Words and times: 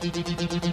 di 0.00 0.08
di 0.10 0.22
di 0.22 0.34
di 0.34 0.46
di 0.46 0.58
di 0.58 0.69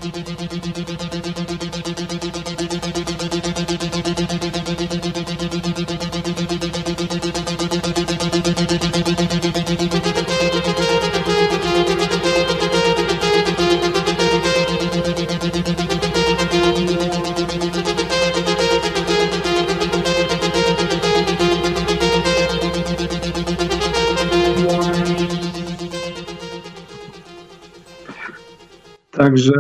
Takže 29.38 29.54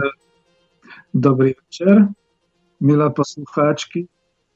dobrý 1.13 1.53
večer, 1.53 2.09
milé 2.81 3.09
poslucháčky 3.13 4.09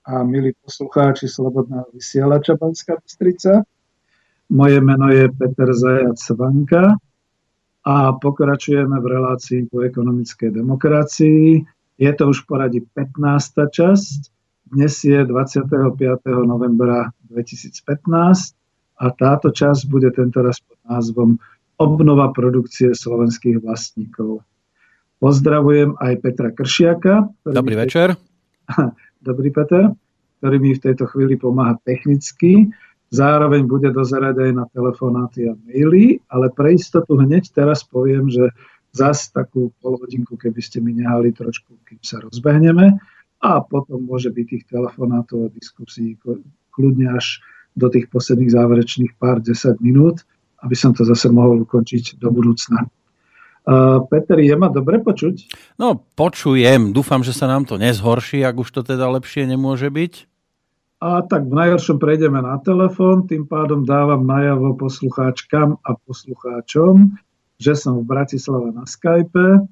a 0.06 0.26
milí 0.26 0.50
poslucháči 0.66 1.30
Slobodného 1.30 1.86
vysielača 1.94 2.58
Banská 2.58 2.98
Bystrica. 2.98 3.62
Moje 4.50 4.82
meno 4.82 5.14
je 5.14 5.30
Peter 5.30 5.70
Zajac 5.78 6.18
Vanka 6.34 6.98
a 7.86 8.18
pokračujeme 8.18 8.98
v 8.98 9.06
relácii 9.06 9.70
po 9.70 9.86
ekonomickej 9.86 10.58
demokracii. 10.58 11.70
Je 12.02 12.12
to 12.18 12.24
už 12.26 12.42
poradí 12.50 12.82
15. 12.82 13.78
časť. 13.78 14.20
Dnes 14.74 15.06
je 15.06 15.22
25. 15.22 15.70
novembra 16.50 17.14
2015 17.30 18.58
a 18.98 19.06
táto 19.14 19.54
časť 19.54 19.86
bude 19.86 20.10
tentoraz 20.18 20.66
pod 20.66 20.82
názvom 20.90 21.38
Obnova 21.78 22.34
produkcie 22.34 22.98
slovenských 22.98 23.62
vlastníkov. 23.62 24.42
Pozdravujem 25.22 26.02
aj 26.02 26.14
Petra 26.26 26.50
Kršiaka. 26.50 27.30
Dobrý 27.46 27.78
večer. 27.78 28.18
Dobrý 29.30 29.54
Peter, 29.54 29.94
ktorý 30.42 30.58
mi 30.58 30.74
v 30.74 30.82
tejto 30.82 31.06
chvíli 31.14 31.38
pomáha 31.38 31.78
technicky. 31.86 32.74
Zároveň 33.14 33.70
bude 33.70 33.94
dozerať 33.94 34.50
aj 34.50 34.52
na 34.58 34.66
telefonáty 34.74 35.46
a 35.46 35.54
maily, 35.54 36.18
ale 36.34 36.50
pre 36.50 36.74
istotu 36.74 37.22
hneď 37.22 37.54
teraz 37.54 37.86
poviem, 37.86 38.34
že 38.34 38.50
zas 38.98 39.30
takú 39.30 39.70
polhodinku, 39.86 40.42
keby 40.42 40.58
ste 40.58 40.82
mi 40.82 40.98
nehali 40.98 41.30
trošku, 41.30 41.70
kým 41.86 42.02
sa 42.02 42.18
rozbehneme 42.26 42.98
a 43.46 43.52
potom 43.62 44.02
môže 44.02 44.34
byť 44.34 44.46
tých 44.48 44.66
telefonátov 44.74 45.48
a 45.48 45.54
diskusí 45.54 46.18
kľudne 46.74 47.14
až 47.14 47.46
do 47.78 47.94
tých 47.94 48.10
posledných 48.10 48.58
záverečných 48.58 49.14
pár 49.22 49.38
desať 49.38 49.78
minút, 49.86 50.26
aby 50.66 50.74
som 50.74 50.98
to 50.98 51.06
zase 51.06 51.30
mohol 51.30 51.62
ukončiť 51.62 52.18
do 52.18 52.34
budúcna. 52.34 52.90
Uh, 53.62 54.02
Peter, 54.10 54.42
je 54.42 54.56
ma 54.58 54.74
dobre 54.74 54.98
počuť? 54.98 55.54
No, 55.78 56.02
počujem. 56.18 56.98
Dúfam, 56.98 57.22
že 57.22 57.30
sa 57.30 57.46
nám 57.46 57.70
to 57.70 57.78
nezhorší, 57.78 58.42
ak 58.42 58.58
už 58.58 58.70
to 58.74 58.82
teda 58.82 59.06
lepšie 59.14 59.46
nemôže 59.46 59.86
byť. 59.86 60.14
A 61.02 61.26
tak 61.26 61.50
v 61.50 61.58
najhoršom 61.58 61.98
prejdeme 61.98 62.42
na 62.42 62.62
telefón, 62.62 63.26
tým 63.26 63.50
pádom 63.50 63.86
dávam 63.86 64.22
najavo 64.22 64.78
poslucháčkam 64.78 65.82
a 65.82 65.98
poslucháčom, 65.98 67.18
že 67.58 67.74
som 67.74 68.02
v 68.02 68.06
Bratislave 68.06 68.70
na 68.70 68.86
Skype 68.86 69.66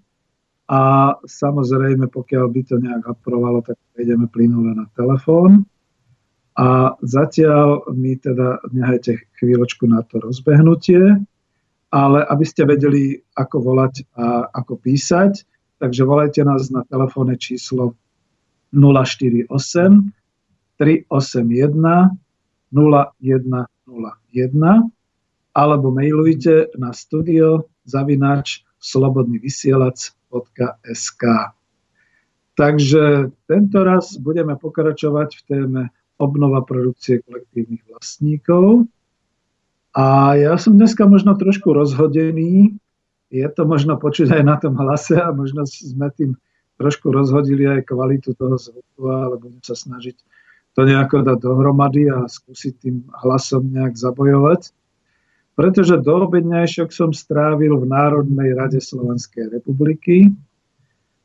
a 0.69 0.81
samozrejme, 1.25 2.09
pokiaľ 2.13 2.45
by 2.49 2.61
to 2.65 2.81
nejak 2.81 3.05
aprovalo, 3.09 3.61
tak 3.65 3.77
prejdeme 3.93 4.29
plynule 4.29 4.73
na 4.73 4.85
telefón. 4.93 5.69
A 6.57 6.97
zatiaľ 7.05 7.89
mi 7.93 8.17
teda 8.17 8.61
nehajte 8.73 9.17
chvíľočku 9.37 9.85
na 9.85 10.05
to 10.05 10.21
rozbehnutie 10.21 11.17
ale 11.89 12.21
aby 12.25 12.45
ste 12.45 12.65
vedeli, 12.65 13.21
ako 13.33 13.59
volať 13.65 14.03
a 14.13 14.45
ako 14.53 14.77
písať, 14.77 15.45
takže 15.81 16.05
volajte 16.05 16.43
nás 16.45 16.69
na 16.69 16.83
telefónne 16.85 17.37
číslo 17.37 17.95
048 18.73 19.49
381 20.77 22.09
0101 22.71 24.91
alebo 25.57 25.89
mailujte 25.89 26.69
na 26.77 26.93
studio 26.93 27.65
zavinač 27.83 28.63
slobodnyvysielac.sk 28.79 31.23
Takže 32.59 33.31
tento 33.47 33.79
raz 33.87 34.19
budeme 34.19 34.59
pokračovať 34.59 35.29
v 35.31 35.41
téme 35.47 35.81
obnova 36.19 36.59
produkcie 36.67 37.23
kolektívnych 37.23 37.87
vlastníkov. 37.87 38.83
A 39.99 40.31
ja 40.39 40.55
som 40.55 40.79
dneska 40.79 41.03
možno 41.03 41.35
trošku 41.35 41.75
rozhodený, 41.75 42.71
je 43.27 43.47
to 43.51 43.67
možno 43.67 43.99
počuť 43.99 44.31
aj 44.31 44.43
na 44.47 44.55
tom 44.55 44.79
hlase 44.79 45.19
a 45.19 45.35
možno 45.35 45.67
sme 45.67 46.07
tým 46.15 46.39
trošku 46.79 47.11
rozhodili 47.11 47.67
aj 47.67 47.91
kvalitu 47.91 48.31
toho 48.39 48.55
zvuku, 48.55 49.03
ale 49.11 49.35
budem 49.35 49.59
sa 49.59 49.75
snažiť 49.75 50.15
to 50.71 50.87
nejako 50.87 51.27
dať 51.27 51.37
dohromady 51.43 52.07
a 52.07 52.23
skúsiť 52.31 52.73
tým 52.79 52.95
hlasom 53.11 53.67
nejak 53.75 53.99
zabojovať. 53.99 54.71
Pretože 55.59 55.99
do 55.99 56.31
obedňajšok 56.31 56.95
som 56.95 57.11
strávil 57.11 57.75
v 57.75 57.91
Národnej 57.91 58.55
rade 58.55 58.79
Slovenskej 58.79 59.51
republiky 59.51 60.31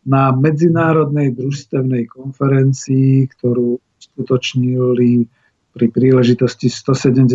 na 0.03 0.35
medzinárodnej 0.35 1.31
družstevnej 1.31 2.11
konferencii, 2.11 3.31
ktorú 3.39 3.79
skutočnili 4.03 5.31
pri 5.75 5.91
príležitosti 5.91 6.71
170. 6.71 7.27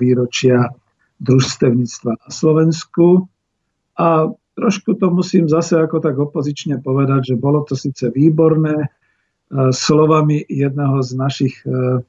výročia 0.00 0.72
družstevníctva 1.20 2.12
na 2.16 2.30
Slovensku. 2.32 3.28
A 4.00 4.32
trošku 4.56 4.96
to 4.96 5.12
musím 5.12 5.46
zase 5.46 5.76
ako 5.76 6.00
tak 6.00 6.16
opozične 6.16 6.80
povedať, 6.80 7.36
že 7.36 7.36
bolo 7.36 7.62
to 7.62 7.76
síce 7.76 8.08
výborné. 8.10 8.74
E, 8.74 8.88
slovami 9.70 10.42
jedného 10.48 10.98
z 11.04 11.10
našich 11.14 11.54
e, 11.68 12.00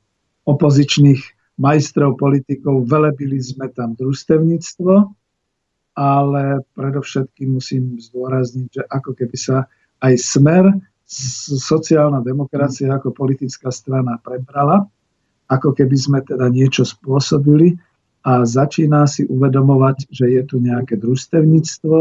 opozičných 0.47 1.22
majstrov 1.59 2.16
politikov 2.16 2.88
velebili 2.88 3.38
sme 3.44 3.68
tam 3.75 4.00
družstevníctvo, 4.00 4.94
ale 5.96 6.44
predovšetkým 6.75 7.56
musím 7.56 8.00
zdôrazniť, 8.00 8.68
že 8.72 8.84
ako 8.88 9.12
keby 9.16 9.38
sa 9.40 9.68
aj 10.03 10.14
smer 10.19 10.64
sociálna 11.06 12.25
demokracia 12.25 12.90
ako 12.90 13.14
politická 13.14 13.69
strana 13.69 14.18
prebrala 14.19 14.90
ako 15.50 15.78
keby 15.78 15.98
sme 15.98 16.20
teda 16.26 16.50
niečo 16.50 16.86
spôsobili 16.86 17.78
a 18.26 18.42
začína 18.42 19.06
si 19.06 19.26
uvedomovať, 19.30 20.10
že 20.10 20.26
je 20.34 20.42
tu 20.46 20.58
nejaké 20.58 20.98
družstevníctvo 20.98 21.98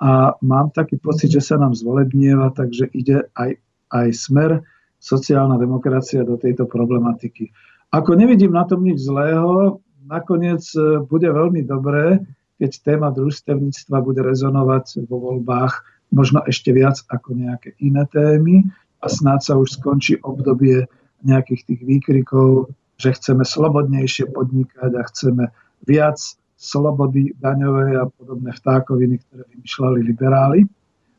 a 0.00 0.10
mám 0.40 0.72
taký 0.72 0.96
pocit, 0.96 1.28
že 1.30 1.44
sa 1.44 1.60
nám 1.60 1.76
zvolebnieva, 1.76 2.50
takže 2.56 2.88
ide 2.96 3.28
aj, 3.36 3.60
aj 3.92 4.08
smer 4.16 4.50
sociálna 4.98 5.60
demokracia 5.60 6.24
do 6.24 6.40
tejto 6.40 6.64
problematiky. 6.64 7.52
Ako 7.92 8.16
nevidím 8.16 8.56
na 8.56 8.64
tom 8.64 8.82
nič 8.82 9.04
zlého, 9.04 9.84
nakoniec 10.08 10.64
e, 10.74 11.04
bude 11.04 11.28
veľmi 11.28 11.62
dobré, 11.62 12.24
keď 12.56 12.70
téma 12.80 13.08
družstevníctva 13.12 14.00
bude 14.00 14.24
rezonovať 14.24 15.04
vo 15.04 15.20
voľbách 15.30 15.84
možno 16.14 16.40
ešte 16.46 16.70
viac 16.72 17.02
ako 17.10 17.36
nejaké 17.36 17.74
iné 17.82 18.06
témy 18.08 18.64
a 19.02 19.06
snáď 19.10 19.40
sa 19.42 19.54
už 19.58 19.76
skončí 19.76 20.16
obdobie 20.22 20.86
nejakých 21.24 21.62
tých 21.66 21.80
výkrikov, 21.82 22.72
že 23.00 23.16
chceme 23.16 23.42
slobodnejšie 23.42 24.30
podnikať 24.30 24.90
a 24.94 25.02
chceme 25.08 25.44
viac 25.84 26.20
slobody 26.54 27.34
daňovej 27.42 27.92
a 28.00 28.04
podobné 28.08 28.54
vtákoviny, 28.54 29.20
ktoré 29.26 29.42
vymýšľali 29.52 29.98
liberáli 30.00 30.60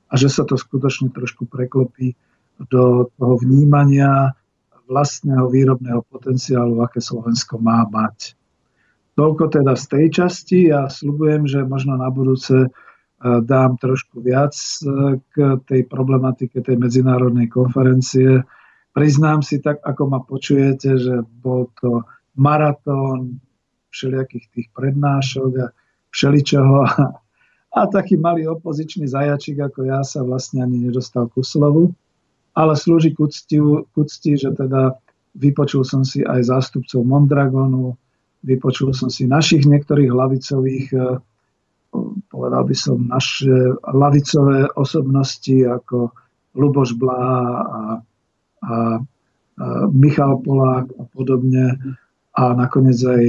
a 0.10 0.14
že 0.16 0.32
sa 0.32 0.48
to 0.48 0.56
skutočne 0.56 1.12
trošku 1.12 1.46
preklopí 1.46 2.16
do 2.72 3.12
toho 3.20 3.36
vnímania 3.44 4.32
vlastného 4.86 5.50
výrobného 5.50 6.06
potenciálu, 6.08 6.80
aké 6.86 7.02
Slovensko 7.02 7.58
má 7.58 7.84
mať. 7.90 8.38
Toľko 9.16 9.60
teda 9.60 9.74
z 9.74 9.86
tej 9.90 10.06
časti. 10.12 10.60
Ja 10.70 10.92
slubujem, 10.92 11.50
že 11.50 11.66
možno 11.66 11.96
na 11.96 12.12
budúce 12.12 12.68
e, 12.68 12.70
dám 13.24 13.80
trošku 13.82 14.22
viac 14.22 14.54
e, 14.56 15.18
k 15.32 15.58
tej 15.66 15.82
problematike 15.88 16.62
tej 16.62 16.78
medzinárodnej 16.78 17.48
konferencie, 17.50 18.44
Priznám 18.96 19.44
si 19.44 19.60
tak, 19.60 19.84
ako 19.84 20.04
ma 20.08 20.20
počujete, 20.24 20.96
že 20.96 21.20
bol 21.44 21.68
to 21.84 22.08
maratón 22.40 23.44
všelijakých 23.92 24.46
tých 24.56 24.68
prednášok 24.72 25.52
a 25.60 25.68
všeličoho. 26.16 26.88
A, 26.88 26.96
a 27.76 27.92
taký 27.92 28.16
malý 28.16 28.48
opozičný 28.48 29.04
zajačik 29.04 29.60
ako 29.60 29.84
ja 29.84 30.00
sa 30.08 30.24
vlastne 30.24 30.64
ani 30.64 30.88
nedostal 30.88 31.28
ku 31.28 31.44
slovu. 31.44 31.92
Ale 32.56 32.80
slúži 32.80 33.12
k 33.12 33.20
úcti, 33.20 33.60
k 33.60 33.94
úcti, 34.00 34.32
že 34.40 34.56
teda 34.56 34.96
vypočul 35.36 35.84
som 35.84 36.08
si 36.08 36.24
aj 36.24 36.48
zástupcov 36.48 37.04
Mondragonu, 37.04 38.00
vypočul 38.48 38.96
som 38.96 39.12
si 39.12 39.28
našich 39.28 39.68
niektorých 39.68 40.08
lavicových, 40.08 40.88
eh, 40.96 41.20
povedal 42.32 42.64
by 42.64 42.76
som, 42.80 43.12
naše 43.12 43.76
lavicové 43.92 44.72
osobnosti 44.80 45.68
ako 45.68 46.16
Luboš 46.56 46.96
Blá 46.96 47.28
a 47.60 47.80
a, 48.66 49.00
Michal 49.88 50.44
Polák 50.44 50.92
a 51.00 51.04
podobne 51.16 51.80
a 52.36 52.44
nakoniec 52.52 53.00
aj 53.00 53.24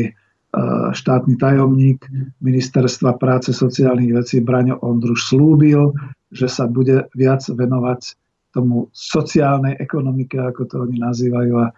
štátny 0.90 1.38
tajomník 1.38 2.02
ministerstva 2.42 3.14
práce 3.14 3.54
sociálnych 3.54 4.10
vecí 4.10 4.42
Braňo 4.42 4.80
Ondruš 4.82 5.30
slúbil, 5.30 5.94
že 6.34 6.50
sa 6.50 6.66
bude 6.66 7.06
viac 7.14 7.44
venovať 7.46 8.18
tomu 8.50 8.88
sociálnej 8.90 9.76
ekonomike, 9.76 10.40
ako 10.40 10.62
to 10.64 10.74
oni 10.88 10.96
nazývajú, 10.98 11.54
a 11.60 11.70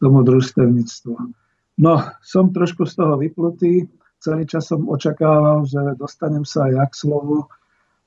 tomu 0.00 0.24
družstevníctvu. 0.24 1.14
No, 1.78 1.94
som 2.24 2.50
trošku 2.50 2.88
z 2.88 2.98
toho 2.98 3.20
vyplutý. 3.20 3.86
Celý 4.18 4.48
čas 4.48 4.66
som 4.66 4.88
očakával, 4.88 5.68
že 5.68 5.94
dostanem 5.94 6.42
sa 6.42 6.72
aj 6.72 6.90
k 6.90 6.94
slovu, 7.06 7.46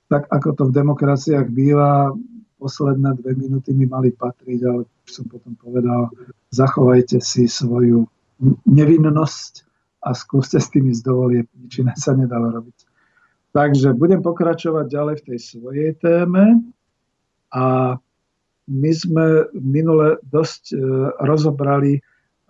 tak 0.09 0.25
ako 0.27 0.49
to 0.57 0.63
v 0.67 0.75
demokraciách 0.75 1.47
býva, 1.53 2.11
posledné 2.59 3.19
dve 3.19 3.35
minúty 3.35 3.75
mi 3.75 3.85
mali 3.85 4.15
patriť, 4.15 4.59
ale 4.65 4.87
som 5.05 5.27
potom 5.27 5.53
povedal, 5.59 6.09
zachovajte 6.49 7.19
si 7.19 7.45
svoju 7.45 8.07
nevinnosť 8.67 9.53
a 10.05 10.13
skúste 10.13 10.61
s 10.61 10.69
tými 10.69 10.93
zdovolie, 10.93 11.49
nič 11.57 11.81
iné 11.81 11.93
sa 11.97 12.13
nedalo 12.13 12.51
robiť. 12.51 12.77
Takže 13.55 13.95
budem 13.95 14.19
pokračovať 14.19 14.85
ďalej 14.91 15.15
v 15.23 15.25
tej 15.31 15.39
svojej 15.39 15.91
téme 15.97 16.59
a 17.55 17.95
my 18.65 18.91
sme 18.91 19.47
minule 19.55 20.19
dosť 20.27 20.63
e, 20.73 20.77
rozobrali 21.23 21.93
e, 21.95 22.01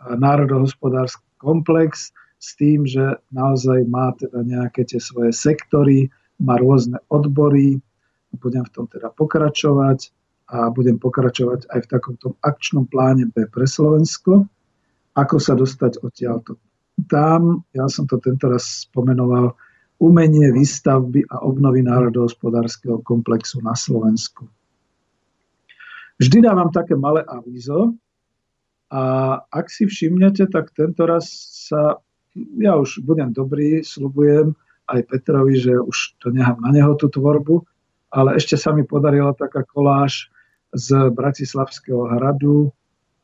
národohospodársky 0.02 1.22
komplex 1.38 2.10
s 2.42 2.50
tým, 2.58 2.90
že 2.90 3.22
naozaj 3.30 3.86
má 3.86 4.18
teda 4.18 4.42
nejaké 4.42 4.88
tie 4.88 4.98
svoje 4.98 5.30
sektory, 5.30 6.10
má 6.42 6.58
rôzne 6.58 6.98
odbory, 7.14 7.80
budem 8.38 8.64
v 8.68 8.74
tom 8.74 8.86
teda 8.86 9.12
pokračovať 9.12 10.12
a 10.52 10.70
budem 10.70 11.02
pokračovať 11.02 11.74
aj 11.74 11.80
v 11.84 11.90
takomto 11.90 12.28
akčnom 12.46 12.86
pláne 12.86 13.26
B 13.34 13.50
pre 13.50 13.66
Slovensko, 13.66 14.46
ako 15.18 15.36
sa 15.42 15.58
dostať 15.58 16.06
odtiaľto. 16.06 16.62
Tam, 17.10 17.66
ja 17.74 17.90
som 17.90 18.06
to 18.06 18.22
tento 18.22 18.48
raz 18.48 18.88
spomenoval, 18.88 19.58
umenie 20.00 20.52
výstavby 20.52 21.24
a 21.32 21.40
obnovy 21.44 21.80
národohospodárskeho 21.82 23.00
komplexu 23.02 23.64
na 23.64 23.74
Slovensku. 23.74 24.48
Vždy 26.20 26.48
dávam 26.48 26.72
také 26.72 26.96
malé 26.96 27.24
avízo 27.28 27.96
a 28.92 29.36
ak 29.52 29.68
si 29.68 29.88
všimnete, 29.88 30.48
tak 30.48 30.72
tento 30.72 31.04
raz 31.04 31.28
sa, 31.68 32.00
ja 32.60 32.80
už 32.80 33.04
budem 33.04 33.36
dobrý, 33.36 33.84
slubujem 33.84 34.56
aj 34.88 35.00
Petrovi, 35.12 35.60
že 35.60 35.74
už 35.76 36.22
to 36.24 36.32
nechám 36.32 36.62
na 36.62 36.72
neho 36.72 36.96
tú 36.96 37.12
tvorbu, 37.12 37.66
ale 38.16 38.40
ešte 38.40 38.56
sa 38.56 38.72
mi 38.72 38.88
podarila 38.88 39.36
taká 39.36 39.68
koláž 39.68 40.32
z 40.72 41.12
Bratislavského 41.12 42.08
hradu, 42.16 42.72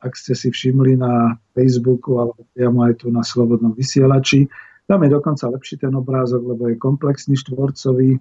ak 0.04 0.12
ste 0.12 0.36
si 0.36 0.52
všimli 0.52 1.00
na 1.00 1.40
Facebooku 1.56 2.20
alebo 2.20 2.44
priamo 2.52 2.84
aj 2.84 3.00
tu 3.00 3.08
na 3.08 3.24
Slobodnom 3.24 3.72
vysielači. 3.72 4.52
Tam 4.84 5.00
je 5.00 5.08
dokonca 5.08 5.48
lepší 5.48 5.80
ten 5.80 5.96
obrázok, 5.96 6.44
lebo 6.44 6.68
je 6.68 6.76
komplexný 6.76 7.40
štvorcový 7.40 8.20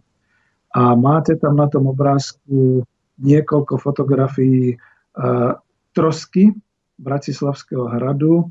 a 0.72 0.96
máte 0.96 1.36
tam 1.36 1.60
na 1.60 1.68
tom 1.68 1.92
obrázku 1.92 2.88
niekoľko 3.20 3.76
fotografií 3.76 4.80
uh, 4.80 5.60
trosky 5.92 6.56
Bratislavského 7.02 7.92
hradu, 7.92 8.48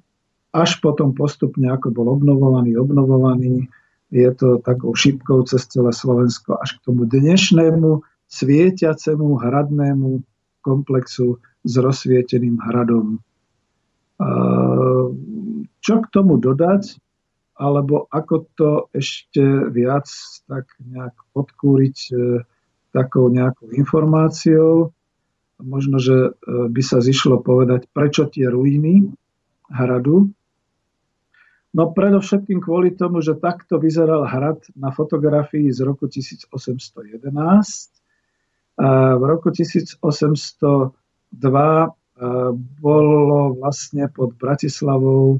až 0.50 0.82
potom 0.82 1.14
postupne, 1.16 1.70
ako 1.70 1.94
bol 1.94 2.06
obnovovaný, 2.18 2.74
obnovovaný, 2.76 3.70
je 4.10 4.26
to 4.34 4.58
takou 4.66 4.90
šipkou 4.90 5.46
cez 5.46 5.70
celé 5.70 5.94
Slovensko 5.94 6.58
až 6.58 6.76
k 6.76 6.90
tomu 6.90 7.06
dnešnému 7.06 8.09
svietiacemu 8.30 9.42
hradnému 9.42 10.22
komplexu 10.62 11.42
s 11.66 11.74
rozsvieteným 11.76 12.62
hradom. 12.62 13.18
Čo 15.80 15.94
k 16.00 16.06
tomu 16.12 16.38
dodať, 16.38 16.96
alebo 17.60 18.08
ako 18.08 18.34
to 18.56 18.70
ešte 18.96 19.44
viac 19.68 20.08
tak 20.48 20.64
nejak 20.80 21.12
podkúriť 21.36 21.96
e, 22.08 22.14
takou 22.88 23.28
nejakou 23.28 23.68
informáciou. 23.76 24.96
Možno, 25.60 26.00
že 26.00 26.32
e, 26.32 26.72
by 26.72 26.80
sa 26.80 27.04
zišlo 27.04 27.44
povedať, 27.44 27.84
prečo 27.92 28.24
tie 28.32 28.48
ruiny 28.48 29.12
hradu. 29.68 30.32
No 31.76 31.92
predovšetkým 31.92 32.64
kvôli 32.64 32.96
tomu, 32.96 33.20
že 33.20 33.36
takto 33.36 33.76
vyzeral 33.76 34.24
hrad 34.24 34.64
na 34.72 34.88
fotografii 34.88 35.68
z 35.68 35.84
roku 35.84 36.08
1811. 36.08 37.99
V 38.80 39.22
roku 39.28 39.52
1802 39.52 40.96
e, 41.36 41.88
bolo 42.80 43.40
vlastne 43.60 44.08
pod 44.08 44.32
Bratislavou 44.40 45.36
e, 45.36 45.38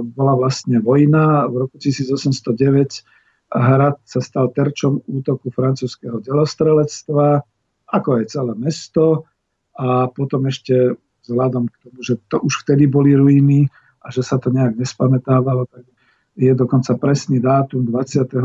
bola 0.00 0.34
vlastne 0.40 0.80
vojna. 0.80 1.44
V 1.52 1.68
roku 1.68 1.76
1809 1.76 3.04
Hrad 3.52 4.00
sa 4.08 4.24
stal 4.24 4.48
terčom 4.48 5.04
útoku 5.04 5.52
francúzského 5.52 6.24
delostrelectva, 6.24 7.44
ako 7.92 8.08
aj 8.16 8.24
celé 8.32 8.52
mesto. 8.56 9.28
A 9.76 10.08
potom 10.08 10.48
ešte 10.48 10.96
vzhľadom 11.28 11.68
k 11.68 11.74
tomu, 11.84 11.98
že 12.00 12.16
to 12.32 12.40
už 12.40 12.64
vtedy 12.64 12.88
boli 12.88 13.12
ruiny 13.12 13.68
a 14.00 14.08
že 14.08 14.24
sa 14.24 14.40
to 14.40 14.48
nejak 14.48 14.80
nespamätávalo, 14.80 15.68
tak 15.68 15.84
je 16.32 16.52
dokonca 16.56 16.96
presný 16.96 17.44
dátum 17.44 17.84
28. 17.84 18.40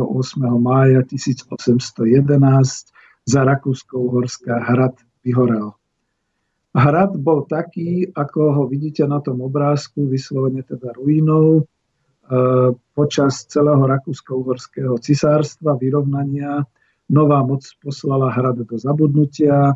mája 0.59 0.99
1811 1.07 2.96
za 3.27 3.43
Rakúsko-Uhorská 3.43 4.55
hrad 4.63 4.95
vyhorel. 5.21 5.75
Hrad 6.71 7.19
bol 7.19 7.43
taký, 7.43 8.07
ako 8.15 8.39
ho 8.55 8.63
vidíte 8.71 9.03
na 9.03 9.19
tom 9.19 9.43
obrázku, 9.43 10.07
vyslovene 10.07 10.63
teda 10.63 10.95
ruinou, 10.95 11.67
Eh, 12.27 12.69
počas 12.91 13.47
celého 13.47 13.79
Rakúsko-Uhorského 13.87 14.99
cisárstva, 14.99 15.79
vyrovnania. 15.79 16.59
Nová 17.07 17.39
moc 17.39 17.63
poslala 17.79 18.27
hrad 18.35 18.67
do 18.67 18.75
zabudnutia. 18.75 19.71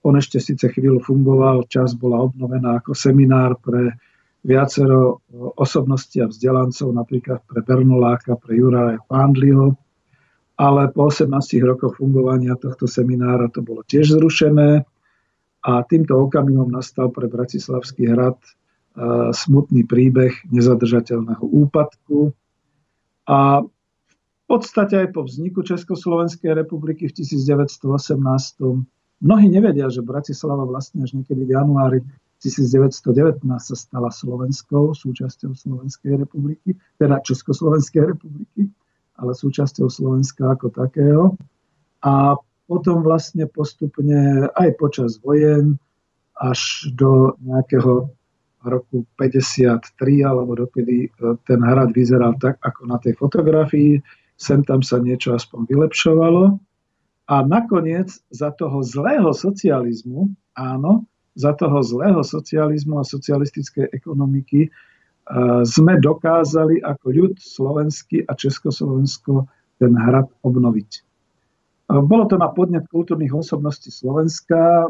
On 0.00 0.16
ešte 0.16 0.40
síce 0.40 0.72
chvíľu 0.72 1.04
fungoval, 1.04 1.68
čas 1.68 1.92
bola 1.92 2.24
obnovená 2.24 2.80
ako 2.80 2.96
seminár 2.96 3.60
pre 3.60 3.92
viacero 4.40 5.20
eh, 5.20 5.36
osobností 5.60 6.24
a 6.24 6.32
vzdelancov, 6.32 6.96
napríklad 6.96 7.44
pre 7.44 7.60
Bernoláka, 7.60 8.40
pre 8.40 8.56
Juraja 8.56 8.96
Pándliho. 9.04 9.76
Ale 10.62 10.94
po 10.94 11.10
18 11.10 11.26
rokoch 11.66 11.98
fungovania 11.98 12.54
tohto 12.54 12.86
seminára 12.86 13.50
to 13.50 13.66
bolo 13.66 13.82
tiež 13.82 14.14
zrušené 14.14 14.86
a 15.66 15.72
týmto 15.90 16.14
okamihom 16.22 16.70
nastal 16.70 17.10
pre 17.10 17.26
Bratislavský 17.26 18.06
hrad 18.14 18.38
smutný 19.34 19.82
príbeh 19.82 20.30
nezadržateľného 20.54 21.42
úpadku. 21.42 22.30
A 23.26 23.66
v 23.66 24.44
podstate 24.46 25.02
aj 25.02 25.08
po 25.16 25.26
vzniku 25.26 25.66
Československej 25.66 26.54
republiky 26.54 27.10
v 27.10 27.14
1918 27.16 27.82
mnohí 29.18 29.46
nevedia, 29.50 29.90
že 29.90 30.04
Bratislava 30.04 30.62
vlastne 30.68 31.02
až 31.02 31.16
niekedy 31.18 31.42
v 31.42 31.58
januári 31.58 31.98
1919 32.42 33.42
sa 33.46 33.76
stala 33.78 34.10
Slovenskou, 34.10 34.94
súčasťou 34.94 35.54
Slovenskej 35.54 36.22
republiky, 36.22 36.74
teda 36.98 37.22
Československej 37.22 38.14
republiky, 38.14 38.70
ale 39.18 39.32
súčasťou 39.36 39.88
Slovenska 39.88 40.56
ako 40.56 40.72
takého. 40.72 41.24
A 42.02 42.36
potom 42.66 43.04
vlastne 43.04 43.44
postupne 43.50 44.48
aj 44.56 44.68
počas 44.80 45.20
vojen 45.20 45.76
až 46.40 46.88
do 46.96 47.36
nejakého 47.44 48.08
roku 48.62 49.04
53 49.18 49.82
alebo 50.22 50.54
dokedy 50.54 51.06
e, 51.06 51.08
ten 51.46 51.60
hrad 51.60 51.90
vyzeral 51.92 52.38
tak, 52.38 52.62
ako 52.62 52.86
na 52.86 52.96
tej 53.02 53.18
fotografii. 53.18 53.98
Sem 54.38 54.62
tam 54.62 54.82
sa 54.82 55.02
niečo 55.02 55.34
aspoň 55.34 55.66
vylepšovalo. 55.70 56.58
A 57.30 57.36
nakoniec 57.46 58.10
za 58.30 58.50
toho 58.54 58.82
zlého 58.82 59.30
socializmu, 59.30 60.30
áno, 60.58 61.06
za 61.38 61.54
toho 61.54 61.80
zlého 61.80 62.20
socializmu 62.22 62.98
a 63.00 63.06
socialistickej 63.06 63.90
ekonomiky 63.94 64.68
sme 65.62 66.02
dokázali 66.02 66.82
ako 66.82 67.06
ľud 67.14 67.34
slovenský 67.38 68.26
a 68.26 68.34
Československo 68.34 69.46
ten 69.78 69.94
hrad 69.94 70.26
obnoviť. 70.42 70.90
Bolo 71.92 72.24
to 72.24 72.40
na 72.40 72.48
podnet 72.50 72.88
kultúrnych 72.88 73.34
osobností 73.34 73.92
Slovenska. 73.92 74.88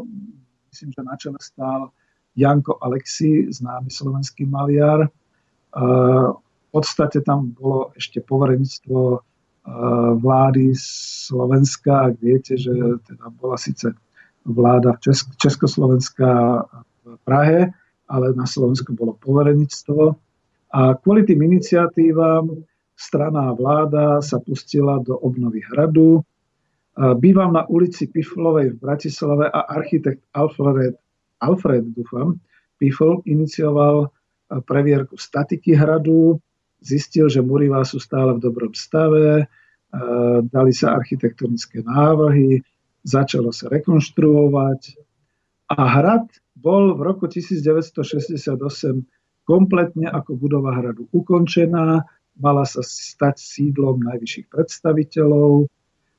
Myslím, 0.71 0.89
že 0.95 1.01
na 1.03 1.15
čele 1.19 1.39
stál 1.41 1.91
Janko 2.33 2.81
Alexi, 2.81 3.45
známy 3.51 3.93
slovenský 3.93 4.49
maliar. 4.49 5.05
V 5.73 6.67
podstate 6.73 7.21
tam 7.21 7.53
bolo 7.53 7.93
ešte 7.93 8.23
poverenictvo 8.23 9.21
vlády 10.17 10.73
Slovenska. 11.27 12.09
Ak 12.09 12.17
viete, 12.17 12.57
že 12.57 12.73
teda 13.05 13.29
bola 13.37 13.59
síce 13.59 13.93
vláda 14.43 14.97
Česk- 14.97 15.37
Československá 15.37 16.65
v 17.03 17.19
Prahe, 17.21 17.71
ale 18.13 18.37
na 18.37 18.45
Slovensku 18.45 18.93
bolo 18.93 19.17
poverenictvo. 19.17 20.13
A 20.77 20.93
kvôli 21.01 21.25
tým 21.25 21.41
iniciatívam 21.49 22.61
strana 22.93 23.49
vláda 23.57 24.21
sa 24.21 24.37
pustila 24.37 25.01
do 25.01 25.17
obnovy 25.17 25.65
hradu. 25.73 26.21
Bývam 26.93 27.57
na 27.57 27.65
ulici 27.65 28.05
Piflovej 28.05 28.77
v 28.77 28.81
Bratislave 28.81 29.49
a 29.49 29.65
architekt 29.65 30.21
Alfred 30.37 30.93
Alfred, 31.43 31.91
dúfam, 31.91 32.39
Pifl 32.79 33.19
inicioval 33.27 34.07
previerku 34.47 35.19
statiky 35.19 35.75
hradu, 35.75 36.39
zistil, 36.79 37.27
že 37.27 37.43
murivá 37.43 37.83
sú 37.83 37.99
stále 37.99 38.39
v 38.39 38.43
dobrom 38.43 38.71
stave, 38.71 39.47
dali 40.47 40.71
sa 40.71 40.95
architektonické 40.95 41.83
návrhy, 41.83 42.63
začalo 43.03 43.51
sa 43.51 43.67
rekonštruovať 43.67 44.81
a 45.67 45.81
hrad 45.99 46.25
bol 46.63 46.95
v 46.95 47.01
roku 47.03 47.27
1968 47.27 48.55
kompletne 49.43 50.07
ako 50.07 50.39
budova 50.39 50.79
hradu 50.79 51.11
ukončená, 51.11 52.07
mala 52.39 52.63
sa 52.63 52.79
stať 52.79 53.35
sídlom 53.35 53.99
najvyšších 53.99 54.47
predstaviteľov. 54.47 55.67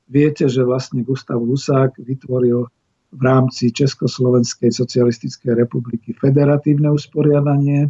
Viete, 0.05 0.45
že 0.45 0.61
vlastne 0.61 1.01
Gustav 1.01 1.41
Husák 1.41 1.97
vytvoril 1.97 2.69
v 3.09 3.21
rámci 3.25 3.73
Československej 3.73 4.69
socialistickej 4.69 5.57
republiky 5.57 6.13
federatívne 6.13 6.93
usporiadanie, 6.93 7.89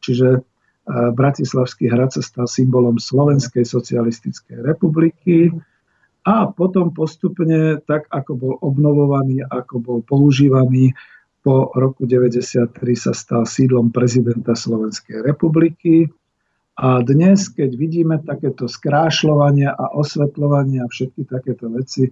čiže 0.00 0.40
Bratislavský 0.90 1.92
hrad 1.92 2.16
sa 2.16 2.24
stal 2.24 2.48
symbolom 2.48 2.96
Slovenskej 2.96 3.68
socialistickej 3.68 4.64
republiky 4.64 5.52
a 6.24 6.48
potom 6.48 6.96
postupne, 6.96 7.76
tak 7.84 8.08
ako 8.08 8.32
bol 8.34 8.54
obnovovaný, 8.64 9.44
ako 9.44 9.74
bol 9.78 9.98
používaný, 10.00 10.96
po 11.40 11.72
roku 11.72 12.04
1993 12.04 12.76
sa 12.96 13.12
stal 13.16 13.42
sídlom 13.48 13.88
prezidenta 13.88 14.52
Slovenskej 14.52 15.24
republiky. 15.24 16.08
A 16.80 17.04
dnes, 17.04 17.48
keď 17.52 17.76
vidíme 17.76 18.16
takéto 18.20 18.68
skrášľovanie 18.68 19.68
a 19.68 19.84
osvetľovanie 19.96 20.80
a 20.80 20.88
všetky 20.88 21.28
takéto 21.28 21.68
veci, 21.72 22.08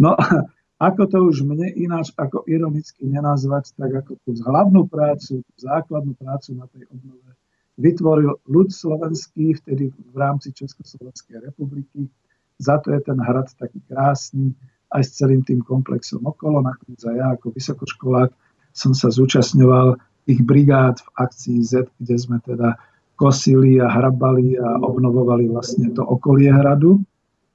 no 0.00 0.16
ako 0.88 1.02
to 1.08 1.18
už 1.24 1.44
mne 1.44 1.68
ináč 1.72 2.12
ako 2.16 2.44
ironicky 2.48 3.04
nenazvať, 3.08 3.76
tak 3.76 4.04
ako 4.04 4.12
tú 4.24 4.30
hlavnú 4.44 4.88
prácu, 4.88 5.40
tú 5.40 5.54
základnú 5.56 6.16
prácu 6.16 6.56
na 6.56 6.68
tej 6.68 6.84
obnove 6.92 7.36
vytvoril 7.76 8.40
ľud 8.48 8.68
slovenský 8.72 9.60
vtedy 9.60 9.92
v 9.92 10.16
rámci 10.16 10.52
Československej 10.52 11.44
republiky. 11.44 12.08
Za 12.56 12.80
to 12.80 12.96
je 12.96 13.00
ten 13.04 13.20
hrad 13.20 13.52
taký 13.60 13.84
krásny, 13.84 14.56
aj 14.96 15.02
s 15.04 15.20
celým 15.20 15.44
tým 15.44 15.60
komplexom 15.60 16.24
okolo. 16.24 16.64
Nakoniec 16.64 17.00
aj 17.04 17.16
ja 17.16 17.26
ako 17.36 17.52
vysokoškolák 17.52 18.30
som 18.76 18.92
sa 18.92 19.08
zúčastňoval 19.08 19.96
ich 20.28 20.44
brigád 20.44 21.00
v 21.00 21.08
akcii 21.16 21.58
Z, 21.64 21.88
kde 21.96 22.16
sme 22.20 22.36
teda 22.44 22.76
kosili 23.16 23.80
a 23.80 23.88
hrabali 23.88 24.60
a 24.60 24.76
obnovovali 24.84 25.48
vlastne 25.48 25.88
to 25.96 26.04
okolie 26.04 26.52
hradu. 26.52 27.00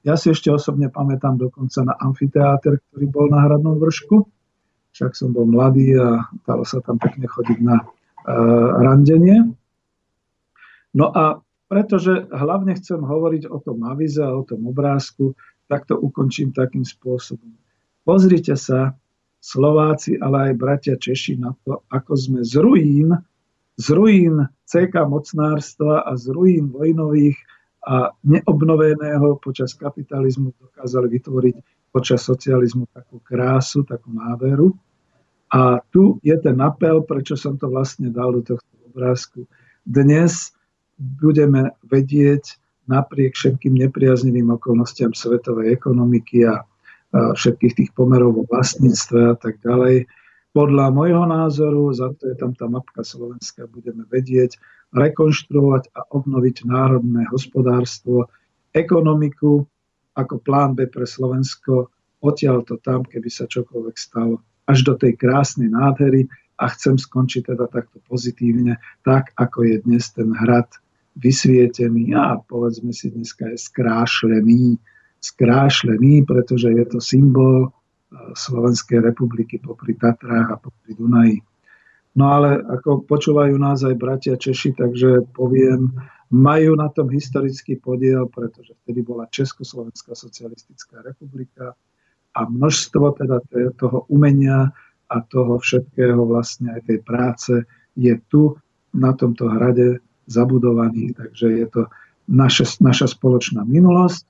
Ja 0.02 0.18
si 0.18 0.34
ešte 0.34 0.50
osobne 0.50 0.90
pamätám 0.90 1.38
dokonca 1.38 1.86
na 1.86 1.94
amfiteáter, 2.02 2.82
ktorý 2.90 3.06
bol 3.06 3.26
na 3.30 3.46
hradnom 3.46 3.78
vršku. 3.78 4.26
Však 4.98 5.14
som 5.14 5.30
bol 5.30 5.46
mladý 5.46 5.94
a 5.94 6.26
dalo 6.42 6.66
sa 6.66 6.82
tam 6.82 6.98
pekne 6.98 7.30
chodiť 7.30 7.58
na 7.62 7.78
uh, 7.78 7.86
randenie. 8.82 9.46
No 10.90 11.06
a 11.14 11.38
pretože 11.70 12.28
hlavne 12.28 12.76
chcem 12.76 13.00
hovoriť 13.00 13.48
o 13.48 13.56
tom 13.62 13.80
avize 13.88 14.20
a 14.20 14.34
o 14.34 14.44
tom 14.44 14.68
obrázku, 14.68 15.32
tak 15.70 15.88
to 15.88 15.96
ukončím 15.96 16.52
takým 16.52 16.84
spôsobom. 16.84 17.56
Pozrite 18.04 18.58
sa, 18.58 18.92
Slováci, 19.42 20.22
ale 20.22 20.50
aj 20.50 20.52
bratia 20.54 20.94
Češi 20.94 21.34
na 21.42 21.50
to, 21.66 21.82
ako 21.90 22.14
sme 22.14 22.40
z 22.46 22.62
ruín, 22.62 23.10
z 23.74 23.86
ruín 23.90 24.46
CK 24.70 25.02
mocnárstva 25.10 26.06
a 26.06 26.14
z 26.14 26.30
ruín 26.30 26.70
vojnových 26.70 27.34
a 27.82 28.14
neobnoveného 28.22 29.42
počas 29.42 29.74
kapitalizmu 29.74 30.54
dokázali 30.54 31.18
vytvoriť 31.18 31.56
počas 31.90 32.22
socializmu 32.22 32.86
takú 32.94 33.18
krásu, 33.18 33.82
takú 33.82 34.14
nádheru. 34.14 34.70
A 35.50 35.82
tu 35.90 36.22
je 36.22 36.32
ten 36.38 36.56
apel, 36.62 37.02
prečo 37.02 37.34
som 37.34 37.58
to 37.58 37.66
vlastne 37.66 38.08
dal 38.14 38.32
do 38.32 38.40
tohto 38.40 38.74
obrázku. 38.86 39.44
Dnes 39.82 40.54
budeme 40.96 41.74
vedieť 41.84 42.56
napriek 42.86 43.34
všetkým 43.34 43.74
nepriaznivým 43.74 44.54
okolnostiam 44.54 45.10
svetovej 45.10 45.74
ekonomiky 45.74 46.46
a 46.46 46.62
všetkých 47.12 47.74
tých 47.76 47.90
pomerov 47.92 48.40
vo 48.40 48.44
vlastníctve 48.48 49.20
a 49.32 49.36
tak 49.36 49.60
ďalej. 49.60 50.08
Podľa 50.52 50.92
môjho 50.92 51.24
názoru, 51.24 51.92
za 51.96 52.12
to 52.12 52.28
je 52.28 52.36
tam 52.36 52.52
tá 52.52 52.68
mapka 52.68 53.00
Slovenska, 53.00 53.64
budeme 53.68 54.04
vedieť 54.08 54.60
rekonštruovať 54.92 55.92
a 55.96 56.04
obnoviť 56.12 56.68
národné 56.68 57.24
hospodárstvo, 57.32 58.28
ekonomiku 58.76 59.64
ako 60.12 60.34
plán 60.44 60.76
B 60.76 60.84
pre 60.92 61.08
Slovensko, 61.08 61.88
odtiaľ 62.20 62.68
to 62.68 62.76
tam, 62.84 63.00
keby 63.08 63.32
sa 63.32 63.48
čokoľvek 63.48 63.96
stalo, 63.96 64.44
až 64.68 64.84
do 64.84 64.94
tej 64.96 65.16
krásnej 65.16 65.72
nádhery 65.72 66.28
a 66.60 66.68
chcem 66.76 67.00
skončiť 67.00 67.48
teda 67.56 67.66
takto 67.72 67.98
pozitívne, 68.04 68.76
tak 69.08 69.32
ako 69.40 69.64
je 69.64 69.76
dnes 69.88 70.04
ten 70.12 70.28
hrad 70.36 70.68
vysvietený 71.16 72.12
a 72.12 72.40
povedzme 72.44 72.92
si 72.92 73.08
dneska 73.08 73.48
je 73.52 73.58
skrášlený, 73.58 74.76
skrášlený, 75.22 76.26
pretože 76.26 76.68
je 76.74 76.84
to 76.84 76.98
symbol 76.98 77.70
Slovenskej 78.34 79.00
republiky 79.00 79.62
popri 79.62 79.94
Tatrách 79.96 80.48
a 80.52 80.60
popri 80.60 80.92
Dunaji. 80.92 81.38
No 82.12 82.28
ale 82.28 82.60
ako 82.60 83.08
počúvajú 83.08 83.56
nás 83.56 83.80
aj 83.88 83.96
bratia 83.96 84.36
Češi, 84.36 84.76
takže 84.76 85.32
poviem, 85.32 85.88
majú 86.28 86.76
na 86.76 86.92
tom 86.92 87.08
historický 87.08 87.80
podiel, 87.80 88.28
pretože 88.28 88.76
vtedy 88.84 89.00
bola 89.00 89.28
Československá 89.32 90.12
socialistická 90.12 91.00
republika 91.00 91.72
a 92.32 92.40
množstvo 92.48 93.16
teda 93.16 93.40
toho 93.76 94.04
umenia 94.12 94.72
a 95.08 95.16
toho 95.28 95.60
všetkého 95.60 96.24
vlastne 96.24 96.72
aj 96.76 96.88
tej 96.88 96.98
práce 97.04 97.52
je 97.96 98.16
tu 98.32 98.56
na 98.96 99.12
tomto 99.12 99.48
hrade 99.48 100.00
zabudovaný, 100.24 101.12
takže 101.12 101.46
je 101.52 101.66
to 101.68 101.82
naša, 102.28 102.80
naša 102.80 103.12
spoločná 103.12 103.64
minulosť. 103.68 104.24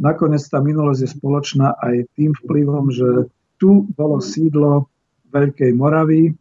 Nakoniec 0.00 0.40
tá 0.48 0.64
minulosť 0.64 1.00
je 1.04 1.10
spoločná 1.12 1.76
aj 1.76 2.08
tým 2.16 2.32
vplyvom, 2.32 2.88
že 2.88 3.28
tu 3.60 3.84
bolo 3.92 4.16
sídlo 4.24 4.88
Veľkej 5.28 5.76
Moravy, 5.76 6.32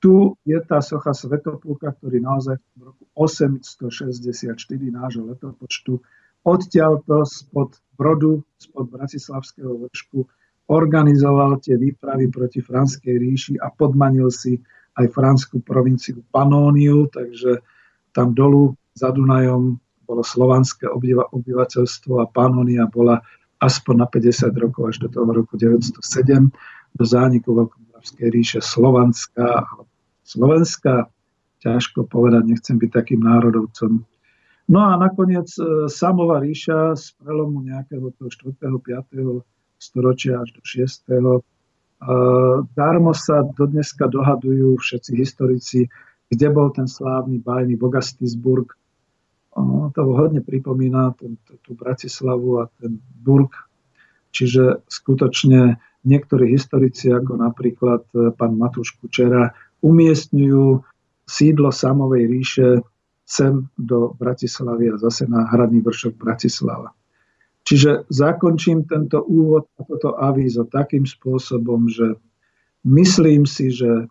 tu 0.00 0.32
je 0.48 0.56
tá 0.64 0.80
socha 0.80 1.12
Svetopluka, 1.12 1.92
ktorý 1.92 2.24
naozaj 2.24 2.56
v 2.72 2.80
roku 2.88 3.04
864 3.12 4.56
nášho 4.88 5.28
letopočtu 5.28 6.00
odtiaľto 6.40 7.28
spod 7.28 7.76
Brodu, 8.00 8.40
spod 8.56 8.88
Bratislavského 8.88 9.76
vršku 9.84 10.24
organizoval 10.72 11.60
tie 11.60 11.76
výpravy 11.76 12.32
proti 12.32 12.64
Franskej 12.64 13.12
ríši 13.12 13.54
a 13.60 13.68
podmanil 13.68 14.32
si 14.32 14.56
aj 14.96 15.06
franskú 15.12 15.60
provinciu 15.60 16.24
Panóniu, 16.32 17.10
takže 17.12 17.60
tam 18.16 18.32
dolu 18.32 18.72
za 18.96 19.12
Dunajom 19.12 19.76
bolo 20.10 20.26
slovanské 20.26 20.90
obyvateľstvo 21.30 22.18
a 22.18 22.26
Panónia 22.26 22.90
bola 22.90 23.22
aspoň 23.62 23.94
na 24.02 24.06
50 24.10 24.50
rokov 24.58 24.82
až 24.90 24.96
do 25.06 25.08
toho 25.14 25.30
roku 25.30 25.54
907 25.54 26.50
do 26.98 27.04
zániku 27.06 27.54
Veľkomoravskej 27.54 28.28
ríše 28.34 28.58
Slovanská. 28.58 29.62
Slovenská, 30.26 31.06
ťažko 31.62 32.10
povedať, 32.10 32.42
nechcem 32.50 32.74
byť 32.74 32.90
takým 32.90 33.22
národovcom. 33.22 34.02
No 34.70 34.80
a 34.86 34.98
nakoniec 34.98 35.50
e, 35.58 35.86
Samová 35.90 36.42
ríša 36.42 36.94
z 36.98 37.14
prelomu 37.18 37.62
nejakého 37.62 38.10
toho 38.14 38.30
4. 38.30 38.58
5. 38.58 39.46
storočia 39.78 40.42
až 40.42 40.54
do 40.54 40.62
6. 40.62 40.78
E, 40.82 41.18
darmo 42.74 43.12
sa 43.12 43.42
dodneska 43.42 44.08
dohadujú 44.08 44.78
všetci 44.78 45.10
historici, 45.14 45.80
kde 46.30 46.46
bol 46.54 46.70
ten 46.70 46.86
slávny 46.86 47.42
bajný 47.42 47.74
Bogastisburg. 47.74 48.79
Ono 49.58 49.90
to 49.90 50.06
hodne 50.14 50.44
pripomína 50.44 51.14
tú 51.66 51.70
Bratislavu 51.74 52.62
a 52.62 52.70
ten 52.78 53.02
Burg. 53.18 53.50
Čiže 54.30 54.86
skutočne 54.86 55.82
niektorí 56.06 56.54
historici, 56.54 57.10
ako 57.10 57.34
napríklad 57.34 58.06
e, 58.14 58.30
pán 58.30 58.54
Matúš 58.54 58.94
Kučera, 59.02 59.50
umiestňujú 59.82 60.86
sídlo 61.26 61.74
Samovej 61.74 62.24
ríše 62.30 62.68
sem 63.26 63.70
do 63.78 64.14
Bratislavy 64.18 64.90
a 64.90 64.96
zase 64.98 65.26
na 65.30 65.46
hradný 65.50 65.82
vršok 65.82 66.18
Bratislava. 66.18 66.90
Čiže 67.62 68.10
zakončím 68.10 68.88
tento 68.90 69.22
úvod 69.22 69.70
a 69.78 69.86
toto 69.86 70.18
avízo 70.18 70.66
takým 70.66 71.06
spôsobom, 71.06 71.86
že 71.86 72.18
myslím 72.82 73.46
si, 73.46 73.70
že 73.70 74.10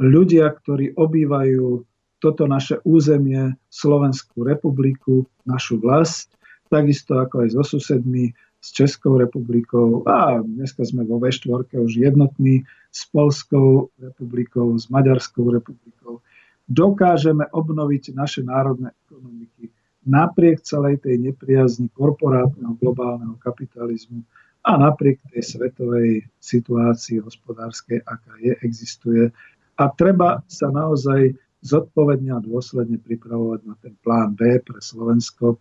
ľudia, 0.00 0.48
ktorí 0.48 0.96
obývajú 0.96 1.84
toto 2.18 2.50
naše 2.50 2.82
územie, 2.82 3.54
Slovenskú 3.70 4.42
republiku, 4.42 5.26
našu 5.46 5.78
vlast, 5.78 6.34
takisto 6.68 7.18
ako 7.18 7.46
aj 7.46 7.48
so 7.54 7.62
susedmi, 7.64 8.34
s 8.58 8.74
Českou 8.74 9.22
republikou 9.22 10.02
a 10.02 10.42
dneska 10.42 10.82
sme 10.82 11.06
vo 11.06 11.22
V4 11.22 11.78
už 11.78 11.94
jednotní 11.94 12.66
s 12.90 13.06
Polskou 13.06 13.94
republikou, 14.02 14.74
s 14.74 14.90
Maďarskou 14.90 15.46
republikou. 15.46 16.18
Dokážeme 16.66 17.46
obnoviť 17.54 18.18
naše 18.18 18.42
národné 18.42 18.90
ekonomiky 19.06 19.70
napriek 20.08 20.64
celej 20.66 21.04
tej 21.06 21.20
nepriazni 21.20 21.86
korporátneho 21.94 22.74
globálneho 22.82 23.38
kapitalizmu 23.38 24.26
a 24.66 24.74
napriek 24.74 25.22
tej 25.30 25.42
svetovej 25.44 26.26
situácii 26.42 27.22
hospodárskej, 27.22 28.02
aká 28.04 28.32
je, 28.42 28.52
existuje, 28.66 29.30
a 29.78 29.84
treba 29.94 30.42
sa 30.50 30.74
naozaj 30.74 31.38
zodpovedne 31.62 32.34
a 32.34 32.44
dôsledne 32.44 33.02
pripravovať 33.02 33.60
na 33.66 33.74
ten 33.82 33.94
plán 34.00 34.38
B 34.38 34.62
pre 34.62 34.78
Slovensko, 34.78 35.58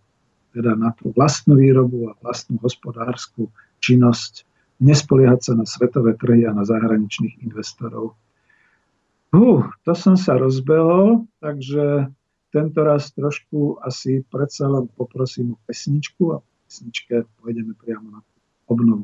teda 0.53 0.77
na 0.77 0.93
tú 0.93 1.13
vlastnú 1.13 1.57
výrobu 1.57 2.09
a 2.09 2.17
vlastnú 2.21 2.61
hospodárskú 2.61 3.49
činnosť 3.81 4.45
nespoliehať 4.77 5.39
sa 5.41 5.53
na 5.57 5.65
svetové 5.65 6.13
trhy 6.13 6.45
a 6.45 6.53
na 6.53 6.65
zahraničných 6.65 7.41
investorov. 7.41 8.13
Uh, 9.33 9.65
to 9.83 9.93
som 9.97 10.15
sa 10.15 10.39
rozbehol, 10.39 11.27
takže 11.43 12.13
tento 12.53 12.79
raz 12.81 13.11
trošku 13.11 13.81
asi 13.83 14.23
predsa 14.23 14.71
len 14.71 14.87
poprosím 14.95 15.57
o 15.57 15.57
pesničku 15.67 16.23
a 16.31 16.37
po 16.39 16.51
pesničke 16.69 17.27
pôjdeme 17.41 17.75
priamo 17.75 18.07
na 18.17 18.21
obnovu. 18.71 19.03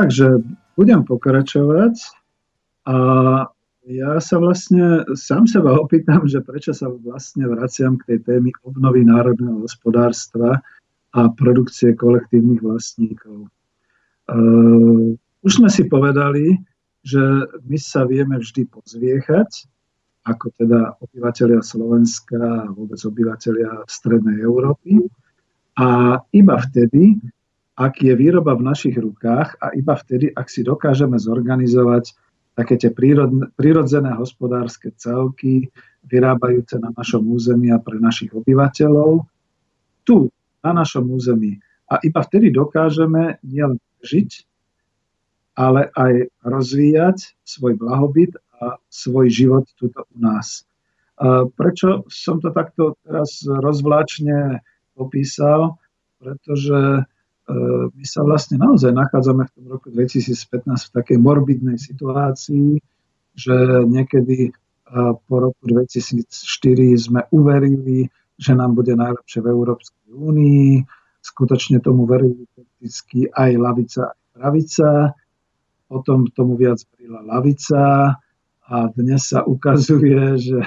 Takže 0.00 0.40
budem 0.80 1.04
pokračovať 1.04 1.92
a 2.88 2.96
ja 3.84 4.12
sa 4.16 4.40
vlastne 4.40 5.04
sám 5.12 5.44
seba 5.44 5.76
opýtam, 5.76 6.24
že 6.24 6.40
prečo 6.40 6.72
sa 6.72 6.88
vlastne 6.88 7.44
vraciam 7.44 8.00
k 8.00 8.16
tej 8.16 8.18
témy 8.24 8.48
obnovy 8.64 9.04
národného 9.04 9.60
hospodárstva 9.60 10.56
a 11.12 11.20
produkcie 11.36 11.92
kolektívnych 11.92 12.64
vlastníkov. 12.64 13.52
Uh, 14.24 15.20
už 15.44 15.60
sme 15.60 15.68
si 15.68 15.84
povedali, 15.84 16.56
že 17.04 17.20
my 17.68 17.76
sa 17.76 18.08
vieme 18.08 18.40
vždy 18.40 18.72
pozviechať, 18.72 19.68
ako 20.24 20.48
teda 20.56 20.96
obyvateľia 20.96 21.60
Slovenska 21.60 22.40
a 22.40 22.72
vôbec 22.72 22.96
obyvateľia 23.04 23.84
Strednej 23.84 24.40
Európy. 24.48 25.04
A 25.76 26.16
iba 26.32 26.56
vtedy, 26.56 27.20
ak 27.80 28.04
je 28.04 28.12
výroba 28.12 28.52
v 28.60 28.68
našich 28.68 28.92
rukách 29.00 29.56
a 29.56 29.72
iba 29.72 29.96
vtedy, 29.96 30.28
ak 30.28 30.52
si 30.52 30.60
dokážeme 30.60 31.16
zorganizovať 31.16 32.12
také 32.52 32.76
tie 32.76 32.92
prírodzené 33.56 34.12
hospodárske 34.20 34.92
celky, 35.00 35.72
vyrábajúce 36.04 36.76
na 36.76 36.92
našom 36.92 37.24
území 37.24 37.72
a 37.72 37.80
pre 37.80 37.96
našich 37.96 38.36
obyvateľov, 38.36 39.24
tu, 40.04 40.28
na 40.60 40.76
našom 40.76 41.08
území. 41.08 41.56
A 41.88 41.96
iba 42.04 42.20
vtedy 42.20 42.52
dokážeme 42.52 43.40
nielen 43.40 43.80
žiť, 44.04 44.44
ale 45.56 45.88
aj 45.96 46.28
rozvíjať 46.44 47.32
svoj 47.48 47.80
blahobyt 47.80 48.36
a 48.60 48.76
svoj 48.92 49.32
život 49.32 49.64
tuto 49.80 50.04
u 50.12 50.16
nás. 50.20 50.68
Prečo 51.56 52.04
som 52.12 52.44
to 52.44 52.52
takto 52.52 53.00
teraz 53.08 53.40
rozvláčne 53.48 54.60
popísal? 54.92 55.80
Pretože 56.20 57.08
E, 57.08 57.19
my 57.90 58.04
sa 58.06 58.22
vlastne 58.22 58.60
naozaj 58.60 58.94
nachádzame 58.94 59.48
v 59.48 59.52
tom 59.54 59.64
roku 59.66 59.88
2015 59.90 60.70
v 60.70 60.90
takej 60.94 61.18
morbidnej 61.18 61.78
situácii, 61.80 62.78
že 63.34 63.56
niekedy 63.86 64.50
e, 64.50 64.52
po 65.26 65.36
roku 65.38 65.64
2004 65.66 66.30
sme 66.94 67.20
uverili, 67.34 68.06
že 68.38 68.52
nám 68.54 68.78
bude 68.78 68.94
najlepšie 68.94 69.42
v 69.42 69.50
Európskej 69.50 70.08
únii. 70.14 70.70
Skutočne 71.20 71.82
tomu 71.82 72.08
verili 72.08 72.46
prakticky 72.54 73.28
aj 73.28 73.50
lavica, 73.58 74.02
aj 74.14 74.24
pravica. 74.36 74.88
Potom 75.90 76.30
tomu 76.30 76.54
viac 76.54 76.80
verila 76.94 77.20
lavica 77.26 78.14
a 78.70 78.76
dnes 78.94 79.26
sa 79.26 79.42
ukazuje, 79.42 80.36
že 80.46 80.58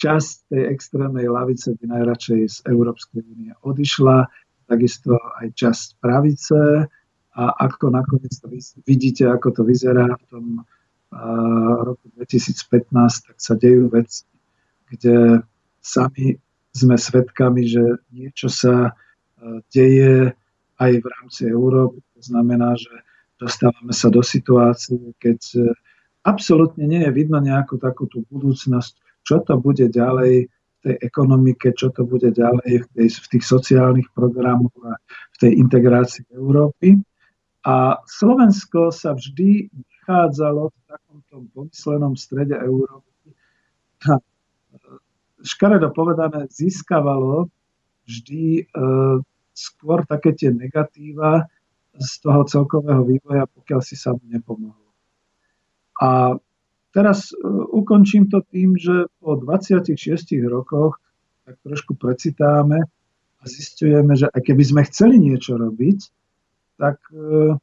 časť 0.00 0.50
tej 0.50 0.62
extrémnej 0.74 1.28
lavice 1.28 1.76
by 1.78 1.84
najradšej 1.86 2.40
z 2.48 2.56
Európskej 2.66 3.22
únie 3.22 3.52
odišla 3.62 4.26
takisto 4.64 5.16
aj 5.40 5.52
časť 5.54 5.88
pravice 6.00 6.88
a 7.34 7.44
ako 7.66 7.90
nakoniec 7.90 8.34
to 8.38 8.46
vidíte, 8.86 9.26
ako 9.26 9.48
to 9.50 9.62
vyzerá 9.66 10.06
v 10.06 10.24
tom 10.30 10.46
roku 11.84 12.10
2015, 12.18 12.90
tak 13.30 13.36
sa 13.38 13.54
dejú 13.54 13.86
veci, 13.90 14.26
kde 14.90 15.46
sami 15.78 16.34
sme 16.74 16.98
svedkami, 16.98 17.62
že 17.70 18.02
niečo 18.10 18.50
sa 18.50 18.98
deje 19.70 20.34
aj 20.78 20.92
v 20.98 21.06
rámci 21.06 21.46
Európy. 21.46 22.02
To 22.18 22.22
znamená, 22.22 22.74
že 22.74 22.90
dostávame 23.38 23.94
sa 23.94 24.10
do 24.10 24.22
situácie, 24.22 25.14
keď 25.20 25.40
e, 25.58 25.60
absolútne 26.24 26.86
nie 26.86 27.02
je 27.04 27.12
vidno 27.12 27.38
nejakú 27.42 27.76
takú 27.78 28.08
tú 28.08 28.24
budúcnosť, 28.30 28.94
čo 29.26 29.42
to 29.42 29.58
bude 29.58 29.90
ďalej 29.90 30.48
tej 30.84 30.96
ekonomike, 31.00 31.72
čo 31.72 31.88
to 31.88 32.04
bude 32.04 32.28
ďalej 32.28 32.84
v, 32.84 32.86
tej, 32.92 33.08
v 33.08 33.26
tých 33.32 33.44
sociálnych 33.48 34.08
programoch 34.12 34.76
a 34.84 35.00
v 35.32 35.36
tej 35.40 35.52
integrácii 35.56 36.28
Európy. 36.36 37.00
A 37.64 37.96
Slovensko 38.04 38.92
sa 38.92 39.16
vždy 39.16 39.72
nachádzalo 39.72 40.68
v 40.68 40.78
takomto 40.84 41.34
pomyslenom 41.56 42.12
strede 42.12 42.60
Európy. 42.60 43.32
E, 43.32 43.34
škaredo 45.40 45.88
povedané, 45.96 46.44
získavalo 46.52 47.48
vždy 48.04 48.44
e, 48.60 48.62
skôr 49.56 50.04
také 50.04 50.36
tie 50.36 50.52
negatíva 50.52 51.48
z 51.96 52.10
toho 52.20 52.44
celkového 52.44 53.00
vývoja, 53.08 53.48
pokiaľ 53.48 53.80
si 53.80 53.96
sa 53.96 54.12
mu 54.12 54.20
nepomohlo. 54.28 54.92
A 56.04 56.36
Teraz 56.94 57.34
e, 57.34 57.42
ukončím 57.74 58.30
to 58.30 58.38
tým, 58.46 58.78
že 58.78 59.10
po 59.18 59.34
26 59.34 59.98
rokoch 60.46 61.02
tak 61.42 61.58
trošku 61.66 61.98
precitáme 61.98 62.78
a 63.42 63.44
zistujeme, 63.44 64.14
že 64.14 64.30
aj 64.30 64.40
keby 64.46 64.62
sme 64.62 64.82
chceli 64.86 65.18
niečo 65.18 65.58
robiť, 65.58 65.98
tak 66.78 67.02
e, 67.10 67.58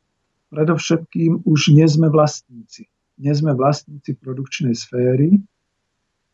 predovšetkým 0.52 1.48
už 1.48 1.72
nie 1.72 1.88
sme 1.88 2.12
vlastníci. 2.12 2.92
Nie 3.24 3.32
sme 3.32 3.56
vlastníci 3.56 4.20
produkčnej 4.20 4.76
sféry 4.76 5.40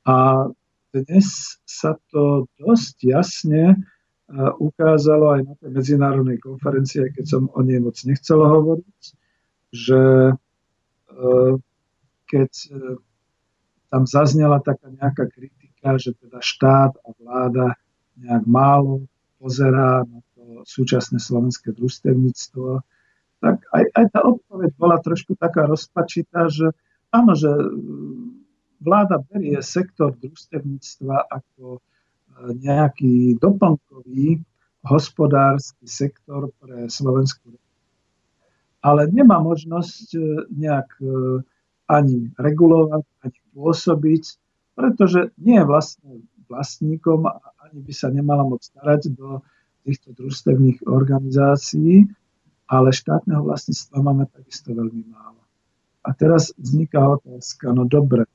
a 0.09 0.49
dnes 0.89 1.61
sa 1.69 2.01
to 2.09 2.49
dosť 2.57 2.95
jasne 3.05 3.63
e, 3.69 3.77
ukázalo 4.57 5.37
aj 5.37 5.41
na 5.45 5.53
tej 5.61 5.69
medzinárodnej 5.69 6.41
konferencii, 6.41 7.13
keď 7.13 7.25
som 7.29 7.43
o 7.53 7.61
nej 7.61 7.77
moc 7.77 7.93
nechcel 8.01 8.41
hovoriť, 8.41 9.01
že 9.69 10.33
keď 12.27 12.51
e, 12.51 12.69
tam 13.87 14.03
zaznela 14.03 14.59
taká 14.59 14.91
nejaká 14.91 15.31
kritika, 15.31 15.95
že 15.95 16.11
teda 16.19 16.43
štát 16.43 16.93
a 16.99 17.09
vláda 17.17 17.79
nejak 18.19 18.43
málo 18.43 19.07
pozerá 19.39 20.03
na 20.03 20.19
to 20.35 20.67
súčasné 20.67 21.23
slovenské 21.23 21.71
družstevníctvo, 21.71 22.83
tak 23.39 23.61
aj, 23.71 23.83
aj 23.93 24.05
tá 24.11 24.19
odpoveď 24.25 24.69
bola 24.75 24.97
trošku 24.99 25.37
taká 25.37 25.69
rozpačitá, 25.69 26.51
že 26.51 26.75
áno, 27.15 27.31
že 27.33 27.49
e, 27.49 27.67
vláda 28.83 29.23
berie 29.23 29.57
sektor 29.63 30.11
družstevníctva 30.19 31.31
ako 31.31 31.79
e, 31.79 31.81
nejaký 32.59 33.39
doplnkový 33.39 34.43
hospodársky 34.83 35.87
sektor 35.87 36.51
pre 36.59 36.91
Slovenskú 36.91 37.55
ale 38.87 39.09
nemá 39.09 39.41
možnosť 39.41 40.15
nejak 40.53 40.89
ani 41.87 42.31
regulovať, 42.35 43.03
ani 43.23 43.39
pôsobiť, 43.55 44.23
pretože 44.75 45.31
nie 45.39 45.57
je 45.57 45.65
vlastne 45.65 46.11
vlastníkom 46.47 47.27
a 47.27 47.39
ani 47.67 47.83
by 47.83 47.93
sa 47.95 48.07
nemala 48.11 48.43
moc 48.47 48.63
starať 48.63 49.11
do 49.15 49.43
týchto 49.83 50.15
družstevných 50.15 50.83
organizácií, 50.87 52.07
ale 52.67 52.91
štátneho 52.91 53.43
vlastníctva 53.47 53.97
máme 54.03 54.27
takisto 54.31 54.75
veľmi 54.75 55.07
málo. 55.07 55.39
A 56.03 56.11
teraz 56.15 56.51
vzniká 56.55 57.03
otázka, 57.03 57.71
no 57.71 57.87
dobre, 57.87 58.27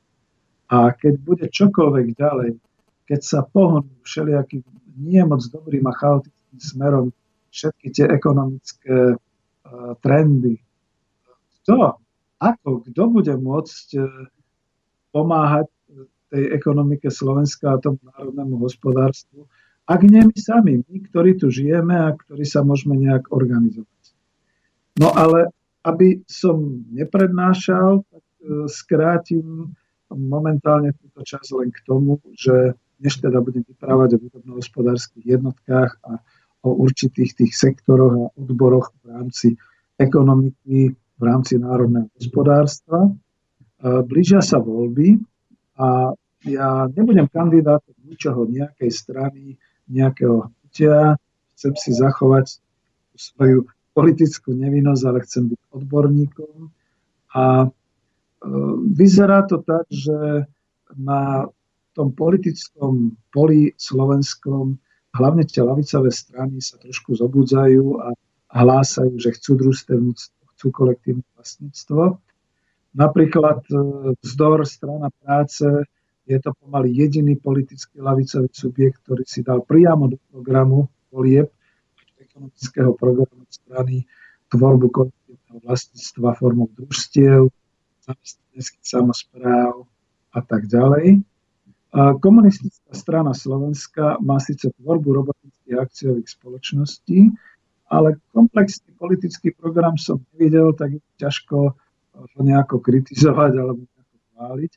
a 0.72 0.88
keď 0.96 1.14
bude 1.20 1.46
čokoľvek 1.52 2.06
ďalej, 2.16 2.56
keď 3.04 3.20
sa 3.20 3.44
pohnú 3.44 3.84
všelijakým 4.08 4.64
nie 4.96 5.20
moc 5.24 5.44
dobrým 5.52 5.84
a 5.84 5.92
chaotickým 5.92 6.60
smerom 6.60 7.06
všetky 7.52 7.92
tie 7.92 8.06
ekonomické 8.08 9.16
uh, 9.16 9.92
trendy, 10.00 10.56
to 11.68 12.00
ako, 12.42 12.82
kto 12.90 13.02
bude 13.06 13.34
môcť 13.38 13.86
e, 13.94 14.02
pomáhať 15.14 15.70
tej 16.32 16.44
ekonomike 16.56 17.12
Slovenska 17.12 17.76
a 17.76 17.80
tomu 17.82 18.02
národnému 18.02 18.58
hospodárstvu, 18.58 19.46
ak 19.86 20.00
nie 20.02 20.24
my 20.26 20.38
sami, 20.38 20.80
my, 20.82 20.96
ktorí 21.12 21.38
tu 21.38 21.52
žijeme 21.52 21.92
a 21.92 22.16
ktorí 22.16 22.42
sa 22.48 22.64
môžeme 22.64 22.96
nejak 22.98 23.28
organizovať. 23.30 24.02
No 24.98 25.12
ale 25.12 25.52
aby 25.82 26.22
som 26.26 26.86
neprednášal, 26.90 28.02
tak 28.06 28.24
e, 28.42 28.66
skrátim 28.66 29.74
momentálne 30.12 30.92
túto 30.98 31.24
čas 31.24 31.48
len 31.50 31.72
k 31.72 31.80
tomu, 31.88 32.20
že 32.36 32.76
než 33.02 33.18
teda 33.18 33.42
budem 33.42 33.66
vyprávať 33.66 34.14
o 34.14 34.22
výrobno-hospodárskych 34.22 35.26
jednotkách 35.26 35.98
a 36.06 36.22
o 36.62 36.70
určitých 36.78 37.34
tých 37.34 37.52
sektoroch 37.58 38.14
a 38.14 38.30
odboroch 38.38 38.94
v 39.02 39.04
rámci 39.10 39.48
ekonomiky, 39.98 40.94
v 41.22 41.30
rámci 41.30 41.54
národného 41.54 42.10
hospodárstva. 42.18 43.06
Blížia 44.10 44.42
sa 44.42 44.58
voľby 44.58 45.22
a 45.78 46.10
ja 46.42 46.90
nebudem 46.90 47.30
kandidátom 47.30 47.94
ničoho, 48.02 48.50
nejakej 48.50 48.90
strany, 48.90 49.54
nejakého 49.86 50.50
hnutia. 50.50 51.14
Chcem 51.54 51.74
si 51.78 51.90
zachovať 51.94 52.58
svoju 53.14 53.70
politickú 53.94 54.50
nevinnosť, 54.50 55.02
ale 55.06 55.18
chcem 55.22 55.44
byť 55.54 55.60
odborníkom. 55.70 56.56
A 57.38 57.44
e, 57.62 57.68
vyzerá 58.90 59.46
to 59.46 59.62
tak, 59.62 59.86
že 59.92 60.48
na 60.96 61.46
tom 61.92 62.10
politickom 62.16 63.14
poli 63.30 63.76
slovenskom 63.76 64.80
hlavne 65.12 65.44
tie 65.44 65.60
lavicové 65.60 66.08
strany 66.08 66.58
sa 66.58 66.80
trošku 66.80 67.14
zobudzajú 67.14 68.00
a 68.00 68.16
hlásajú, 68.52 69.20
že 69.20 69.36
chcú 69.36 69.60
družstevníctvo 69.60 70.41
chcú 70.62 70.70
kolektívne 70.70 71.26
vlastníctvo. 71.34 72.22
Napríklad 72.94 73.66
e, 73.66 73.74
vzdor 74.22 74.62
strana 74.62 75.10
práce 75.10 75.66
je 76.22 76.38
to 76.38 76.54
pomaly 76.54 76.94
jediný 76.94 77.34
politický 77.34 77.98
lavicový 77.98 78.46
subjekt, 78.54 79.02
ktorý 79.02 79.26
si 79.26 79.42
dal 79.42 79.66
priamo 79.66 80.06
do 80.06 80.22
programu 80.30 80.86
volieb 81.10 81.50
ekonomického 82.22 82.94
programu 82.94 83.42
strany 83.50 84.06
tvorbu 84.54 84.86
kolektívneho 84.94 85.58
vlastníctva 85.66 86.38
formou 86.38 86.70
družstiev, 86.78 87.50
zamestnaneckých 88.06 88.86
samozpráv 88.86 89.90
a 90.30 90.40
tak 90.46 90.70
ďalej. 90.70 91.26
A 91.92 92.14
komunistická 92.22 92.94
strana 92.94 93.34
Slovenska 93.34 94.16
má 94.22 94.38
síce 94.38 94.70
tvorbu 94.78 95.10
robotických 95.10 95.76
akciových 95.76 96.28
spoločností, 96.30 97.34
ale 97.92 98.16
komplexný 98.32 98.96
politický 98.96 99.52
program 99.52 100.00
som 100.00 100.24
nevidel, 100.32 100.72
tak 100.72 100.96
je 100.96 101.00
ťažko 101.20 101.76
ho 102.16 102.40
nejako 102.40 102.80
kritizovať 102.80 103.52
alebo 103.60 103.84
nejako 103.84 104.16
chváliť. 104.32 104.72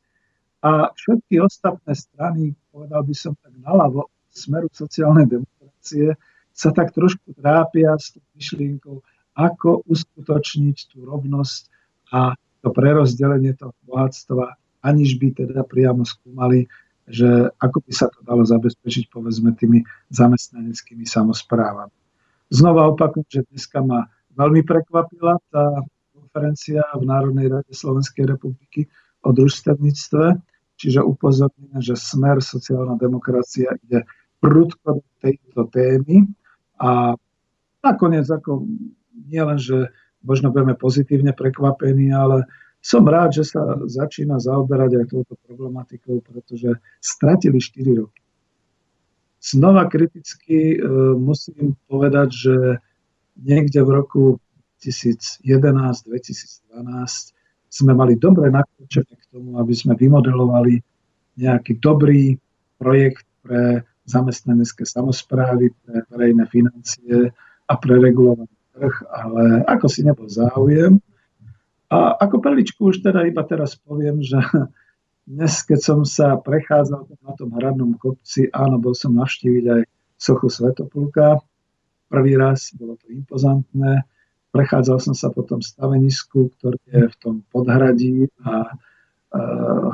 A 0.65 0.71
všetky 0.91 1.36
ostatné 1.39 1.93
strany, 1.95 2.43
povedal 2.75 3.08
by 3.08 3.15
som 3.15 3.34
tak 3.39 3.56
naľavo, 3.56 4.12
smeru 4.36 4.67
sociálnej 4.67 5.32
demokracie, 5.32 6.19
sa 6.51 6.69
tak 6.75 6.91
trošku 6.91 7.32
trápia 7.39 7.95
s 7.95 8.15
tou 8.15 8.23
myšlienkou, 8.36 8.99
ako 9.36 9.88
uskutočniť 9.88 10.91
tú 10.91 11.08
rovnosť 11.08 11.71
a 12.12 12.36
to 12.63 12.67
prerozdelenie 12.71 13.56
toho 13.56 13.75
bohatstva, 13.88 14.60
aniž 14.84 15.19
by 15.19 15.28
teda 15.39 15.63
priamo 15.63 16.04
skúmali, 16.04 16.67
že 17.06 17.51
ako 17.62 17.80
by 17.86 17.91
sa 17.93 18.10
to 18.10 18.19
dalo 18.25 18.43
zabezpečiť 18.43 19.08
povedzme 19.13 19.54
tými 19.56 19.86
zamestnaneckými 20.10 21.06
samozprávami. 21.06 22.05
Znova 22.54 22.94
opakujem, 22.94 23.26
že 23.30 23.42
dneska 23.50 23.82
ma 23.82 24.06
veľmi 24.38 24.62
prekvapila 24.62 25.42
tá 25.50 25.82
konferencia 26.14 26.84
v 26.94 27.04
Národnej 27.08 27.48
rade 27.50 27.72
Slovenskej 27.72 28.28
republiky 28.28 28.86
o 29.26 29.34
družstevníctve, 29.34 30.26
čiže 30.76 31.02
upozorňujem, 31.02 31.82
že 31.82 31.96
smer 31.96 32.44
sociálna 32.44 33.00
demokracia 33.00 33.74
ide 33.88 34.06
prudko 34.44 35.02
do 35.02 35.10
tejto 35.24 35.72
témy 35.72 36.28
a 36.78 37.16
nakoniec 37.82 38.28
ako 38.28 38.68
nie 39.26 39.42
len, 39.42 39.58
že 39.58 39.90
možno 40.22 40.52
budeme 40.52 40.76
pozitívne 40.76 41.32
prekvapení, 41.32 42.12
ale 42.12 42.44
som 42.84 43.02
rád, 43.08 43.42
že 43.42 43.50
sa 43.50 43.82
začína 43.90 44.38
zaoberať 44.38 45.02
aj 45.02 45.06
touto 45.10 45.34
problematikou, 45.50 46.22
pretože 46.22 46.78
stratili 47.02 47.58
4 47.58 48.02
roky. 48.02 48.25
Znova 49.46 49.86
kriticky 49.86 50.74
e, 50.74 50.78
musím 51.14 51.78
povedať, 51.86 52.30
že 52.34 52.56
niekde 53.38 53.86
v 53.86 53.90
roku 53.94 54.24
2011-2012 54.82 56.66
sme 57.70 57.94
mali 57.94 58.18
dobre 58.18 58.50
nakročenie 58.50 59.14
k 59.14 59.26
tomu, 59.30 59.62
aby 59.62 59.74
sme 59.78 59.94
vymodelovali 59.94 60.82
nejaký 61.38 61.78
dobrý 61.78 62.42
projekt 62.82 63.30
pre 63.46 63.86
zamestnanecké 64.10 64.82
samozprávy, 64.82 65.70
pre 65.86 66.02
verejné 66.10 66.50
financie 66.50 67.30
a 67.70 67.74
pre 67.78 68.02
regulovaný 68.02 68.50
trh, 68.74 68.96
ale 69.14 69.62
ako 69.70 69.86
si 69.86 70.02
nebol 70.02 70.26
záujem, 70.26 70.98
a 71.86 72.18
ako 72.18 72.42
perličku 72.42 72.90
už 72.90 73.06
teda 73.06 73.30
iba 73.30 73.46
teraz 73.46 73.78
poviem, 73.78 74.20
že 74.26 74.42
dnes, 75.26 75.66
keď 75.66 75.80
som 75.82 76.00
sa 76.06 76.38
prechádzal 76.38 77.10
na 77.26 77.34
tom 77.34 77.50
hradnom 77.58 77.98
kopci, 77.98 78.50
áno, 78.54 78.78
bol 78.78 78.94
som 78.94 79.18
navštíviť 79.18 79.66
aj 79.68 79.82
sochu 80.16 80.48
Svetopulka. 80.50 81.42
Prvý 82.08 82.38
raz, 82.38 82.72
bolo 82.78 82.96
to 83.02 83.10
impozantné. 83.10 84.06
Prechádzal 84.54 84.98
som 85.02 85.16
sa 85.18 85.34
po 85.34 85.44
tom 85.44 85.60
stavenisku, 85.60 86.54
ktoré 86.56 86.80
je 86.88 87.12
v 87.12 87.16
tom 87.20 87.36
podhradí 87.52 88.32
a, 88.46 88.72
a 89.34 89.40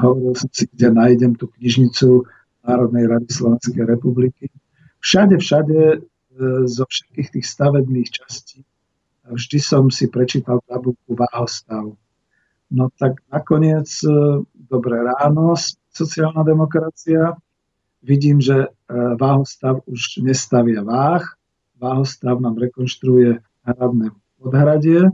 hovoril 0.06 0.38
som 0.38 0.52
si, 0.54 0.70
kde 0.70 0.94
nájdem 0.94 1.34
tú 1.40 1.50
knižnicu 1.58 2.28
Národnej 2.62 3.10
rady 3.10 3.26
Slovenskej 3.32 3.90
republiky. 3.90 4.54
Všade, 5.02 5.42
všade 5.42 5.80
e, 5.82 5.98
zo 6.70 6.86
všetkých 6.86 7.28
tých 7.34 7.46
stavebných 7.50 8.10
častí 8.14 8.62
vždy 9.34 9.58
som 9.64 9.88
si 9.88 10.12
prečítal 10.12 10.60
tabulku 10.68 11.16
váhostav. 11.16 11.96
No 12.72 12.88
tak 12.96 13.20
nakoniec, 13.28 13.92
e, 14.08 14.42
dobré 14.56 15.04
ráno, 15.04 15.60
sociálna 15.92 16.48
demokracia. 16.48 17.36
Vidím, 18.00 18.40
že 18.40 18.56
e, 18.64 18.68
váhostav 19.20 19.84
už 19.92 20.24
nestavia 20.24 20.80
váh. 20.80 21.36
Váhostav 21.76 22.40
nám 22.40 22.56
rekonštruuje 22.56 23.44
hradné 23.68 24.16
podhradie. 24.40 25.12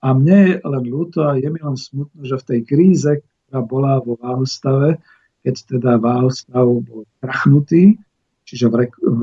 A 0.00 0.08
mne 0.16 0.38
je 0.48 0.54
len 0.64 0.84
ľúto 0.88 1.28
a 1.28 1.36
je 1.36 1.48
mi 1.52 1.60
len 1.60 1.76
smutno, 1.76 2.24
že 2.24 2.40
v 2.40 2.48
tej 2.48 2.60
kríze, 2.64 3.12
ktorá 3.20 3.60
bola 3.60 3.92
vo 4.00 4.16
váhostave, 4.16 4.96
keď 5.44 5.54
teda 5.76 5.92
váhostav 6.00 6.64
bol 6.64 7.04
krachnutý, 7.20 8.00
čiže 8.48 8.72
v, 8.72 8.88
v 8.96 9.22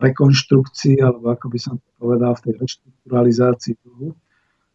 rekonštrukcii, 0.00 1.00
alebo 1.04 1.32
ako 1.32 1.46
by 1.52 1.58
som 1.60 1.74
to 1.76 1.90
povedal, 2.00 2.32
v 2.36 2.44
tej 2.48 2.54
reštrukturalizácii 2.60 3.74
dlhu, 3.84 4.16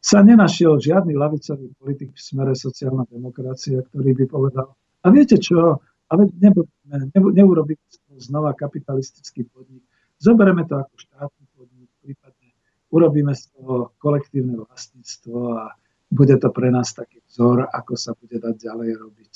sa 0.02 0.26
nenašiel 0.26 0.82
žiadny 0.82 1.14
lavicový 1.14 1.70
politik 1.78 2.18
v 2.18 2.20
smere 2.20 2.58
sociálna 2.58 3.06
demokracia, 3.06 3.86
ktorý 3.86 4.18
by 4.18 4.26
povedal, 4.26 4.74
a 5.02 5.08
viete 5.14 5.38
čo, 5.38 5.78
ale 6.10 6.28
nebudeme, 6.42 7.14
neurobíme 7.14 7.86
znova 8.18 8.58
kapitalistický 8.58 9.46
podnik, 9.54 9.86
zoberieme 10.18 10.66
to 10.66 10.82
ako 10.82 10.96
štátny 10.98 11.46
podnik, 11.54 11.90
prípadne 12.02 12.50
urobíme 12.90 13.34
z 13.38 13.54
toho 13.54 13.94
kolektívne 14.02 14.58
vlastníctvo 14.58 15.38
a 15.56 15.78
bude 16.12 16.36
to 16.42 16.52
pre 16.52 16.68
nás 16.74 16.92
taký 16.92 17.24
vzor, 17.32 17.72
ako 17.72 17.94
sa 17.96 18.12
bude 18.18 18.36
dať 18.42 18.58
ďalej 18.58 18.90
robiť. 19.00 19.34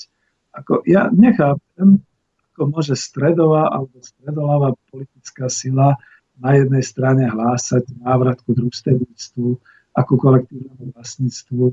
Ako, 0.60 0.84
ja 0.84 1.08
nechápem, 1.08 2.04
ako 2.52 2.62
môže 2.68 2.94
stredová 2.98 3.72
alebo 3.72 4.02
stredoláva 4.04 4.76
politická 4.92 5.48
sila 5.48 5.96
na 6.36 6.52
jednej 6.52 6.84
strane 6.84 7.24
hlásať 7.24 7.96
návrat 8.04 8.44
ku 8.44 8.52
družstevníctvu 8.52 9.56
ako 9.96 10.12
kolektívnemu 10.20 10.92
vlastníctvu. 10.92 11.72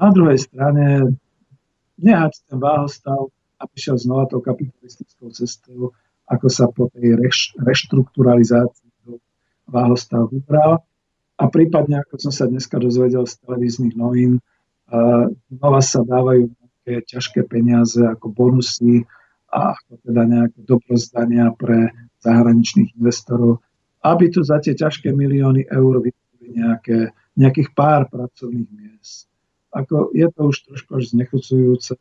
Na 0.00 0.08
druhej 0.10 0.40
strane 0.40 1.12
nehať 2.00 2.48
ten 2.48 2.58
váhostav 2.58 3.28
a 3.60 3.62
prišiel 3.68 4.00
znova 4.00 4.30
tou 4.30 4.40
kapitalistickou 4.40 5.28
cestou, 5.36 5.92
ako 6.24 6.46
sa 6.48 6.66
po 6.72 6.88
tej 6.90 7.20
reš, 7.20 7.52
reštrukturalizácii 7.60 8.88
váhostav 9.68 10.32
vybral. 10.32 10.80
A 11.38 11.44
prípadne, 11.46 12.00
ako 12.02 12.18
som 12.18 12.32
sa 12.32 12.48
dneska 12.48 12.80
dozvedel 12.80 13.28
z 13.28 13.38
televíznych 13.44 13.94
novín, 13.94 14.42
znova 15.52 15.84
sa 15.84 16.00
dávajú 16.02 16.50
nejaké 16.50 17.04
ťažké 17.04 17.44
peniaze 17.46 18.00
ako 18.00 18.32
bonusy 18.32 19.04
a 19.52 19.76
ako 19.76 20.00
teda 20.02 20.22
nejaké 20.24 20.60
dobrozdania 20.64 21.52
pre 21.54 21.92
zahraničných 22.24 22.96
investorov, 22.98 23.62
aby 24.02 24.32
tu 24.32 24.42
za 24.42 24.58
tie 24.58 24.74
ťažké 24.74 25.12
milióny 25.12 25.68
eur 25.68 26.00
vytvorili 26.02 26.48
nejaké, 26.58 26.98
nejakých 27.38 27.70
pár 27.72 28.10
pracovných 28.10 28.68
miest. 28.74 29.30
Ako 29.70 30.10
je 30.10 30.26
to 30.26 30.40
už 30.50 30.56
trošku 30.66 30.90
až 30.98 31.14
znechucujúce 31.14 31.94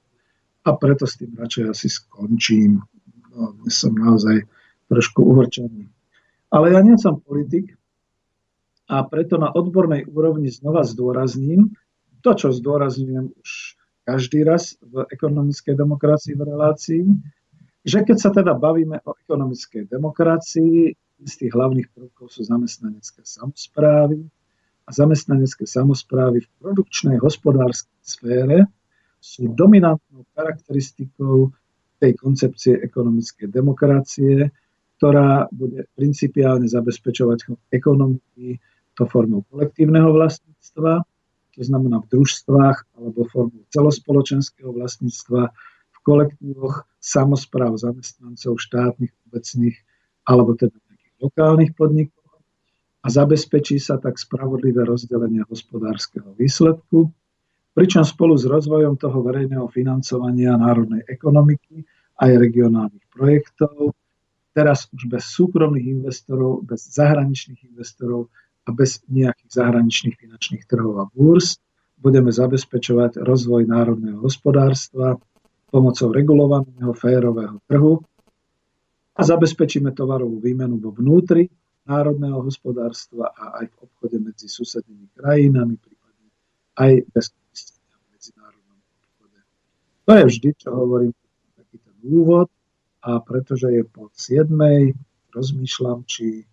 a 0.66 0.70
preto 0.74 1.06
s 1.06 1.22
tým 1.22 1.38
radšej 1.38 1.66
asi 1.70 1.88
skončím. 1.88 2.82
No, 3.32 3.54
som 3.70 3.94
naozaj 3.94 4.50
trošku 4.90 5.22
uhrčený. 5.22 5.86
Ale 6.50 6.74
ja 6.74 6.82
nie 6.82 6.98
som 6.98 7.22
politik 7.22 7.78
a 8.90 9.04
preto 9.06 9.38
na 9.38 9.52
odbornej 9.54 10.10
úrovni 10.10 10.50
znova 10.50 10.82
zdôrazním 10.88 11.76
to, 12.26 12.34
čo 12.34 12.56
zdôrazňujem 12.56 13.30
už 13.36 13.78
každý 14.08 14.48
raz 14.48 14.80
v 14.80 15.04
ekonomickej 15.12 15.76
demokracii 15.76 16.34
v 16.34 16.44
relácii, 16.48 17.04
že 17.84 18.04
keď 18.08 18.18
sa 18.18 18.32
teda 18.32 18.56
bavíme 18.56 19.04
o 19.04 19.12
ekonomickej 19.28 19.92
demokracii, 19.92 20.96
z 21.18 21.34
tých 21.34 21.52
hlavných 21.52 21.92
prvkov 21.92 22.30
sú 22.30 22.46
zamestnanecké 22.46 23.26
samozprávy 23.26 24.24
a 24.88 24.90
zamestnanecké 24.96 25.68
samozprávy 25.68 26.48
v 26.48 26.50
produkčnej 26.64 27.20
hospodárskej 27.20 28.00
sfére 28.02 28.58
sú 29.20 29.52
dominantnou 29.52 30.24
charakteristikou 30.32 31.52
tej 32.00 32.16
koncepcie 32.16 32.80
ekonomickej 32.80 33.52
demokracie, 33.52 34.48
ktorá 34.98 35.52
bude 35.52 35.92
principiálne 35.94 36.66
zabezpečovať 36.72 37.70
ekonomiky 37.76 38.64
to 38.96 39.04
formou 39.06 39.44
kolektívneho 39.52 40.10
vlastníctva, 40.10 41.04
to 41.58 41.62
znamená 41.66 42.02
v 42.06 42.10
družstvách 42.18 42.78
alebo 42.98 43.26
formou 43.30 43.66
celospoločenského 43.74 44.74
vlastníctva, 44.74 45.54
kolektívoch 46.08 46.88
samozpráv 47.04 47.76
zamestnancov 47.76 48.64
štátnych, 48.64 49.12
obecných 49.28 49.76
alebo 50.24 50.56
teda 50.56 50.80
nejakých 50.80 51.16
lokálnych 51.20 51.72
podnikov 51.76 52.17
a 53.04 53.08
zabezpečí 53.08 53.78
sa 53.78 54.02
tak 54.02 54.18
spravodlivé 54.18 54.84
rozdelenie 54.84 55.46
hospodárskeho 55.46 56.34
výsledku, 56.34 57.12
pričom 57.78 58.02
spolu 58.02 58.34
s 58.34 58.50
rozvojom 58.50 58.98
toho 58.98 59.22
verejného 59.22 59.70
financovania 59.70 60.58
národnej 60.58 61.06
ekonomiky 61.06 61.86
aj 62.18 62.32
regionálnych 62.42 63.06
projektov, 63.14 63.94
teraz 64.58 64.90
už 64.90 65.06
bez 65.06 65.30
súkromných 65.30 66.02
investorov, 66.02 66.66
bez 66.66 66.90
zahraničných 66.90 67.70
investorov 67.70 68.34
a 68.66 68.74
bez 68.74 69.06
nejakých 69.06 69.52
zahraničných 69.54 70.18
finančných 70.18 70.66
trhov 70.66 70.94
a 70.98 71.06
búrs, 71.14 71.62
budeme 72.02 72.34
zabezpečovať 72.34 73.22
rozvoj 73.22 73.70
národného 73.70 74.26
hospodárstva, 74.26 75.22
pomocou 75.70 76.10
regulovaného 76.10 76.94
férového 76.98 77.62
trhu 77.70 78.02
a 79.14 79.22
zabezpečíme 79.22 79.94
tovarovú 79.94 80.42
výmenu 80.42 80.82
vo 80.82 80.96
vnútri 80.96 81.52
národného 81.88 82.44
hospodárstva 82.44 83.32
a 83.32 83.64
aj 83.64 83.72
v 83.72 83.76
obchode 83.88 84.18
medzi 84.20 84.52
susednými 84.52 85.08
krajinami, 85.16 85.80
prípadne 85.80 86.28
aj 86.76 87.08
bez 87.16 87.32
v 87.32 88.04
medzinárodnom 88.12 88.78
obchode. 88.78 89.40
To 90.06 90.12
je 90.12 90.24
vždy, 90.28 90.50
čo 90.60 90.70
hovorím, 90.76 91.12
taký 91.56 91.80
ten 91.80 91.98
úvod 92.04 92.52
a 93.02 93.24
pretože 93.24 93.72
je 93.72 93.84
po 93.88 94.12
7. 94.12 94.52
rozmýšľam, 95.32 96.04
či 96.04 96.44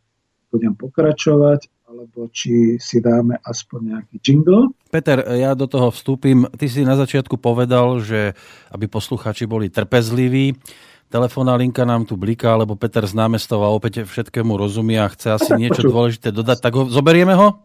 budem 0.55 0.79
pokračovať 0.79 1.67
alebo 1.85 2.31
či 2.33 2.81
si 2.81 2.99
dáme 2.99 3.39
aspoň 3.45 3.81
nejaký 3.93 4.17
jingle. 4.23 4.73
Peter, 4.89 5.21
ja 5.37 5.53
do 5.55 5.69
toho 5.69 5.93
vstúpim. 5.95 6.49
Ty 6.55 6.67
si 6.67 6.83
na 6.83 6.97
začiatku 6.99 7.39
povedal, 7.39 8.01
že 8.01 8.35
aby 8.73 8.89
posluchači 8.89 9.45
boli 9.47 9.71
trpezliví, 9.71 10.57
telefónna 11.09 11.55
linka 11.55 11.83
nám 11.83 12.05
tu 12.05 12.15
bliká, 12.15 12.55
lebo 12.55 12.75
Peter 12.75 13.03
z 13.03 13.13
námestova 13.13 13.71
opäť 13.71 14.05
všetkému 14.05 14.55
rozumie 14.55 14.99
a 14.99 15.09
chce 15.09 15.35
asi 15.35 15.51
niečo 15.55 15.83
počuť. 15.83 15.91
dôležité 15.93 16.29
dodať. 16.31 16.59
Tak 16.61 16.73
ho, 16.75 16.83
zoberieme 16.89 17.35
ho? 17.35 17.59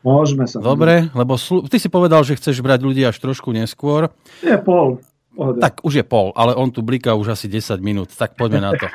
Môžeme 0.00 0.46
sa. 0.46 0.62
Dobre, 0.62 1.10
lebo 1.10 1.34
slu- 1.34 1.66
ty 1.66 1.82
si 1.82 1.90
povedal, 1.90 2.22
že 2.22 2.38
chceš 2.38 2.62
brať 2.62 2.86
ľudí 2.86 3.02
až 3.02 3.18
trošku 3.18 3.50
neskôr. 3.50 4.14
Je 4.40 4.54
pol. 4.62 5.02
Pohode. 5.34 5.58
Tak 5.62 5.82
už 5.86 6.02
je 6.02 6.04
pol, 6.06 6.34
ale 6.34 6.54
on 6.54 6.70
tu 6.70 6.82
bliká 6.82 7.14
už 7.14 7.34
asi 7.34 7.46
10 7.46 7.78
minút, 7.78 8.10
tak 8.10 8.34
poďme 8.34 8.58
na 8.58 8.74
to. 8.74 8.86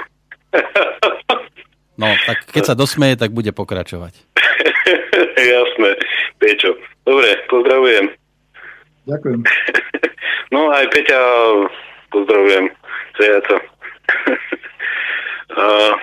No, 1.93 2.09
tak 2.25 2.49
keď 2.49 2.73
sa 2.73 2.75
dosmeje, 2.75 3.15
tak 3.15 3.31
bude 3.31 3.53
pokračovať. 3.53 4.17
Jasné, 5.53 5.89
Pečo. 6.41 6.73
Dobre, 7.05 7.29
pozdravujem. 7.47 8.05
Ďakujem. 9.07 9.41
No 10.53 10.69
aj 10.69 10.85
Peťa 10.93 11.17
pozdravujem. 12.13 12.69
Zajaca. 13.17 13.57
uh, 15.59 15.93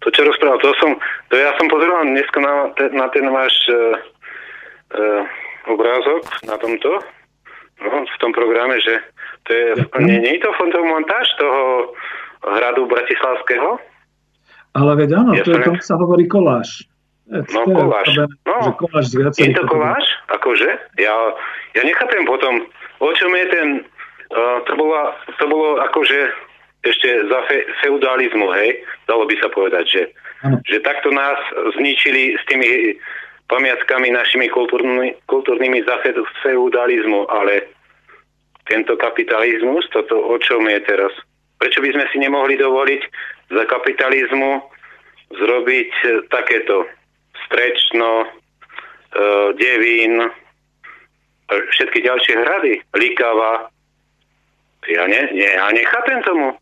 to, 0.00 0.08
čo 0.10 0.20
rozprával, 0.24 0.58
to 0.64 0.72
som, 0.80 0.96
to 1.28 1.34
ja 1.36 1.52
som 1.60 1.68
pozeral 1.68 2.08
dneska 2.08 2.38
na, 2.40 2.72
na 2.94 3.06
ten 3.12 3.26
váš 3.28 3.54
uh, 3.68 3.96
uh, 4.96 5.22
obrázok 5.68 6.24
na 6.48 6.56
tomto, 6.56 7.04
no, 7.84 7.90
v 8.04 8.16
tom 8.20 8.32
programe, 8.32 8.80
že 8.80 9.00
to 9.44 9.50
je, 9.52 9.66
nie, 10.04 10.20
nie 10.20 10.32
je 10.36 10.44
to 10.44 10.50
fotomontáž 10.56 11.26
toho 11.40 11.92
hradu 12.44 12.88
Bratislavského? 12.88 13.80
Ale 14.76 14.92
veď 14.94 15.10
áno, 15.18 15.30
ja 15.34 15.44
to 15.44 15.52
je, 15.56 15.66
tomu 15.66 15.82
sa 15.82 15.98
hovorí 15.98 16.30
koláž. 16.30 16.86
No, 17.30 17.62
koláž. 17.66 18.06
No, 18.46 18.74
koláž 18.74 19.04
z 19.10 19.34
je 19.38 19.54
to 19.54 19.64
koláž? 19.66 20.02
Akože? 20.30 20.70
Ja, 20.98 21.14
ja 21.74 21.82
nechápem 21.82 22.26
potom, 22.26 22.66
o 23.02 23.10
čom 23.14 23.30
je 23.34 23.46
ten... 23.50 23.68
Uh, 24.30 24.62
to, 24.62 24.78
bola, 24.78 25.18
to 25.42 25.44
bolo 25.50 25.82
akože 25.90 26.30
ešte 26.80 27.08
za 27.28 27.40
fe, 27.48 27.64
feudalizmu, 27.84 28.48
hej? 28.56 28.80
Dalo 29.04 29.28
by 29.28 29.36
sa 29.36 29.48
povedať, 29.52 29.84
že, 29.88 30.02
že 30.64 30.78
takto 30.80 31.12
nás 31.12 31.36
zničili 31.76 32.36
s 32.40 32.42
tými 32.48 32.96
pamiatkami 33.50 34.08
našimi 34.14 34.48
kultúrnymi, 34.48 35.26
kultúrnymi 35.28 35.84
za 35.84 36.00
feudalizmu, 36.40 37.28
ale 37.28 37.68
tento 38.70 38.94
kapitalizmus, 38.96 39.84
toto 39.90 40.16
o 40.16 40.38
čom 40.38 40.64
je 40.70 40.80
teraz? 40.86 41.12
Prečo 41.60 41.82
by 41.84 41.90
sme 41.92 42.04
si 42.14 42.16
nemohli 42.22 42.56
dovoliť 42.56 43.02
za 43.52 43.64
kapitalizmu 43.68 44.62
zrobiť 45.30 45.92
e, 45.92 46.08
takéto 46.32 46.88
strečno, 47.46 48.24
e, 48.24 48.26
devín, 49.58 50.24
všetky 51.50 51.98
ďalšie 52.06 52.34
hrady, 52.38 52.72
Likava. 52.94 53.66
Ja, 54.86 55.04
ne, 55.10 55.28
ne, 55.34 55.48
ja 55.50 55.66
nechápem 55.74 56.22
tomu. 56.22 56.54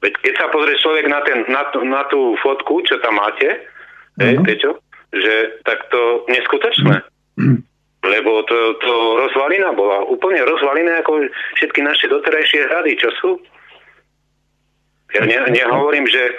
Veď 0.00 0.12
keď 0.24 0.34
sa 0.40 0.46
pozrie 0.48 0.80
človek 0.80 1.06
na, 1.12 1.20
ten, 1.28 1.44
na, 1.52 1.62
na 1.84 2.02
tú 2.08 2.36
fotku, 2.40 2.80
čo 2.88 2.96
tam 3.04 3.20
máte, 3.20 3.48
uh-huh. 3.52 4.24
hej, 4.24 4.36
Peťo, 4.40 4.80
že 5.12 5.60
tak 5.68 5.88
to 5.92 6.24
neskutočné. 6.32 7.04
Uh-huh. 7.04 7.58
Lebo 8.00 8.40
to, 8.48 8.80
to 8.80 8.92
rozvalina 9.20 9.76
bola 9.76 10.08
úplne 10.08 10.40
rozvalina 10.40 11.04
ako 11.04 11.28
všetky 11.60 11.84
naše 11.84 12.08
doterajšie 12.08 12.64
hrady, 12.64 12.96
čo 12.96 13.12
sú. 13.20 13.30
Ja 15.12 15.28
ne, 15.28 15.36
nehovorím, 15.52 16.08
že 16.08 16.32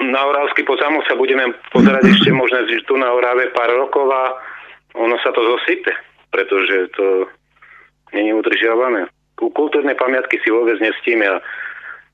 na 0.00 0.20
Oravský 0.26 0.64
pozámok 0.66 1.04
sa 1.06 1.14
budeme 1.14 1.54
pozerať 1.70 2.08
ešte 2.18 2.32
možno 2.32 2.64
tu 2.66 2.94
na 2.96 3.12
Orave 3.12 3.52
pár 3.52 3.70
rokov 3.76 4.08
a 4.10 4.34
ono 4.96 5.14
sa 5.22 5.30
to 5.30 5.44
zosype, 5.44 5.92
pretože 6.32 6.90
to 6.98 7.28
není 8.10 8.34
udržiavané. 8.34 9.06
Kultúrne 9.38 9.94
pamiatky 9.94 10.40
si 10.42 10.48
vôbec 10.50 10.80
nestíme 10.82 11.24
a 11.24 11.38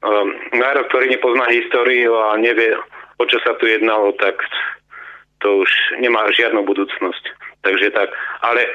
um, 0.02 0.28
národ, 0.56 0.88
ktorý 0.90 1.12
nepozná 1.12 1.46
históriu 1.52 2.12
a 2.16 2.36
nevie, 2.36 2.74
o 3.16 3.24
čo 3.24 3.40
sa 3.44 3.56
tu 3.56 3.68
jednalo, 3.68 4.12
tak 4.20 4.36
to 5.40 5.62
už 5.64 5.70
nemá 6.00 6.28
žiadnu 6.32 6.64
budúcnosť. 6.64 7.24
Takže 7.62 7.92
tak. 7.92 8.08
Ale 8.44 8.66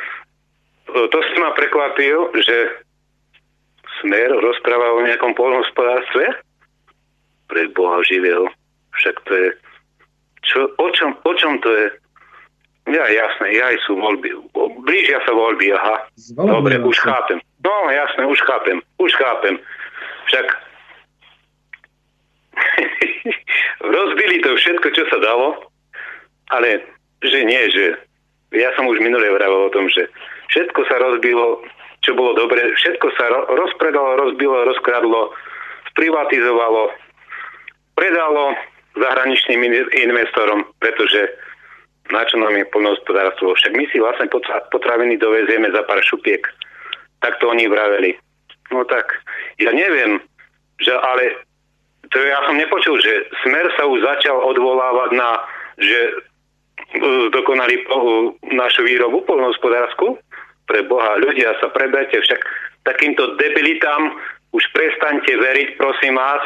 to 0.90 1.18
si 1.26 1.36
ma 1.42 1.54
prekvapil, 1.58 2.32
že 2.42 2.86
Smer 4.02 4.34
rozpráva 4.34 4.98
o 4.98 5.06
nejakom 5.06 5.38
polnohospodárstve, 5.38 6.42
pre 7.52 7.68
Boha 7.76 8.00
živého. 8.08 8.48
Však 8.96 9.16
to 9.28 9.34
je... 9.36 9.50
Čo, 10.48 10.60
o, 10.80 10.88
čom, 10.96 11.12
o 11.28 11.32
čom 11.36 11.60
to 11.60 11.70
je? 11.70 11.88
Ja, 12.90 13.06
jasné, 13.12 13.60
ja 13.60 13.70
sú 13.86 14.00
voľby. 14.00 14.32
Blížia 14.88 15.22
sa 15.28 15.36
voľby, 15.36 15.76
aha. 15.76 16.08
Dobre, 16.34 16.82
už 16.82 16.98
chápem. 16.98 17.38
No, 17.62 17.92
jasné, 17.94 18.26
už 18.26 18.42
chápem. 18.42 18.82
Už 18.98 19.14
chápem. 19.14 19.60
Však 20.32 20.48
rozbili 23.96 24.42
to 24.42 24.56
všetko, 24.56 24.88
čo 24.94 25.04
sa 25.10 25.18
dalo, 25.20 25.58
ale 26.52 26.84
že 27.24 27.40
nie, 27.46 27.62
že 27.72 27.96
ja 28.52 28.70
som 28.76 28.88
už 28.88 29.00
minule 29.00 29.32
vravel 29.32 29.72
o 29.72 29.74
tom, 29.74 29.88
že 29.88 30.08
všetko 30.52 30.84
sa 30.90 31.00
rozbilo, 31.00 31.64
čo 32.04 32.18
bolo 32.18 32.36
dobre, 32.36 32.76
všetko 32.76 33.08
sa 33.16 33.26
rozpredalo, 33.48 34.20
rozbilo, 34.28 34.68
rozkradlo, 34.68 35.32
sprivatizovalo, 35.94 36.92
predalo 37.96 38.58
zahraničným 38.98 39.62
investorom, 39.96 40.68
pretože 40.84 41.32
na 42.12 42.28
čo 42.28 42.36
nám 42.42 42.52
je 42.60 42.68
plnohospodárstvo. 42.68 43.56
Však 43.56 43.72
my 43.72 43.86
si 43.88 44.04
vlastne 44.04 44.28
potraviny 44.74 45.16
dovezieme 45.16 45.72
za 45.72 45.86
pár 45.88 46.04
šupiek. 46.04 46.44
Tak 47.24 47.40
to 47.40 47.48
oni 47.48 47.72
vraveli. 47.72 48.20
No 48.74 48.84
tak, 48.84 49.16
ja 49.64 49.72
neviem, 49.72 50.20
že 50.84 50.92
ale 50.92 51.40
to 52.12 52.20
ja 52.20 52.40
som 52.44 52.60
nepočul, 52.60 53.00
že 53.00 53.32
Smer 53.44 53.72
sa 53.80 53.88
už 53.88 54.04
začal 54.04 54.36
odvolávať 54.36 55.10
na, 55.16 55.30
že 55.80 56.00
e, 56.04 56.14
dokonali 57.32 57.88
našu 58.52 58.84
výrobu 58.84 59.24
polnohospodárskú. 59.24 60.20
Pre 60.68 60.80
Boha, 60.92 61.16
ľudia 61.20 61.56
sa 61.64 61.72
preberte, 61.72 62.20
však 62.20 62.40
takýmto 62.84 63.40
debilitám 63.40 64.12
už 64.52 64.64
prestaňte 64.76 65.32
veriť, 65.32 65.80
prosím 65.80 66.20
vás, 66.20 66.44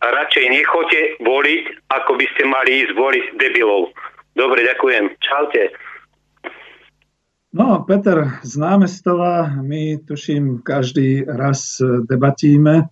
a 0.00 0.06
radšej 0.06 0.46
nechoďte 0.48 1.00
voliť, 1.20 1.62
ako 1.92 2.10
by 2.16 2.26
ste 2.32 2.42
mali 2.48 2.70
ísť 2.86 2.92
voliť 2.96 3.24
debilov. 3.36 3.92
Dobre, 4.38 4.64
ďakujem. 4.64 5.04
Čaute. 5.20 5.62
No, 7.50 7.82
Peter, 7.82 8.38
z 8.46 8.54
námestova 8.62 9.50
my 9.60 9.98
tuším 10.06 10.62
každý 10.62 11.26
raz 11.26 11.82
debatíme 12.06 12.86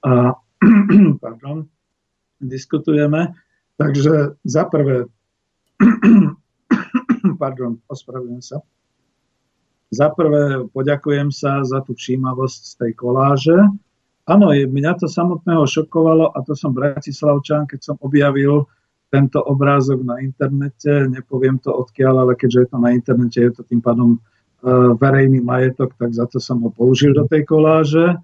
a 0.00 0.12
pardon, 1.24 1.66
diskutujeme. 2.40 3.34
Takže 3.78 4.38
za 4.42 4.64
prvé, 4.66 5.06
pardon, 7.42 7.78
ospravedlňujem 7.86 8.42
sa. 8.42 8.58
Za 9.88 10.12
prvé 10.12 10.68
poďakujem 10.68 11.32
sa 11.32 11.64
za 11.64 11.80
tú 11.80 11.96
všímavosť 11.96 12.60
z 12.60 12.72
tej 12.76 12.92
koláže, 12.98 13.58
Áno, 14.28 14.52
mňa 14.52 15.00
to 15.00 15.08
samotného 15.08 15.64
šokovalo 15.64 16.36
a 16.36 16.44
to 16.44 16.52
som 16.52 16.76
Bratislavčan, 16.76 17.64
keď 17.64 17.80
som 17.80 17.96
objavil 18.04 18.68
tento 19.08 19.40
obrázok 19.40 20.04
na 20.04 20.20
internete, 20.20 21.08
nepoviem 21.08 21.56
to 21.56 21.72
odkiaľ, 21.72 22.28
ale 22.28 22.32
keďže 22.36 22.60
je 22.60 22.68
to 22.68 22.76
na 22.76 22.92
internete, 22.92 23.40
je 23.40 23.52
to 23.56 23.64
tým 23.64 23.80
pádom 23.80 24.20
uh, 24.20 24.92
verejný 25.00 25.40
majetok, 25.40 25.96
tak 25.96 26.12
za 26.12 26.28
to 26.28 26.36
som 26.36 26.60
ho 26.60 26.68
použil 26.68 27.16
do 27.16 27.24
tej 27.24 27.48
koláže. 27.48 28.20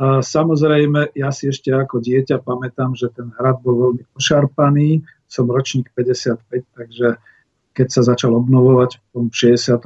Uh, 0.00 0.24
samozrejme, 0.24 1.12
ja 1.12 1.28
si 1.28 1.52
ešte 1.52 1.68
ako 1.76 2.00
dieťa 2.00 2.40
pamätám, 2.40 2.96
že 2.96 3.12
ten 3.12 3.28
hrad 3.36 3.60
bol 3.60 3.76
veľmi 3.76 4.08
ošarpaný, 4.16 5.04
som 5.28 5.44
ročník 5.44 5.92
55, 5.92 6.40
takže 6.72 7.20
keď 7.76 7.86
sa 7.92 8.02
začal 8.08 8.32
obnovovať 8.32 8.96
v 8.96 9.04
tom 9.12 9.24
63. 9.28 9.84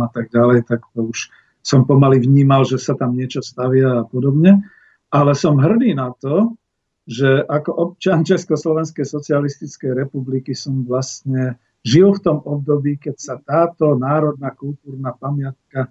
a 0.00 0.08
tak 0.08 0.32
ďalej, 0.32 0.64
tak 0.64 0.80
to 0.96 1.12
už 1.12 1.28
som 1.60 1.84
pomaly 1.84 2.24
vnímal, 2.24 2.64
že 2.64 2.80
sa 2.80 2.96
tam 2.96 3.12
niečo 3.12 3.44
stavia 3.44 4.00
a 4.00 4.06
podobne. 4.08 4.64
Ale 5.12 5.36
som 5.36 5.60
hrdý 5.60 5.92
na 5.92 6.16
to, 6.16 6.56
že 7.04 7.44
ako 7.44 7.70
občan 7.92 8.24
Československej 8.24 9.04
socialistickej 9.04 9.92
republiky 9.92 10.56
som 10.56 10.88
vlastne 10.88 11.60
žil 11.82 12.16
v 12.16 12.22
tom 12.22 12.38
období, 12.44 12.96
keď 12.96 13.16
sa 13.18 13.34
táto 13.42 13.98
národná 13.98 14.54
kultúrna 14.54 15.12
pamiatka, 15.16 15.90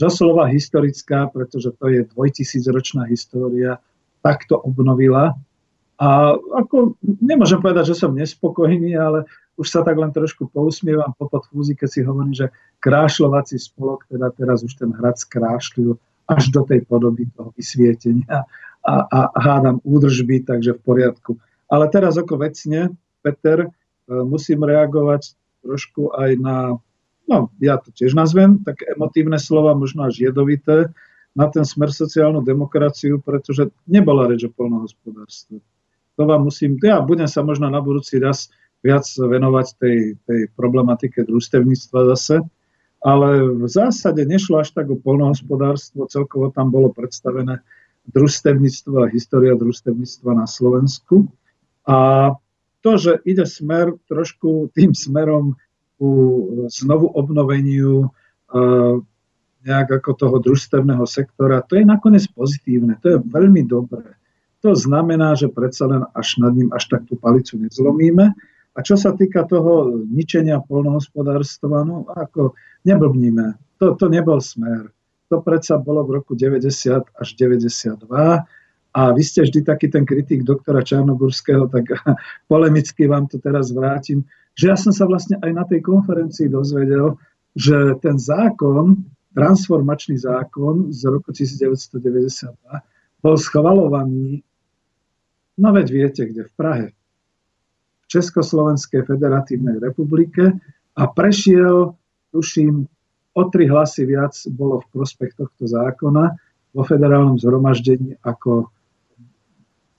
doslova 0.00 0.48
historická, 0.48 1.28
pretože 1.28 1.76
to 1.76 1.92
je 1.92 2.08
dvojtisícročná 2.16 3.04
história, 3.12 3.76
takto 4.24 4.56
obnovila. 4.56 5.36
A 6.00 6.32
ako, 6.56 6.96
nemôžem 7.04 7.60
povedať, 7.60 7.92
že 7.92 8.00
som 8.00 8.16
nespokojný, 8.16 8.96
ale 8.96 9.28
už 9.60 9.68
sa 9.68 9.84
tak 9.84 10.00
len 10.00 10.08
trošku 10.08 10.48
pousmievam 10.48 11.12
po 11.12 11.28
podfúzi, 11.28 11.76
keď 11.76 11.88
si 11.92 12.00
hovorím, 12.00 12.32
že 12.32 12.48
krášľovací 12.80 13.60
spolok, 13.60 14.08
teda 14.08 14.32
teraz 14.32 14.64
už 14.64 14.80
ten 14.80 14.96
hrad 14.96 15.20
skrášlil 15.20 16.00
až 16.24 16.48
do 16.48 16.64
tej 16.64 16.88
podoby 16.88 17.28
toho 17.36 17.52
vysvietenia 17.52 18.48
a, 18.80 18.94
a 19.04 19.18
hádam 19.36 19.84
údržby, 19.84 20.48
takže 20.48 20.80
v 20.80 20.80
poriadku. 20.80 21.36
Ale 21.68 21.92
teraz 21.92 22.16
ako 22.16 22.40
vecne, 22.40 22.96
Peter, 23.20 23.68
e, 23.68 23.68
musím 24.08 24.64
reagovať 24.64 25.36
trošku 25.60 26.16
aj 26.16 26.30
na, 26.40 26.80
no 27.30 27.54
ja 27.62 27.78
to 27.78 27.94
tiež 27.94 28.18
nazvem, 28.18 28.58
také 28.66 28.90
emotívne 28.90 29.38
slova, 29.38 29.78
možno 29.78 30.10
až 30.10 30.18
jedovité, 30.18 30.90
na 31.30 31.46
ten 31.46 31.62
smer 31.62 31.94
sociálnu 31.94 32.42
demokraciu, 32.42 33.22
pretože 33.22 33.70
nebola 33.86 34.26
reč 34.26 34.42
o 34.44 34.50
polnohospodárstve. 34.50 35.62
To 36.18 36.22
vám 36.26 36.50
musím, 36.50 36.74
ja 36.82 36.98
budem 37.00 37.30
sa 37.30 37.46
možno 37.46 37.70
na 37.70 37.78
budúci 37.78 38.18
raz 38.18 38.50
viac 38.82 39.06
venovať 39.06 39.66
tej, 39.78 39.98
tej 40.26 40.40
problematike 40.58 41.22
družstevníctva 41.22 42.00
zase. 42.16 42.42
Ale 43.00 43.56
v 43.56 43.64
zásade 43.64 44.20
nešlo 44.28 44.60
až 44.60 44.76
tak 44.76 44.92
o 44.92 45.00
polnohospodárstvo, 45.00 46.04
celkovo 46.12 46.52
tam 46.52 46.68
bolo 46.68 46.92
predstavené 46.92 47.64
družstevníctvo 48.12 49.08
a 49.08 49.12
história 49.12 49.56
družstevníctva 49.56 50.36
na 50.36 50.44
Slovensku. 50.44 51.24
A 51.88 52.30
to, 52.84 52.90
že 53.00 53.24
ide 53.24 53.48
smer 53.48 53.96
trošku 54.08 54.68
tým 54.76 54.92
smerom 54.92 55.56
ku 56.00 56.08
znovu 56.72 57.12
obnoveniu 57.12 58.08
nejak 59.60 59.88
ako 60.00 60.10
toho 60.16 60.36
družstevného 60.40 61.04
sektora, 61.04 61.60
to 61.60 61.76
je 61.76 61.84
nakoniec 61.84 62.24
pozitívne, 62.32 62.96
to 63.04 63.06
je 63.12 63.18
veľmi 63.20 63.68
dobré. 63.68 64.16
To 64.64 64.72
znamená, 64.72 65.36
že 65.36 65.52
predsa 65.52 65.88
len 65.88 66.08
až 66.16 66.40
nad 66.40 66.56
ním 66.56 66.72
až 66.72 66.88
tak 66.88 67.04
tú 67.08 67.20
palicu 67.20 67.60
nezlomíme. 67.60 68.32
A 68.76 68.78
čo 68.80 68.96
sa 68.96 69.12
týka 69.12 69.44
toho 69.44 70.04
ničenia 70.08 70.62
polnohospodárstva, 70.64 71.84
no 71.84 72.08
ako 72.08 72.56
neblbníme, 72.88 73.56
to, 73.76 73.96
to 73.96 74.06
nebol 74.08 74.40
smer. 74.40 74.88
To 75.28 75.44
predsa 75.44 75.76
bolo 75.76 76.04
v 76.08 76.20
roku 76.20 76.32
90 76.32 76.64
až 77.12 77.28
92 77.36 78.08
a 78.90 79.00
vy 79.14 79.22
ste 79.22 79.46
vždy 79.46 79.60
taký 79.62 79.86
ten 79.86 80.02
kritik 80.02 80.42
doktora 80.42 80.82
Čarnogurského, 80.82 81.68
tak 81.68 81.92
polemicky 82.52 83.06
vám 83.06 83.28
to 83.28 83.36
teraz 83.38 83.70
vrátim, 83.70 84.24
že 84.60 84.68
ja 84.68 84.76
som 84.76 84.92
sa 84.92 85.08
vlastne 85.08 85.40
aj 85.40 85.52
na 85.56 85.64
tej 85.64 85.80
konferencii 85.80 86.52
dozvedel, 86.52 87.16
že 87.56 87.96
ten 88.04 88.20
zákon, 88.20 89.00
transformačný 89.32 90.20
zákon 90.20 90.92
z 90.92 91.08
roku 91.08 91.32
1992 91.32 92.52
bol 93.24 93.36
schvalovaný 93.40 94.44
No 95.60 95.76
veď 95.76 95.86
viete, 95.92 96.22
kde 96.24 96.48
v 96.48 96.52
Prahe. 96.56 96.86
V 98.00 98.06
Československej 98.08 99.04
federatívnej 99.04 99.76
republike 99.76 100.56
a 100.96 101.02
prešiel, 101.04 101.94
tuším, 102.32 102.88
o 103.36 103.42
tri 103.52 103.68
hlasy 103.68 104.08
viac 104.08 104.34
bolo 104.50 104.80
v 104.80 104.90
prospech 104.90 105.36
tohto 105.36 105.68
zákona 105.68 106.32
vo 106.72 106.82
federálnom 106.82 107.36
zhromaždení, 107.36 108.16
ako 108.24 108.72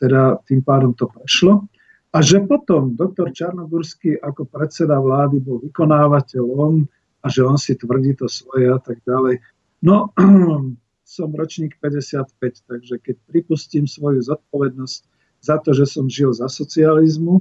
teda 0.02 0.42
tým 0.50 0.66
pádom 0.66 0.98
to 0.98 1.06
prešlo. 1.08 1.70
A 2.12 2.20
že 2.20 2.44
potom 2.44 2.92
doktor 3.00 3.32
Čarnogurský 3.32 4.20
ako 4.20 4.44
predseda 4.44 5.00
vlády 5.00 5.40
bol 5.40 5.64
vykonávateľom 5.64 6.84
a 7.24 7.26
že 7.32 7.42
on 7.48 7.56
si 7.56 7.72
tvrdí 7.80 8.20
to 8.20 8.28
svoje 8.28 8.68
a 8.68 8.80
tak 8.84 9.00
ďalej. 9.08 9.40
No, 9.80 10.12
som 11.16 11.30
ročník 11.32 11.80
55, 11.80 12.68
takže 12.68 12.96
keď 13.00 13.16
pripustím 13.32 13.88
svoju 13.88 14.28
zodpovednosť 14.28 15.02
za 15.40 15.56
to, 15.64 15.72
že 15.72 15.88
som 15.88 16.12
žil 16.12 16.36
za 16.36 16.52
socializmu 16.52 17.40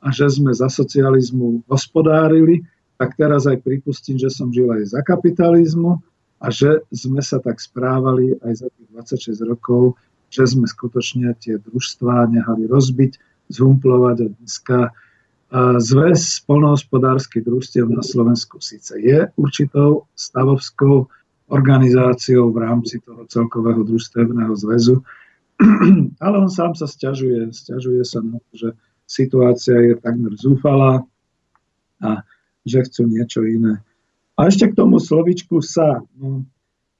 a 0.00 0.08
že 0.12 0.32
sme 0.32 0.52
za 0.52 0.72
socializmu 0.72 1.68
hospodárili, 1.68 2.64
tak 2.96 3.20
teraz 3.20 3.44
aj 3.44 3.60
pripustím, 3.60 4.16
že 4.16 4.32
som 4.32 4.48
žil 4.48 4.72
aj 4.72 4.96
za 4.96 5.00
kapitalizmu 5.04 6.00
a 6.40 6.46
že 6.48 6.84
sme 6.88 7.20
sa 7.20 7.36
tak 7.36 7.60
správali 7.60 8.36
aj 8.40 8.64
za 8.64 8.68
tých 8.72 8.88
26 9.44 9.52
rokov, 9.52 10.00
že 10.32 10.48
sme 10.48 10.64
skutočne 10.64 11.36
tie 11.36 11.60
družstvá 11.60 12.28
nehali 12.32 12.64
rozbiť, 12.64 13.20
zhumplovať 13.52 14.16
a 14.22 14.28
dneska 14.34 14.78
zväz 15.78 16.42
spolnohospodárskych 16.42 17.46
družstiev 17.46 17.86
na 17.86 18.02
Slovensku 18.02 18.58
síce 18.58 18.98
je 18.98 19.30
určitou 19.38 20.10
stavovskou 20.18 21.06
organizáciou 21.46 22.50
v 22.50 22.58
rámci 22.58 22.98
toho 23.06 23.22
celkového 23.30 23.86
družstevného 23.86 24.54
zväzu, 24.58 25.06
Ale 26.24 26.36
on 26.42 26.50
sám 26.50 26.74
sa 26.76 26.84
stiažuje, 26.84 27.48
stiažuje 27.54 28.02
sa 28.04 28.20
na 28.20 28.36
to, 28.50 28.52
že 28.52 28.68
situácia 29.06 29.78
je 29.78 29.94
takmer 29.96 30.34
zúfalá 30.36 31.06
a 32.02 32.20
že 32.66 32.82
chcú 32.84 33.06
niečo 33.08 33.46
iné. 33.46 33.80
A 34.36 34.52
ešte 34.52 34.68
k 34.68 34.76
tomu 34.76 35.00
slovičku 35.00 35.64
sa. 35.64 36.04
No, 36.18 36.44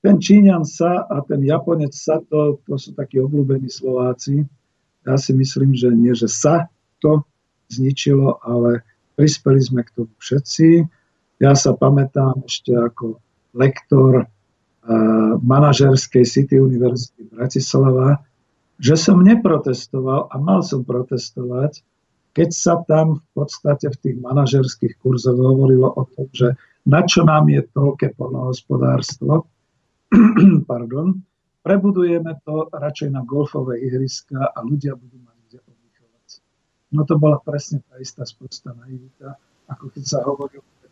ten 0.01 0.17
Číňan 0.23 0.65
sa 0.65 1.05
a 1.05 1.21
ten 1.27 1.43
Japonec 1.45 1.93
sa, 1.93 2.23
to, 2.23 2.63
to 2.65 2.81
sú 2.81 2.97
takí 2.97 3.21
obľúbení 3.21 3.69
Slováci. 3.69 4.47
Ja 5.07 5.15
si 5.15 5.31
myslím, 5.33 5.73
že 5.73 5.95
nie, 5.95 6.13
že 6.13 6.27
sa 6.27 6.67
to 6.99 7.23
zničilo, 7.71 8.43
ale 8.43 8.83
prispeli 9.15 9.63
sme 9.63 9.87
k 9.87 9.95
tomu 9.95 10.13
všetci. 10.19 10.83
Ja 11.39 11.55
sa 11.55 11.79
pamätám 11.79 12.43
ešte 12.43 12.75
ako 12.75 13.23
lektor 13.55 14.27
uh, 14.27 15.33
manažerskej 15.41 16.27
City 16.27 16.59
University 16.59 17.23
Bratislava, 17.31 18.21
že 18.77 18.99
som 18.99 19.25
neprotestoval 19.25 20.29
a 20.29 20.37
mal 20.37 20.61
som 20.61 20.85
protestovať, 20.85 21.81
keď 22.37 22.51
sa 22.53 22.85
tam 22.85 23.17
v 23.17 23.27
podstate 23.33 23.89
v 23.89 23.97
tých 23.97 24.17
manažerských 24.21 25.01
kurzoch 25.01 25.41
hovorilo 25.41 25.89
o 25.89 26.05
tom, 26.05 26.29
že 26.37 26.53
na 26.85 27.01
čo 27.09 27.25
nám 27.25 27.49
je 27.49 27.65
toľké 27.73 28.13
polnohospodárstvo, 28.21 29.49
pardon, 30.71 31.25
prebudujeme 31.67 32.39
to 32.47 32.71
radšej 32.71 33.11
na 33.11 33.27
golfové 33.27 33.83
ihriska 33.83 34.55
a 34.55 34.63
ľudia 34.63 34.95
budú 34.95 35.19
mať 35.19 35.37
kde 35.51 35.59
oddychovať. 35.67 36.29
No 36.95 37.03
to 37.03 37.19
bola 37.19 37.43
presne 37.43 37.83
tá 37.91 37.99
istá 37.99 38.23
sprostá 38.23 38.71
naivita, 38.71 39.35
ako 39.67 39.91
keď 39.91 40.05
sa 40.07 40.23
hovorilo, 40.23 40.63
že 40.63 40.89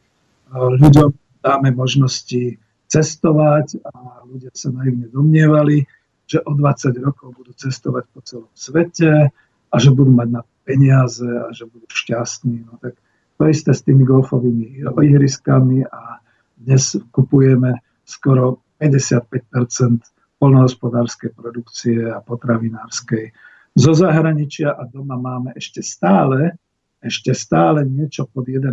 ľuďom 0.82 1.10
dáme 1.46 1.70
možnosti 1.78 2.58
cestovať 2.90 3.86
a 3.86 4.26
ľudia 4.26 4.50
sa 4.50 4.74
naivne 4.74 5.06
domnievali, 5.06 5.86
že 6.26 6.42
o 6.42 6.50
20 6.58 7.06
rokov 7.06 7.38
budú 7.38 7.54
cestovať 7.54 8.04
po 8.10 8.20
celom 8.26 8.50
svete 8.50 9.30
a 9.70 9.76
že 9.78 9.94
budú 9.94 10.10
mať 10.10 10.28
na 10.34 10.42
peniaze 10.66 11.22
a 11.22 11.54
že 11.54 11.70
budú 11.70 11.86
šťastní. 11.86 12.66
No 12.66 12.82
tak 12.82 12.98
to 13.38 13.46
isté 13.46 13.70
s 13.70 13.86
tými 13.86 14.02
golfovými 14.02 14.82
ihriskami 14.82 15.86
a 15.86 16.18
dnes 16.58 16.98
kupujeme 17.14 17.78
skoro 18.02 18.58
55 18.82 20.13
polnohospodárskej 20.44 21.32
produkcie 21.32 22.04
a 22.12 22.20
potravinárskej 22.20 23.32
zo 23.72 23.96
zahraničia 23.96 24.76
a 24.76 24.84
doma 24.84 25.16
máme 25.16 25.56
ešte 25.56 25.80
stále, 25.80 26.60
ešte 27.00 27.32
stále 27.32 27.88
niečo 27.88 28.28
pod 28.28 28.44
11 28.44 28.68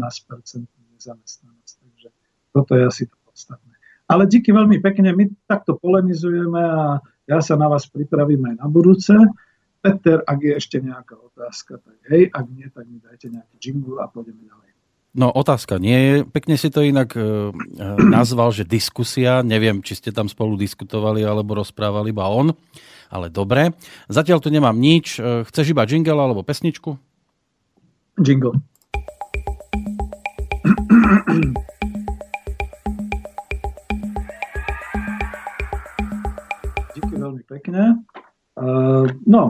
nezamestnanosť. 0.99 1.76
Takže 1.80 2.07
toto 2.51 2.72
je 2.76 2.84
asi 2.84 3.03
to 3.07 3.15
podstatné. 3.24 3.74
Ale 4.11 4.28
díky 4.28 4.51
veľmi 4.51 4.84
pekne, 4.84 5.15
my 5.15 5.32
takto 5.47 5.80
polemizujeme 5.80 6.59
a 6.59 6.99
ja 7.24 7.39
sa 7.39 7.55
na 7.55 7.72
vás 7.72 7.88
pripravím 7.88 8.51
aj 8.51 8.55
na 8.59 8.67
budúce. 8.67 9.15
Peter, 9.80 10.22
ak 10.28 10.39
je 10.43 10.53
ešte 10.59 10.78
nejaká 10.84 11.15
otázka, 11.15 11.80
tak 11.80 11.97
hej, 12.11 12.28
ak 12.30 12.45
nie, 12.51 12.67
tak 12.67 12.86
mi 12.86 12.99
dajte 12.99 13.32
nejaký 13.32 13.55
jingle 13.57 14.03
a 14.03 14.11
pôjdeme 14.11 14.43
ďalej. 14.43 14.70
No 15.12 15.28
otázka 15.28 15.76
nie 15.76 15.99
je. 15.99 16.14
Pekne 16.24 16.55
si 16.55 16.72
to 16.72 16.80
inak 16.80 17.12
e, 17.20 17.20
e 17.20 17.26
nazval, 17.99 18.55
že 18.55 18.64
diskusia. 18.64 19.43
Neviem, 19.43 19.84
či 19.84 19.99
ste 19.99 20.16
tam 20.16 20.32
spolu 20.32 20.55
diskutovali 20.55 21.28
alebo 21.28 21.59
rozprávali 21.59 22.16
iba 22.16 22.32
on. 22.32 22.55
Ale 23.12 23.28
dobre. 23.28 23.76
Zatiaľ 24.07 24.39
tu 24.39 24.47
nemám 24.47 24.80
nič. 24.80 25.20
E, 25.20 25.43
chceš 25.43 25.76
iba 25.76 25.84
jingle 25.84 26.16
alebo 26.16 26.47
pesničku? 26.47 26.95
Jingle. 28.24 28.55
pekne. 37.51 37.99
No, 39.28 39.43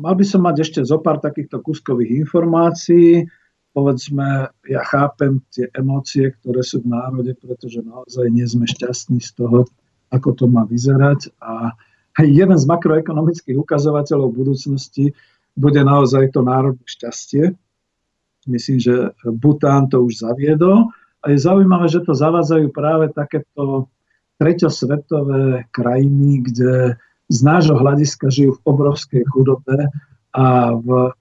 mal 0.00 0.14
by 0.16 0.24
som 0.24 0.42
mať 0.42 0.56
ešte 0.64 0.80
zo 0.82 0.98
pár 0.98 1.20
takýchto 1.20 1.60
kuskových 1.60 2.24
informácií. 2.24 3.28
Povedzme, 3.76 4.48
ja 4.64 4.80
chápem 4.88 5.44
tie 5.52 5.68
emócie, 5.76 6.32
ktoré 6.40 6.64
sú 6.64 6.80
v 6.80 6.96
národe, 6.96 7.36
pretože 7.36 7.84
naozaj 7.84 8.32
nie 8.32 8.48
sme 8.48 8.64
šťastní 8.64 9.20
z 9.20 9.36
toho, 9.36 9.68
ako 10.08 10.32
to 10.32 10.44
má 10.48 10.64
vyzerať. 10.64 11.28
A 11.44 11.76
jeden 12.24 12.56
z 12.56 12.64
makroekonomických 12.64 13.60
ukazovateľov 13.60 14.32
budúcnosti 14.32 15.12
bude 15.52 15.84
naozaj 15.84 16.32
to 16.32 16.40
národné 16.40 16.80
šťastie. 16.88 17.52
Myslím, 18.48 18.80
že 18.80 19.12
Bután 19.28 19.92
to 19.92 20.00
už 20.08 20.24
zaviedol. 20.24 20.88
A 21.20 21.34
je 21.34 21.44
zaujímavé, 21.44 21.92
že 21.92 22.00
to 22.00 22.16
zavádzajú 22.16 22.72
práve 22.72 23.12
takéto 23.12 23.92
treťosvetové 24.40 25.68
krajiny, 25.68 26.48
kde 26.48 26.96
z 27.28 27.38
nášho 27.42 27.76
hľadiska 27.76 28.30
žijú 28.30 28.56
v 28.56 28.64
obrovskej 28.64 29.22
chudobe 29.34 29.90
a 30.32 30.72
v, 30.78 31.12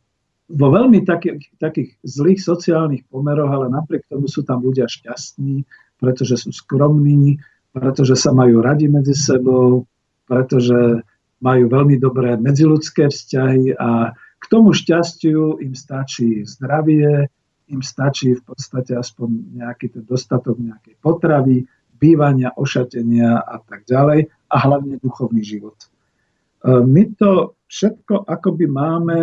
vo 0.45 0.67
veľmi 0.69 1.01
takých, 1.01 1.57
takých 1.57 1.97
zlých 2.05 2.41
sociálnych 2.41 3.03
pomeroch, 3.09 3.49
ale 3.49 3.67
napriek 3.73 4.05
tomu 4.05 4.29
sú 4.29 4.45
tam 4.45 4.61
ľudia 4.61 4.85
šťastní, 4.85 5.65
pretože 5.97 6.37
sú 6.37 6.53
skromní, 6.53 7.41
pretože 7.73 8.13
sa 8.15 8.29
majú 8.29 8.61
radi 8.61 8.85
medzi 8.85 9.17
sebou, 9.17 9.89
pretože 10.29 11.01
majú 11.41 11.63
veľmi 11.67 11.97
dobré 11.97 12.37
medziludské 12.37 13.09
vzťahy 13.09 13.75
a 13.75 14.13
k 14.15 14.45
tomu 14.47 14.71
šťastiu 14.77 15.57
im 15.59 15.73
stačí 15.73 16.45
zdravie, 16.45 17.27
im 17.73 17.81
stačí 17.81 18.37
v 18.37 18.43
podstate 18.45 18.93
aspoň 18.93 19.57
nejaký 19.57 19.97
ten 19.97 20.03
dostatok 20.05 20.61
nejakej 20.61 20.95
potravy, 21.01 21.65
bývania, 21.95 22.53
ošatenia 22.53 23.41
a 23.41 23.57
tak 23.65 23.87
ďalej 23.89 24.29
a 24.51 24.55
hlavne 24.61 25.01
duchovný 25.01 25.41
život. 25.41 25.75
E, 26.63 26.69
my 26.85 27.03
to 27.19 27.57
všetko 27.67 28.29
akoby 28.29 28.65
máme, 28.69 29.17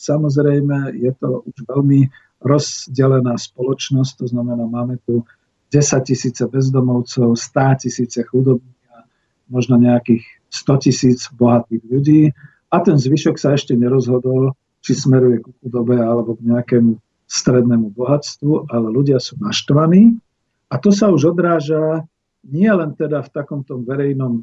samozrejme 0.00 0.96
je 0.96 1.12
to 1.20 1.44
už 1.46 1.56
veľmi 1.68 2.08
rozdelená 2.42 3.38
spoločnosť, 3.38 4.12
to 4.18 4.26
znamená, 4.32 4.66
máme 4.66 4.98
tu 5.06 5.22
10 5.70 6.04
tisíce 6.04 6.42
bezdomovcov, 6.42 7.38
100 7.38 7.82
tisíce 7.86 8.20
chudobných 8.28 8.82
a 8.92 9.06
možno 9.48 9.78
nejakých 9.78 10.24
100 10.52 10.84
tisíc 10.84 11.18
bohatých 11.32 11.82
ľudí. 11.88 12.22
A 12.68 12.76
ten 12.84 13.00
zvyšok 13.00 13.36
sa 13.40 13.56
ešte 13.56 13.72
nerozhodol, 13.72 14.52
či 14.82 14.92
smeruje 14.98 15.40
ku 15.40 15.54
chudobe 15.62 15.96
alebo 15.96 16.36
k 16.36 16.44
nejakému 16.50 16.98
strednému 17.30 17.96
bohatstvu, 17.96 18.68
ale 18.68 18.86
ľudia 18.92 19.16
sú 19.16 19.40
naštvaní. 19.40 20.20
A 20.68 20.76
to 20.76 20.92
sa 20.92 21.08
už 21.08 21.32
odráža 21.32 22.04
nie 22.44 22.68
len 22.68 22.92
teda 22.92 23.22
v 23.22 23.32
takomto 23.32 23.78
verejnom, 23.80 24.42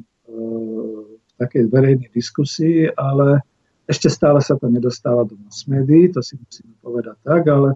takej 1.40 1.72
verejnej 1.72 2.12
diskusii, 2.12 2.92
ale 3.00 3.40
ešte 3.88 4.12
stále 4.12 4.44
sa 4.44 4.60
to 4.60 4.68
nedostáva 4.68 5.24
do 5.24 5.34
mass 5.40 5.64
médií, 5.64 6.12
to 6.12 6.20
si 6.20 6.36
musíme 6.36 6.76
povedať 6.84 7.16
tak, 7.24 7.48
ale 7.48 7.74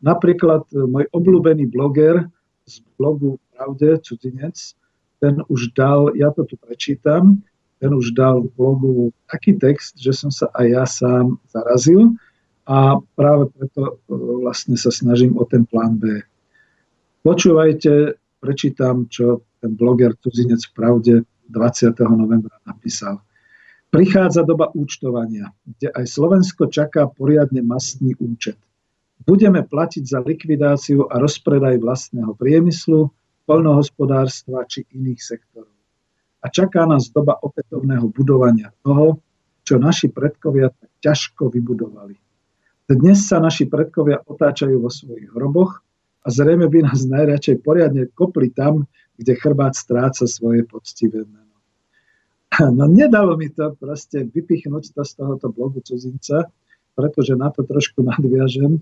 napríklad 0.00 0.64
môj 0.72 1.06
obľúbený 1.12 1.68
bloger 1.70 2.24
z 2.66 2.80
blogu 2.96 3.36
Pravde, 3.52 4.00
cudzinec, 4.02 4.74
ten 5.22 5.38
už 5.46 5.70
dal, 5.78 6.10
ja 6.18 6.34
to 6.34 6.42
tu 6.42 6.58
prečítam, 6.58 7.38
ten 7.78 7.94
už 7.94 8.10
dal 8.10 8.42
blogu 8.58 9.14
taký 9.30 9.54
text, 9.54 9.94
že 10.02 10.10
som 10.10 10.34
sa 10.34 10.50
aj 10.58 10.66
ja 10.66 10.82
sám 10.82 11.38
zarazil 11.46 12.18
a 12.66 12.98
práve 13.14 13.54
preto 13.54 14.02
e, 14.10 14.14
vlastne 14.42 14.74
sa 14.74 14.90
snažím 14.90 15.38
o 15.38 15.46
ten 15.46 15.62
plán 15.62 15.94
B. 15.98 16.26
Počúvajte, 17.22 18.18
prečítam, 18.42 19.06
čo 19.06 19.46
ten 19.62 19.78
bloger 19.78 20.18
Cudzinec 20.18 20.66
v 20.66 20.74
pravde 20.74 21.14
20. 21.52 21.92
novembra 22.16 22.56
napísal. 22.64 23.20
Prichádza 23.92 24.48
doba 24.48 24.72
účtovania, 24.72 25.52
kde 25.68 25.92
aj 25.92 26.08
Slovensko 26.08 26.72
čaká 26.72 27.04
poriadne 27.12 27.60
mastný 27.60 28.16
účet. 28.16 28.56
Budeme 29.22 29.60
platiť 29.60 30.02
za 30.08 30.24
likvidáciu 30.24 31.06
a 31.12 31.20
rozpredaj 31.20 31.76
vlastného 31.78 32.32
priemyslu, 32.34 33.12
poľnohospodárstva 33.44 34.64
či 34.64 34.88
iných 34.96 35.20
sektorov. 35.20 35.74
A 36.42 36.50
čaká 36.50 36.88
nás 36.88 37.12
doba 37.12 37.38
opätovného 37.38 38.10
budovania 38.10 38.72
toho, 38.82 39.20
čo 39.62 39.78
naši 39.78 40.10
predkovia 40.10 40.72
tak 40.74 40.90
ťažko 41.04 41.52
vybudovali. 41.52 42.18
Dnes 42.90 43.24
sa 43.30 43.38
naši 43.38 43.70
predkovia 43.70 44.20
otáčajú 44.26 44.82
vo 44.82 44.90
svojich 44.90 45.30
hroboch 45.32 45.80
a 46.22 46.28
zrejme 46.28 46.66
by 46.66 46.90
nás 46.90 47.06
najradšej 47.06 47.62
poriadne 47.62 48.10
kopli 48.12 48.50
tam, 48.50 48.90
kde 49.18 49.38
chrbát 49.38 49.78
stráca 49.78 50.26
svoje 50.26 50.66
poctivé 50.66 51.22
meno. 51.26 51.41
No 52.76 52.84
nedalo 52.84 53.36
mi 53.36 53.48
to 53.48 53.72
proste 53.80 54.28
vypichnúť 54.28 54.92
to 54.92 55.02
z 55.04 55.12
tohoto 55.16 55.48
blogu 55.48 55.80
cudzinca, 55.80 56.52
pretože 56.92 57.32
na 57.32 57.48
to 57.48 57.64
trošku 57.64 58.04
nadviažem. 58.04 58.76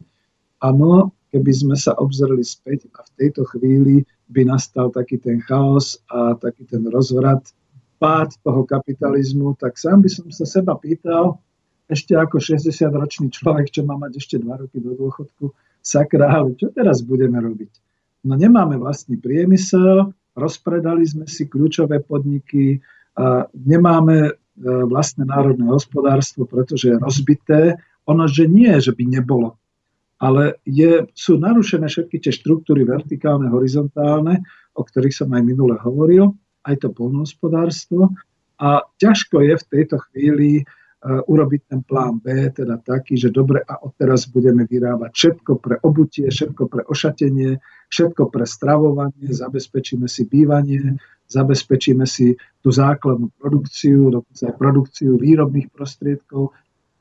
Áno, 0.60 1.14
keby 1.30 1.52
sme 1.54 1.76
sa 1.78 1.94
obzreli 1.96 2.42
späť 2.42 2.90
a 2.98 3.06
v 3.06 3.10
tejto 3.16 3.46
chvíli 3.46 4.02
by 4.30 4.46
nastal 4.46 4.90
taký 4.90 5.22
ten 5.22 5.38
chaos 5.46 6.02
a 6.10 6.34
taký 6.34 6.66
ten 6.66 6.82
rozvrat, 6.90 7.54
pád 8.00 8.32
toho 8.42 8.64
kapitalizmu, 8.64 9.54
tak 9.60 9.76
sám 9.76 10.02
by 10.02 10.10
som 10.10 10.26
sa 10.32 10.48
seba 10.48 10.74
pýtal, 10.74 11.36
ešte 11.90 12.14
ako 12.14 12.38
60-ročný 12.38 13.28
človek, 13.34 13.68
čo 13.68 13.82
má 13.82 13.98
mať 13.98 14.22
ešte 14.22 14.36
2 14.38 14.62
roky 14.66 14.78
do 14.78 14.94
dôchodku, 14.94 15.52
sakra, 15.82 16.30
ale 16.32 16.54
čo 16.56 16.70
teraz 16.70 17.02
budeme 17.02 17.36
robiť? 17.42 17.72
No 18.24 18.38
nemáme 18.38 18.78
vlastný 18.78 19.18
priemysel, 19.18 20.12
rozpredali 20.38 21.04
sme 21.04 21.26
si 21.26 21.44
kľúčové 21.50 22.00
podniky, 22.04 22.80
a 23.18 23.50
nemáme 23.52 24.16
e, 24.28 24.32
vlastné 24.62 25.26
národné 25.26 25.66
hospodárstvo, 25.66 26.46
pretože 26.46 26.94
je 26.94 27.02
rozbité. 27.02 27.60
Ono, 28.06 28.26
že 28.30 28.46
nie, 28.46 28.70
že 28.78 28.94
by 28.94 29.04
nebolo, 29.06 29.60
ale 30.20 30.60
je, 30.68 31.08
sú 31.16 31.40
narušené 31.40 31.88
všetky 31.88 32.20
tie 32.20 32.32
štruktúry 32.32 32.84
vertikálne, 32.84 33.48
horizontálne, 33.48 34.44
o 34.76 34.84
ktorých 34.84 35.16
som 35.16 35.32
aj 35.32 35.42
minule 35.42 35.80
hovoril, 35.80 36.36
aj 36.68 36.84
to 36.84 36.88
polnohospodárstvo. 36.92 38.12
A 38.60 38.84
ťažko 39.00 39.40
je 39.40 39.54
v 39.56 39.68
tejto 39.72 39.96
chvíli 40.12 40.50
uh, 40.60 41.24
urobiť 41.24 41.72
ten 41.72 41.80
plán 41.80 42.20
B, 42.20 42.52
teda 42.52 42.76
taký, 42.84 43.16
že 43.16 43.32
dobre, 43.32 43.64
a 43.64 43.80
odteraz 43.80 44.28
budeme 44.28 44.68
vyrábať 44.68 45.10
všetko 45.16 45.52
pre 45.56 45.80
obutie, 45.80 46.28
všetko 46.28 46.68
pre 46.68 46.84
ošatenie, 46.84 47.56
všetko 47.88 48.28
pre 48.28 48.44
stravovanie, 48.44 49.32
zabezpečíme 49.32 50.04
si 50.04 50.28
bývanie, 50.28 51.00
zabezpečíme 51.30 52.04
si 52.04 52.34
tú 52.58 52.74
základnú 52.74 53.30
produkciu, 53.38 54.10
dokonca 54.10 54.50
aj 54.50 54.54
produkciu 54.58 55.14
výrobných 55.16 55.70
prostriedkov, 55.70 56.50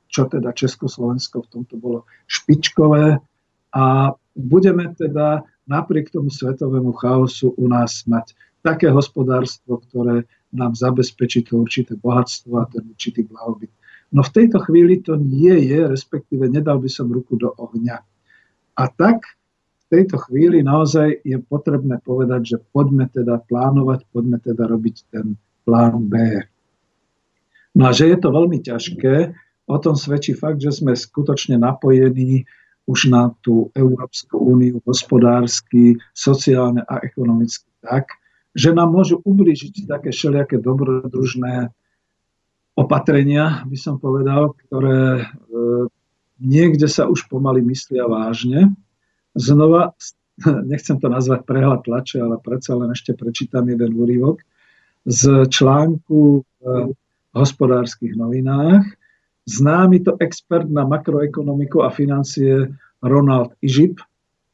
čo 0.09 0.21
teda 0.29 0.53
Československo 0.53 1.45
v 1.45 1.51
tomto 1.51 1.75
bolo 1.77 2.05
špičkové 2.29 3.17
a 3.73 3.85
budeme 4.33 4.93
teda 4.93 5.45
napriek 5.69 6.09
tomu 6.09 6.33
svetovému 6.33 6.93
chaosu 6.97 7.53
u 7.53 7.65
nás 7.69 8.05
mať 8.09 8.33
také 8.65 8.89
hospodárstvo, 8.89 9.81
ktoré 9.85 10.25
nám 10.49 10.73
zabezpečí 10.73 11.45
to 11.45 11.61
určité 11.61 11.93
bohatstvo 11.93 12.57
a 12.57 12.65
ten 12.65 12.89
určitý 12.89 13.21
blahobyt. 13.25 13.69
No 14.09 14.25
v 14.25 14.33
tejto 14.33 14.57
chvíli 14.65 15.05
to 15.05 15.13
nie 15.13 15.53
je, 15.69 15.85
respektíve 15.85 16.49
nedal 16.49 16.81
by 16.81 16.89
som 16.89 17.05
ruku 17.13 17.37
do 17.37 17.53
ohňa. 17.53 18.01
A 18.73 18.83
tak 18.89 19.37
tejto 19.89 20.21
chvíli 20.29 20.61
naozaj 20.61 21.25
je 21.25 21.37
potrebné 21.41 21.97
povedať, 22.05 22.41
že 22.55 22.57
poďme 22.71 23.09
teda 23.09 23.41
plánovať, 23.45 24.05
poďme 24.13 24.37
teda 24.39 24.69
robiť 24.69 24.95
ten 25.09 25.33
plán 25.65 26.07
B. 26.07 26.45
No 27.73 27.89
a 27.89 27.91
že 27.93 28.09
je 28.09 28.17
to 28.17 28.29
veľmi 28.33 28.61
ťažké, 28.61 29.33
O 29.69 29.77
tom 29.77 29.93
svedčí 29.93 30.33
fakt, 30.33 30.57
že 30.57 30.73
sme 30.73 30.97
skutočne 30.97 31.61
napojení 31.61 32.49
už 32.89 33.13
na 33.13 33.29
tú 33.45 33.69
Európsku 33.77 34.33
úniu 34.33 34.81
hospodársky, 34.81 36.01
sociálne 36.17 36.81
a 36.89 36.97
ekonomicky 37.05 37.69
tak, 37.85 38.09
že 38.57 38.73
nám 38.73 38.89
môžu 38.97 39.21
ublížiť 39.21 39.85
také 39.85 40.09
všelijaké 40.09 40.57
dobrodružné 40.57 41.69
opatrenia, 42.73 43.61
by 43.69 43.77
som 43.77 44.01
povedal, 44.01 44.57
ktoré 44.65 45.21
e, 45.21 45.23
niekde 46.41 46.89
sa 46.89 47.05
už 47.05 47.29
pomaly 47.29 47.61
myslia 47.69 48.09
vážne. 48.09 48.73
Znova, 49.35 49.93
nechcem 50.71 50.97
to 50.97 51.07
nazvať 51.09 51.45
prehľad 51.45 51.85
tlače, 51.85 52.23
ale 52.23 52.41
predsa 52.41 52.77
len 52.77 52.93
ešte 52.93 53.13
prečítam 53.17 53.67
jeden 53.67 53.93
úrivok 53.97 54.41
z 55.05 55.47
článku 55.47 56.43
v 56.43 56.63
hospodárskych 57.33 58.17
novinách, 58.17 58.83
Známy 59.49 60.05
to 60.05 60.13
expert 60.21 60.69
na 60.69 60.85
makroekonomiku 60.85 61.81
a 61.81 61.89
financie 61.89 62.69
Ronald 63.01 63.57
Ižip, 63.65 63.97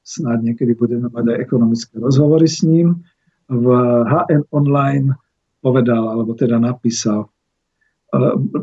snáď 0.07 0.53
niekedy 0.53 0.71
budeme 0.71 1.11
mať 1.11 1.35
aj 1.35 1.37
ekonomické 1.43 1.99
rozhovory 1.99 2.47
s 2.47 2.63
ním, 2.63 3.03
v 3.51 3.67
HN 4.07 4.47
Online 4.55 5.11
povedal, 5.59 5.99
alebo 5.99 6.31
teda 6.31 6.55
napísal, 6.63 7.27
e, 7.27 7.29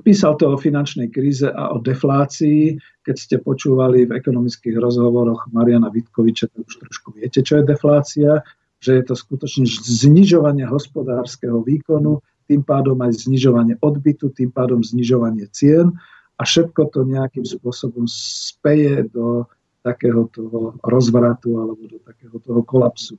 Písal 0.07 0.39
to 0.41 0.55
o 0.55 0.57
finančnej 0.57 1.13
kríze 1.13 1.51
a 1.51 1.77
o 1.77 1.79
deflácii. 1.83 2.79
Keď 3.05 3.17
ste 3.19 3.37
počúvali 3.43 4.09
v 4.09 4.17
ekonomických 4.17 4.79
rozhovoroch 4.79 5.51
Mariana 5.53 5.93
Vitkoviča, 5.93 6.49
tak 6.49 6.65
už 6.65 6.75
trošku 6.81 7.15
viete, 7.19 7.45
čo 7.45 7.61
je 7.61 7.69
deflácia, 7.69 8.41
že 8.83 8.99
je 8.99 9.05
to 9.07 9.15
skutočne 9.15 9.67
znižovanie 9.69 10.67
hospodárskeho 10.67 11.63
výkonu, 11.63 12.19
tým 12.51 12.63
pádom 12.67 12.99
aj 12.99 13.29
znižovanie 13.29 13.79
odbytu, 13.79 14.35
tým 14.35 14.51
pádom 14.51 14.83
znižovanie 14.83 15.47
cien 15.55 15.95
a 16.39 16.43
všetko 16.43 16.91
to 16.91 17.07
nejakým 17.07 17.47
spôsobom 17.47 18.09
speje 18.11 19.07
do 19.15 19.47
takého 19.83 20.27
toho 20.31 20.79
rozvratu 20.83 21.59
alebo 21.59 21.83
do 21.87 21.99
takého 22.03 22.39
toho 22.43 22.63
kolapsu. 22.63 23.19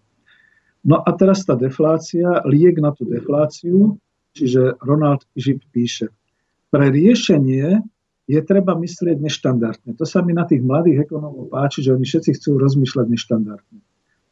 No 0.83 0.99
a 0.99 1.09
teraz 1.15 1.47
tá 1.47 1.55
deflácia, 1.55 2.43
liek 2.43 2.79
na 2.83 2.91
tú 2.91 3.07
defláciu, 3.07 3.95
čiže 4.35 4.75
Ronald 4.83 5.23
Žip 5.39 5.63
píše, 5.71 6.11
pre 6.73 6.89
riešenie 6.89 7.85
je 8.25 8.39
treba 8.41 8.73
myslieť 8.73 9.21
neštandardne. 9.21 9.93
To 9.93 10.05
sa 10.09 10.25
mi 10.25 10.33
na 10.33 10.49
tých 10.49 10.65
mladých 10.65 11.05
ekonómov 11.05 11.53
páči, 11.53 11.85
že 11.85 11.93
oni 11.93 12.01
všetci 12.01 12.41
chcú 12.41 12.57
rozmýšľať 12.57 13.05
neštandardne. 13.13 13.79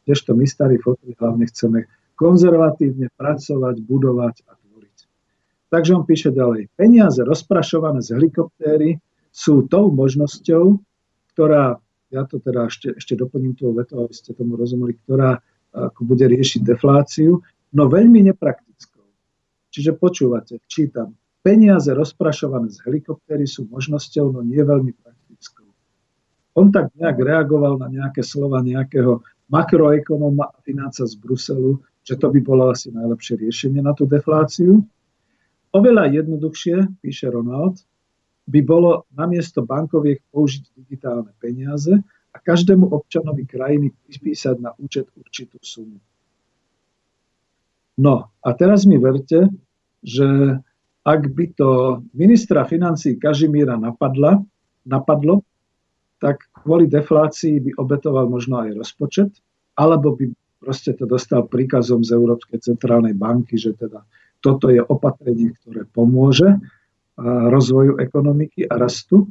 Kdežto 0.02 0.34
my 0.34 0.44
starí 0.50 0.82
fotri 0.82 1.14
hlavne 1.14 1.46
chceme 1.46 1.86
konzervatívne 2.18 3.14
pracovať, 3.14 3.76
budovať 3.86 4.36
a 4.50 4.52
Takže 5.72 5.96
on 5.96 6.04
píše 6.04 6.28
ďalej. 6.36 6.68
Peniaze 6.76 7.24
rozprašované 7.24 8.04
z 8.04 8.12
helikoptéry 8.12 9.00
sú 9.32 9.64
tou 9.72 9.88
možnosťou, 9.88 10.76
ktorá, 11.32 11.80
ja 12.12 12.28
to 12.28 12.44
teda 12.44 12.68
ešte, 12.68 12.92
ešte 13.00 13.16
doplním 13.16 13.56
tú 13.56 13.72
vetu, 13.72 13.96
aby 14.04 14.12
ste 14.12 14.36
tomu 14.36 14.60
rozumeli, 14.60 15.00
ktorá 15.00 15.40
ako 15.72 16.04
bude 16.04 16.28
riešiť 16.28 16.60
defláciu, 16.60 17.40
no 17.72 17.82
veľmi 17.88 18.20
nepraktickou. 18.28 19.08
Čiže 19.72 19.96
počúvate, 19.96 20.60
čítam. 20.68 21.16
Peniaze 21.42 21.90
rozprašované 21.90 22.70
z 22.70 22.78
helikoptéry 22.86 23.50
sú 23.50 23.66
možnosťou, 23.66 24.30
no 24.30 24.46
nie 24.46 24.62
veľmi 24.62 24.94
praktickou. 24.94 25.66
On 26.54 26.70
tak 26.70 26.94
nejak 26.94 27.18
reagoval 27.18 27.82
na 27.82 27.90
nejaké 27.90 28.22
slova 28.22 28.62
nejakého 28.62 29.26
makroekonóma 29.50 30.54
a 30.54 30.58
financa 30.62 31.02
z 31.02 31.18
Bruselu, 31.18 31.82
že 32.06 32.14
to 32.14 32.30
by 32.30 32.40
bolo 32.40 32.70
asi 32.70 32.94
najlepšie 32.94 33.42
riešenie 33.42 33.82
na 33.82 33.90
tú 33.90 34.06
defláciu. 34.06 34.86
Oveľa 35.74 36.14
jednoduchšie, 36.14 37.02
píše 37.02 37.26
Ronald, 37.26 37.82
by 38.46 38.60
bolo 38.62 39.06
namiesto 39.14 39.66
bankoviek 39.66 40.22
použiť 40.30 40.62
digitálne 40.78 41.30
peniaze 41.42 41.94
a 42.32 42.36
každému 42.38 42.90
občanovi 42.90 43.46
krajiny 43.46 43.90
pripísať 44.06 44.56
na 44.62 44.74
účet 44.78 45.10
určitú 45.14 45.58
sumu. 45.62 45.98
No 47.98 48.30
a 48.40 48.48
teraz 48.56 48.88
mi 48.88 48.98
verte, 48.98 49.52
že 50.02 50.58
ak 51.02 51.20
by 51.34 51.44
to 51.58 52.00
ministra 52.14 52.62
financí 52.62 53.18
Kažimíra 53.18 53.74
napadla, 53.74 54.38
napadlo, 54.86 55.42
tak 56.22 56.46
kvôli 56.54 56.86
deflácii 56.86 57.58
by 57.58 57.70
obetoval 57.82 58.30
možno 58.30 58.62
aj 58.62 58.78
rozpočet, 58.78 59.30
alebo 59.74 60.14
by 60.14 60.30
proste 60.62 60.94
to 60.94 61.10
dostal 61.10 61.42
príkazom 61.50 62.06
z 62.06 62.14
Európskej 62.14 62.62
centrálnej 62.62 63.18
banky, 63.18 63.58
že 63.58 63.74
teda 63.74 64.06
toto 64.38 64.70
je 64.70 64.78
opatrenie, 64.78 65.50
ktoré 65.58 65.82
pomôže 65.90 66.62
rozvoju 67.18 67.98
ekonomiky 67.98 68.70
a 68.70 68.78
rastu. 68.78 69.26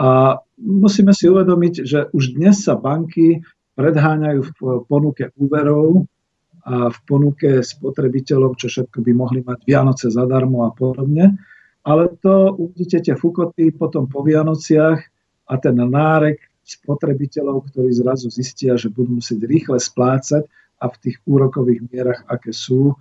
A 0.00 0.40
musíme 0.60 1.12
si 1.12 1.28
uvedomiť, 1.28 1.74
že 1.84 2.08
už 2.12 2.36
dnes 2.36 2.64
sa 2.64 2.76
banky 2.76 3.44
predháňajú 3.76 4.40
v 4.40 4.50
ponuke 4.88 5.32
úverov 5.36 6.08
a 6.66 6.90
v 6.90 6.98
ponuke 7.06 7.62
spotrebiteľov, 7.62 8.58
čo 8.58 8.66
všetko 8.66 8.98
by 8.98 9.12
mohli 9.14 9.40
mať 9.46 9.62
Vianoce 9.62 10.10
zadarmo 10.10 10.66
a 10.66 10.74
podobne. 10.74 11.38
Ale 11.86 12.10
to 12.18 12.58
uvidíte 12.58 12.98
tie 13.06 13.14
fukoty 13.14 13.70
potom 13.70 14.10
po 14.10 14.26
Vianociach 14.26 14.98
a 15.46 15.54
ten 15.62 15.78
nárek 15.78 16.42
spotrebiteľov, 16.66 17.70
ktorí 17.70 17.94
zrazu 17.94 18.26
zistia, 18.34 18.74
že 18.74 18.90
budú 18.90 19.22
musieť 19.22 19.46
rýchle 19.46 19.78
splácať 19.78 20.42
a 20.82 20.90
v 20.90 20.96
tých 20.98 21.16
úrokových 21.22 21.86
mierach, 21.86 22.26
aké 22.26 22.50
sú, 22.50 22.98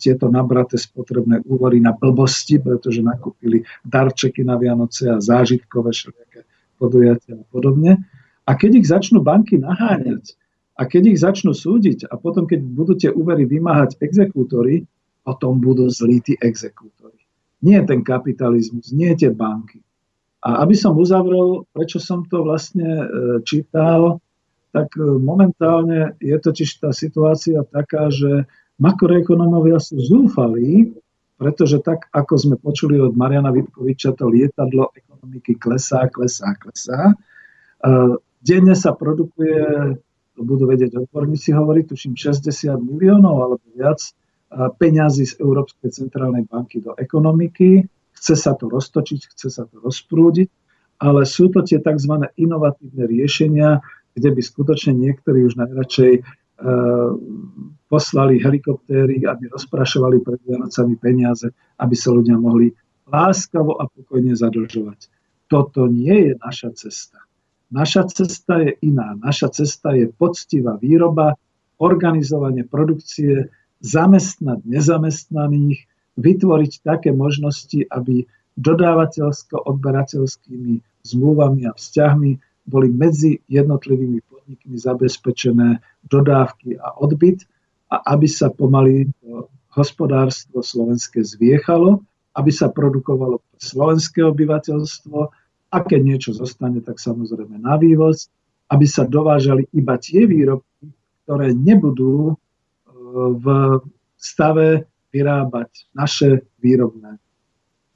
tieto 0.00 0.30
nabraté 0.30 0.78
spotrebné 0.78 1.42
úvory 1.44 1.82
na 1.82 1.90
blbosti, 1.90 2.56
pretože 2.62 3.02
nakúpili 3.02 3.66
darčeky 3.82 4.46
na 4.46 4.54
Vianoce 4.56 5.10
a 5.10 5.18
zážitkové 5.18 5.90
všelijaké 5.90 6.46
podujatia 6.78 7.34
a 7.36 7.44
podobne. 7.50 7.98
A 8.46 8.54
keď 8.54 8.78
ich 8.78 8.86
začnú 8.86 9.26
banky 9.26 9.58
naháňať, 9.58 10.38
a 10.76 10.82
keď 10.84 11.02
ich 11.08 11.24
začnú 11.24 11.56
súdiť 11.56 12.12
a 12.12 12.20
potom, 12.20 12.44
keď 12.44 12.60
budú 12.60 12.92
tie 12.92 13.08
úvery 13.08 13.48
vymáhať 13.48 13.96
exekútory, 14.04 14.84
potom 15.24 15.56
budú 15.56 15.88
zlí 15.88 16.20
tí 16.20 16.36
exekútory. 16.38 17.16
Nie 17.64 17.80
ten 17.88 18.04
kapitalizmus, 18.04 18.92
nie 18.92 19.10
tie 19.16 19.32
banky. 19.32 19.80
A 20.44 20.62
aby 20.62 20.76
som 20.76 20.94
uzavrel, 20.94 21.64
prečo 21.72 21.98
som 21.98 22.22
to 22.28 22.44
vlastne 22.44 22.86
e, 22.86 23.06
čítal, 23.42 24.22
tak 24.70 24.92
e, 24.94 25.02
momentálne 25.02 26.14
je 26.20 26.36
totiž 26.36 26.84
tá 26.84 26.92
situácia 26.92 27.64
taká, 27.72 28.12
že 28.12 28.44
makroekonomovia 28.76 29.80
sú 29.80 29.96
zúfalí, 29.98 30.92
pretože 31.40 31.80
tak, 31.80 32.06
ako 32.12 32.34
sme 32.36 32.56
počuli 32.60 33.00
od 33.00 33.16
Mariana 33.16 33.48
Vitkoviča, 33.48 34.12
to 34.14 34.28
lietadlo 34.28 34.92
ekonomiky 34.92 35.56
klesá, 35.56 36.06
klesá, 36.12 36.52
klesá. 36.60 37.10
E, 37.10 37.14
denne 38.44 38.76
sa 38.76 38.92
produkuje 38.92 39.96
to 40.36 40.44
budú 40.44 40.68
vedieť 40.68 41.00
odborníci 41.00 41.56
hovoriť, 41.56 41.84
tuším 41.88 42.14
60 42.14 42.76
miliónov 42.84 43.36
alebo 43.40 43.64
viac 43.72 43.98
peňazí 44.52 45.26
z 45.26 45.34
Európskej 45.42 45.90
centrálnej 45.90 46.46
banky 46.46 46.78
do 46.78 46.94
ekonomiky. 46.94 47.82
Chce 48.14 48.34
sa 48.38 48.52
to 48.54 48.70
roztočiť, 48.70 49.20
chce 49.32 49.48
sa 49.52 49.64
to 49.68 49.82
rozprúdiť, 49.82 50.48
ale 51.02 51.28
sú 51.28 51.52
to 51.52 51.60
tie 51.60 51.82
tzv. 51.82 52.14
inovatívne 52.40 53.04
riešenia, 53.04 53.84
kde 54.16 54.28
by 54.32 54.40
skutočne 54.40 54.96
niektorí 54.96 55.44
už 55.44 55.60
najradšej 55.60 56.12
e, 56.16 56.22
poslali 57.92 58.40
helikoptéry, 58.40 59.28
aby 59.28 59.52
rozprašovali 59.52 60.24
pred 60.24 60.40
Vianocami 60.48 60.96
peniaze, 60.96 61.52
aby 61.76 61.92
sa 61.92 62.16
ľudia 62.16 62.40
mohli 62.40 62.72
láskavo 63.04 63.76
a 63.76 63.84
pokojne 63.92 64.32
zadlžovať. 64.32 65.12
Toto 65.52 65.84
nie 65.86 66.32
je 66.32 66.32
naša 66.40 66.72
cesta. 66.72 67.20
Naša 67.70 68.02
cesta 68.06 68.58
je 68.62 68.76
iná. 68.82 69.14
Naša 69.18 69.48
cesta 69.50 69.90
je 69.94 70.12
poctivá 70.14 70.76
výroba, 70.78 71.34
organizovanie 71.76 72.64
produkcie, 72.64 73.50
zamestnať 73.82 74.64
nezamestnaných, 74.64 75.86
vytvoriť 76.16 76.80
také 76.80 77.12
možnosti, 77.12 77.84
aby 77.92 78.24
dodávateľsko-odberateľskými 78.56 80.80
zmluvami 81.04 81.68
a 81.68 81.76
vzťahmi 81.76 82.40
boli 82.66 82.90
medzi 82.90 83.38
jednotlivými 83.46 84.20
podnikmi 84.26 84.76
zabezpečené 84.80 85.78
dodávky 86.08 86.80
a 86.80 86.96
odbyt 86.98 87.46
a 87.92 88.00
aby 88.16 88.26
sa 88.26 88.50
pomaly 88.50 89.06
hospodárstvo 89.76 90.64
slovenské 90.64 91.20
zviechalo, 91.20 92.00
aby 92.32 92.50
sa 92.50 92.72
produkovalo 92.72 93.44
slovenské 93.60 94.24
obyvateľstvo, 94.24 95.28
a 95.76 95.84
keď 95.84 96.00
niečo 96.00 96.32
zostane, 96.32 96.80
tak 96.80 96.96
samozrejme 96.96 97.60
na 97.60 97.76
vývoz, 97.76 98.32
aby 98.72 98.88
sa 98.88 99.04
dovážali 99.04 99.68
iba 99.76 100.00
tie 100.00 100.24
výrobky, 100.24 100.88
ktoré 101.28 101.52
nebudú 101.52 102.32
e, 102.32 102.34
v 103.36 103.46
stave 104.16 104.88
vyrábať 105.12 105.92
naše 105.92 106.48
výrobné 106.64 107.20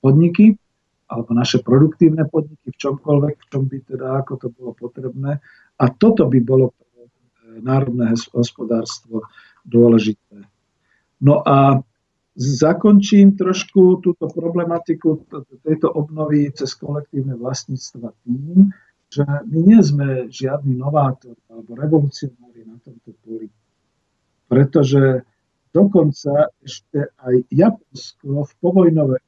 podniky 0.04 0.60
alebo 1.08 1.32
naše 1.32 1.64
produktívne 1.64 2.28
podniky 2.28 2.70
v 2.70 2.80
čomkoľvek, 2.84 3.34
v 3.34 3.46
čom 3.48 3.62
by 3.66 3.78
teda, 3.82 4.06
ako 4.22 4.32
to 4.36 4.48
bolo 4.52 4.72
potrebné. 4.76 5.40
A 5.80 5.84
toto 5.88 6.28
by 6.28 6.38
bolo 6.44 6.76
pre 6.76 7.08
e, 7.08 7.10
národné 7.64 8.12
hospodárstvo 8.36 9.24
dôležité. 9.64 10.44
No 11.24 11.40
a 11.48 11.80
Zakončím 12.40 13.36
trošku 13.36 14.00
túto 14.00 14.24
problematiku 14.32 15.28
tejto 15.60 15.92
obnovy 15.92 16.48
cez 16.56 16.72
kolektívne 16.72 17.36
vlastníctva 17.36 18.16
tým, 18.24 18.72
že 19.12 19.28
my 19.28 19.58
nie 19.60 19.80
sme 19.84 20.32
žiadni 20.32 20.72
novátori 20.80 21.36
alebo 21.52 21.76
revolucionári 21.76 22.64
na 22.64 22.80
tomto 22.80 23.12
poli. 23.20 23.52
Pretože 24.48 25.28
dokonca 25.68 26.48
ešte 26.64 27.12
aj 27.20 27.44
Japonsko 27.52 28.48
v 28.48 28.52
povojnovej 28.64 29.20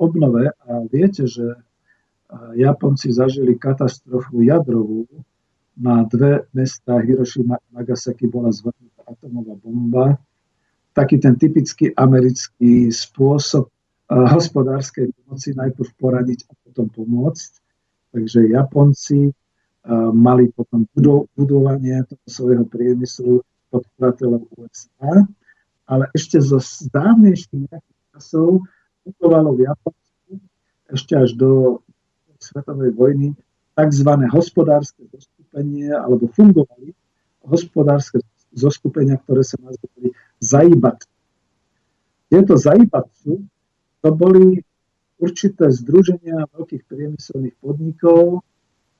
obnove, 0.00 0.56
a 0.56 0.88
viete, 0.88 1.28
že 1.28 1.60
Japonci 2.56 3.12
zažili 3.12 3.60
katastrofu 3.60 4.40
jadrovú, 4.40 5.04
na 5.72 6.04
dve 6.04 6.48
mesta 6.52 7.00
Hiroshima 7.00 7.56
a 7.56 7.68
Nagasaki 7.72 8.28
bola 8.28 8.52
zvrhnutá 8.52 9.08
atomová 9.08 9.56
bomba, 9.56 10.20
taký 10.92 11.20
ten 11.20 11.36
typický 11.36 11.92
americký 11.96 12.92
spôsob 12.92 13.68
uh, 13.68 14.26
hospodárskej 14.32 15.12
pomoci, 15.12 15.56
najprv 15.56 15.88
poradiť 15.96 16.48
a 16.48 16.52
potom 16.68 16.86
pomôcť. 16.92 17.50
Takže 18.12 18.52
Japonci 18.52 19.32
uh, 19.32 19.34
mali 20.12 20.52
potom 20.52 20.84
budovanie 21.36 22.04
toho 22.04 22.26
svojho 22.28 22.64
priemyslu 22.68 23.40
podporateľov 23.72 24.44
USA, 24.60 25.24
ale 25.88 26.04
ešte 26.12 26.36
zo 26.44 26.60
dávnejších 26.92 27.72
nejakých 27.72 28.00
časov 28.12 28.68
budovalo 29.02 29.56
v 29.56 29.60
Japonsku 29.66 30.02
ešte 30.92 31.16
až 31.16 31.32
do 31.34 31.80
svetovej 32.36 32.92
vojny 32.92 33.32
tzv. 33.72 34.10
hospodárske 34.28 35.08
zoskupenie, 35.08 35.88
alebo 35.88 36.28
fungovali 36.28 36.92
hospodárske 37.48 38.20
zoskupenia, 38.52 39.16
ktoré 39.24 39.42
sa 39.42 39.56
nazvali 39.64 40.12
Zaibat. 40.42 41.06
Tieto 42.26 42.58
Zaibatsu 42.58 43.46
to 44.02 44.08
boli 44.10 44.58
určité 45.22 45.70
združenia 45.70 46.50
veľkých 46.50 46.82
priemyselných 46.90 47.56
podnikov 47.62 48.42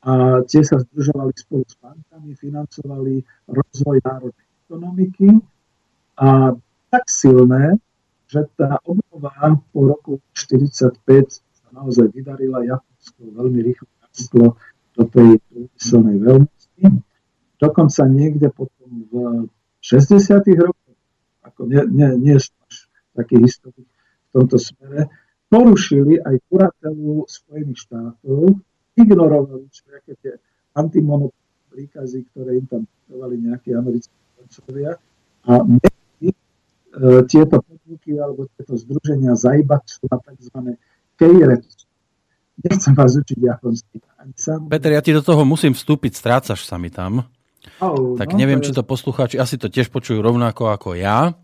a 0.07 0.43
tie 0.47 0.63
sa 0.63 0.79
združovali 0.79 1.35
spolu 1.35 1.67
s 1.67 1.75
bankami, 1.83 2.39
financovali 2.39 3.27
rozvoj 3.51 3.99
národnej 4.07 4.49
ekonomiky 4.67 5.29
a 6.23 6.55
tak 6.95 7.05
silné, 7.11 7.83
že 8.31 8.47
tá 8.55 8.79
obnova 8.87 9.59
po 9.75 9.81
roku 9.91 10.13
1945 10.39 11.43
sa 11.43 11.67
naozaj 11.75 12.07
vydarila. 12.15 12.63
Japonsko 12.63 13.21
veľmi 13.35 13.61
rýchlo 13.67 13.91
rastlo 13.99 14.47
do 14.95 15.03
tej 15.11 15.41
priemyselnej 15.51 16.17
veľmosti. 16.23 16.85
Dokonca 17.59 18.03
niekde 18.07 18.49
potom 18.55 18.91
v 19.11 19.13
60. 19.83 20.39
rokoch 20.63 20.82
ako 21.63 21.71
nie, 21.71 21.83
nie, 21.95 22.11
nie 22.19 22.37
som 22.43 22.59
až 22.67 22.91
taký 23.15 23.39
historik 23.39 23.87
v 23.87 24.31
tomto 24.35 24.59
smere, 24.59 25.07
porušili 25.47 26.19
aj 26.19 26.43
kuratelu 26.51 27.23
Spojených 27.31 27.87
štátov, 27.87 28.59
ignorovali 28.99 29.71
nejaké 29.71 30.13
tie 30.19 30.33
antimonopolné 30.75 31.63
príkazy, 31.71 32.27
ktoré 32.35 32.59
im 32.59 32.67
tam 32.67 32.83
dávali 33.07 33.39
nejakí 33.47 33.71
americkí 33.79 34.17
koncovia 34.35 34.99
a 35.47 35.53
medzi 35.63 36.29
e, 36.29 36.37
tieto 37.31 37.63
podniky 37.63 38.19
alebo 38.19 38.51
tieto 38.59 38.75
združenia 38.75 39.39
zajbačú 39.39 40.11
na 40.11 40.19
tzv. 40.19 40.59
kejret. 41.15 41.65
Nechcem 42.59 42.93
vás 42.93 43.17
učiť 43.17 43.39
japonsky. 43.39 43.97
Peter, 44.69 44.91
ja 44.93 45.03
ti 45.03 45.15
do 45.15 45.25
toho 45.25 45.47
musím 45.47 45.73
vstúpiť, 45.73 46.13
strácaš 46.19 46.67
sa 46.67 46.77
mi 46.77 46.93
tam. 46.93 47.25
Oh, 47.79 48.19
tak 48.19 48.35
no, 48.35 48.39
neviem, 48.39 48.61
či 48.61 48.75
to 48.75 48.83
poslucháči 48.83 49.39
asi 49.39 49.59
to 49.59 49.71
tiež 49.71 49.89
počujú 49.89 50.19
rovnako 50.19 50.75
ako 50.75 50.99
ja. 50.99 51.35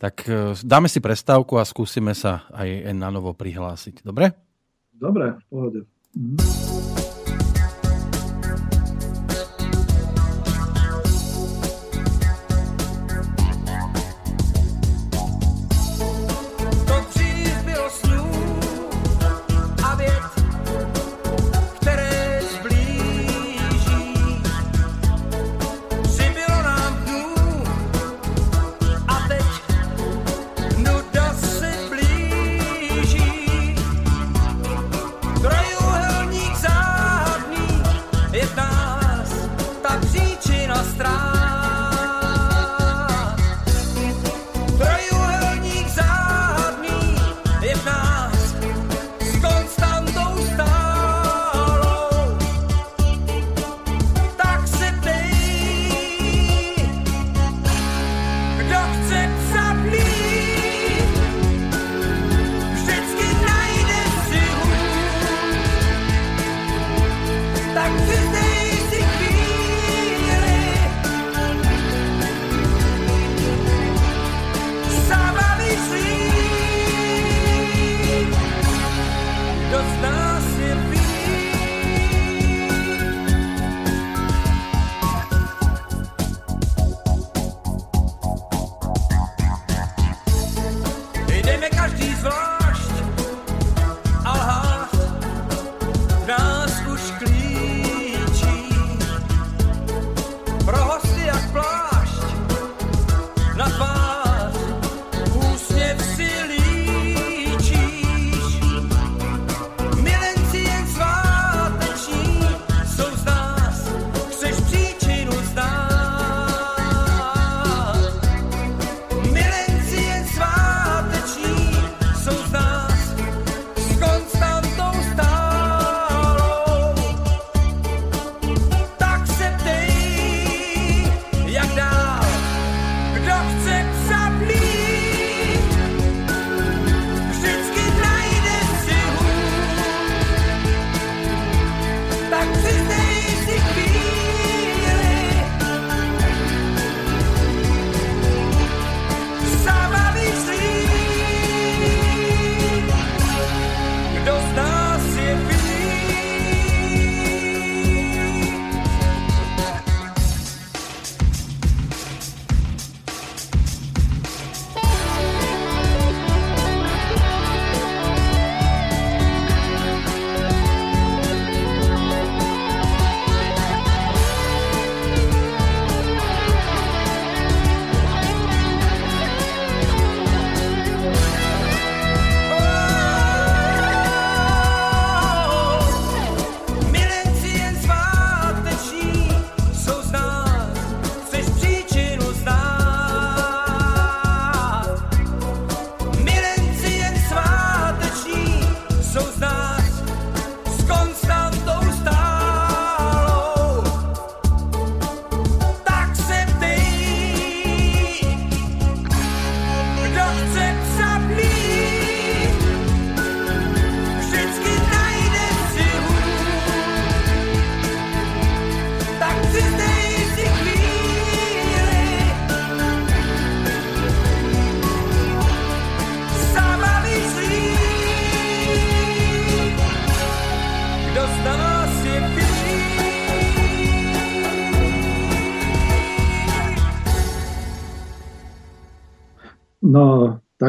Tak 0.00 0.14
e, 0.24 0.56
dáme 0.64 0.88
si 0.88 1.02
prestávku 1.02 1.60
a 1.60 1.68
skúsime 1.68 2.16
sa 2.16 2.48
aj 2.56 2.96
na 2.96 3.12
novo 3.12 3.36
prihlásiť. 3.36 4.00
Dobre? 4.00 4.32
Dobre, 4.96 5.36
v 5.36 5.44
pohode. 5.52 5.80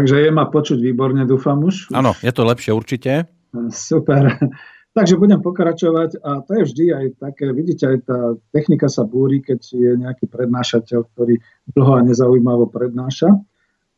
Takže 0.02 0.18
je 0.18 0.32
ma 0.34 0.50
počuť 0.50 0.82
výborne, 0.82 1.22
dúfam 1.30 1.62
už. 1.62 1.94
Áno, 1.94 2.18
je 2.26 2.34
to 2.34 2.42
lepšie 2.42 2.74
určite. 2.74 3.30
Super. 3.70 4.34
Takže 4.98 5.16
budem 5.16 5.40
pokračovať 5.40 6.20
a 6.20 6.44
to 6.44 6.52
je 6.58 6.64
vždy 6.68 6.86
aj 6.92 7.06
také, 7.22 7.48
vidíte, 7.56 7.86
aj 7.88 7.98
tá 8.04 8.36
technika 8.52 8.92
sa 8.92 9.08
búri, 9.08 9.40
keď 9.40 9.62
je 9.72 9.92
nejaký 9.96 10.28
prednášateľ, 10.28 11.00
ktorý 11.16 11.40
dlho 11.72 11.94
a 11.96 12.02
nezaujímavo 12.04 12.68
prednáša. 12.68 13.32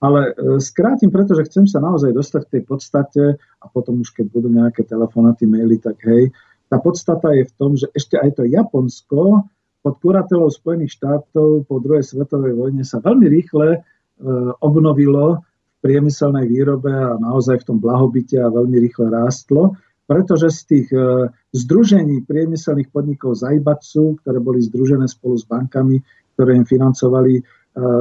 Ale 0.03 0.35
e, 0.37 0.61
skrátim, 0.61 1.09
pretože 1.09 1.49
chcem 1.49 1.65
sa 1.65 1.81
naozaj 1.81 2.13
dostať 2.13 2.41
k 2.45 2.53
tej 2.59 2.63
podstate 2.67 3.23
a 3.39 3.65
potom 3.73 4.05
už 4.05 4.13
keď 4.13 4.29
budú 4.29 4.53
nejaké 4.53 4.85
telefonaty, 4.85 5.49
maily, 5.49 5.81
tak 5.81 5.97
hej. 6.05 6.29
Tá 6.69 6.77
podstata 6.77 7.33
je 7.33 7.47
v 7.47 7.53
tom, 7.57 7.73
že 7.73 7.89
ešte 7.95 8.19
aj 8.19 8.37
to 8.37 8.43
Japonsko 8.45 9.49
pod 9.81 9.93
kuratelou 9.97 10.53
Spojených 10.53 10.99
štátov 10.99 11.65
po 11.65 11.81
druhej 11.81 12.05
svetovej 12.05 12.53
vojne 12.53 12.85
sa 12.85 13.01
veľmi 13.01 13.25
rýchle 13.33 13.81
E, 14.13 14.25
obnovilo 14.61 15.41
priemyselnej 15.83 16.47
výrobe 16.47 16.89
a 16.89 17.19
naozaj 17.19 17.61
v 17.61 17.67
tom 17.67 17.77
blahobite 17.83 18.39
a 18.39 18.47
veľmi 18.47 18.79
rýchle 18.79 19.11
rástlo, 19.11 19.75
pretože 20.07 20.47
z 20.55 20.61
tých 20.63 20.87
e, 20.95 21.27
združení 21.51 22.23
priemyselných 22.23 22.87
podnikov 22.87 23.35
Zajbacu, 23.35 24.23
ktoré 24.23 24.39
boli 24.39 24.63
združené 24.63 25.11
spolu 25.11 25.35
s 25.35 25.43
bankami, 25.43 25.99
ktoré 26.39 26.55
im 26.55 26.63
financovali 26.63 27.39
e, 27.39 27.41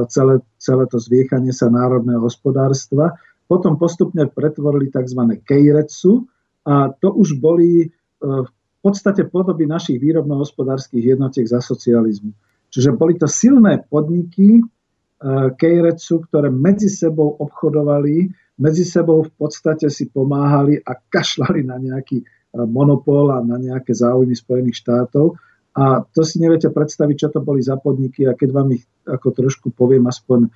celé, 0.07 0.39
celé 0.55 0.83
to 0.87 0.97
zviechanie 0.97 1.51
sa 1.51 1.67
národného 1.67 2.23
hospodárstva, 2.23 3.19
potom 3.51 3.75
postupne 3.75 4.31
pretvorili 4.31 4.87
tzv. 4.87 5.43
Keiretsu 5.43 6.23
a 6.63 6.87
to 6.95 7.11
už 7.11 7.43
boli 7.43 7.91
v 8.23 8.49
podstate 8.79 9.27
podoby 9.27 9.67
našich 9.67 9.99
výrobno-hospodárskych 9.99 11.03
jednotiek 11.15 11.43
za 11.43 11.59
socializmu. 11.59 12.31
Čiže 12.71 12.95
boli 12.95 13.19
to 13.19 13.27
silné 13.27 13.83
podniky, 13.85 14.63
Kejrecu, 15.55 16.27
ktoré 16.27 16.51
medzi 16.51 16.91
sebou 16.91 17.31
obchodovali, 17.39 18.27
medzi 18.59 18.85
sebou 18.85 19.25
v 19.25 19.31
podstate 19.33 19.89
si 19.89 20.11
pomáhali 20.11 20.77
a 20.77 20.93
kašľali 20.93 21.65
na 21.65 21.81
nejaký 21.81 22.21
e, 22.21 22.25
monopol 22.69 23.33
a 23.33 23.41
na 23.41 23.57
nejaké 23.57 23.97
záujmy 23.97 24.37
Spojených 24.37 24.83
štátov. 24.83 25.39
A 25.73 26.05
to 26.05 26.21
si 26.21 26.37
neviete 26.37 26.69
predstaviť, 26.69 27.15
čo 27.17 27.29
to 27.33 27.41
boli 27.41 27.65
za 27.65 27.81
podniky 27.81 28.29
a 28.29 28.37
keď 28.37 28.49
vám 28.53 28.77
ich 28.77 28.85
ako 29.09 29.33
trošku 29.33 29.73
poviem 29.73 30.05
aspoň 30.05 30.45
e, 30.45 30.49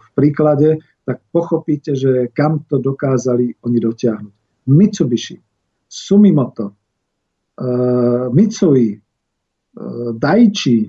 v 0.00 0.08
príklade, 0.16 0.80
tak 1.04 1.20
pochopíte, 1.28 1.92
že 1.92 2.32
kam 2.32 2.64
to 2.64 2.80
dokázali 2.80 3.60
oni 3.60 3.78
dotiahnuť. 3.82 4.34
Mitsubishi, 4.72 5.36
Sumimoto, 5.84 6.66
e, 6.70 6.74
Mitsui, 8.32 8.88
Daichi, 10.12 10.84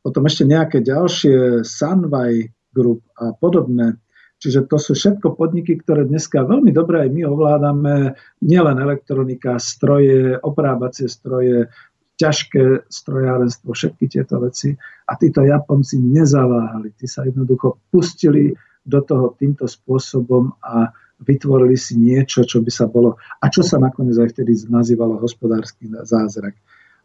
potom 0.00 0.24
ešte 0.26 0.48
nejaké 0.48 0.80
ďalšie, 0.80 1.64
Sunway 1.64 2.48
Group 2.72 3.04
a 3.20 3.36
podobné. 3.36 4.00
Čiže 4.40 4.72
to 4.72 4.80
sú 4.80 4.96
všetko 4.96 5.36
podniky, 5.36 5.76
ktoré 5.84 6.08
dneska 6.08 6.48
veľmi 6.48 6.72
dobre 6.72 7.04
aj 7.04 7.10
my 7.12 7.22
ovládame, 7.28 8.16
nielen 8.40 8.80
elektronika, 8.80 9.60
stroje, 9.60 10.40
oprábacie 10.40 11.12
stroje, 11.12 11.68
ťažké 12.16 12.88
strojárenstvo, 12.88 13.76
všetky 13.76 14.08
tieto 14.08 14.40
veci. 14.40 14.72
A 15.08 15.12
títo 15.20 15.44
Japonci 15.44 16.00
nezaváhali, 16.00 16.96
tí 16.96 17.04
sa 17.04 17.28
jednoducho 17.28 17.84
pustili 17.92 18.56
do 18.80 19.04
toho 19.04 19.36
týmto 19.36 19.68
spôsobom 19.68 20.56
a 20.64 20.88
vytvorili 21.20 21.76
si 21.76 22.00
niečo, 22.00 22.48
čo 22.48 22.64
by 22.64 22.72
sa 22.72 22.88
bolo, 22.88 23.20
a 23.40 23.44
čo 23.52 23.60
sa 23.60 23.76
nakoniec 23.76 24.16
aj 24.16 24.32
vtedy 24.36 24.56
nazývalo 24.72 25.20
hospodársky 25.20 25.84
zázrak. 25.84 26.56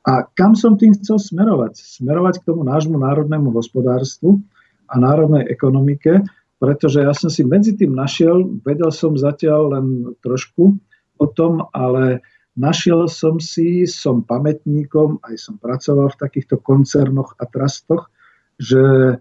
A 0.05 0.21
kam 0.37 0.53
som 0.53 0.77
tým 0.77 0.93
chcel 0.93 1.17
smerovať? 1.17 1.81
Smerovať 1.81 2.41
k 2.41 2.53
tomu 2.53 2.61
nášmu 2.61 3.01
národnému 3.01 3.49
hospodárstvu 3.49 4.37
a 4.85 5.01
národnej 5.01 5.49
ekonomike, 5.49 6.21
pretože 6.61 7.01
ja 7.01 7.09
som 7.17 7.33
si 7.33 7.41
medzi 7.41 7.73
tým 7.73 7.97
našiel, 7.97 8.61
vedel 8.61 8.93
som 8.93 9.17
zatiaľ 9.17 9.61
len 9.73 9.85
trošku 10.21 10.77
o 11.17 11.25
tom, 11.25 11.65
ale 11.73 12.21
našiel 12.53 13.09
som 13.09 13.41
si, 13.41 13.89
som 13.89 14.21
pamätníkom, 14.21 15.25
aj 15.25 15.35
som 15.41 15.55
pracoval 15.57 16.13
v 16.13 16.21
takýchto 16.21 16.61
koncernoch 16.61 17.33
a 17.41 17.49
trastoch, 17.49 18.13
že 18.61 18.83
e, 18.85 19.15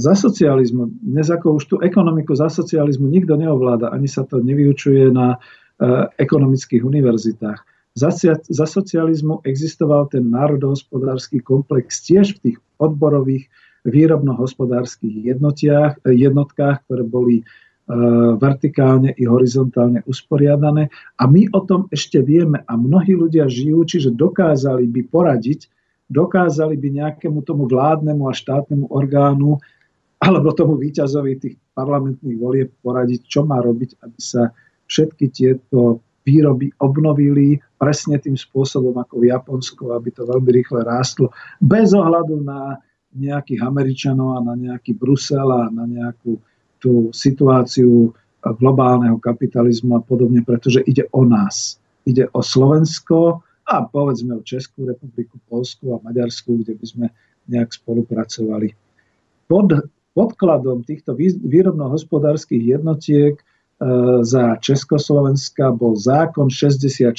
za 0.00 0.16
socializmu, 0.16 1.04
dnes 1.04 1.28
ako 1.28 1.60
už 1.60 1.64
tú 1.68 1.76
ekonomiku 1.84 2.32
za 2.32 2.48
socializmu 2.48 3.06
nikto 3.06 3.36
neovláda, 3.36 3.92
ani 3.92 4.08
sa 4.08 4.24
to 4.24 4.40
nevyučuje 4.40 5.12
na 5.12 5.36
e, 5.36 5.38
ekonomických 6.16 6.80
univerzitách. 6.80 7.73
Za, 7.94 8.10
za 8.50 8.66
socializmu 8.66 9.46
existoval 9.46 10.10
ten 10.10 10.26
národohospodársky 10.26 11.38
komplex 11.38 12.02
tiež 12.02 12.38
v 12.38 12.50
tých 12.50 12.58
odborových 12.82 13.46
výrobno-hospodárskych 13.86 15.30
jednotkách, 16.10 16.82
ktoré 16.82 17.02
boli 17.06 17.46
E, 17.84 17.92
vertikálne 18.40 19.12
i 19.12 19.28
horizontálne 19.28 20.00
usporiadané. 20.08 20.88
A 21.20 21.28
my 21.28 21.52
o 21.52 21.60
tom 21.68 21.84
ešte 21.92 22.16
vieme 22.24 22.64
a 22.64 22.80
mnohí 22.80 23.12
ľudia 23.12 23.44
žijú, 23.44 23.84
čiže 23.84 24.08
dokázali 24.16 24.88
by 24.88 25.04
poradiť, 25.12 25.68
dokázali 26.08 26.80
by 26.80 26.88
nejakému 27.04 27.44
tomu 27.44 27.68
vládnemu 27.68 28.24
a 28.24 28.32
štátnemu 28.32 28.88
orgánu 28.88 29.60
alebo 30.16 30.56
tomu 30.56 30.80
výťazovi 30.80 31.32
tých 31.36 31.56
parlamentných 31.76 32.40
volieb 32.40 32.72
poradiť, 32.80 33.28
čo 33.28 33.44
má 33.44 33.60
robiť, 33.60 34.00
aby 34.00 34.16
sa 34.16 34.48
všetky 34.88 35.28
tieto 35.28 36.00
výroby 36.24 36.72
obnovili 36.80 37.60
presne 37.76 38.16
tým 38.16 38.34
spôsobom 38.34 38.96
ako 38.96 39.20
v 39.20 39.28
Japonsku, 39.28 39.92
aby 39.92 40.08
to 40.10 40.24
veľmi 40.24 40.50
rýchle 40.50 40.80
rástlo, 40.82 41.28
bez 41.60 41.92
ohľadu 41.92 42.40
na 42.40 42.80
nejakých 43.14 43.62
Američanov 43.62 44.40
a 44.40 44.40
na 44.42 44.54
nejaký 44.58 44.96
Brusel 44.96 45.46
a 45.46 45.70
na 45.70 45.84
nejakú 45.86 46.40
tú 46.82 47.14
situáciu 47.14 48.10
globálneho 48.44 49.16
kapitalizmu 49.22 49.96
a 49.96 50.02
podobne, 50.04 50.44
pretože 50.44 50.84
ide 50.84 51.08
o 51.16 51.24
nás. 51.24 51.80
Ide 52.04 52.28
o 52.36 52.44
Slovensko 52.44 53.40
a 53.64 53.88
povedzme 53.88 54.36
o 54.36 54.44
Českú 54.44 54.84
republiku, 54.84 55.40
Polsku 55.48 55.96
a 55.96 56.02
Maďarsku, 56.04 56.60
kde 56.60 56.76
by 56.76 56.84
sme 56.84 57.06
nejak 57.48 57.72
spolupracovali. 57.72 58.76
Pod 59.48 59.88
podkladom 60.12 60.84
týchto 60.84 61.16
výrobno-hospodárskych 61.16 62.60
jednotiek 62.60 63.40
za 64.22 64.56
Československa 64.62 65.74
bol 65.74 65.98
zákon 65.98 66.50
64 66.50 67.14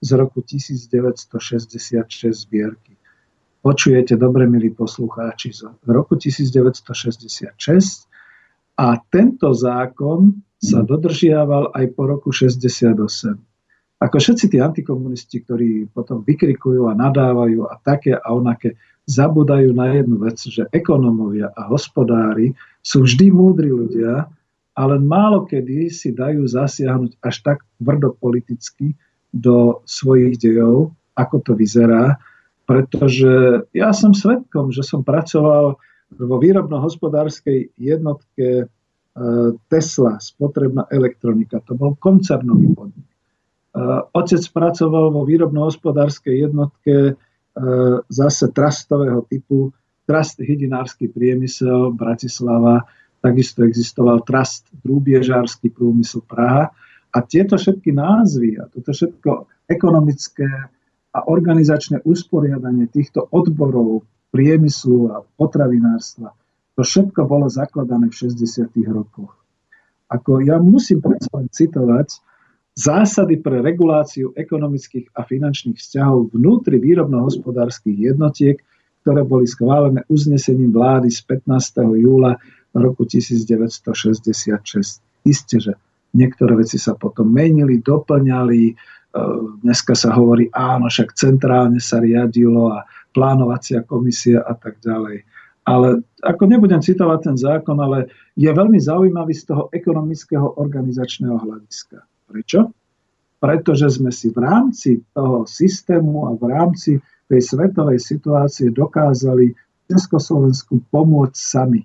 z 0.00 0.10
roku 0.16 0.40
1966 0.44 2.08
zbierky. 2.32 2.96
Počujete 3.60 4.16
dobre, 4.16 4.48
milí 4.48 4.72
poslucháči, 4.72 5.52
z 5.52 5.68
roku 5.84 6.16
1966 6.16 8.08
a 8.80 8.96
tento 9.12 9.52
zákon 9.52 10.40
sa 10.56 10.80
mhm. 10.80 10.86
dodržiaval 10.88 11.64
aj 11.76 11.84
po 11.92 12.02
roku 12.08 12.32
68. 12.32 13.36
Ako 14.00 14.16
všetci 14.16 14.48
tí 14.48 14.56
antikomunisti, 14.56 15.44
ktorí 15.44 15.92
potom 15.92 16.24
vykrikujú 16.24 16.88
a 16.88 16.96
nadávajú 16.96 17.68
a 17.68 17.76
také 17.84 18.16
a 18.16 18.32
onaké, 18.32 18.80
zabudajú 19.04 19.76
na 19.76 19.92
jednu 19.92 20.24
vec, 20.24 20.40
že 20.40 20.64
ekonomovia 20.72 21.52
a 21.52 21.68
hospodári 21.68 22.56
sú 22.80 23.04
vždy 23.04 23.28
múdri 23.28 23.68
ľudia, 23.68 24.24
ale 24.80 24.96
málo 24.96 25.44
kedy 25.44 25.92
si 25.92 26.16
dajú 26.16 26.48
zasiahnuť 26.48 27.20
až 27.20 27.36
tak 27.44 27.58
tvrdopoliticky 27.76 28.96
do 29.28 29.84
svojich 29.84 30.40
dejov, 30.40 30.96
ako 31.12 31.36
to 31.44 31.52
vyzerá, 31.52 32.16
pretože 32.64 33.66
ja 33.76 33.92
som 33.92 34.16
svetkom, 34.16 34.72
že 34.72 34.80
som 34.80 35.04
pracoval 35.04 35.76
vo 36.16 36.36
výrobno-hospodárskej 36.40 37.76
jednotke 37.76 38.46
e, 38.48 38.64
Tesla, 39.68 40.18
spotrebná 40.18 40.88
elektronika. 40.90 41.62
To 41.68 41.76
bol 41.76 41.94
koncernový 42.00 42.72
podnik. 42.74 43.06
E, 43.06 43.14
otec 44.16 44.42
pracoval 44.50 45.12
vo 45.12 45.22
výrobno-hospodárskej 45.28 46.50
jednotke 46.50 46.94
e, 47.04 47.12
zase 48.08 48.50
trastového 48.50 49.28
typu, 49.28 49.70
Trast 50.10 50.42
hydinársky 50.42 51.06
priemysel 51.06 51.94
Bratislava, 51.94 52.82
takisto 53.20 53.64
existoval 53.64 54.24
Trast 54.24 54.68
drúbiežársky 54.80 55.68
priemysel 55.70 56.24
Praha. 56.24 56.72
A 57.10 57.18
tieto 57.26 57.58
všetky 57.58 57.90
názvy 57.92 58.56
a 58.60 58.70
toto 58.70 58.94
všetko 58.94 59.30
ekonomické 59.66 60.46
a 61.10 61.18
organizačné 61.26 62.06
usporiadanie 62.06 62.86
týchto 62.86 63.26
odborov 63.34 64.06
priemyslu 64.30 65.10
a 65.10 65.26
potravinárstva. 65.36 66.30
To 66.78 66.82
všetko 66.86 67.26
bolo 67.26 67.50
zakladané 67.50 68.08
v 68.08 68.30
60. 68.30 68.70
rokoch. 68.94 69.34
Ako 70.10 70.42
ja 70.42 70.58
musím 70.62 71.02
predsa 71.02 71.30
len 71.34 71.50
citovať 71.50 72.08
zásady 72.78 73.42
pre 73.42 73.58
reguláciu 73.58 74.30
ekonomických 74.38 75.10
a 75.18 75.26
finančných 75.26 75.78
vzťahov 75.78 76.34
vnútri 76.34 76.78
výrobno-hospodárskych 76.78 78.14
jednotiek, 78.14 78.62
ktoré 79.02 79.26
boli 79.26 79.50
schválené 79.50 80.06
uznesením 80.06 80.70
vlády 80.70 81.10
z 81.10 81.20
15. 81.26 81.98
júla 81.98 82.38
roku 82.74 83.02
1966. 83.06 85.02
Isté, 85.26 85.56
že 85.60 85.72
niektoré 86.14 86.56
veci 86.56 86.78
sa 86.78 86.94
potom 86.94 87.28
menili, 87.28 87.82
doplňali, 87.82 88.62
e, 88.70 88.74
dneska 89.62 89.94
sa 89.94 90.14
hovorí, 90.14 90.48
áno, 90.54 90.88
však 90.88 91.14
centrálne 91.14 91.82
sa 91.82 92.00
riadilo 92.00 92.72
a 92.72 92.86
plánovacia 93.10 93.82
komisia 93.82 94.42
a 94.46 94.54
tak 94.54 94.78
ďalej. 94.80 95.26
Ale 95.66 96.02
ako 96.24 96.42
nebudem 96.48 96.80
citovať 96.80 97.18
ten 97.30 97.36
zákon, 97.36 97.78
ale 97.78 98.10
je 98.34 98.48
veľmi 98.48 98.80
zaujímavý 98.80 99.36
z 99.36 99.44
toho 99.52 99.68
ekonomického 99.70 100.56
organizačného 100.56 101.36
hľadiska. 101.36 102.00
Prečo? 102.26 102.72
Pretože 103.40 104.00
sme 104.00 104.10
si 104.12 104.32
v 104.32 104.38
rámci 104.40 104.90
toho 105.12 105.44
systému 105.44 106.28
a 106.28 106.36
v 106.36 106.44
rámci 106.48 107.00
tej 107.30 107.40
svetovej 107.44 108.02
situácie 108.02 108.74
dokázali 108.74 109.54
Československu 109.86 110.82
pomôcť 110.90 111.38
sami. 111.38 111.82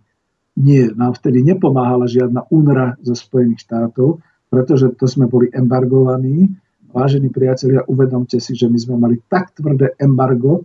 Nie, 0.56 0.88
nám 0.96 1.20
vtedy 1.20 1.44
nepomáhala 1.44 2.08
žiadna 2.08 2.48
UNRA 2.48 2.96
zo 3.04 3.12
Spojených 3.12 3.68
štátov, 3.68 4.24
pretože 4.48 4.88
to 4.96 5.04
sme 5.04 5.28
boli 5.28 5.52
embargovaní. 5.52 6.48
Vážení 6.96 7.28
priatelia, 7.28 7.84
uvedomte 7.92 8.40
si, 8.40 8.56
že 8.56 8.72
my 8.72 8.78
sme 8.80 8.96
mali 8.96 9.20
tak 9.28 9.52
tvrdé 9.52 10.00
embargo 10.00 10.64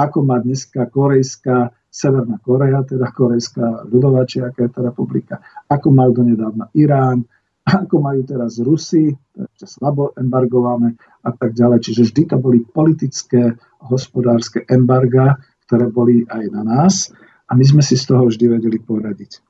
ako 0.00 0.18
má 0.24 0.40
dneska 0.40 0.88
korejská 0.88 1.76
Severná 1.90 2.38
Korea, 2.40 2.80
teda 2.86 3.10
korejská 3.10 3.90
ľudová 3.90 4.24
či 4.24 4.40
aká 4.40 4.64
je 4.64 4.72
to 4.72 4.80
republika, 4.86 5.42
ako 5.66 5.90
mal 5.90 6.14
donedávna 6.14 6.70
Irán, 6.78 7.26
ako 7.66 8.00
majú 8.00 8.22
teraz 8.24 8.56
Rusi, 8.62 9.12
to 9.36 9.44
je 9.44 9.68
slabo 9.68 10.14
embargované 10.16 10.96
a 11.26 11.30
tak 11.34 11.52
ďalej. 11.52 11.78
Čiže 11.84 12.02
vždy 12.08 12.22
to 12.30 12.36
boli 12.40 12.64
politické, 12.64 13.58
hospodárske 13.84 14.64
embarga, 14.70 15.36
ktoré 15.66 15.90
boli 15.90 16.24
aj 16.30 16.44
na 16.54 16.62
nás 16.62 17.10
a 17.50 17.52
my 17.58 17.64
sme 17.66 17.82
si 17.82 17.98
z 17.98 18.06
toho 18.06 18.30
vždy 18.30 18.46
vedeli 18.46 18.78
poradiť. 18.78 19.42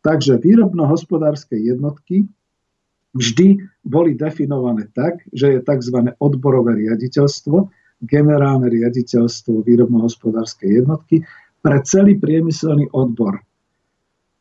Takže 0.00 0.38
výrobno-hospodárske 0.40 1.58
jednotky 1.58 2.24
vždy 3.12 3.58
boli 3.82 4.14
definované 4.14 4.88
tak, 4.94 5.26
že 5.34 5.58
je 5.58 5.60
tzv. 5.60 6.14
odborové 6.22 6.78
riaditeľstvo, 6.86 7.68
generálne 8.06 8.70
riaditeľstvo 8.70 9.66
výrobno-hospodárskej 9.66 10.80
jednotky 10.80 11.26
pre 11.60 11.84
celý 11.84 12.16
priemyselný 12.16 12.88
odbor. 12.96 13.44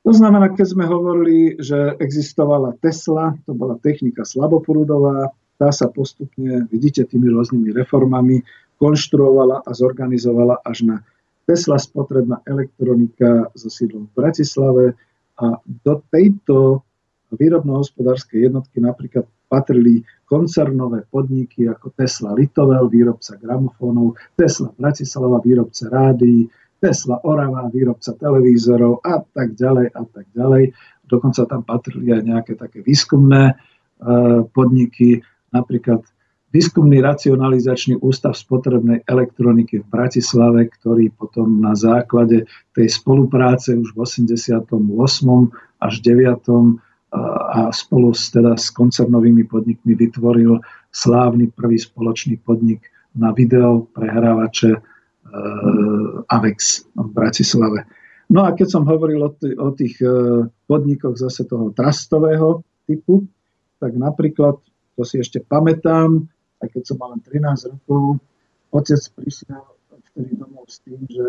To 0.07 0.16
znamená, 0.16 0.55
keď 0.55 0.80
sme 0.80 0.88
hovorili, 0.88 1.60
že 1.60 1.99
existovala 1.99 2.80
Tesla, 2.80 3.36
to 3.43 3.51
bola 3.51 3.76
technika 3.84 4.24
slaboprúdová, 4.24 5.36
tá 5.60 5.76
sa 5.76 5.91
postupne, 5.91 6.72
vidíte, 6.72 7.03
tými 7.03 7.28
rôznymi 7.36 7.76
reformami 7.76 8.47
konštruovala 8.80 9.68
a 9.68 9.70
zorganizovala 9.76 10.64
až 10.64 10.88
na 10.88 10.95
Tesla 11.49 11.81
spotrebná 11.81 12.45
elektronika 12.45 13.49
so 13.57 13.73
sídlom 13.73 14.05
v 14.05 14.21
Bratislave 14.21 14.85
a 15.41 15.57
do 15.65 16.05
tejto 16.13 16.85
výrobno-hospodárskej 17.33 18.45
jednotky 18.45 18.77
napríklad 18.77 19.25
patrili 19.49 20.05
koncernové 20.29 21.09
podniky 21.09 21.65
ako 21.65 21.89
Tesla 21.97 22.37
Litovel, 22.37 22.85
výrobca 22.85 23.33
gramofónov, 23.41 24.13
Tesla 24.37 24.69
Bratislava, 24.77 25.41
výrobca 25.41 25.89
rádií, 25.89 26.45
Tesla 26.77 27.17
Orava, 27.25 27.65
výrobca 27.73 28.13
televízorov 28.13 29.01
a 29.01 29.17
tak 29.33 29.57
ďalej 29.57 29.89
a 29.97 30.03
tak 30.05 30.29
ďalej. 30.37 30.69
Dokonca 31.09 31.49
tam 31.49 31.65
patrili 31.65 32.13
aj 32.13 32.29
nejaké 32.29 32.53
také 32.61 32.85
výskumné 32.85 33.43
e, 33.49 33.55
podniky, 34.53 35.25
napríklad 35.49 36.05
Výskumný 36.49 36.97
racionalizačný 37.05 38.01
ústav 38.01 38.33
spotrebnej 38.33 39.05
elektroniky 39.05 39.85
v 39.85 39.85
Bratislave, 39.85 40.65
ktorý 40.65 41.13
potom 41.13 41.61
na 41.61 41.77
základe 41.77 42.49
tej 42.73 42.89
spolupráce 42.89 43.77
už 43.77 43.93
v 43.93 44.01
88. 44.01 44.65
až 45.77 45.93
9 46.01 46.81
a 47.53 47.69
spolu 47.69 48.17
s, 48.17 48.33
teda 48.33 48.57
s 48.57 48.73
koncernovými 48.73 49.45
podnikmi 49.45 49.93
vytvoril 49.93 50.57
slávny 50.89 51.53
prvý 51.53 51.77
spoločný 51.77 52.41
podnik 52.41 52.81
na 53.13 53.29
video 53.33 53.85
prehrávače 53.93 54.73
e, 54.73 54.79
AVEX 56.29 56.57
v 56.93 57.09
Bratislave. 57.13 57.85
No 58.29 58.45
a 58.45 58.53
keď 58.53 58.67
som 58.73 58.83
hovoril 58.85 59.21
o, 59.25 59.33
t- 59.33 59.57
o 59.57 59.73
tých 59.73 59.97
e, 60.01 60.09
podnikoch 60.69 61.17
zase 61.17 61.49
toho 61.49 61.73
trastového 61.73 62.61
typu, 62.85 63.25
tak 63.81 63.97
napríklad, 63.97 64.61
to 64.93 65.01
si 65.01 65.21
ešte 65.21 65.41
pamätám, 65.41 66.29
aj 66.60 66.68
keď 66.72 66.84
som 66.84 66.97
mal 66.99 67.16
len 67.16 67.22
13 67.24 67.74
rokov, 67.74 68.20
otec 68.70 69.01
prišiel 69.16 69.64
vtedy 70.14 70.36
domov 70.36 70.68
s 70.68 70.84
tým, 70.84 70.99
že 71.10 71.26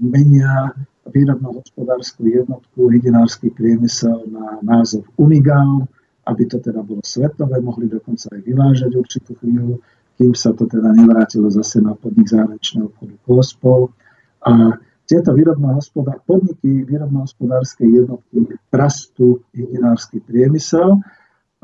menia 0.00 0.72
výrobno-hospodárskú 1.08 2.24
jednotku 2.24 2.88
hydinársky 2.88 3.52
priemysel 3.52 4.24
na 4.32 4.60
názov 4.64 5.04
Unigal, 5.20 5.84
aby 6.28 6.44
to 6.44 6.60
teda 6.60 6.84
bolo 6.84 7.00
svetové, 7.04 7.60
mohli 7.60 7.88
dokonca 7.88 8.28
aj 8.32 8.40
vyvážať 8.44 8.92
určitú 8.96 9.32
chvíľu, 9.40 9.80
kým 10.20 10.32
sa 10.36 10.52
to 10.52 10.68
teda 10.68 10.92
nevrátilo 10.92 11.48
zase 11.48 11.80
na 11.80 11.96
podnik 11.96 12.28
zahraničného 12.28 12.92
obchodu 12.92 13.14
Kospol. 13.24 13.80
A 14.44 14.76
tieto 15.08 15.32
výrobno 15.32 15.80
podniky 16.28 16.84
výrobno-hospodárskej 16.84 17.88
jednotky 18.04 18.44
rastu 18.68 19.40
hydinársky 19.56 20.20
priemysel 20.20 21.00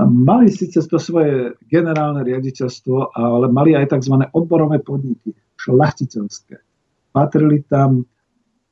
mali 0.02 0.50
síce 0.50 0.82
to 0.90 0.98
svoje 0.98 1.54
generálne 1.70 2.26
riaditeľstvo, 2.26 3.14
ale 3.14 3.46
mali 3.46 3.78
aj 3.78 3.94
tzv. 3.94 4.26
odborové 4.34 4.82
podniky, 4.82 5.30
šlachtiteľské. 5.54 6.58
Patrili 7.14 7.62
tam 7.62 8.02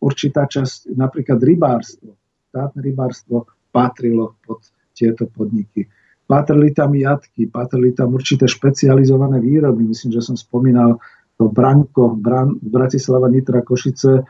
určitá 0.03 0.51
časť, 0.51 0.99
napríklad 0.99 1.39
rybárstvo. 1.39 2.19
Štátne 2.51 2.81
rybárstvo 2.83 3.47
patrilo 3.71 4.35
pod 4.43 4.67
tieto 4.93 5.31
podniky. 5.31 5.87
Patrili 6.27 6.75
tam 6.75 6.93
jatky, 6.99 7.47
patrili 7.47 7.95
tam 7.95 8.19
určité 8.19 8.51
špecializované 8.51 9.39
výroby. 9.39 9.87
Myslím, 9.87 10.19
že 10.19 10.27
som 10.27 10.35
spomínal 10.35 10.99
to 11.39 11.49
Branko, 11.49 12.19
Bran, 12.19 12.59
Bratislava, 12.59 13.31
Nitra, 13.31 13.63
Košice, 13.63 14.13
e, 14.21 14.23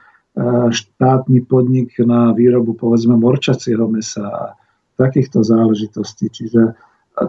štátny 0.71 1.45
podnik 1.49 1.97
na 2.05 2.37
výrobu 2.37 2.77
povedzme 2.77 3.17
morčacieho 3.17 3.89
mesa 3.89 4.55
takýchto 4.97 5.45
záležitostí. 5.45 6.29
Čiže 6.33 6.77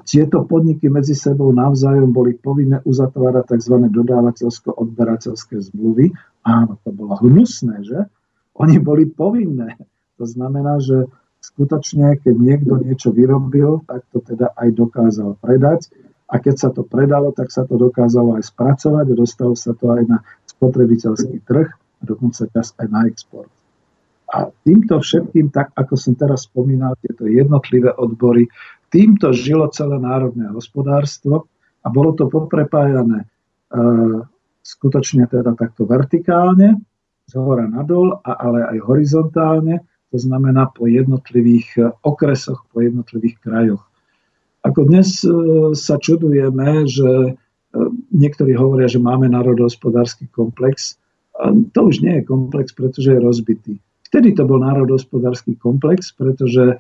tieto 0.08 0.48
podniky 0.48 0.88
medzi 0.88 1.12
sebou 1.12 1.52
navzájom 1.52 2.16
boli 2.16 2.40
povinné 2.40 2.80
uzatvárať 2.88 3.60
tzv. 3.60 3.76
dodávateľsko-odberateľské 3.92 5.60
zmluvy. 5.60 6.16
Áno, 6.48 6.80
to 6.88 6.90
bolo 6.96 7.20
hnusné, 7.20 7.84
že? 7.84 8.00
Oni 8.56 8.80
boli 8.80 9.10
povinné. 9.10 9.76
To 10.22 10.26
znamená, 10.30 10.80
že 10.80 11.10
skutočne, 11.44 12.16
keď 12.24 12.36
niekto 12.40 12.80
niečo 12.80 13.12
vyrobil, 13.12 13.84
tak 13.84 14.08
to 14.16 14.24
teda 14.24 14.56
aj 14.56 14.70
dokázal 14.72 15.36
predať. 15.44 15.92
A 16.32 16.40
keď 16.40 16.56
sa 16.58 16.70
to 16.72 16.82
predalo, 16.88 17.36
tak 17.36 17.52
sa 17.54 17.68
to 17.68 17.78
dokázalo 17.78 18.40
aj 18.40 18.50
spracovať 18.50 19.06
dostalo 19.14 19.54
sa 19.54 19.78
to 19.78 19.94
aj 19.94 20.02
na 20.08 20.18
spotrebiteľský 20.50 21.46
trh 21.46 21.70
a 21.70 22.02
dokonca 22.02 22.50
čas 22.50 22.74
aj 22.82 22.88
na 22.90 23.06
export. 23.06 23.53
A 24.34 24.50
týmto 24.66 24.98
všetkým, 24.98 25.54
tak 25.54 25.70
ako 25.78 25.94
som 25.94 26.18
teraz 26.18 26.50
spomínal, 26.50 26.98
tieto 26.98 27.30
jednotlivé 27.30 27.94
odbory, 27.94 28.50
týmto 28.90 29.30
žilo 29.30 29.70
celé 29.70 30.02
národné 30.02 30.50
hospodárstvo 30.50 31.46
a 31.86 31.88
bolo 31.94 32.18
to 32.18 32.26
poprepájané 32.26 33.24
e, 33.24 33.28
skutočne 34.66 35.30
teda 35.30 35.54
takto 35.54 35.86
vertikálne, 35.86 36.82
z 37.30 37.34
hora 37.38 37.70
nadol, 37.70 38.20
a, 38.26 38.32
ale 38.42 38.74
aj 38.74 38.78
horizontálne, 38.84 39.86
to 40.10 40.18
znamená 40.18 40.70
po 40.74 40.90
jednotlivých 40.90 41.68
e, 41.78 41.82
okresoch, 42.02 42.66
po 42.74 42.82
jednotlivých 42.82 43.38
krajoch. 43.38 43.86
Ako 44.66 44.90
dnes 44.90 45.22
e, 45.22 45.30
sa 45.78 46.02
čudujeme, 46.02 46.90
že 46.90 47.10
e, 47.10 47.32
niektorí 48.10 48.58
hovoria, 48.58 48.90
že 48.90 48.98
máme 48.98 49.30
národohospodársky 49.30 50.26
komplex, 50.34 50.98
to 51.74 51.80
už 51.90 52.06
nie 52.06 52.22
je 52.22 52.30
komplex, 52.30 52.78
pretože 52.78 53.10
je 53.10 53.18
rozbitý. 53.18 53.74
Vtedy 54.14 54.38
to 54.38 54.46
bol 54.46 54.62
národohospodársky 54.62 55.58
komplex, 55.58 56.14
pretože 56.14 56.78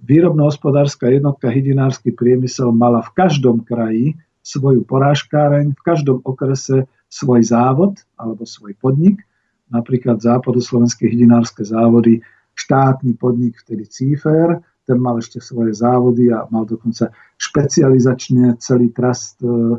výrobno-hospodárska 0.00 1.12
jednotka 1.12 1.52
hydinársky 1.52 2.08
priemysel 2.08 2.72
mala 2.72 3.04
v 3.04 3.10
každom 3.12 3.60
kraji 3.60 4.16
svoju 4.40 4.80
porážkáreň, 4.88 5.76
v 5.76 5.82
každom 5.84 6.24
okrese 6.24 6.88
svoj 7.12 7.44
závod 7.44 8.00
alebo 8.16 8.48
svoj 8.48 8.72
podnik. 8.80 9.20
Napríklad 9.68 10.24
západoslovenské 10.24 11.04
hydinárske 11.04 11.68
závody, 11.68 12.24
štátny 12.56 13.12
podnik, 13.20 13.60
vtedy 13.60 13.84
Cífer, 13.84 14.64
ten 14.88 14.98
mal 14.98 15.20
ešte 15.20 15.36
svoje 15.36 15.76
závody 15.76 16.32
a 16.32 16.48
mal 16.48 16.64
dokonca 16.64 17.12
špecializačne 17.36 18.56
celý 18.56 18.88
trast 18.90 19.36
e, 19.44 19.76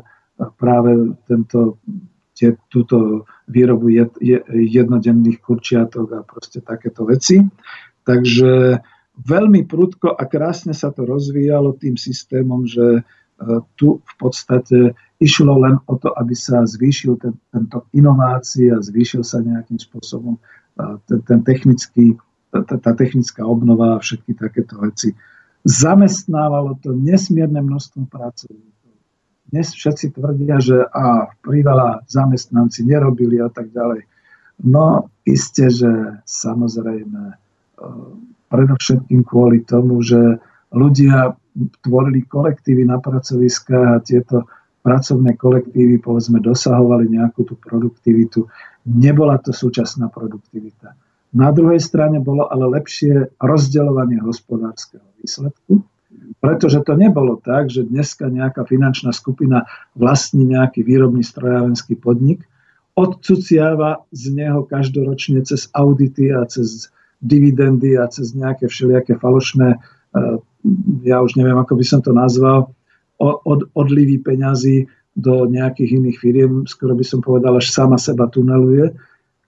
práve 0.58 1.18
tento, 1.28 1.82
tie, 2.34 2.58
túto 2.68 3.24
výrobu 3.46 3.88
jed, 3.94 4.12
jednodenných 4.50 5.38
kurčiatok 5.40 6.06
a 6.12 6.20
proste 6.26 6.60
takéto 6.60 7.06
veci. 7.06 7.40
Takže 8.04 8.82
veľmi 9.24 9.64
prudko 9.64 10.12
a 10.12 10.22
krásne 10.26 10.74
sa 10.74 10.90
to 10.90 11.06
rozvíjalo 11.06 11.78
tým 11.78 11.94
systémom, 11.94 12.66
že 12.66 13.06
tu 13.74 13.98
v 13.98 14.14
podstate 14.18 14.94
išlo 15.18 15.58
len 15.58 15.78
o 15.90 15.94
to, 15.98 16.10
aby 16.14 16.34
sa 16.34 16.62
zvýšil 16.62 17.18
ten, 17.18 17.34
tento 17.50 17.86
inovácie 17.90 18.70
a 18.70 18.78
zvýšil 18.78 19.26
sa 19.26 19.42
nejakým 19.42 19.78
spôsobom 19.78 20.38
ten, 21.06 21.18
ten 21.26 21.40
technický, 21.42 22.14
tá, 22.50 22.62
tá 22.62 22.92
technická 22.94 23.42
obnova 23.46 23.98
a 23.98 24.02
všetky 24.02 24.38
takéto 24.38 24.78
veci. 24.82 25.14
Zamestnávalo 25.64 26.78
to 26.82 26.92
nesmierne 26.94 27.58
množstvo 27.58 28.06
pracovníkov. 28.10 28.73
Dnes 29.48 29.70
všetci 29.76 30.16
tvrdia, 30.16 30.56
že 30.58 30.82
a 30.88 31.28
priveľa 31.44 32.08
zamestnanci 32.08 32.84
nerobili 32.88 33.38
a 33.38 33.52
tak 33.52 33.70
ďalej. 33.70 34.08
No 34.64 35.10
isté, 35.26 35.68
že 35.68 36.20
samozrejme 36.24 37.22
e, 37.28 37.34
predovšetkým 38.48 39.20
kvôli 39.26 39.66
tomu, 39.66 40.00
že 40.00 40.40
ľudia 40.70 41.34
tvorili 41.82 42.26
kolektívy 42.26 42.86
na 42.86 42.98
pracoviskách 42.98 43.88
a 43.98 44.02
tieto 44.02 44.46
pracovné 44.84 45.38
kolektívy 45.38 46.02
povedzme 46.02 46.42
dosahovali 46.42 47.08
nejakú 47.08 47.46
tú 47.46 47.54
produktivitu. 47.56 48.44
Nebola 48.84 49.40
to 49.40 49.54
súčasná 49.54 50.12
produktivita. 50.12 50.92
Na 51.34 51.50
druhej 51.50 51.82
strane 51.82 52.22
bolo 52.22 52.46
ale 52.46 52.78
lepšie 52.78 53.38
rozdeľovanie 53.42 54.22
hospodárskeho 54.22 55.02
výsledku, 55.18 55.82
pretože 56.38 56.80
to 56.84 56.94
nebolo 56.94 57.40
tak, 57.40 57.72
že 57.72 57.86
dneska 57.86 58.28
nejaká 58.28 58.68
finančná 58.68 59.14
skupina 59.14 59.64
vlastní 59.96 60.44
nejaký 60.44 60.84
výrobný 60.84 61.24
strojárenský 61.24 61.96
podnik, 61.98 62.44
odcuciava 62.94 64.06
z 64.14 64.34
neho 64.34 64.62
každoročne 64.62 65.42
cez 65.42 65.66
audity 65.74 66.30
a 66.30 66.46
cez 66.46 66.94
dividendy 67.18 67.98
a 67.98 68.06
cez 68.06 68.36
nejaké 68.36 68.70
všelijaké 68.70 69.18
falošné 69.18 69.82
E, 70.14 70.20
ja 71.02 71.18
už 71.20 71.34
neviem, 71.34 71.58
ako 71.58 71.74
by 71.74 71.84
som 71.84 72.00
to 72.00 72.14
nazval, 72.14 72.70
od, 73.18 73.70
odlivy 73.74 74.18
peňazí 74.22 74.90
do 75.14 75.46
nejakých 75.46 76.02
iných 76.02 76.18
firiem, 76.18 76.52
skoro 76.66 76.98
by 76.98 77.04
som 77.06 77.22
povedal, 77.22 77.54
až 77.54 77.70
sama 77.70 77.94
seba 77.94 78.26
tuneluje. 78.26 78.90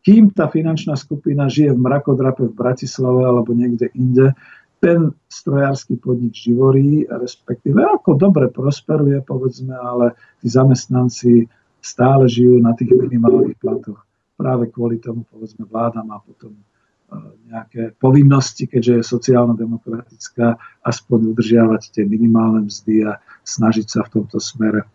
Kým 0.07 0.31
tá 0.31 0.47
finančná 0.47 0.95
skupina 0.95 1.51
žije 1.51 1.75
v 1.75 1.83
mrakodrape 1.83 2.47
v 2.47 2.55
Bratislave 2.55 3.27
alebo 3.27 3.51
niekde 3.51 3.91
inde, 3.91 4.39
ten 4.87 5.11
strojársky 5.27 5.99
podnik 5.99 6.31
živorí, 6.39 7.11
respektíve 7.11 7.83
ako 7.83 8.15
dobre 8.15 8.47
prosperuje, 8.47 9.19
povedzme, 9.27 9.75
ale 9.75 10.15
tí 10.39 10.47
zamestnanci 10.47 11.51
stále 11.83 12.31
žijú 12.31 12.63
na 12.63 12.71
tých 12.79 12.95
minimálnych 12.95 13.59
platoch. 13.59 14.07
Práve 14.39 14.71
kvôli 14.71 15.03
tomu, 15.03 15.27
povedzme, 15.27 15.67
vláda 15.67 16.07
má 16.07 16.23
potom 16.23 16.55
nejaké 17.47 17.95
povinnosti, 17.99 18.67
keďže 18.67 19.03
je 19.03 19.11
sociálno-demokratická, 19.11 20.59
aspoň 20.83 21.35
udržiavať 21.35 21.83
tie 21.95 22.05
minimálne 22.07 22.67
mzdy 22.67 23.07
a 23.07 23.19
snažiť 23.47 23.87
sa 23.87 24.01
v 24.07 24.23
tomto 24.23 24.39
smere. 24.39 24.87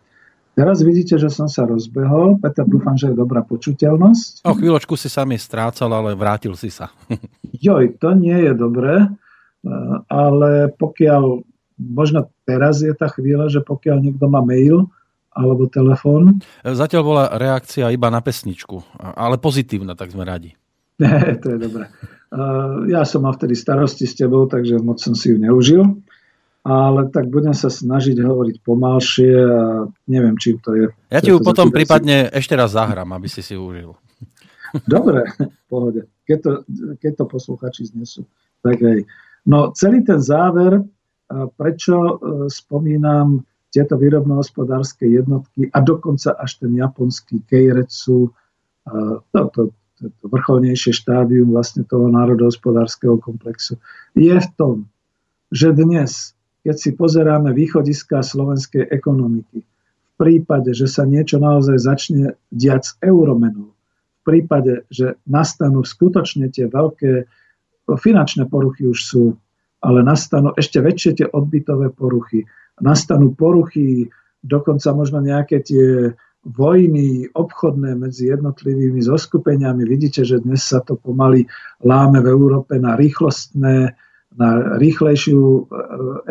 Teraz 0.52 0.84
vidíte, 0.84 1.16
že 1.16 1.32
som 1.32 1.48
sa 1.48 1.64
rozbehol. 1.64 2.36
Peter, 2.36 2.68
dúfam, 2.68 2.92
že 2.92 3.08
je 3.08 3.16
dobrá 3.16 3.40
počuteľnosť. 3.40 4.44
O 4.44 4.52
chvíľočku 4.52 5.00
si 5.00 5.08
sa 5.08 5.24
mi 5.24 5.40
strácal, 5.40 5.88
ale 5.88 6.12
vrátil 6.12 6.52
si 6.52 6.68
sa. 6.68 6.92
Joj, 7.56 7.96
to 7.96 8.12
nie 8.12 8.36
je 8.36 8.52
dobré, 8.52 9.08
ale 10.10 10.70
pokiaľ, 10.74 11.46
možno 11.78 12.30
teraz 12.46 12.82
je 12.82 12.92
tá 12.94 13.06
chvíľa, 13.10 13.48
že 13.48 13.62
pokiaľ 13.62 13.96
niekto 14.02 14.26
má 14.26 14.42
mail 14.42 14.90
alebo 15.32 15.64
telefón. 15.70 16.44
Zatiaľ 16.60 17.02
bola 17.02 17.24
reakcia 17.32 17.88
iba 17.88 18.12
na 18.12 18.20
pesničku, 18.20 19.00
ale 19.00 19.40
pozitívna, 19.40 19.96
tak 19.96 20.12
sme 20.12 20.26
radi. 20.28 20.52
To 21.42 21.46
je 21.48 21.58
dobré. 21.58 21.90
Ja 22.88 23.04
som 23.04 23.28
mal 23.28 23.36
vtedy 23.36 23.52
starosti 23.52 24.08
s 24.08 24.16
tebou, 24.16 24.48
takže 24.48 24.80
moc 24.80 25.02
som 25.02 25.12
si 25.12 25.32
ju 25.32 25.36
neužil. 25.36 25.84
Ale 26.62 27.10
tak 27.10 27.26
budem 27.26 27.50
sa 27.58 27.66
snažiť 27.66 28.22
hovoriť 28.22 28.62
pomalšie 28.62 29.34
a 29.34 29.90
neviem, 30.06 30.38
čím 30.38 30.62
to 30.62 30.78
je. 30.78 30.86
Ja 31.10 31.18
ti 31.18 31.34
ju 31.34 31.42
potom 31.42 31.74
prípadne 31.74 32.30
si... 32.30 32.38
ešte 32.38 32.54
raz 32.54 32.78
zahrám, 32.78 33.10
aby 33.18 33.26
si 33.26 33.42
si 33.42 33.58
užil. 33.58 33.98
Dobre, 34.86 35.26
pohode. 35.66 36.06
Keď 36.22 36.38
to, 36.38 36.50
keď 37.02 37.12
to 37.18 37.24
posluchači 37.26 37.90
znesú. 37.90 38.30
Tak 38.62 38.78
hej. 38.78 39.10
No 39.46 39.74
celý 39.74 40.06
ten 40.06 40.22
záver, 40.22 40.82
prečo 41.58 41.96
e, 41.96 42.14
spomínam 42.46 43.42
tieto 43.72 43.96
výrobno-hospodárske 43.96 45.08
jednotky 45.08 45.72
a 45.72 45.80
dokonca 45.80 46.36
až 46.36 46.60
ten 46.60 46.76
japonský 46.76 47.40
Keiretsu, 47.48 48.28
to, 49.32 49.40
to, 49.56 49.72
to 49.96 50.24
vrcholnejšie 50.28 50.92
štádium 50.92 51.56
vlastne 51.56 51.86
toho 51.88 52.12
národohospodárskeho 52.12 53.16
komplexu, 53.24 53.80
je 54.12 54.36
v 54.36 54.48
tom, 54.60 54.76
že 55.48 55.72
dnes, 55.72 56.36
keď 56.68 56.76
si 56.76 56.90
pozeráme 56.92 57.56
východiska 57.56 58.20
slovenskej 58.20 58.92
ekonomiky, 58.92 59.64
v 59.64 60.14
prípade, 60.20 60.76
že 60.76 60.86
sa 60.86 61.08
niečo 61.08 61.40
naozaj 61.40 61.80
začne 61.80 62.36
diať 62.52 62.82
s 62.84 62.92
euromenou, 63.00 63.72
v 63.72 64.22
prípade, 64.22 64.84
že 64.92 65.16
nastanú 65.24 65.80
skutočne 65.82 66.52
tie 66.52 66.68
veľké 66.68 67.24
finančné 67.86 68.46
poruchy 68.46 68.86
už 68.86 68.98
sú, 68.98 69.24
ale 69.82 70.06
nastanú 70.06 70.54
ešte 70.54 70.78
väčšie 70.78 71.10
tie 71.18 71.26
odbytové 71.26 71.90
poruchy, 71.90 72.46
nastanú 72.78 73.34
poruchy, 73.34 74.06
dokonca 74.42 74.94
možno 74.94 75.22
nejaké 75.22 75.62
tie 75.62 76.14
vojny 76.42 77.30
obchodné 77.30 77.94
medzi 77.94 78.26
jednotlivými 78.34 78.98
zoskupeniami. 78.98 79.86
Vidíte, 79.86 80.26
že 80.26 80.42
dnes 80.42 80.66
sa 80.66 80.82
to 80.82 80.98
pomaly 80.98 81.46
láme 81.86 82.18
v 82.18 82.30
Európe 82.34 82.82
na 82.82 82.98
rýchlostné, 82.98 83.94
na 84.34 84.48
rýchlejšiu 84.74 85.38
e, 85.38 85.62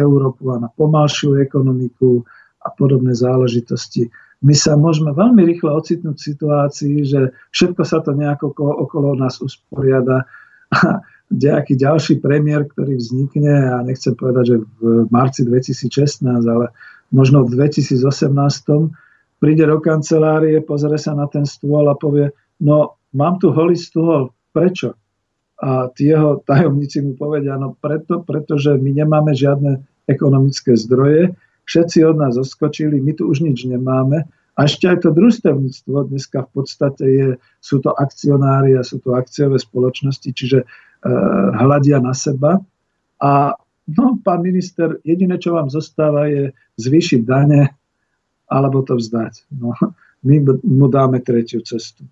Európu 0.04 0.52
a 0.52 0.60
na 0.60 0.70
pomalšiu 0.76 1.40
ekonomiku 1.40 2.28
a 2.60 2.70
podobné 2.76 3.16
záležitosti. 3.16 4.12
My 4.44 4.52
sa 4.58 4.76
môžeme 4.76 5.16
veľmi 5.16 5.48
rýchle 5.48 5.70
ocitnúť 5.70 6.18
v 6.18 6.28
situácii, 6.34 6.96
že 7.08 7.32
všetko 7.56 7.82
sa 7.88 8.04
to 8.04 8.12
nejako 8.12 8.52
okolo 8.58 9.16
nás 9.16 9.40
usporiada 9.40 10.28
nejaký 11.32 11.80
ďalší 11.80 12.20
premiér, 12.20 12.68
ktorý 12.68 13.00
vznikne, 13.00 13.52
a 13.52 13.80
nechcem 13.82 14.14
povedať, 14.14 14.44
že 14.46 14.58
v 14.84 15.08
marci 15.10 15.48
2016, 15.48 16.28
ale 16.44 16.76
možno 17.10 17.48
v 17.48 17.56
2018 17.56 18.04
príde 19.42 19.66
do 19.66 19.80
kancelárie, 19.80 20.60
pozrie 20.62 21.00
sa 21.00 21.16
na 21.16 21.26
ten 21.32 21.48
stôl 21.48 21.88
a 21.88 21.96
povie, 21.96 22.30
no 22.62 23.00
mám 23.16 23.40
tu 23.40 23.50
holý 23.50 23.80
stôl, 23.80 24.36
prečo? 24.52 24.94
A 25.62 25.88
tí 25.94 26.10
jeho 26.10 26.42
tajomníci 26.44 27.02
mu 27.06 27.14
povedia, 27.16 27.58
no 27.58 27.78
preto, 27.80 28.22
pretože 28.22 28.76
my 28.78 28.92
nemáme 28.92 29.32
žiadne 29.32 29.82
ekonomické 30.10 30.76
zdroje, 30.76 31.34
všetci 31.66 32.04
od 32.06 32.18
nás 32.18 32.36
zoskočili, 32.36 33.00
my 33.00 33.14
tu 33.16 33.30
už 33.30 33.46
nič 33.46 33.64
nemáme. 33.70 34.28
A 34.60 34.68
ešte 34.68 34.92
aj 34.92 35.08
to 35.08 35.16
družstevníctvo 35.16 36.12
dneska 36.12 36.44
v 36.44 36.50
podstate 36.52 37.06
je, 37.08 37.28
sú 37.64 37.80
to 37.80 37.96
akcionári 37.96 38.76
a 38.76 38.84
sú 38.84 39.00
to 39.00 39.16
akciové 39.16 39.56
spoločnosti, 39.58 40.28
čiže 40.28 40.68
hľadia 41.58 41.98
na 42.02 42.14
seba. 42.14 42.62
A 43.22 43.54
no, 43.92 44.18
pán 44.22 44.42
minister, 44.42 44.98
jediné, 45.06 45.38
čo 45.38 45.58
vám 45.58 45.70
zostáva, 45.70 46.30
je 46.30 46.54
zvýšiť 46.78 47.22
dane, 47.26 47.70
alebo 48.50 48.82
to 48.86 48.98
vzdať. 48.98 49.50
No, 49.58 49.74
my 50.26 50.36
mu 50.62 50.88
dáme 50.90 51.22
tretiu 51.22 51.62
cestu. 51.66 52.06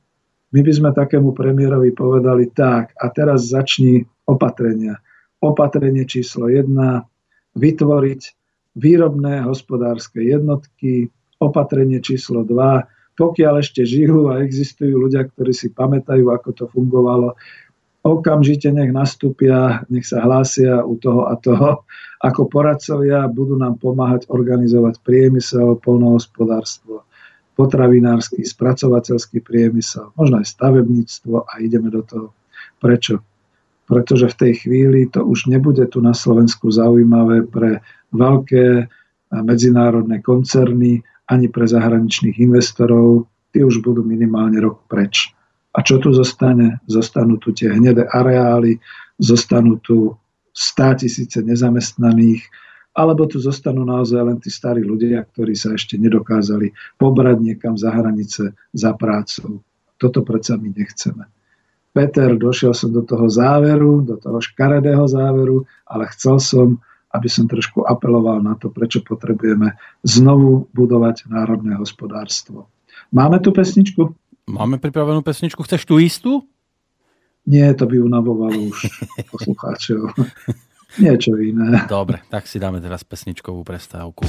My 0.49 0.65
by 0.65 0.71
sme 0.73 0.89
takému 0.89 1.33
premiérovi 1.37 1.93
povedali 1.93 2.49
tak, 2.49 2.97
a 2.97 3.13
teraz 3.13 3.53
začni 3.53 4.01
opatrenia. 4.25 4.97
Opatrenie 5.45 6.09
číslo 6.09 6.49
jedna, 6.49 7.05
vytvoriť 7.53 8.21
výrobné 8.77 9.45
hospodárske 9.45 10.21
jednotky, 10.25 11.09
opatrenie 11.37 12.01
číslo 12.01 12.41
dva, 12.45 12.85
pokiaľ 13.19 13.59
ešte 13.59 13.83
žijú 13.83 14.31
a 14.31 14.41
existujú 14.41 14.95
ľudia, 14.95 15.27
ktorí 15.27 15.51
si 15.51 15.69
pamätajú, 15.69 16.31
ako 16.31 16.49
to 16.55 16.65
fungovalo, 16.71 17.35
okamžite 18.03 18.71
nech 18.71 18.91
nastúpia, 18.95 19.83
nech 19.91 20.07
sa 20.07 20.23
hlásia 20.23 20.83
u 20.83 20.95
toho 20.95 21.27
a 21.27 21.35
toho 21.35 21.83
ako 22.19 22.51
poradcovia, 22.51 23.31
budú 23.31 23.55
nám 23.55 23.79
pomáhať 23.79 24.27
organizovať 24.27 24.99
priemysel, 25.03 25.79
polnohospodárstvo, 25.79 27.07
potravinársky, 27.55 28.43
spracovateľský 28.43 29.39
priemysel, 29.39 30.11
možno 30.19 30.43
aj 30.43 30.51
stavebníctvo 30.51 31.47
a 31.47 31.53
ideme 31.63 31.87
do 31.87 32.03
toho. 32.03 32.27
Prečo? 32.79 33.23
Pretože 33.87 34.31
v 34.31 34.35
tej 34.35 34.53
chvíli 34.63 34.99
to 35.07 35.23
už 35.23 35.47
nebude 35.47 35.87
tu 35.87 36.03
na 36.03 36.11
Slovensku 36.11 36.71
zaujímavé 36.71 37.47
pre 37.47 37.79
veľké 38.11 38.91
medzinárodné 39.31 40.19
koncerny 40.19 41.01
ani 41.29 41.47
pre 41.47 41.65
zahraničných 41.65 42.35
investorov. 42.41 43.31
Tí 43.49 43.63
už 43.63 43.81
budú 43.81 44.05
minimálne 44.05 44.61
rok 44.61 44.85
preč. 44.91 45.33
A 45.69 45.85
čo 45.85 46.01
tu 46.01 46.09
zostane? 46.09 46.81
Zostanú 46.89 47.37
tu 47.37 47.53
tie 47.53 47.69
hnedé 47.69 48.09
areály, 48.09 48.81
zostanú 49.21 49.77
tu 49.79 50.17
100 50.53 51.05
tisíce 51.05 51.39
nezamestnaných, 51.45 52.41
alebo 52.97 53.29
tu 53.29 53.37
zostanú 53.37 53.85
naozaj 53.85 54.21
len 54.25 54.37
tí 54.41 54.49
starí 54.49 54.81
ľudia, 54.81 55.23
ktorí 55.23 55.53
sa 55.53 55.77
ešte 55.77 55.95
nedokázali 55.95 56.73
pobrať 56.97 57.37
niekam 57.39 57.77
za 57.77 57.93
hranice 57.93 58.57
za 58.73 58.91
prácou. 58.97 59.61
Toto 60.01 60.25
predsa 60.25 60.57
my 60.57 60.73
nechceme. 60.73 61.23
Peter, 61.93 62.37
došiel 62.37 62.73
som 62.73 62.93
do 62.93 63.01
toho 63.01 63.29
záveru, 63.29 64.05
do 64.05 64.15
toho 64.17 64.39
škaredého 64.41 65.05
záveru, 65.09 65.65
ale 65.89 66.09
chcel 66.13 66.37
som, 66.37 66.67
aby 67.13 67.25
som 67.25 67.49
trošku 67.49 67.81
apeloval 67.85 68.41
na 68.45 68.53
to, 68.57 68.69
prečo 68.69 69.01
potrebujeme 69.01 69.73
znovu 70.05 70.69
budovať 70.73 71.25
národné 71.29 71.77
hospodárstvo. 71.77 72.69
Máme 73.09 73.41
tu 73.41 73.49
pesničku? 73.49 74.13
Máme 74.49 74.81
pripravenú 74.81 75.21
pesničku. 75.21 75.61
Chceš 75.61 75.85
tú 75.85 76.01
istú? 76.01 76.41
Nie, 77.45 77.69
to 77.77 77.85
by 77.85 78.01
unavovalo 78.01 78.73
už 78.73 78.89
poslucháčov. 79.33 80.09
Niečo 80.97 81.37
iné. 81.37 81.85
Dobre, 81.85 82.25
tak 82.33 82.49
si 82.49 82.57
dáme 82.57 82.81
teraz 82.81 83.05
pesničkovú 83.05 83.61
prestávku. 83.61 84.25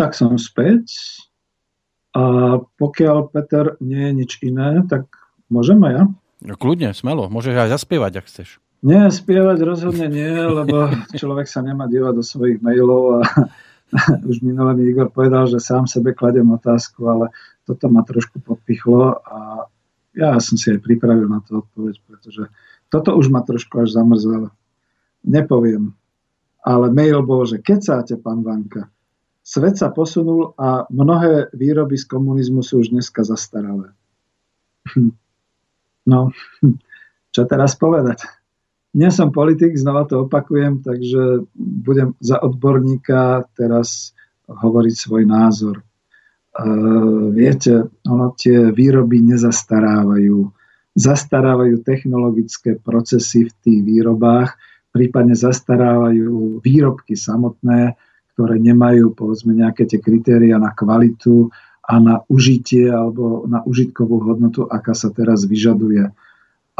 Tak 0.00 0.16
som 0.16 0.40
späť. 0.40 0.88
A 2.16 2.56
pokiaľ 2.80 3.28
Peter 3.28 3.76
nie 3.84 4.00
je 4.00 4.12
nič 4.16 4.30
iné, 4.40 4.80
tak 4.88 5.12
môžeme 5.52 5.92
ja? 5.92 6.02
No, 6.40 6.56
kľudne, 6.56 6.96
smelo. 6.96 7.28
Môžeš 7.28 7.68
aj 7.68 7.70
zaspievať, 7.76 8.12
ak 8.24 8.26
chceš. 8.26 8.48
Nie, 8.80 9.12
spievať 9.12 9.60
rozhodne 9.60 10.08
nie, 10.08 10.32
lebo 10.32 10.88
človek 11.12 11.44
sa 11.44 11.60
nemá 11.60 11.84
dívať 11.84 12.16
do 12.16 12.24
svojich 12.24 12.64
mailov 12.64 13.20
a 13.20 13.44
už 14.30 14.40
minulé 14.40 14.72
mi 14.72 14.88
Igor 14.88 15.12
povedal, 15.12 15.44
že 15.52 15.60
sám 15.60 15.84
sebe 15.84 16.16
kladem 16.16 16.48
otázku, 16.48 17.04
ale 17.04 17.28
toto 17.68 17.92
ma 17.92 18.00
trošku 18.00 18.40
podpichlo 18.40 19.20
a 19.20 19.68
ja 20.16 20.40
som 20.40 20.56
si 20.56 20.72
aj 20.72 20.80
pripravil 20.80 21.28
na 21.28 21.44
to 21.44 21.60
odpoveď, 21.60 22.00
pretože 22.08 22.48
toto 22.88 23.14
už 23.14 23.28
ma 23.28 23.44
trošku 23.44 23.84
až 23.84 23.94
zamrzelo. 24.00 24.48
Nepoviem, 25.28 25.92
ale 26.64 26.88
mail 26.88 27.20
bol, 27.20 27.44
že 27.44 27.60
kecáte, 27.60 28.16
pán 28.16 28.40
Vanka. 28.40 28.88
Svet 29.40 29.80
sa 29.80 29.88
posunul 29.88 30.52
a 30.60 30.84
mnohé 30.92 31.48
výroby 31.56 31.96
z 31.96 32.04
komunizmu 32.06 32.60
sú 32.60 32.84
už 32.84 32.92
dneska 32.92 33.24
zastaralé. 33.24 33.92
No, 36.08 36.32
čo 37.36 37.44
teraz 37.44 37.76
povedať? 37.76 38.24
Nie 38.96 39.12
som 39.14 39.30
politik, 39.30 39.76
znova 39.78 40.08
to 40.08 40.26
opakujem, 40.26 40.82
takže 40.82 41.46
budem 41.54 42.16
za 42.18 42.40
odborníka 42.42 43.46
teraz 43.54 44.16
hovoriť 44.50 44.94
svoj 44.96 45.22
názor. 45.30 45.78
E, 45.78 45.84
viete, 47.30 47.86
ono 48.02 48.34
tie 48.34 48.74
výroby 48.74 49.22
nezastarávajú. 49.22 50.50
Zastarávajú 50.98 51.86
technologické 51.86 52.74
procesy 52.82 53.46
v 53.46 53.52
tých 53.62 53.80
výrobách, 53.86 54.58
prípadne 54.90 55.38
zastarávajú 55.38 56.58
výrobky 56.58 57.14
samotné, 57.14 57.94
ktoré 58.40 58.56
nemajú 58.56 59.12
povedzme 59.12 59.52
nejaké 59.52 59.84
tie 59.84 60.00
kritéria 60.00 60.56
na 60.56 60.72
kvalitu 60.72 61.52
a 61.84 62.00
na 62.00 62.24
užitie 62.32 62.88
alebo 62.88 63.44
na 63.44 63.60
užitkovú 63.68 64.24
hodnotu, 64.24 64.64
aká 64.64 64.96
sa 64.96 65.12
teraz 65.12 65.44
vyžaduje. 65.44 66.08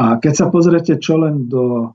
A 0.01 0.17
keď 0.17 0.33
sa 0.33 0.45
pozriete 0.49 0.97
čo 0.97 1.21
len 1.21 1.45
do 1.45 1.93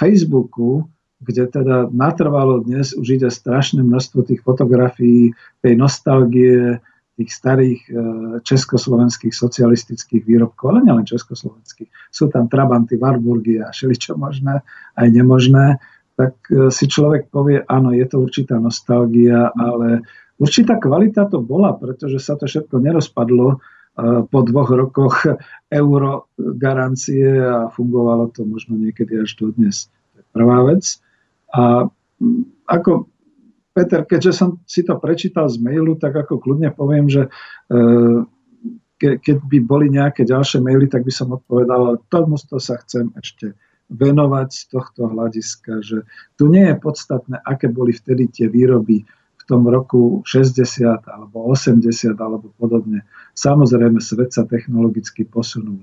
Facebooku, 0.00 0.88
kde 1.20 1.52
teda 1.52 1.92
natrvalo 1.92 2.64
dnes 2.64 2.96
už 2.96 3.20
ide 3.20 3.28
strašné 3.28 3.84
množstvo 3.84 4.24
tých 4.24 4.40
fotografií, 4.40 5.36
tej 5.60 5.74
nostalgie, 5.76 6.80
tých 7.18 7.30
starých 7.34 7.80
e, 7.84 7.92
československých 8.46 9.34
socialistických 9.34 10.22
výrobkov, 10.22 10.70
ale 10.70 10.86
nielen 10.86 11.02
československých. 11.02 11.90
Sú 12.14 12.30
tam 12.30 12.46
Trabanty, 12.46 12.94
Warburgy 12.94 13.58
a 13.58 13.74
všeličo 13.74 14.14
možné, 14.14 14.62
aj 14.94 15.08
nemožné. 15.10 15.82
Tak 16.18 16.34
e, 16.50 16.74
si 16.74 16.90
človek 16.90 17.30
povie, 17.30 17.62
áno, 17.62 17.94
je 17.94 18.02
to 18.10 18.18
určitá 18.18 18.58
nostalgia, 18.58 19.54
ale 19.54 20.02
určitá 20.42 20.82
kvalita 20.82 21.30
to 21.30 21.38
bola, 21.38 21.78
pretože 21.78 22.18
sa 22.18 22.34
to 22.34 22.50
všetko 22.50 22.82
nerozpadlo 22.82 23.62
po 24.30 24.38
dvoch 24.46 24.70
rokoch 24.70 25.26
euro 25.82 26.30
garancie 26.38 27.34
a 27.42 27.66
fungovalo 27.66 28.30
to 28.30 28.46
možno 28.46 28.78
niekedy 28.78 29.18
až 29.18 29.34
do 29.34 29.50
dnes. 29.50 29.90
To 30.14 30.22
prvá 30.30 30.62
vec. 30.70 31.02
A 31.50 31.90
ako 32.70 33.10
Peter, 33.74 34.06
keďže 34.06 34.32
som 34.34 34.62
si 34.66 34.82
to 34.86 34.98
prečítal 34.98 35.50
z 35.50 35.58
mailu, 35.62 35.98
tak 35.98 36.14
ako 36.14 36.38
kľudne 36.38 36.70
poviem, 36.74 37.10
že 37.10 37.26
e, 37.26 37.30
keď 38.98 39.38
by 39.46 39.58
boli 39.62 39.86
nejaké 39.90 40.26
ďalšie 40.26 40.58
maily, 40.58 40.90
tak 40.90 41.06
by 41.06 41.12
som 41.14 41.30
odpovedal, 41.30 41.94
ale 41.94 42.02
tomu 42.10 42.34
sa 42.38 42.74
chcem 42.82 43.14
ešte 43.14 43.54
venovať 43.88 44.48
z 44.52 44.62
tohto 44.68 45.08
hľadiska, 45.08 45.80
že 45.80 46.04
tu 46.36 46.52
nie 46.52 46.68
je 46.68 46.76
podstatné, 46.76 47.40
aké 47.40 47.72
boli 47.72 47.96
vtedy 47.96 48.28
tie 48.28 48.46
výroby 48.46 49.08
tom 49.48 49.64
roku 49.64 50.20
60 50.28 51.08
alebo 51.08 51.48
80 51.48 51.80
alebo 52.20 52.52
podobne. 52.60 53.08
Samozrejme, 53.32 53.96
svet 53.96 54.36
sa 54.36 54.44
technologicky 54.44 55.24
posunul. 55.24 55.80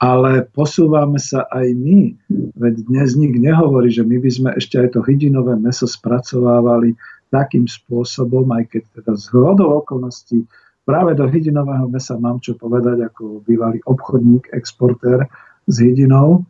Ale 0.00 0.48
posúvame 0.50 1.20
sa 1.20 1.44
aj 1.52 1.68
my. 1.76 2.16
Veď 2.56 2.74
dnes 2.88 3.14
nik 3.14 3.36
nehovorí, 3.36 3.92
že 3.92 4.02
my 4.02 4.16
by 4.18 4.30
sme 4.32 4.50
ešte 4.56 4.80
aj 4.80 4.96
to 4.96 5.00
hydinové 5.04 5.54
meso 5.60 5.84
spracovávali 5.84 6.96
takým 7.28 7.68
spôsobom, 7.68 8.48
aj 8.56 8.72
keď 8.72 8.82
teda 9.00 9.12
z 9.20 9.24
hodou 9.36 9.84
okolností 9.84 10.48
práve 10.88 11.16
do 11.16 11.24
hydinového 11.28 11.88
mesa 11.88 12.16
mám 12.20 12.40
čo 12.40 12.56
povedať 12.56 13.08
ako 13.08 13.44
bývalý 13.44 13.80
obchodník, 13.88 14.52
exportér 14.52 15.28
s 15.64 15.76
hydinou 15.80 16.44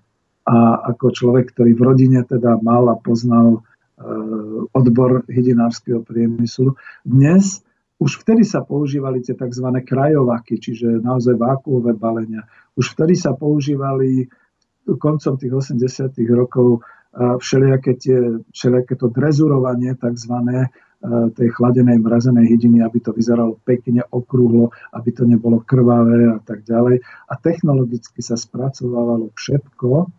a 0.45 0.57
ako 0.93 1.12
človek, 1.12 1.57
ktorý 1.57 1.73
v 1.73 1.83
rodine 1.83 2.21
teda 2.25 2.61
mal 2.61 2.89
a 2.93 2.97
poznal 3.01 3.65
Eh, 3.95 4.66
odbor 4.75 5.23
hydinárskeho 5.31 6.03
priemyslu. 6.03 6.75
Dnes 7.07 7.62
už 8.03 8.27
vtedy 8.27 8.43
sa 8.43 8.66
používali 8.66 9.23
tie 9.23 9.39
tzv. 9.39 9.71
krajovaky, 9.87 10.59
čiže 10.59 10.99
naozaj 10.99 11.39
vákuové 11.39 11.95
balenia. 11.95 12.43
Už 12.75 12.91
vtedy 12.91 13.15
sa 13.15 13.39
používali 13.39 14.27
koncom 14.99 15.39
tých 15.39 15.79
80. 15.79 16.11
rokov 16.35 16.83
eh, 16.83 17.39
všelijaké, 17.39 17.95
tie, 17.95 18.19
všelijaké 18.51 18.99
to 18.99 19.15
drezurovanie 19.15 19.95
tzv. 19.95 20.35
Eh, 20.43 20.66
tej 21.31 21.49
chladenej 21.55 22.03
mrazenej 22.03 22.51
hydiny, 22.51 22.83
aby 22.83 22.99
to 22.99 23.15
vyzeralo 23.15 23.62
pekne, 23.62 24.03
okrúhlo, 24.11 24.75
aby 24.91 25.15
to 25.15 25.23
nebolo 25.23 25.62
krvavé 25.62 26.35
a 26.35 26.43
tak 26.43 26.66
ďalej. 26.66 26.99
A 27.31 27.35
technologicky 27.39 28.27
sa 28.27 28.35
spracovávalo 28.35 29.31
všetko 29.39 30.11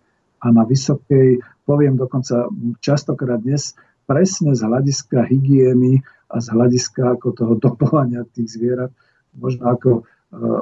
a 0.45 0.53
na 0.53 0.61
vysokej 0.61 1.41
poviem 1.65 1.97
dokonca 1.97 2.45
častokrát 2.77 3.41
dnes, 3.41 3.73
presne 4.05 4.53
z 4.53 4.61
hľadiska 4.61 5.25
hygieny 5.25 6.05
a 6.29 6.37
z 6.37 6.47
hľadiska 6.53 7.17
ako 7.17 7.27
toho 7.33 7.53
dopovania 7.57 8.21
tých 8.29 8.53
zvierat, 8.53 8.93
možno 9.33 9.73
ako 9.73 9.89
e, 9.97 10.01
e, 10.37 10.59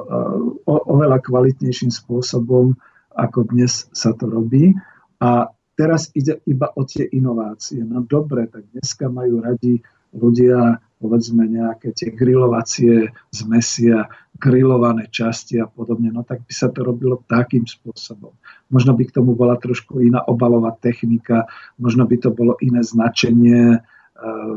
o, 0.64 0.74
oveľa 0.88 1.20
kvalitnejším 1.20 1.92
spôsobom, 1.92 2.72
ako 3.12 3.44
dnes 3.52 3.92
sa 3.92 4.16
to 4.16 4.24
robí. 4.24 4.72
A 5.20 5.52
teraz 5.76 6.08
ide 6.16 6.40
iba 6.48 6.72
o 6.72 6.88
tie 6.88 7.04
inovácie. 7.04 7.84
No 7.84 8.00
dobre, 8.00 8.48
tak 8.48 8.64
dneska 8.72 9.12
majú 9.12 9.44
radi 9.44 9.84
ľudia 10.16 10.80
povedzme 11.04 11.44
nejaké 11.44 11.92
tie 11.92 12.16
grilovacie 12.16 13.12
zmesia, 13.28 14.08
grilované 14.34 15.06
časti 15.08 15.62
a 15.62 15.70
podobne, 15.70 16.10
no 16.10 16.26
tak 16.26 16.42
by 16.42 16.52
sa 16.52 16.66
to 16.68 16.82
robilo 16.82 17.22
takým 17.30 17.64
spôsobom. 17.64 18.34
Možno 18.68 18.92
by 18.98 19.06
k 19.06 19.14
tomu 19.14 19.38
bola 19.38 19.54
trošku 19.54 20.02
iná 20.02 20.26
obalová 20.26 20.74
technika, 20.74 21.46
možno 21.78 22.04
by 22.04 22.16
to 22.18 22.34
bolo 22.34 22.58
iné 22.58 22.82
značenie, 22.82 23.78
e, 23.78 23.80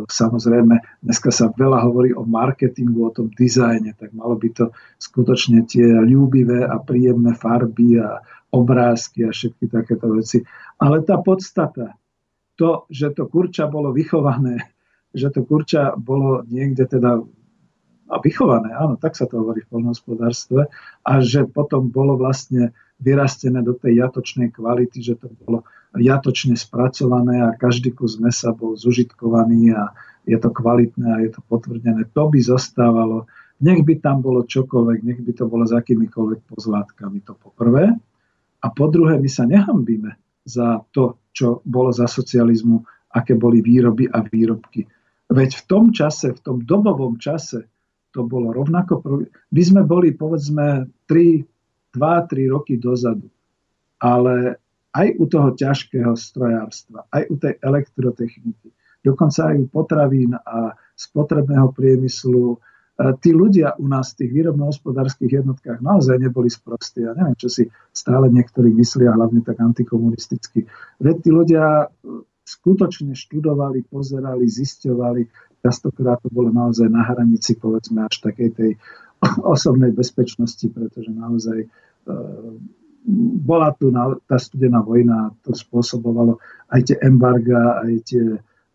Samozrejme, 0.10 1.02
dneska 1.02 1.30
sa 1.30 1.54
veľa 1.54 1.86
hovorí 1.86 2.14
o 2.14 2.26
marketingu, 2.26 3.10
o 3.10 3.14
tom 3.14 3.30
dizajne, 3.34 3.94
tak 3.98 4.14
malo 4.18 4.38
by 4.38 4.50
to 4.54 4.66
skutočne 4.98 5.66
tie 5.70 5.86
ľúbivé 5.86 6.66
a 6.66 6.82
príjemné 6.82 7.38
farby 7.38 8.02
a 8.02 8.22
obrázky 8.54 9.28
a 9.28 9.34
všetky 9.34 9.70
takéto 9.70 10.10
veci. 10.14 10.42
Ale 10.82 11.06
tá 11.06 11.22
podstata, 11.22 11.98
to, 12.58 12.90
že 12.90 13.14
to 13.14 13.30
kurča 13.30 13.70
bolo 13.70 13.94
vychované 13.94 14.78
že 15.18 15.34
to 15.34 15.42
kurča 15.48 15.98
bolo 15.98 16.44
niekde 16.46 16.86
teda 16.86 17.24
a 18.08 18.16
vychované, 18.24 18.72
áno, 18.72 18.96
tak 18.96 19.20
sa 19.20 19.28
to 19.28 19.44
hovorí 19.44 19.64
v 19.64 19.72
poľnohospodárstve, 19.78 20.72
a 21.04 21.12
že 21.20 21.44
potom 21.48 21.92
bolo 21.92 22.16
vlastne 22.16 22.72
vyrastené 23.04 23.62
do 23.62 23.78
tej 23.78 24.02
jatočnej 24.02 24.50
kvality, 24.50 25.04
že 25.04 25.16
to 25.20 25.30
bolo 25.46 25.68
jatočne 25.96 26.58
spracované 26.58 27.42
a 27.46 27.56
každý 27.56 27.94
kus 27.94 28.18
mesa 28.18 28.54
bol 28.54 28.74
zužitkovaný 28.74 29.74
a 29.76 29.94
je 30.28 30.38
to 30.40 30.50
kvalitné 30.52 31.08
a 31.08 31.22
je 31.24 31.32
to 31.32 31.42
potvrdené. 31.46 32.10
To 32.18 32.28
by 32.28 32.40
zostávalo, 32.42 33.30
nech 33.64 33.82
by 33.86 34.02
tam 34.02 34.22
bolo 34.22 34.44
čokoľvek, 34.44 35.00
nech 35.06 35.20
by 35.24 35.32
to 35.34 35.46
bolo 35.48 35.64
s 35.66 35.74
akýmikoľvek 35.74 36.46
pozlátkami, 36.50 37.24
to 37.24 37.34
poprvé. 37.38 37.96
A 38.62 38.68
po 38.74 38.90
druhé, 38.90 39.22
my 39.22 39.30
sa 39.30 39.46
nehambíme 39.46 40.18
za 40.44 40.82
to, 40.92 41.22
čo 41.32 41.62
bolo 41.64 41.94
za 41.94 42.10
socializmu, 42.10 42.82
aké 43.14 43.38
boli 43.38 43.62
výroby 43.62 44.10
a 44.10 44.26
výrobky. 44.26 44.90
Veď 45.28 45.60
v 45.60 45.64
tom 45.70 45.86
čase, 45.94 46.34
v 46.34 46.42
tom 46.44 46.58
dobovom 46.64 47.20
čase, 47.20 47.68
to 48.18 48.26
bolo 48.26 48.50
rovnako. 48.50 49.06
My 49.54 49.62
sme 49.62 49.86
boli, 49.86 50.18
povedzme, 50.18 50.90
3, 51.06 51.46
2-3 51.94 52.50
roky 52.50 52.82
dozadu. 52.82 53.30
Ale 54.02 54.58
aj 54.98 55.08
u 55.22 55.26
toho 55.30 55.54
ťažkého 55.54 56.18
strojárstva, 56.18 57.06
aj 57.14 57.24
u 57.30 57.36
tej 57.38 57.54
elektrotechniky, 57.62 58.74
dokonca 59.06 59.54
aj 59.54 59.56
u 59.62 59.66
potravín 59.70 60.34
a 60.34 60.74
spotrebného 60.98 61.70
priemyslu, 61.78 62.58
e, 62.58 62.58
tí 63.22 63.30
ľudia 63.30 63.78
u 63.78 63.86
nás 63.86 64.18
v 64.18 64.26
tých 64.26 64.32
výrobno-hospodárskych 64.42 65.30
jednotkách 65.30 65.86
naozaj 65.86 66.18
neboli 66.18 66.50
sprostí. 66.50 67.06
Ja 67.06 67.14
neviem, 67.14 67.38
čo 67.38 67.46
si 67.46 67.70
stále 67.94 68.34
niektorí 68.34 68.74
myslia, 68.74 69.14
hlavne 69.14 69.46
tak 69.46 69.62
antikomunisticky. 69.62 70.66
Veď 70.98 71.16
tí 71.22 71.30
ľudia 71.30 71.94
skutočne 72.48 73.12
študovali, 73.12 73.84
pozerali, 73.92 74.48
zisťovali. 74.48 75.47
Častokrát 75.68 76.24
to 76.24 76.32
bolo 76.32 76.48
naozaj 76.48 76.88
na 76.88 77.04
hranici, 77.04 77.60
povedzme, 77.60 78.08
až 78.08 78.24
takej 78.24 78.50
tej 78.56 78.72
osobnej 79.56 79.92
bezpečnosti, 79.92 80.64
pretože 80.72 81.12
naozaj 81.12 81.68
e, 81.68 81.68
bola 83.44 83.76
tu 83.76 83.92
tá 84.24 84.40
studená 84.40 84.80
vojna, 84.80 85.36
to 85.44 85.52
spôsobovalo 85.52 86.40
aj 86.72 86.82
tie 86.88 86.98
embarga, 87.04 87.84
aj 87.84 87.94
tie 88.08 88.24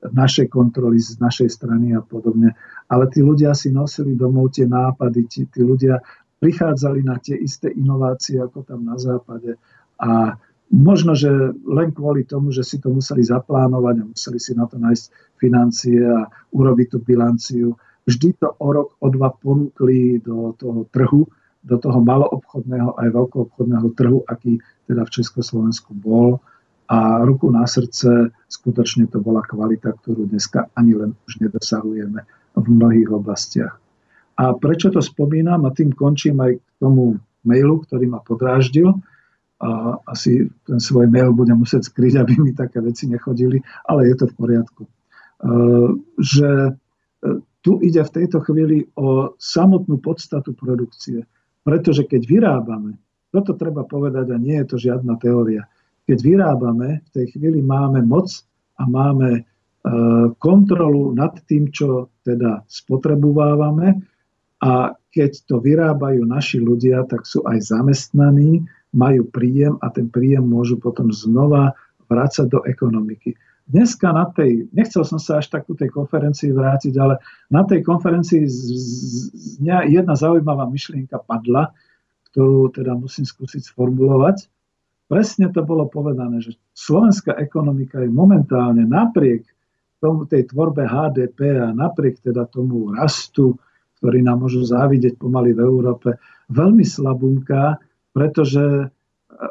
našej 0.04 0.50
kontroly 0.50 0.98
z 0.98 1.16
našej 1.16 1.48
strany 1.48 1.94
a 1.94 2.02
podobne. 2.02 2.52
Ale 2.90 3.08
tí 3.08 3.22
ľudia 3.22 3.54
si 3.54 3.70
nosili 3.70 4.18
domov 4.18 4.52
tie 4.52 4.66
nápady, 4.68 5.20
tí, 5.30 5.40
tí 5.46 5.60
ľudia 5.62 6.02
prichádzali 6.42 7.06
na 7.06 7.22
tie 7.22 7.38
isté 7.38 7.70
inovácie 7.70 8.42
ako 8.42 8.66
tam 8.66 8.82
na 8.82 8.98
západe 8.98 9.54
a 10.02 10.34
možno, 10.72 11.12
že 11.12 11.28
len 11.68 11.92
kvôli 11.92 12.24
tomu, 12.24 12.48
že 12.48 12.64
si 12.64 12.80
to 12.80 12.88
museli 12.88 13.20
zaplánovať 13.20 13.94
a 14.00 14.08
museli 14.08 14.40
si 14.40 14.56
na 14.56 14.64
to 14.64 14.80
nájsť 14.80 15.04
financie 15.36 16.00
a 16.00 16.26
urobiť 16.56 16.86
tú 16.96 16.98
bilanciu, 17.04 17.76
vždy 18.08 18.40
to 18.40 18.48
o 18.56 18.68
rok, 18.72 18.88
o 18.98 19.06
dva 19.12 19.30
ponúkli 19.36 20.18
do 20.24 20.56
toho 20.56 20.88
trhu, 20.88 21.28
do 21.62 21.76
toho 21.78 22.02
maloobchodného 22.02 22.98
aj 22.98 23.08
veľkoobchodného 23.14 23.88
trhu, 23.94 24.18
aký 24.26 24.58
teda 24.90 25.06
v 25.06 25.14
Československu 25.14 25.94
bol 25.94 26.42
a 26.90 27.22
ruku 27.22 27.48
na 27.48 27.64
srdce, 27.64 28.34
skutočne 28.50 29.06
to 29.06 29.22
bola 29.22 29.40
kvalita, 29.46 29.94
ktorú 29.94 30.26
dneska 30.26 30.68
ani 30.74 30.98
len 30.98 31.10
už 31.30 31.38
nedosahujeme 31.40 32.20
v 32.58 32.66
mnohých 32.66 33.08
oblastiach. 33.08 33.78
A 34.36 34.52
prečo 34.58 34.90
to 34.90 34.98
spomínam 34.98 35.62
a 35.68 35.70
tým 35.72 35.94
končím 35.94 36.42
aj 36.42 36.58
k 36.58 36.62
tomu 36.82 37.22
mailu, 37.46 37.84
ktorý 37.84 38.10
ma 38.10 38.20
podráždil. 38.20 38.92
A 39.62 39.94
asi 40.10 40.50
ten 40.66 40.82
svoj 40.82 41.06
mail 41.06 41.30
budem 41.30 41.54
musieť 41.54 41.86
skryť, 41.86 42.18
aby 42.18 42.34
mi 42.42 42.50
také 42.50 42.82
veci 42.82 43.06
nechodili, 43.06 43.62
ale 43.86 44.10
je 44.10 44.14
to 44.18 44.26
v 44.26 44.34
poriadku. 44.34 44.82
E, 44.82 44.90
že 46.18 46.50
e, 46.50 46.72
tu 47.62 47.78
ide 47.78 48.02
v 48.02 48.14
tejto 48.14 48.42
chvíli 48.42 48.90
o 48.98 49.38
samotnú 49.38 50.02
podstatu 50.02 50.50
produkcie. 50.50 51.22
Pretože 51.62 52.10
keď 52.10 52.22
vyrábame, 52.26 52.98
toto 53.30 53.54
treba 53.54 53.86
povedať 53.86 54.34
a 54.34 54.36
nie 54.36 54.58
je 54.60 54.66
to 54.66 54.76
žiadna 54.82 55.14
teória, 55.22 55.70
keď 56.02 56.18
vyrábame, 56.18 57.06
v 57.06 57.10
tej 57.14 57.26
chvíli 57.38 57.62
máme 57.62 58.02
moc 58.02 58.28
a 58.76 58.82
máme 58.82 59.30
e, 59.38 59.42
kontrolu 60.42 61.14
nad 61.14 61.38
tým, 61.46 61.70
čo 61.70 62.10
teda 62.26 62.66
spotrebovávame 62.66 64.02
a 64.62 64.94
keď 65.12 65.30
to 65.46 65.62
vyrábajú 65.62 66.26
naši 66.26 66.58
ľudia, 66.58 67.06
tak 67.06 67.26
sú 67.26 67.46
aj 67.46 67.62
zamestnaní, 67.62 68.66
majú 68.92 69.28
príjem 69.28 69.80
a 69.80 69.88
ten 69.88 70.08
príjem 70.08 70.44
môžu 70.44 70.76
potom 70.76 71.08
znova 71.08 71.72
vrácať 72.06 72.46
do 72.48 72.60
ekonomiky. 72.68 73.34
Dneska 73.66 74.12
na 74.12 74.28
tej, 74.28 74.68
nechcel 74.74 75.06
som 75.06 75.16
sa 75.16 75.40
až 75.40 75.48
tak 75.48 75.64
ku 75.64 75.72
tej 75.72 75.88
konferencii 75.88 76.52
vrátiť, 76.52 76.94
ale 77.00 77.16
na 77.48 77.64
tej 77.64 77.80
konferencii 77.80 78.44
z, 78.44 78.56
z, 78.68 79.14
z, 79.32 79.50
jedna 79.88 80.12
zaujímavá 80.12 80.68
myšlienka 80.68 81.22
padla, 81.24 81.72
ktorú 82.32 82.68
teda 82.74 82.92
musím 82.92 83.24
skúsiť 83.24 83.72
sformulovať 83.72 84.52
presne 85.12 85.52
to 85.52 85.60
bolo 85.60 85.84
povedané, 85.92 86.40
že 86.40 86.56
slovenská 86.72 87.36
ekonomika 87.36 88.00
je 88.00 88.08
momentálne 88.08 88.88
napriek 88.88 89.44
tomu, 90.00 90.24
tej 90.24 90.48
tvorbe 90.48 90.88
HDP 90.88 91.60
a 91.60 91.68
napriek 91.76 92.24
teda 92.24 92.48
tomu 92.48 92.96
rastu, 92.96 93.60
ktorý 94.00 94.24
nám 94.24 94.48
môžu 94.48 94.64
závidieť 94.64 95.20
pomaly 95.20 95.52
v 95.52 95.60
Európe, 95.60 96.16
veľmi 96.48 96.80
slabunká, 96.80 97.76
pretože 98.12 98.62
e, 98.62 98.86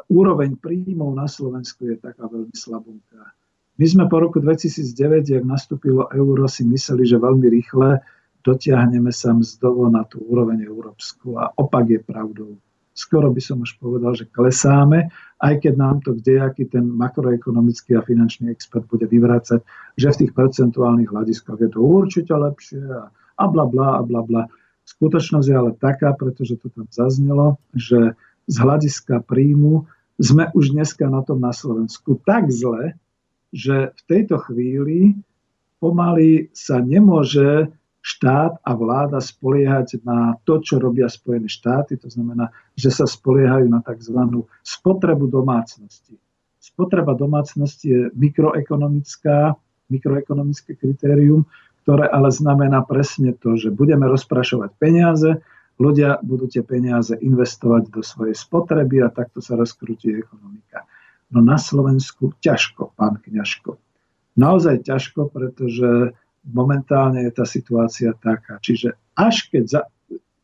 úroveň 0.08 0.56
príjmov 0.58 1.12
na 1.14 1.26
Slovensku 1.26 1.86
je 1.90 1.96
taká 1.98 2.26
veľmi 2.26 2.54
slabunká. 2.54 3.22
My 3.76 3.86
sme 3.88 4.04
po 4.06 4.22
roku 4.22 4.38
2009, 4.38 5.28
jak 5.28 5.44
nastúpilo 5.44 6.06
euro, 6.14 6.46
si 6.46 6.62
mysleli, 6.62 7.04
že 7.04 7.18
veľmi 7.18 7.46
rýchle 7.50 7.98
dotiahneme 8.42 9.10
sa 9.10 9.34
mzdovo 9.34 9.86
na 9.90 10.02
tú 10.06 10.22
úroveň 10.22 10.66
európsku 10.66 11.38
a 11.38 11.50
opak 11.54 11.90
je 11.90 12.00
pravdou 12.02 12.58
skoro 12.92 13.32
by 13.32 13.40
som 13.40 13.64
už 13.64 13.80
povedal, 13.80 14.12
že 14.12 14.28
klesáme, 14.28 15.08
aj 15.40 15.54
keď 15.64 15.74
nám 15.76 15.96
to 16.04 16.12
kdejaký 16.16 16.68
ten 16.68 16.84
makroekonomický 16.84 17.96
a 17.96 18.04
finančný 18.04 18.52
expert 18.52 18.84
bude 18.88 19.08
vyvrácať, 19.08 19.64
že 19.96 20.08
v 20.12 20.18
tých 20.24 20.32
percentuálnych 20.36 21.10
hľadiskách 21.10 21.58
je 21.60 21.70
to 21.72 21.80
určite 21.80 22.32
lepšie 22.32 22.80
a 23.36 23.44
bla 23.48 23.64
bla 23.64 23.98
a 23.98 24.02
bla 24.04 24.22
bla. 24.22 24.42
Skutočnosť 24.84 25.46
je 25.48 25.56
ale 25.56 25.72
taká, 25.78 26.12
pretože 26.12 26.60
to 26.60 26.68
tam 26.68 26.86
zaznelo, 26.92 27.56
že 27.72 28.12
z 28.46 28.56
hľadiska 28.58 29.22
príjmu 29.24 29.86
sme 30.20 30.50
už 30.54 30.74
dneska 30.76 31.08
na 31.08 31.22
tom 31.26 31.42
na 31.42 31.50
Slovensku 31.50 32.20
tak 32.22 32.52
zle, 32.52 32.94
že 33.52 33.92
v 33.92 34.02
tejto 34.08 34.40
chvíli 34.40 35.18
pomaly 35.82 36.48
sa 36.54 36.78
nemôže 36.78 37.68
štát 38.02 38.58
a 38.66 38.70
vláda 38.74 39.22
spoliehať 39.22 40.02
na 40.02 40.34
to, 40.42 40.58
čo 40.58 40.82
robia 40.82 41.06
Spojené 41.06 41.46
štáty, 41.46 41.94
to 41.94 42.10
znamená, 42.10 42.50
že 42.74 42.90
sa 42.90 43.06
spoliehajú 43.06 43.70
na 43.70 43.78
tzv. 43.78 44.18
spotrebu 44.66 45.30
domácnosti. 45.30 46.18
Spotreba 46.58 47.14
domácnosti 47.14 47.86
je 47.86 48.00
mikroekonomická, 48.14 49.54
mikroekonomické 49.86 50.74
kritérium, 50.74 51.46
ktoré 51.82 52.06
ale 52.10 52.30
znamená 52.30 52.82
presne 52.86 53.34
to, 53.34 53.58
že 53.58 53.74
budeme 53.74 54.06
rozprašovať 54.06 54.70
peniaze, 54.78 55.42
ľudia 55.80 56.20
budú 56.20 56.48
tie 56.48 56.64
peniaze 56.64 57.16
investovať 57.16 57.88
do 57.88 58.02
svojej 58.04 58.36
spotreby 58.36 59.04
a 59.04 59.12
takto 59.12 59.40
sa 59.40 59.56
rozkrúti 59.56 60.12
ekonomika. 60.12 60.84
No 61.32 61.40
na 61.40 61.56
Slovensku 61.56 62.36
ťažko, 62.44 62.92
pán 62.92 63.16
Kňažko. 63.20 63.80
Naozaj 64.36 64.84
ťažko, 64.84 65.32
pretože 65.32 66.16
momentálne 66.44 67.24
je 67.24 67.32
tá 67.32 67.44
situácia 67.48 68.12
taká. 68.16 68.60
Čiže 68.60 68.96
až 69.16 69.48
keď 69.48 69.64
za, 69.68 69.82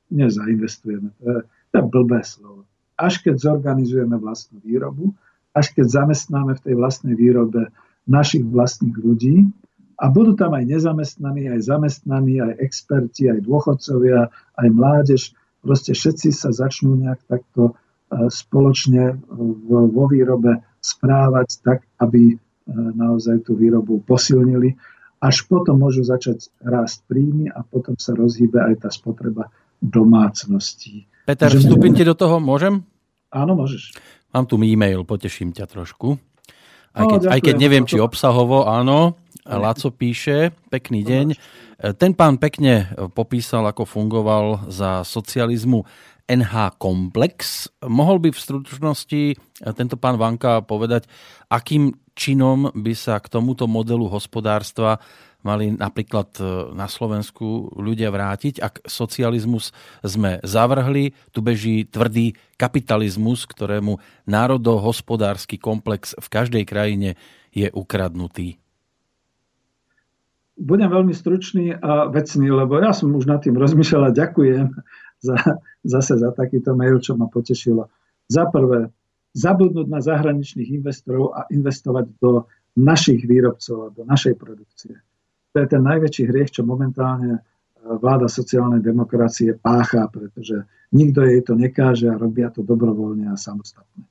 nezainvestujeme, 0.09 1.13
to 1.21 1.25
je, 1.25 1.41
to 1.45 1.75
je 1.77 1.85
blbé 1.85 2.21
slovo, 2.25 2.65
až 2.97 3.21
keď 3.21 3.37
zorganizujeme 3.37 4.17
vlastnú 4.17 4.61
výrobu, 4.65 5.13
až 5.53 5.73
keď 5.77 6.05
zamestnáme 6.05 6.57
v 6.57 6.65
tej 6.65 6.75
vlastnej 6.77 7.15
výrobe 7.17 7.69
našich 8.09 8.45
vlastných 8.45 8.97
ľudí 8.97 9.49
a 9.99 10.05
budú 10.09 10.39
tam 10.39 10.55
aj 10.55 10.65
nezamestnaní, 10.65 11.51
aj 11.51 11.61
zamestnaní, 11.67 12.39
aj 12.39 12.53
experti, 12.63 13.27
aj 13.29 13.43
dôchodcovia, 13.43 14.31
aj 14.31 14.69
mládež, 14.71 15.35
proste 15.59 15.93
všetci 15.93 16.31
sa 16.31 16.55
začnú 16.55 16.95
nejak 17.03 17.19
takto 17.27 17.75
e, 17.75 18.31
spoločne 18.31 19.19
vo 19.67 20.05
výrobe 20.07 20.63
správať 20.79 21.49
tak, 21.67 21.83
aby 21.99 22.33
e, 22.33 22.37
naozaj 22.73 23.43
tú 23.43 23.59
výrobu 23.59 23.99
posilnili 24.07 24.79
až 25.19 25.51
potom 25.51 25.83
môžu 25.83 26.07
začať 26.07 26.47
rásť 26.63 27.03
príjmy 27.11 27.51
a 27.51 27.67
potom 27.67 27.99
sa 27.99 28.15
rozhýbe 28.15 28.63
aj 28.63 28.87
tá 28.87 28.91
spotreba 28.91 29.51
domácností. 29.83 31.11
Peter, 31.27 31.51
že 31.51 31.67
vstúpim 31.67 31.93
ti 31.93 32.07
do 32.07 32.15
toho, 32.15 32.39
môžem? 32.39 32.87
Áno, 33.35 33.59
môžeš. 33.59 33.99
Mám 34.31 34.47
tu 34.47 34.57
e-mail, 34.63 35.03
poteším 35.03 35.53
ťa 35.53 35.67
trošku. 35.69 36.17
Aj 36.97 37.05
keď, 37.05 37.21
no, 37.21 37.31
aj 37.31 37.41
keď 37.45 37.55
neviem, 37.61 37.85
či 37.85 38.01
obsahovo, 38.01 38.65
áno. 38.67 39.19
Laco 39.49 39.89
píše, 39.89 40.53
pekný 40.69 41.01
deň. 41.09 41.27
Ten 41.97 42.13
pán 42.13 42.37
pekne 42.37 42.93
popísal, 43.17 43.65
ako 43.65 43.89
fungoval 43.89 44.69
za 44.69 45.01
socializmu 45.09 45.89
NH 46.29 46.77
Komplex. 46.77 47.67
Mohol 47.81 48.29
by 48.29 48.31
v 48.37 48.43
stručnosti 48.45 49.23
tento 49.73 49.97
pán 49.97 50.21
Vanka 50.21 50.61
povedať, 50.61 51.09
akým 51.49 51.97
činom 52.13 52.69
by 52.77 52.93
sa 52.93 53.17
k 53.17 53.33
tomuto 53.33 53.65
modelu 53.65 54.05
hospodárstva 54.13 55.01
mali 55.47 55.71
napríklad 55.71 56.29
e, 56.37 56.43
na 56.75 56.91
Slovensku 56.91 57.71
ľudia 57.79 58.11
vrátiť, 58.11 58.59
ak 58.59 58.75
socializmus 58.91 59.71
sme 60.03 60.43
zavrhli, 60.43 61.15
tu 61.31 61.41
beží 61.41 61.87
tvrdý 61.87 62.35
kapitalizmus, 62.59 63.47
ktorému 63.47 64.03
národohospodársky 64.27 65.57
komplex 65.57 66.19
v 66.19 66.27
každej 66.27 66.65
krajine 66.67 67.15
je 67.55 67.71
ukradnutý. 67.71 68.59
Budem 70.59 70.91
veľmi 70.91 71.15
stručný 71.15 71.79
a 71.79 72.11
vecný, 72.11 72.51
lebo 72.51 72.83
ja 72.83 72.91
som 72.91 73.15
už 73.15 73.31
nad 73.31 73.39
tým 73.39 73.55
rozmýšľal 73.55 74.11
a 74.11 74.17
ďakujem 74.17 74.67
za, 75.23 75.37
zase 75.87 76.19
za 76.19 76.35
takýto 76.35 76.75
mail, 76.75 76.99
čo 76.99 77.15
ma 77.15 77.31
potešilo. 77.31 77.87
Za 78.27 78.51
prvé, 78.51 78.91
zabudnúť 79.39 79.87
na 79.87 80.03
zahraničných 80.03 80.75
investorov 80.75 81.39
a 81.39 81.47
investovať 81.49 82.07
do 82.19 82.51
našich 82.79 83.23
výrobcov 83.23 83.77
a 83.87 83.89
do 83.95 84.03
našej 84.03 84.35
produkcie. 84.35 84.95
To 85.55 85.57
je 85.63 85.67
ten 85.67 85.83
najväčší 85.83 86.25
hriech, 86.29 86.55
čo 86.55 86.63
momentálne 86.63 87.39
e, 87.39 87.43
vláda 87.99 88.31
sociálnej 88.31 88.83
demokracie 88.83 89.57
pácha, 89.59 90.07
pretože 90.11 90.67
nikto 90.95 91.25
jej 91.25 91.41
to 91.43 91.59
nekáže 91.59 92.07
a 92.11 92.21
robia 92.21 92.53
to 92.53 92.63
dobrovoľne 92.63 93.31
a 93.33 93.37
samostatne. 93.39 94.07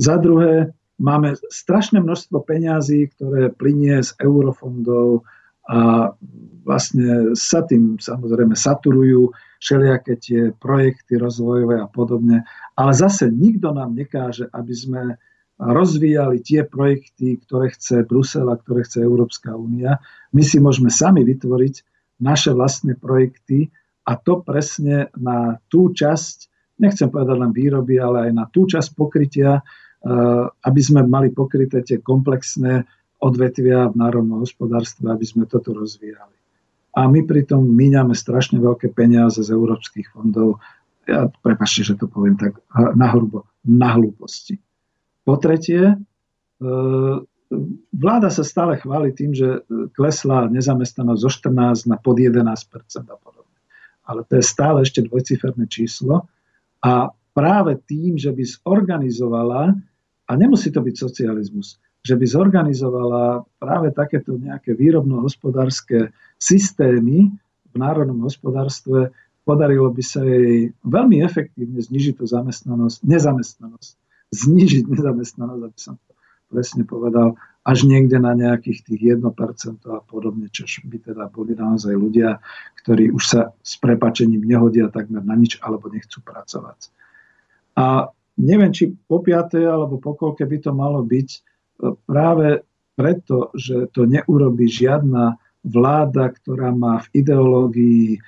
Za 0.00 0.18
druhé, 0.18 0.72
máme 0.98 1.34
strašné 1.50 2.02
množstvo 2.02 2.42
peňazí, 2.42 3.10
ktoré 3.14 3.50
plinie 3.50 4.02
z 4.02 4.14
eurofondov 4.22 5.26
a 5.64 6.12
vlastne 6.64 7.36
sa 7.36 7.64
tým 7.64 8.00
samozrejme 8.00 8.56
saturujú 8.56 9.32
všelijaké 9.60 10.12
tie 10.20 10.40
projekty 10.56 11.16
rozvojové 11.16 11.80
a 11.80 11.88
podobne. 11.88 12.44
Ale 12.76 12.92
zase 12.92 13.32
nikto 13.32 13.72
nám 13.72 13.96
nekáže, 13.96 14.48
aby 14.52 14.74
sme 14.76 15.02
rozvíjali 15.60 16.42
tie 16.42 16.66
projekty, 16.66 17.38
ktoré 17.46 17.70
chce 17.72 18.02
Brusel 18.04 18.50
a 18.50 18.58
ktoré 18.58 18.82
chce 18.82 19.06
Európska 19.06 19.54
únia. 19.54 20.02
My 20.34 20.42
si 20.42 20.58
môžeme 20.58 20.90
sami 20.90 21.22
vytvoriť 21.22 21.74
naše 22.20 22.50
vlastné 22.52 22.98
projekty 22.98 23.70
a 24.04 24.18
to 24.18 24.42
presne 24.42 25.08
na 25.16 25.56
tú 25.70 25.94
časť, 25.94 26.50
nechcem 26.82 27.08
povedať 27.08 27.36
len 27.38 27.52
výroby, 27.54 28.02
ale 28.02 28.28
aj 28.28 28.32
na 28.34 28.44
tú 28.50 28.66
časť 28.66 28.98
pokrytia, 28.98 29.62
eh, 29.62 30.44
aby 30.50 30.80
sme 30.82 31.06
mali 31.06 31.30
pokryté 31.30 31.80
tie 31.86 32.02
komplexné 32.02 32.84
odvetvia 33.24 33.88
v 33.88 33.96
národnom 33.96 34.44
hospodárstve, 34.44 35.08
aby 35.08 35.24
sme 35.24 35.48
toto 35.48 35.72
rozvíjali. 35.72 36.36
A 36.94 37.08
my 37.10 37.26
pritom 37.26 37.64
míňame 37.64 38.14
strašne 38.14 38.60
veľké 38.60 38.92
peniaze 38.92 39.40
z 39.40 39.50
európskych 39.50 40.14
fondov. 40.14 40.62
Ja 41.08 41.26
prepašte, 41.42 41.82
že 41.82 41.98
to 41.98 42.06
poviem 42.06 42.38
tak 42.38 42.60
nahrubo, 42.94 43.48
na 43.66 43.96
hlúposti. 43.96 44.62
Po 45.26 45.40
tretie, 45.40 45.90
e, 45.90 45.96
vláda 47.90 48.28
sa 48.30 48.46
stále 48.46 48.78
chváli 48.78 49.10
tým, 49.10 49.34
že 49.34 49.66
klesla 49.96 50.46
nezamestnanosť 50.52 51.20
zo 51.20 51.30
14 51.50 51.90
na 51.90 51.96
pod 51.98 52.20
11 52.20 52.46
a 53.10 53.16
podobne. 53.18 53.58
Ale 54.04 54.22
to 54.28 54.38
je 54.38 54.44
stále 54.44 54.84
ešte 54.84 55.02
dvojciferné 55.02 55.66
číslo. 55.66 56.28
A 56.84 57.10
práve 57.34 57.80
tým, 57.88 58.20
že 58.20 58.30
by 58.30 58.44
zorganizovala, 58.44 59.74
a 60.24 60.32
nemusí 60.38 60.70
to 60.70 60.78
byť 60.78 60.94
socializmus, 60.94 61.82
že 62.04 62.14
by 62.20 62.24
zorganizovala 62.28 63.48
práve 63.56 63.88
takéto 63.96 64.36
nejaké 64.36 64.76
výrobno-hospodárske 64.76 66.12
systémy 66.36 67.32
v 67.72 67.74
národnom 67.74 68.28
hospodárstve, 68.28 69.08
podarilo 69.48 69.88
by 69.88 70.04
sa 70.04 70.20
jej 70.20 70.76
veľmi 70.84 71.24
efektívne 71.24 71.80
znižiť 71.80 72.20
tú 72.20 72.28
zamestnanosť, 72.28 73.08
nezamestnanosť, 73.08 73.92
znižiť 74.36 74.84
nezamestnanosť, 74.84 75.62
aby 75.64 75.78
som 75.80 75.96
to 75.96 76.12
presne 76.52 76.84
povedal, 76.84 77.40
až 77.64 77.88
niekde 77.88 78.20
na 78.20 78.36
nejakých 78.36 78.84
tých 78.84 79.00
1% 79.16 79.24
a 79.88 80.04
podobne, 80.04 80.52
čo 80.52 80.68
by 80.84 81.00
teda 81.00 81.32
boli 81.32 81.56
naozaj 81.56 81.96
ľudia, 81.96 82.36
ktorí 82.84 83.08
už 83.16 83.24
sa 83.24 83.40
s 83.64 83.80
prepačením 83.80 84.44
nehodia 84.44 84.92
takmer 84.92 85.24
na 85.24 85.32
nič 85.32 85.56
alebo 85.64 85.88
nechcú 85.88 86.20
pracovať. 86.20 86.92
A 87.80 88.12
neviem, 88.36 88.70
či 88.76 88.92
po 88.92 89.24
piaté 89.24 89.64
alebo 89.64 89.96
po 89.96 90.12
koľke 90.12 90.44
by 90.44 90.56
to 90.60 90.70
malo 90.76 91.00
byť 91.00 91.53
práve 92.08 92.64
preto, 92.96 93.52
že 93.52 93.90
to 93.92 94.08
neurobi 94.08 94.70
žiadna 94.70 95.36
vláda, 95.64 96.32
ktorá 96.32 96.72
má 96.72 97.02
v 97.04 97.24
ideológii 97.24 98.22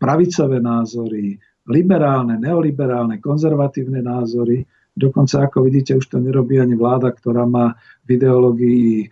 pravicové 0.00 0.62
názory, 0.62 1.36
liberálne, 1.66 2.38
neoliberálne, 2.38 3.18
konzervatívne 3.18 4.00
názory. 4.00 4.62
Dokonca, 4.96 5.44
ako 5.44 5.66
vidíte, 5.66 5.98
už 5.98 6.06
to 6.08 6.22
nerobí 6.22 6.56
ani 6.56 6.78
vláda, 6.78 7.12
ktorá 7.12 7.44
má 7.44 7.76
v 8.06 8.08
ideológii 8.16 9.10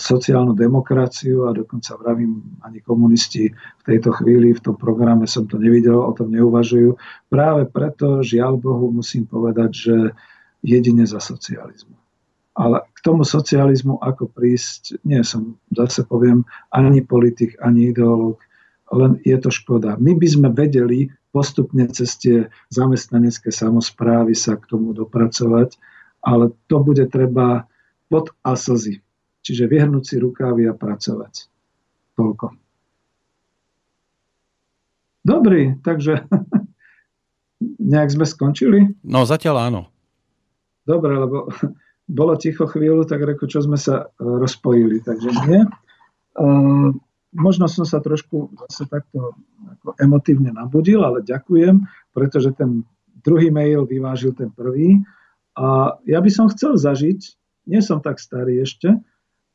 sociálnu 0.00 0.56
demokraciu 0.56 1.44
a 1.44 1.52
dokonca 1.52 1.92
vravím, 2.00 2.40
ani 2.64 2.80
komunisti 2.80 3.52
v 3.52 3.82
tejto 3.84 4.16
chvíli 4.16 4.56
v 4.56 4.64
tom 4.64 4.80
programe 4.80 5.28
som 5.28 5.44
to 5.44 5.60
nevidel, 5.60 6.00
o 6.00 6.16
tom 6.16 6.32
neuvažujú. 6.32 6.96
Práve 7.28 7.68
preto, 7.68 8.24
žiaľ 8.24 8.56
Bohu, 8.56 8.88
musím 8.88 9.28
povedať, 9.28 9.70
že 9.76 9.96
jedine 10.64 11.04
za 11.04 11.20
socializmu. 11.20 11.92
Ale 12.56 12.87
k 12.98 13.06
tomu 13.06 13.22
socializmu 13.22 14.02
ako 14.02 14.26
prísť, 14.26 14.98
nie 15.06 15.22
som, 15.22 15.54
zase 15.70 16.02
poviem, 16.02 16.42
ani 16.74 16.98
politik, 17.06 17.54
ani 17.62 17.94
ideológ, 17.94 18.42
len 18.90 19.22
je 19.22 19.38
to 19.38 19.54
škoda. 19.54 19.94
My 20.02 20.18
by 20.18 20.26
sme 20.26 20.48
vedeli 20.50 21.06
postupne 21.30 21.86
cez 21.94 22.18
tie 22.18 22.50
zamestnanecké 22.74 23.54
samozprávy 23.54 24.34
sa 24.34 24.58
k 24.58 24.66
tomu 24.66 24.96
dopracovať, 24.98 25.78
ale 26.26 26.50
to 26.66 26.82
bude 26.82 27.06
treba 27.14 27.70
pod 28.10 28.34
a 28.42 28.58
slzy. 28.58 28.98
Čiže 29.46 29.70
vyhrnúť 29.70 30.04
si 30.04 30.16
rukávy 30.18 30.66
a 30.66 30.74
pracovať. 30.74 31.46
Toľko. 32.18 32.58
Dobrý, 35.22 35.78
takže 35.84 36.26
nejak 37.92 38.10
sme 38.10 38.26
skončili? 38.26 38.98
No 39.06 39.22
zatiaľ 39.22 39.70
áno. 39.70 39.82
Dobre, 40.88 41.12
lebo 41.14 41.52
bolo 42.08 42.34
ticho 42.40 42.64
chvíľu, 42.64 43.04
tak 43.04 43.20
reku, 43.20 43.44
čo 43.44 43.60
sme 43.60 43.76
sa 43.76 44.08
e, 44.08 44.24
rozpojili, 44.24 45.04
takže 45.04 45.28
nie. 45.44 45.60
Uh, 46.38 46.94
možno 47.34 47.66
som 47.66 47.84
sa 47.84 47.98
trošku 48.00 48.48
zase 48.64 48.88
takto 48.88 49.36
ako 49.68 49.88
emotívne 50.00 50.54
nabudil, 50.54 51.04
ale 51.04 51.20
ďakujem, 51.26 51.84
pretože 52.14 52.54
ten 52.56 52.86
druhý 53.20 53.52
mail 53.52 53.84
vyvážil 53.84 54.32
ten 54.32 54.48
prvý. 54.54 55.02
A 55.58 55.98
ja 56.06 56.22
by 56.22 56.30
som 56.30 56.48
chcel 56.48 56.78
zažiť, 56.78 57.20
nie 57.68 57.82
som 57.82 57.98
tak 58.00 58.22
starý 58.22 58.62
ešte, 58.62 58.94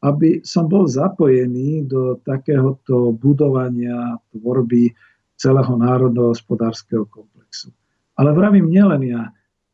aby 0.03 0.43
som 0.43 0.67
bol 0.67 0.84
zapojený 0.84 1.88
do 1.88 2.19
takéhoto 2.27 3.15
budovania 3.15 4.19
tvorby 4.35 4.91
celého 5.39 5.73
národno-hospodárskeho 5.80 7.07
komplexu. 7.07 7.71
Ale 8.19 8.35
vravím 8.35 8.67
nielen 8.67 9.01
ja. 9.07 9.31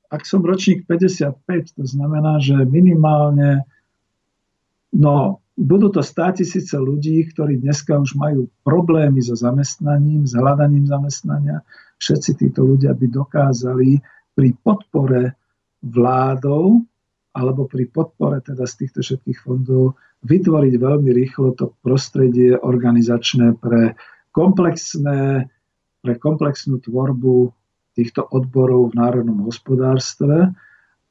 Ak 0.10 0.26
som 0.26 0.41
ročník 0.41 0.90
55, 0.90 1.77
to 1.77 1.84
znamená, 1.86 2.41
že 2.41 2.57
minimálne 2.65 3.65
no, 4.94 5.45
budú 5.53 5.94
to 5.94 6.02
100 6.02 6.41
tisíce 6.41 6.73
ľudí, 6.73 7.30
ktorí 7.30 7.61
dneska 7.61 7.94
už 7.99 8.18
majú 8.18 8.49
problémy 8.65 9.22
so 9.22 9.38
zamestnaním, 9.38 10.26
s 10.26 10.34
hľadaním 10.34 10.90
zamestnania. 10.90 11.61
Všetci 12.02 12.31
títo 12.41 12.65
ľudia 12.65 12.95
by 12.95 13.06
dokázali 13.06 14.02
pri 14.34 14.49
podpore 14.65 15.36
vládou 15.84 16.81
alebo 17.36 17.69
pri 17.69 17.86
podpore 17.91 18.41
teda 18.41 18.65
z 18.65 18.73
týchto 18.84 18.99
všetkých 19.06 19.40
fondov 19.45 19.99
vytvoriť 20.26 20.73
veľmi 20.76 21.11
rýchlo 21.14 21.56
to 21.56 21.76
prostredie 21.80 22.57
organizačné 22.57 23.56
pre 23.56 23.95
komplexné, 24.36 25.48
pre 26.03 26.14
komplexnú 26.19 26.84
tvorbu 26.84 27.52
týchto 27.99 28.23
odborov 28.31 28.95
v 28.95 28.97
národnom 29.03 29.43
hospodárstve. 29.43 30.55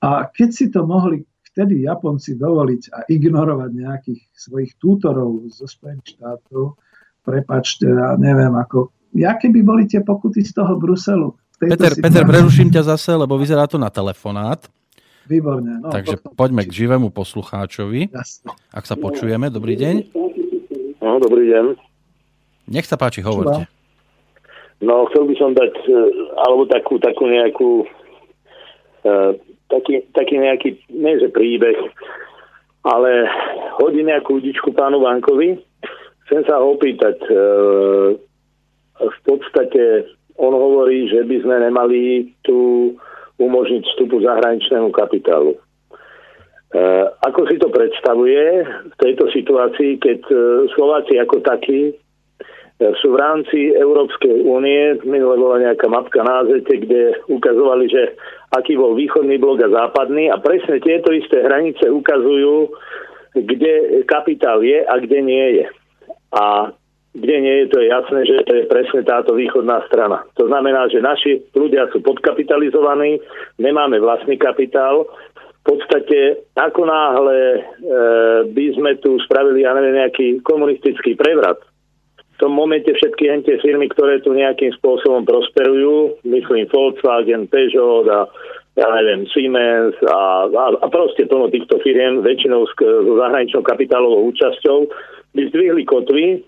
A 0.01 0.11
keď 0.33 0.49
si 0.49 0.73
to 0.73 0.89
mohli 0.89 1.29
vtedy 1.53 1.85
Japonci 1.85 2.41
dovoliť 2.41 2.83
a 2.97 2.99
ignorovať 3.13 3.71
nejakých 3.77 4.21
svojich 4.33 4.81
tútorov 4.81 5.45
zo 5.53 5.69
Spojených 5.69 6.17
štátov, 6.17 6.81
prepačte, 7.21 7.85
ja 7.85 8.17
neviem, 8.17 8.57
ako, 8.57 8.89
jaké 9.13 9.53
by 9.53 9.61
boli 9.61 9.85
tie 9.85 10.01
pokuty 10.01 10.41
z 10.41 10.57
toho 10.57 10.81
Bruselu? 10.81 11.37
Peter, 11.59 11.93
Peter, 11.99 12.23
preruším 12.23 12.71
ťa 12.71 12.95
zase, 12.95 13.13
lebo 13.19 13.35
vyzerá 13.37 13.67
to 13.67 13.77
na 13.77 13.91
telefonát. 13.91 14.65
Výborne. 15.29 15.85
No, 15.85 15.93
Takže 15.93 16.23
potom... 16.23 16.39
poďme 16.39 16.63
k 16.65 16.73
živému 16.73 17.13
poslucháčovi. 17.13 18.09
Jasne. 18.09 18.55
Ak 18.73 18.89
sa 18.89 18.97
počujeme, 18.97 19.53
dobrý 19.53 19.77
deň. 19.77 19.95
No, 21.05 21.21
dobrý 21.21 21.53
deň. 21.53 21.65
Nech 22.71 22.89
sa 22.89 22.97
páči, 22.97 23.21
hovorte. 23.21 23.69
No, 24.79 25.11
chcel 25.11 25.27
by 25.27 25.35
som 25.35 25.51
dať, 25.59 25.75
e, 25.91 25.99
alebo 26.39 26.63
takú, 26.71 27.03
takú 27.03 27.27
nejakú, 27.27 27.83
uh, 29.03 29.35
taký, 29.67 30.07
taký 30.15 30.39
nejaký, 30.39 30.69
nie 30.95 31.19
že 31.19 31.35
príbeh, 31.35 31.75
ale 32.87 33.27
hodí 33.83 34.07
nejakú 34.07 34.39
udičku 34.39 34.71
pánu 34.71 35.03
Vankovi. 35.03 35.59
Chcem 36.27 36.47
sa 36.47 36.63
ho 36.63 36.79
opýtať, 36.79 37.19
uh, 37.27 38.15
v 39.03 39.19
podstate 39.27 40.07
on 40.39 40.55
hovorí, 40.55 41.11
že 41.11 41.27
by 41.27 41.37
sme 41.43 41.57
nemali 41.67 42.31
tu 42.47 42.95
umožniť 43.39 43.83
vstupu 43.83 44.23
zahraničnému 44.23 44.91
kapitálu. 44.95 45.55
E, 45.55 45.61
ako 47.27 47.49
si 47.49 47.57
to 47.59 47.71
predstavuje 47.71 48.67
v 48.67 48.95
tejto 48.99 49.31
situácii, 49.31 49.99
keď 49.99 50.21
e, 50.31 50.37
Slováci 50.75 51.19
ako 51.19 51.41
takí 51.41 51.91
e, 51.91 51.95
sú 52.79 53.11
v 53.11 53.19
rámci 53.19 53.59
Európskej 53.75 54.47
únie, 54.47 55.03
minule 55.03 55.35
bola 55.35 55.59
nejaká 55.59 55.91
mapka 55.91 56.23
na 56.23 56.47
Azete, 56.47 56.79
kde 56.79 57.19
ukazovali, 57.27 57.91
že 57.91 58.15
aký 58.55 58.79
bol 58.79 58.95
východný 58.95 59.35
blok 59.43 59.67
a 59.67 59.75
západný 59.75 60.31
a 60.31 60.39
presne 60.39 60.79
tieto 60.79 61.11
isté 61.11 61.43
hranice 61.43 61.91
ukazujú, 61.91 62.71
kde 63.35 64.07
kapitál 64.07 64.63
je 64.63 64.87
a 64.87 64.95
kde 65.03 65.19
nie 65.27 65.47
je. 65.59 65.67
A 66.39 66.71
kde 67.19 67.37
nie 67.43 67.55
je, 67.65 67.67
to 67.67 67.77
je 67.83 67.87
jasné, 67.91 68.21
že 68.31 68.47
to 68.47 68.53
je 68.63 68.71
presne 68.71 69.03
táto 69.03 69.35
východná 69.35 69.83
strana. 69.91 70.23
To 70.39 70.47
znamená, 70.47 70.87
že 70.87 71.03
naši 71.03 71.43
ľudia 71.51 71.91
sú 71.91 71.99
podkapitalizovaní, 71.99 73.19
nemáme 73.59 73.99
vlastný 73.99 74.39
kapitál. 74.39 75.11
V 75.35 75.63
podstate, 75.67 76.47
ako 76.55 76.87
náhle 76.87 77.39
e, 77.43 77.61
by 78.55 78.65
sme 78.79 78.91
tu 79.03 79.19
spravili, 79.27 79.67
ja 79.67 79.75
neviem, 79.75 79.99
nejaký 79.99 80.47
komunistický 80.47 81.19
prevrat, 81.19 81.59
tom 82.39 82.55
momente 82.55 82.89
všetky 82.95 83.43
tie 83.43 83.59
firmy, 83.59 83.91
ktoré 83.91 84.23
tu 84.23 84.31
nejakým 84.31 84.71
spôsobom 84.79 85.27
prosperujú, 85.27 86.23
myslím 86.23 86.71
Volkswagen, 86.71 87.51
Peugeot 87.51 88.07
a 88.07 88.31
ja 88.79 88.87
neviem, 88.95 89.27
Siemens 89.35 89.99
a, 90.07 90.47
a, 90.47 90.65
a 90.79 90.87
proste 90.87 91.27
plno 91.27 91.51
týchto 91.51 91.83
firiem, 91.83 92.23
väčšinou 92.23 92.63
s, 92.63 92.73
s 92.79 93.09
zahraničnou 93.11 93.67
kapitálovou 93.67 94.31
účasťou, 94.31 94.79
by 95.35 95.43
zdvihli 95.51 95.83
kotvy 95.83 96.47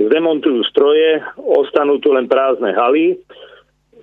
zdemontujú 0.00 0.60
stroje, 0.68 1.20
ostanú 1.36 2.00
tu 2.00 2.12
len 2.12 2.28
prázdne 2.28 2.72
haly. 2.72 3.20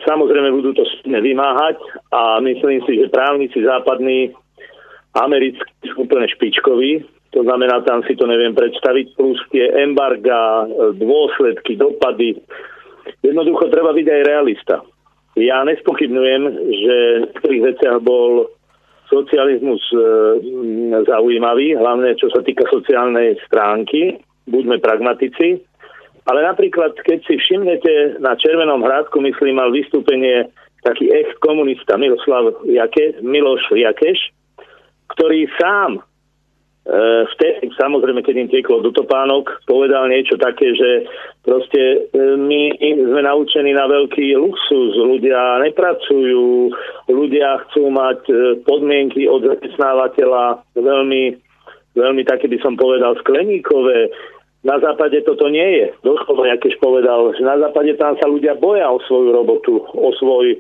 Samozrejme 0.06 0.54
budú 0.54 0.78
to 0.78 0.86
vymáhať 1.06 1.78
a 2.14 2.38
myslím 2.46 2.86
si, 2.86 3.02
že 3.02 3.10
právnici 3.10 3.66
západní 3.66 4.30
americkí 5.18 5.90
sú 5.90 6.06
úplne 6.06 6.30
špičkoví, 6.30 7.02
to 7.38 7.46
znamená, 7.46 7.86
tam 7.86 8.02
si 8.10 8.18
to 8.18 8.26
neviem 8.26 8.58
predstaviť, 8.58 9.14
plus 9.14 9.38
tie 9.54 9.70
embarga, 9.86 10.66
dôsledky, 10.98 11.78
dopady. 11.78 12.34
Jednoducho 13.22 13.70
treba 13.70 13.94
byť 13.94 14.08
aj 14.10 14.22
realista. 14.26 14.82
Ja 15.38 15.62
nespochybnujem, 15.62 16.42
že 16.50 16.96
v 16.98 17.22
niektorých 17.30 17.64
veciach 17.70 17.98
bol 18.02 18.50
socializmus 19.06 19.86
e, 19.94 19.98
zaujímavý, 21.06 21.78
hlavne 21.78 22.18
čo 22.18 22.34
sa 22.34 22.42
týka 22.42 22.66
sociálnej 22.74 23.38
stránky, 23.46 24.18
buďme 24.50 24.82
pragmatici, 24.82 25.62
ale 26.26 26.40
napríklad, 26.42 26.98
keď 27.06 27.22
si 27.22 27.38
všimnete 27.38 28.18
na 28.18 28.34
Červenom 28.34 28.82
hrádku, 28.82 29.22
myslím, 29.22 29.62
mal 29.62 29.70
vystúpenie 29.70 30.50
taký 30.82 31.14
ex-komunista 31.14 32.02
Miroslav 32.02 32.66
Jake, 32.66 33.22
Miloš 33.22 33.78
Jakeš, 33.78 34.34
ktorý 35.14 35.46
sám 35.62 36.02
E, 36.02 36.07
vtedy, 37.36 37.68
samozrejme, 37.76 38.24
keď 38.24 38.36
im 38.48 38.52
tieklo 38.52 38.80
do 38.80 38.96
topánok, 38.96 39.60
povedal 39.68 40.08
niečo 40.08 40.40
také, 40.40 40.72
že 40.72 41.04
proste 41.44 41.80
e, 41.84 41.98
my 42.40 42.72
sme 42.80 43.22
naučení 43.28 43.76
na 43.76 43.92
veľký 43.92 44.40
luxus. 44.40 44.96
Ľudia 44.96 45.68
nepracujú, 45.68 46.72
ľudia 47.12 47.60
chcú 47.68 47.92
mať 47.92 48.20
e, 48.32 48.34
podmienky 48.64 49.28
od 49.28 49.44
zamestnávateľa 49.44 50.64
veľmi, 50.80 51.36
veľmi 52.00 52.24
také 52.24 52.48
by 52.48 52.58
som 52.64 52.80
povedal 52.80 53.20
skleníkové. 53.20 54.08
Na 54.64 54.80
západe 54.80 55.20
toto 55.28 55.52
nie 55.52 55.84
je. 55.84 55.86
Doslova, 56.08 56.48
Jakeš 56.56 56.80
povedal, 56.80 57.36
že 57.36 57.44
na 57.44 57.60
západe 57.60 58.00
tam 58.00 58.16
sa 58.16 58.32
ľudia 58.32 58.56
boja 58.56 58.88
o 58.88 59.04
svoju 59.04 59.36
robotu, 59.36 59.84
o 59.92 60.10
svoj 60.16 60.56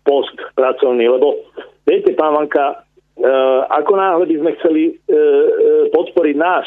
post 0.00 0.32
pracovný, 0.56 1.12
lebo 1.12 1.44
viete, 1.84 2.16
pán 2.16 2.32
Vanka, 2.32 2.87
Eh, 2.87 2.87
ako 3.68 3.92
náhle 3.98 4.24
by 4.30 4.36
sme 4.38 4.50
chceli 4.60 4.82
eh, 4.88 4.94
eh, 4.94 5.84
podporiť 5.90 6.36
náš 6.38 6.66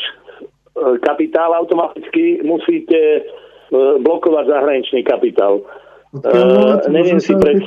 kapitál, 1.04 1.52
automaticky 1.52 2.40
musíte 2.48 3.28
blokovať 3.76 4.46
zahraničný 4.48 5.04
kapitál. 5.04 5.68
Odkiaľ 6.16 6.48
voláte, 6.48 6.88
neviem 6.96 7.20
si 7.20 7.36
pre... 7.36 7.60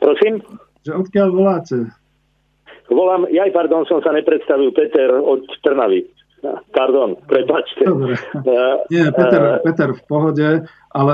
Prosím? 0.00 0.40
Že 0.88 0.92
odkiaľ 1.04 1.28
voláte? 1.36 1.92
Volám, 2.88 3.28
jaj, 3.28 3.52
pardon, 3.52 3.84
som 3.84 4.00
sa 4.00 4.08
nepredstavil, 4.16 4.72
Peter 4.72 5.20
od 5.20 5.44
Trnavy. 5.60 6.08
Pardon, 6.72 7.14
prepačte. 7.28 7.86
Dobre. 7.86 8.16
Nie, 8.90 9.12
Peter, 9.12 9.62
Peter 9.62 9.88
v 9.94 10.02
pohode, 10.08 10.48
ale 10.90 11.12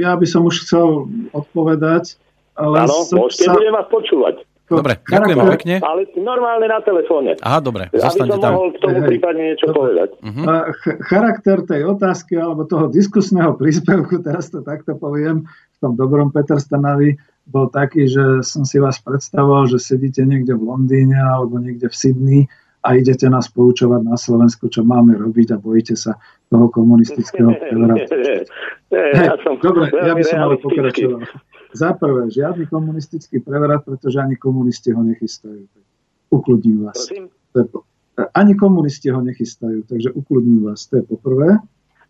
ja 0.00 0.16
by 0.18 0.26
som 0.26 0.48
už 0.48 0.66
chcel 0.66 1.06
odpovedať. 1.30 2.16
Áno, 2.58 2.96
môžete, 3.12 3.44
sa... 3.46 3.54
budem 3.54 3.76
vás 3.76 3.86
počúvať. 3.92 4.42
Dobre, 4.80 4.94
ďakujem 5.04 5.38
pekne. 5.58 5.74
Ale 5.82 6.00
normálne 6.18 6.66
na 6.66 6.80
telefóne. 6.82 7.30
Aha, 7.40 7.58
dobre, 7.62 7.90
zostaňte 7.94 8.38
tam. 8.40 8.52
mohol 8.56 8.70
k 8.74 8.78
tomu 8.82 8.98
prípadne 9.04 9.42
niečo 9.52 9.66
dobre. 9.70 9.78
povedať. 9.78 10.08
Uh-huh. 10.20 10.44
Charakter 11.06 11.56
tej 11.66 11.82
otázky 11.86 12.34
alebo 12.38 12.66
toho 12.66 12.86
diskusného 12.90 13.54
príspevku, 13.60 14.20
teraz 14.20 14.50
to 14.50 14.60
takto 14.60 14.98
poviem, 14.98 15.46
v 15.48 15.78
tom 15.78 15.94
dobrom 15.98 16.34
Peter 16.34 16.58
Stanavi, 16.58 17.18
bol 17.44 17.68
taký, 17.68 18.08
že 18.08 18.40
som 18.40 18.64
si 18.64 18.80
vás 18.80 18.96
predstavoval, 19.04 19.68
že 19.68 19.76
sedíte 19.76 20.24
niekde 20.24 20.56
v 20.56 20.64
Londýne 20.64 21.20
alebo 21.20 21.60
niekde 21.60 21.92
v 21.92 21.96
Sydney 21.96 22.40
a 22.84 22.88
idete 22.92 23.24
nás 23.32 23.48
poučovať 23.48 24.04
na 24.04 24.20
Slovensku, 24.20 24.68
čo 24.68 24.84
máme 24.84 25.16
robiť 25.16 25.56
a 25.56 25.58
bojíte 25.58 25.96
sa 25.96 26.20
toho 26.52 26.68
komunistického 26.68 27.56
prevratu. 27.64 28.12
Ja 28.92 29.34
Dobre, 29.40 29.88
ja 29.88 30.12
by 30.12 30.22
som 30.22 30.36
mal 30.44 30.60
pokračovať. 30.60 31.24
Za 31.74 31.90
prvé, 31.98 32.30
žiadny 32.30 32.70
komunistický 32.70 33.42
prevrat, 33.42 33.82
pretože 33.82 34.20
ani 34.20 34.38
komunisti 34.38 34.94
ho 34.94 35.02
nechystajú. 35.02 35.66
Ukludním 36.30 36.86
vás. 36.86 37.10
To 37.50 37.56
je 37.58 37.66
po, 37.66 37.78
ani 38.30 38.54
komunisti 38.54 39.10
ho 39.10 39.18
nechystajú, 39.18 39.82
takže 39.90 40.14
ukludním 40.14 40.70
vás. 40.70 40.86
To 40.86 41.02
je 41.02 41.04
po 41.08 41.18
prvé. 41.18 41.58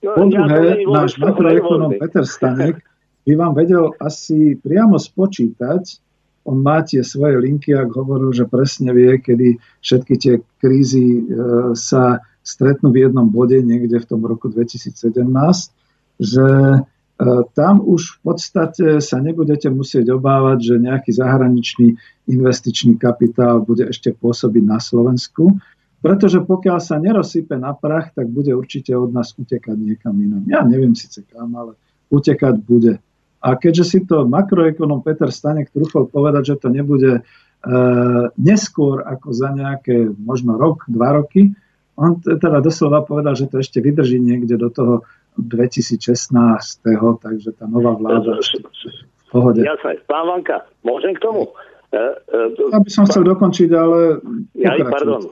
No, 0.05 0.21
po 0.21 0.25
druhé, 0.29 0.85
náš 0.85 1.17
makroekonom 1.23 1.97
Peter 1.97 2.29
Stanek 2.29 2.85
by 3.25 3.33
vám 3.41 3.57
vedel 3.57 3.97
asi 4.05 4.61
priamo 4.61 5.01
spočítať, 5.01 6.04
on 6.45 6.61
má 6.61 6.85
tie 6.85 7.01
svoje 7.01 7.41
linky, 7.41 7.73
ak 7.73 7.93
hovoril, 7.97 8.33
že 8.37 8.45
presne 8.45 8.93
vie, 8.93 9.17
kedy 9.17 9.57
všetky 9.81 10.15
tie 10.21 10.35
krízy 10.61 11.21
e, 11.21 11.23
sa 11.73 12.21
stretnú 12.45 12.93
v 12.93 13.09
jednom 13.09 13.25
bode 13.29 13.57
niekde 13.65 13.97
v 13.97 14.09
tom 14.09 14.21
roku 14.29 14.53
2017, 14.53 14.93
že 16.21 16.47
E, 17.15 17.27
tam 17.55 17.79
už 17.79 18.19
v 18.19 18.19
podstate 18.27 18.87
sa 18.99 19.23
nebudete 19.23 19.71
musieť 19.71 20.19
obávať, 20.19 20.59
že 20.75 20.75
nejaký 20.83 21.15
zahraničný 21.15 21.95
investičný 22.27 22.99
kapitál 22.99 23.63
bude 23.63 23.87
ešte 23.87 24.11
pôsobiť 24.11 24.65
na 24.67 24.83
Slovensku, 24.83 25.55
pretože 26.03 26.43
pokiaľ 26.43 26.79
sa 26.83 26.99
nerozsype 26.99 27.55
na 27.55 27.71
prach, 27.71 28.11
tak 28.19 28.27
bude 28.27 28.51
určite 28.51 28.91
od 28.99 29.15
nás 29.15 29.31
utekať 29.39 29.79
niekam 29.79 30.19
inam. 30.19 30.43
Ja 30.51 30.67
neviem 30.67 30.99
síce 30.99 31.23
kam, 31.23 31.55
ale 31.55 31.79
utekať 32.11 32.59
bude. 32.67 32.99
A 33.45 33.61
keďže 33.61 33.85
si 33.85 33.99
to 34.09 34.25
makroekonom 34.25 35.05
Peter 35.05 35.29
Stanek 35.29 35.69
trúfol 35.69 36.09
povedať, 36.09 36.57
že 36.57 36.65
to 36.65 36.69
nebude 36.73 37.21
e, 37.21 37.23
neskôr 38.41 39.05
ako 39.05 39.37
za 39.37 39.53
nejaké 39.53 40.09
možno 40.17 40.57
rok, 40.57 40.89
dva 40.89 41.21
roky, 41.21 41.53
on 41.95 42.19
teda 42.19 42.59
doslova 42.59 43.07
povedal, 43.07 43.39
že 43.39 43.47
to 43.47 43.63
ešte 43.63 43.79
vydrží 43.79 44.19
niekde 44.19 44.59
do 44.59 44.67
toho 44.73 44.95
2016. 45.39 46.35
Takže 47.23 47.51
tá 47.55 47.71
nová 47.71 47.95
vláda 47.95 48.39
v 48.43 49.29
pohode. 49.31 49.63
Jasné. 49.63 50.03
Pán 50.11 50.27
Vanka, 50.27 50.67
môžem 50.83 51.15
k 51.15 51.23
tomu? 51.23 51.55
E, 51.95 51.99
e, 52.35 52.71
ja 52.75 52.81
by 52.83 52.91
som 52.91 53.07
chcel 53.07 53.23
dokončiť, 53.23 53.71
ale... 53.71 54.19
Ja, 54.59 54.75
pardon. 54.83 55.31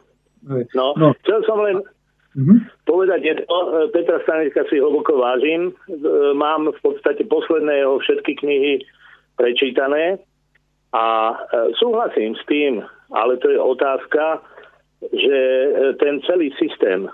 No, 0.74 0.86
no, 0.98 1.14
chcel 1.22 1.38
som 1.46 1.58
len 1.66 1.82
uh-huh. 2.36 2.58
povedať 2.88 3.20
jedno. 3.22 3.88
Petra 3.92 4.20
Stanecka 4.24 4.64
si 4.68 4.80
hlboko 4.80 5.16
vážim. 5.18 5.70
E, 5.70 5.72
mám 6.36 6.70
v 6.70 6.80
podstate 6.80 7.24
posledné 7.28 7.84
jeho 7.84 7.98
všetky 8.00 8.32
knihy 8.40 8.72
prečítané 9.36 10.20
a 10.92 11.32
súhlasím 11.80 12.36
s 12.36 12.44
tým, 12.44 12.84
ale 13.16 13.40
to 13.40 13.48
je 13.48 13.56
otázka, 13.56 14.44
že 15.08 15.38
ten 15.96 16.20
celý 16.28 16.52
systém 16.60 17.08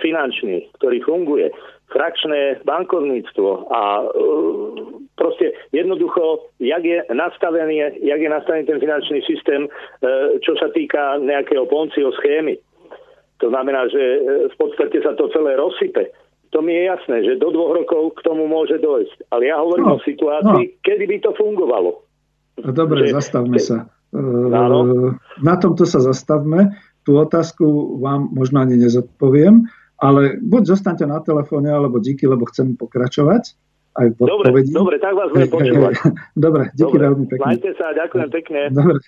finančný, 0.00 0.72
ktorý 0.80 1.04
funguje, 1.04 1.52
frakčné 1.92 2.64
bankovníctvo 2.64 3.70
a 3.70 3.82
e, 4.00 4.04
proste 5.14 5.52
jednoducho, 5.70 6.50
jak 6.58 6.84
je 6.84 7.04
nastavený, 7.12 8.02
jak 8.02 8.20
je 8.20 8.28
nastavený 8.28 8.66
ten 8.66 8.80
finančný 8.80 9.20
systém, 9.22 9.68
e, 9.68 9.70
čo 10.40 10.56
sa 10.56 10.72
týka 10.72 11.20
nejakého 11.20 11.68
poncio 11.68 12.10
schémy. 12.18 12.56
To 13.44 13.52
znamená, 13.52 13.92
že 13.92 14.00
e, 14.00 14.18
v 14.48 14.56
podstate 14.56 15.04
sa 15.04 15.12
to 15.12 15.28
celé 15.28 15.60
rozsype. 15.60 16.08
To 16.56 16.64
mi 16.64 16.72
je 16.72 16.88
jasné, 16.88 17.16
že 17.28 17.36
do 17.36 17.52
dvoch 17.52 17.76
rokov 17.76 18.16
k 18.16 18.24
tomu 18.24 18.48
môže 18.48 18.80
dojsť. 18.80 19.28
Ale 19.28 19.52
ja 19.52 19.60
hovorím 19.60 19.92
no, 19.92 20.00
o 20.00 20.06
situácii, 20.06 20.64
no. 20.64 20.74
kedy 20.80 21.04
by 21.04 21.16
to 21.20 21.30
fungovalo. 21.36 22.00
Dobre, 22.56 23.10
že, 23.10 23.20
zastavme 23.20 23.60
sa. 23.60 23.90
Áno. 24.14 25.12
Na 25.44 25.60
tomto 25.60 25.84
sa 25.84 26.00
zastavme. 26.00 26.72
Tú 27.04 27.20
otázku 27.20 27.98
vám 28.00 28.32
možno 28.32 28.64
ani 28.64 28.80
nezodpoviem. 28.80 29.68
Ale 30.00 30.40
buď 30.40 30.78
zostaňte 30.78 31.04
na 31.04 31.20
telefóne, 31.20 31.68
alebo 31.68 32.00
díky, 32.00 32.24
lebo 32.24 32.48
chcem 32.48 32.78
pokračovať 32.80 33.52
aj 33.94 34.06
v 34.14 34.18
odpovedí. 34.24 34.70
Dobre, 34.74 34.96
dobre, 34.98 35.02
tak 35.02 35.14
vás 35.14 35.28
budem 35.30 35.50
počúvať. 35.50 35.94
dobre, 36.46 36.64
díky 36.74 36.96
dobre. 36.96 37.04
veľmi 37.06 37.26
pekne. 37.28 37.46
Majte 37.46 37.70
sa, 37.76 37.86
ďakujem 37.92 38.28
pekne. 38.30 38.60
Dobre. 38.72 38.98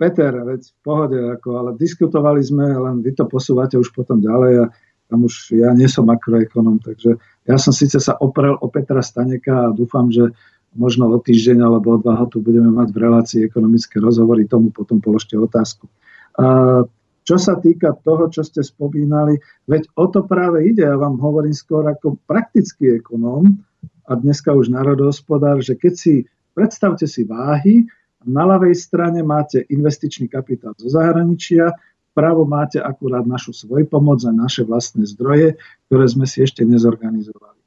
Peter, 0.00 0.32
veď 0.32 0.64
v 0.64 0.78
pohode, 0.80 1.18
ako, 1.20 1.48
ale 1.60 1.70
diskutovali 1.76 2.40
sme, 2.40 2.72
len 2.72 3.04
vy 3.04 3.12
to 3.12 3.28
posúvate 3.28 3.76
už 3.76 3.92
potom 3.92 4.24
ďalej 4.24 4.64
a 4.64 4.66
tam 5.12 5.28
už 5.28 5.52
ja 5.52 5.76
nie 5.76 5.90
som 5.92 6.08
makroekonom, 6.08 6.80
takže 6.80 7.20
ja 7.44 7.56
som 7.60 7.76
síce 7.76 8.00
sa 8.00 8.16
oprel 8.16 8.56
o 8.56 8.66
Petra 8.72 9.04
Staneka 9.04 9.68
a 9.68 9.74
dúfam, 9.76 10.08
že 10.08 10.32
možno 10.72 11.10
o 11.12 11.18
týždeň 11.20 11.66
alebo 11.66 11.98
o 11.98 12.00
dva 12.00 12.24
tu 12.30 12.40
budeme 12.40 12.72
mať 12.72 12.88
v 12.94 13.02
relácii 13.02 13.40
ekonomické 13.44 14.00
rozhovory, 14.00 14.48
tomu 14.48 14.72
potom 14.72 15.02
položte 15.02 15.36
otázku. 15.36 15.90
A 16.38 16.80
čo 17.26 17.36
sa 17.36 17.60
týka 17.60 17.92
toho, 18.00 18.32
čo 18.32 18.40
ste 18.40 18.64
spomínali, 18.64 19.36
veď 19.68 19.92
o 20.00 20.08
to 20.08 20.24
práve 20.24 20.64
ide, 20.64 20.86
ja 20.86 20.96
vám 20.96 21.20
hovorím 21.20 21.52
skôr 21.52 21.84
ako 21.84 22.16
praktický 22.24 23.02
ekonóm 23.02 23.60
a 24.08 24.16
dneska 24.16 24.54
už 24.56 24.72
národohospodár, 24.72 25.60
že 25.60 25.76
keď 25.76 25.94
si, 25.94 26.14
predstavte 26.56 27.04
si 27.04 27.26
váhy, 27.26 27.84
na 28.26 28.44
ľavej 28.44 28.76
strane 28.76 29.24
máte 29.24 29.64
investičný 29.64 30.28
kapitál 30.28 30.76
zo 30.76 30.88
zahraničia, 30.92 31.72
vpravo 32.12 32.44
máte 32.44 32.82
akurát 32.82 33.24
našu 33.24 33.54
svojpomoc 33.54 34.20
a 34.26 34.32
naše 34.34 34.66
vlastné 34.66 35.08
zdroje, 35.08 35.56
ktoré 35.88 36.04
sme 36.10 36.26
si 36.28 36.44
ešte 36.44 36.66
nezorganizovali. 36.66 37.60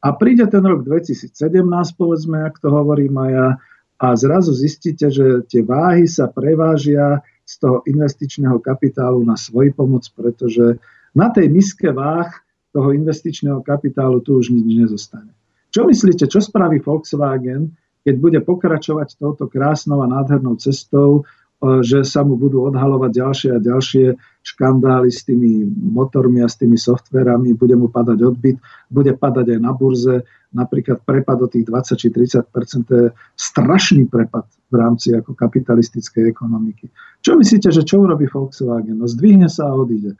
A 0.00 0.16
príde 0.16 0.48
ten 0.48 0.64
rok 0.64 0.80
2017, 0.88 1.36
povedzme, 2.00 2.48
ak 2.48 2.56
to 2.56 2.72
hovorím 2.72 3.20
aj 3.20 3.30
ja, 3.30 3.48
a 4.00 4.16
zrazu 4.16 4.56
zistíte, 4.56 5.12
že 5.12 5.44
tie 5.44 5.60
váhy 5.60 6.08
sa 6.08 6.24
prevážia 6.32 7.20
z 7.44 7.54
toho 7.60 7.84
investičného 7.84 8.56
kapitálu 8.64 9.20
na 9.20 9.36
svoj 9.36 9.76
pomoc, 9.76 10.08
pretože 10.16 10.80
na 11.12 11.28
tej 11.28 11.52
miske 11.52 11.92
váh 11.92 12.32
toho 12.72 12.96
investičného 12.96 13.60
kapitálu 13.60 14.24
tu 14.24 14.40
už 14.40 14.56
nič 14.56 14.88
nezostane. 14.88 15.36
Čo 15.68 15.84
myslíte, 15.84 16.32
čo 16.32 16.40
spraví 16.40 16.80
Volkswagen, 16.80 17.76
keď 18.06 18.14
bude 18.16 18.38
pokračovať 18.40 19.20
touto 19.20 19.46
krásnou 19.46 20.00
a 20.04 20.10
nádhernou 20.10 20.56
cestou 20.56 21.28
že 21.60 22.08
sa 22.08 22.24
mu 22.24 22.40
budú 22.40 22.64
odhalovať 22.72 23.10
ďalšie 23.12 23.50
a 23.52 23.60
ďalšie 23.60 24.16
škandály 24.40 25.12
s 25.12 25.28
tými 25.28 25.68
motormi 25.68 26.40
a 26.40 26.48
s 26.48 26.56
tými 26.56 26.80
softverami, 26.80 27.52
bude 27.52 27.76
mu 27.76 27.92
padať 27.92 28.16
odbyt, 28.24 28.56
bude 28.88 29.12
padať 29.12 29.46
aj 29.56 29.60
na 29.60 29.72
burze, 29.76 30.24
napríklad 30.56 31.04
prepad 31.04 31.36
o 31.44 31.48
tých 31.52 31.68
20 31.68 32.00
či 32.00 32.08
30 32.08 32.88
to 32.88 32.94
je 32.96 33.08
strašný 33.36 34.08
prepad 34.08 34.48
v 34.72 34.74
rámci 34.74 35.12
ako 35.12 35.36
kapitalistickej 35.36 36.32
ekonomiky. 36.32 36.88
Čo 37.20 37.36
myslíte, 37.36 37.68
že 37.68 37.84
čo 37.84 38.08
urobí 38.08 38.24
Volkswagen? 38.24 38.96
No 38.96 39.04
zdvihne 39.04 39.52
sa 39.52 39.68
a 39.68 39.76
odíde. 39.76 40.16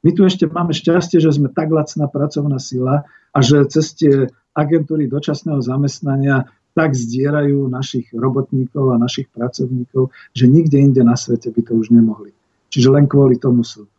My 0.00 0.16
tu 0.16 0.24
ešte 0.24 0.48
máme 0.48 0.72
šťastie, 0.72 1.20
že 1.20 1.36
sme 1.36 1.52
tak 1.52 1.68
lacná 1.68 2.08
pracovná 2.08 2.56
sila 2.56 3.04
a 3.34 3.38
že 3.44 3.68
cez 3.68 3.92
tie 3.92 4.32
agentúry 4.56 5.04
dočasného 5.06 5.60
zamestnania 5.60 6.48
tak 6.78 6.94
zdierajú 6.94 7.66
našich 7.66 8.06
robotníkov 8.14 8.94
a 8.94 9.02
našich 9.02 9.26
pracovníkov, 9.34 10.14
že 10.30 10.46
nikde 10.46 10.78
inde 10.78 11.02
na 11.02 11.18
svete 11.18 11.50
by 11.50 11.66
to 11.66 11.74
už 11.74 11.90
nemohli. 11.90 12.30
Čiže 12.70 12.94
len 12.94 13.10
kvôli 13.10 13.34
tomu 13.34 13.66
sú. 13.66 13.90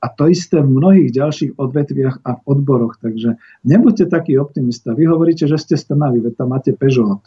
A 0.00 0.08
to 0.08 0.32
isté 0.32 0.64
v 0.64 0.72
mnohých 0.72 1.12
ďalších 1.12 1.60
odvetviach 1.60 2.24
a 2.24 2.36
v 2.36 2.40
odboroch. 2.48 2.96
Takže 3.00 3.36
nebuďte 3.68 4.08
taký 4.08 4.40
optimista. 4.40 4.96
Vy 4.96 5.04
hovoríte, 5.04 5.44
že 5.44 5.60
ste 5.60 5.76
strnaví, 5.76 6.24
veď 6.24 6.40
tam 6.40 6.56
máte 6.56 6.72
Peugeot. 6.72 7.20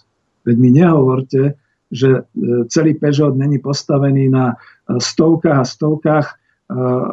Veď 0.45 0.55
mi 0.57 0.69
nehovorte, 0.73 1.57
že 1.93 2.09
e, 2.09 2.21
celý 2.69 2.97
Peugeot 2.97 3.37
není 3.37 3.61
postavený 3.61 4.29
na 4.29 4.53
e, 4.53 4.55
stovkách 4.97 5.59
a 5.61 5.65
stovkách 5.65 6.27
e, 6.29 6.35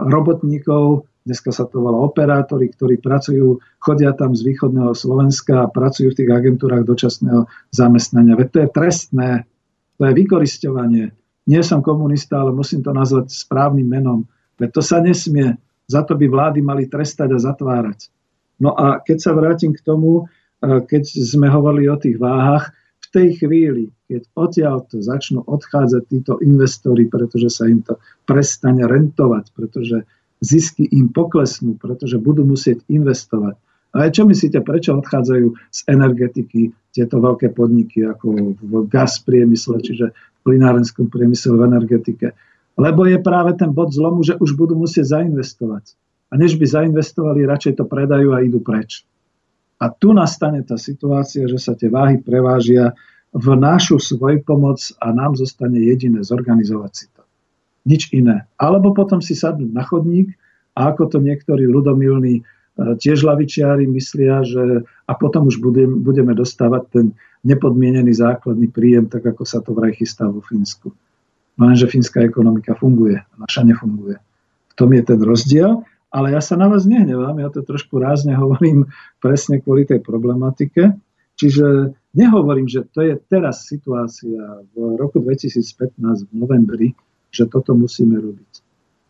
robotníkov, 0.09 1.09
dneska 1.25 1.51
sa 1.51 1.65
to 1.65 1.81
volá 1.81 1.97
operátori, 2.05 2.69
ktorí 2.69 3.01
pracujú, 3.01 3.59
chodia 3.81 4.13
tam 4.13 4.37
z 4.37 4.45
východného 4.45 4.93
Slovenska 4.93 5.65
a 5.67 5.73
pracujú 5.73 6.13
v 6.13 6.19
tých 6.21 6.31
agentúrach 6.31 6.85
dočasného 6.85 7.49
zamestnania. 7.73 8.37
Veď 8.37 8.49
to 8.53 8.59
je 8.61 8.69
trestné, 8.71 9.31
to 9.97 10.03
je 10.05 10.13
vykoristovanie. 10.13 11.17
Nie 11.49 11.61
som 11.65 11.85
komunista, 11.85 12.41
ale 12.41 12.53
musím 12.53 12.85
to 12.85 12.93
nazvať 12.93 13.33
správnym 13.33 13.89
menom. 13.89 14.29
Veď 14.61 14.81
to 14.81 14.83
sa 14.85 15.01
nesmie. 15.01 15.57
Za 15.89 16.05
to 16.05 16.17
by 16.17 16.29
vlády 16.29 16.61
mali 16.65 16.89
trestať 16.89 17.37
a 17.37 17.39
zatvárať. 17.41 18.09
No 18.61 18.73
a 18.73 19.01
keď 19.01 19.19
sa 19.21 19.33
vrátim 19.37 19.77
k 19.77 19.85
tomu, 19.85 20.25
e, 20.25 20.81
keď 20.81 21.05
sme 21.05 21.53
hovorili 21.53 21.91
o 21.93 22.01
tých 22.01 22.17
váhach, 22.17 22.73
v 23.05 23.07
tej 23.13 23.29
chvíli, 23.37 23.85
keď 24.09 24.23
odtiaľ 24.35 24.77
to 24.89 24.99
začnú 25.05 25.45
odchádzať 25.45 26.03
títo 26.09 26.41
investori, 26.41 27.07
pretože 27.07 27.53
sa 27.53 27.69
im 27.69 27.85
to 27.85 28.01
prestane 28.25 28.83
rentovať, 28.83 29.53
pretože 29.53 30.09
zisky 30.45 30.85
im 30.93 31.09
poklesnú, 31.09 31.81
pretože 31.81 32.21
budú 32.21 32.45
musieť 32.45 32.85
investovať. 32.93 33.57
A 33.95 34.11
čo 34.11 34.27
myslíte, 34.27 34.61
prečo 34.61 34.99
odchádzajú 34.99 35.47
z 35.71 35.81
energetiky 35.87 36.75
tieto 36.91 37.23
veľké 37.23 37.55
podniky 37.55 38.03
ako 38.05 38.59
v 38.59 38.73
gaz 38.91 39.23
priemysle, 39.23 39.81
čiže 39.81 40.11
v 40.13 40.39
plinárenskom 40.43 41.09
priemysle, 41.09 41.55
v 41.55 41.67
energetike? 41.71 42.27
Lebo 42.75 43.07
je 43.07 43.23
práve 43.23 43.55
ten 43.55 43.71
bod 43.71 43.95
zlomu, 43.95 44.27
že 44.27 44.35
už 44.35 44.59
budú 44.59 44.75
musieť 44.75 45.23
zainvestovať. 45.23 45.95
A 46.29 46.35
než 46.35 46.59
by 46.59 46.67
zainvestovali, 46.67 47.47
radšej 47.47 47.79
to 47.79 47.85
predajú 47.87 48.35
a 48.35 48.43
idú 48.43 48.59
preč. 48.59 49.07
A 49.79 49.95
tu 49.95 50.11
nastane 50.11 50.67
tá 50.67 50.75
situácia, 50.75 51.47
že 51.47 51.63
sa 51.63 51.79
tie 51.79 51.87
váhy 51.87 52.19
prevážia 52.19 52.91
v 53.31 53.47
našu 53.55 54.03
svoj 54.03 54.43
pomoc 54.43 54.83
a 54.99 55.15
nám 55.15 55.39
zostane 55.39 55.79
jediné 55.79 56.27
zorganizovať 56.27 56.93
si 56.95 57.07
nič 57.85 58.11
iné. 58.17 58.49
Alebo 58.57 58.97
potom 58.97 59.21
si 59.21 59.37
sadnúť 59.37 59.71
na 59.71 59.85
chodník 59.85 60.33
a 60.75 60.91
ako 60.91 61.13
to 61.13 61.19
niektorí 61.21 61.69
ľudomilní 61.69 62.41
e, 62.41 62.43
tiež 62.99 63.23
lavičiari 63.23 63.87
myslia, 63.87 64.43
že 64.43 64.89
a 65.05 65.13
potom 65.15 65.53
už 65.53 65.61
budem, 65.61 66.01
budeme 66.01 66.33
dostávať 66.33 66.83
ten 66.91 67.07
nepodmienený 67.45 68.17
základný 68.17 68.73
príjem, 68.73 69.07
tak 69.07 69.23
ako 69.23 69.45
sa 69.45 69.61
to 69.61 69.77
vraj 69.77 69.93
chystá 69.93 70.25
vo 70.27 70.41
Fínsku. 70.41 70.91
No 71.55 71.71
lenže 71.71 71.87
fínska 71.87 72.25
ekonomika 72.25 72.75
funguje, 72.75 73.23
naša 73.39 73.63
nefunguje. 73.63 74.19
V 74.73 74.75
tom 74.75 74.91
je 74.91 75.03
ten 75.07 75.21
rozdiel, 75.23 75.87
ale 76.11 76.35
ja 76.35 76.43
sa 76.43 76.59
na 76.59 76.67
vás 76.67 76.83
nehnevám, 76.83 77.39
ja 77.39 77.51
to 77.53 77.63
trošku 77.63 78.01
rázne 78.01 78.35
hovorím 78.43 78.91
presne 79.23 79.63
kvôli 79.63 79.87
tej 79.87 80.03
problematike. 80.03 80.97
Čiže 81.35 81.95
nehovorím, 82.15 82.71
že 82.71 82.87
to 82.95 83.03
je 83.03 83.19
teraz 83.27 83.67
situácia 83.67 84.63
v 84.75 84.95
roku 84.95 85.19
2015 85.19 86.31
v 86.31 86.33
novembri, 86.33 86.89
že 87.35 87.51
toto 87.51 87.75
musíme 87.75 88.15
robiť. 88.23 88.53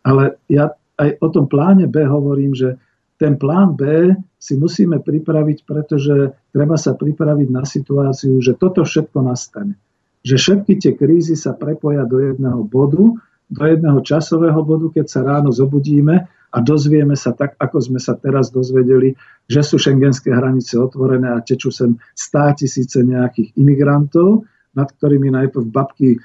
Ale 0.05 0.41
ja 0.49 0.73
aj 0.97 1.21
o 1.21 1.27
tom 1.29 1.45
pláne 1.45 1.85
B 1.85 2.01
hovorím, 2.01 2.57
že 2.57 2.81
ten 3.15 3.39
plán 3.39 3.77
B 3.77 4.11
si 4.35 4.59
musíme 4.59 4.99
pripraviť, 4.99 5.63
pretože 5.63 6.35
treba 6.51 6.75
sa 6.75 6.97
pripraviť 6.97 7.49
na 7.53 7.63
situáciu, 7.63 8.41
že 8.43 8.57
toto 8.59 8.83
všetko 8.83 9.23
nastane. 9.23 9.79
Že 10.25 10.35
všetky 10.35 10.73
tie 10.81 10.93
krízy 10.97 11.37
sa 11.37 11.55
prepoja 11.55 12.03
do 12.03 12.19
jedného 12.19 12.65
bodu, 12.65 13.15
do 13.45 13.63
jedného 13.63 14.01
časového 14.01 14.57
bodu, 14.65 14.89
keď 14.89 15.05
sa 15.05 15.21
ráno 15.21 15.53
zobudíme 15.53 16.27
a 16.27 16.57
dozvieme 16.63 17.13
sa 17.13 17.31
tak, 17.35 17.55
ako 17.61 17.77
sme 17.77 17.99
sa 18.01 18.17
teraz 18.17 18.49
dozvedeli, 18.49 19.13
že 19.45 19.61
sú 19.61 19.77
šengenské 19.77 20.33
hranice 20.33 20.75
otvorené 20.79 21.29
a 21.29 21.43
tečú 21.43 21.69
sem 21.69 21.95
stá 22.17 22.51
tisíce 22.57 22.99
nejakých 23.03 23.53
imigrantov, 23.59 24.47
nad 24.75 24.91
ktorými 24.91 25.31
najprv 25.31 25.65
babky 25.71 26.19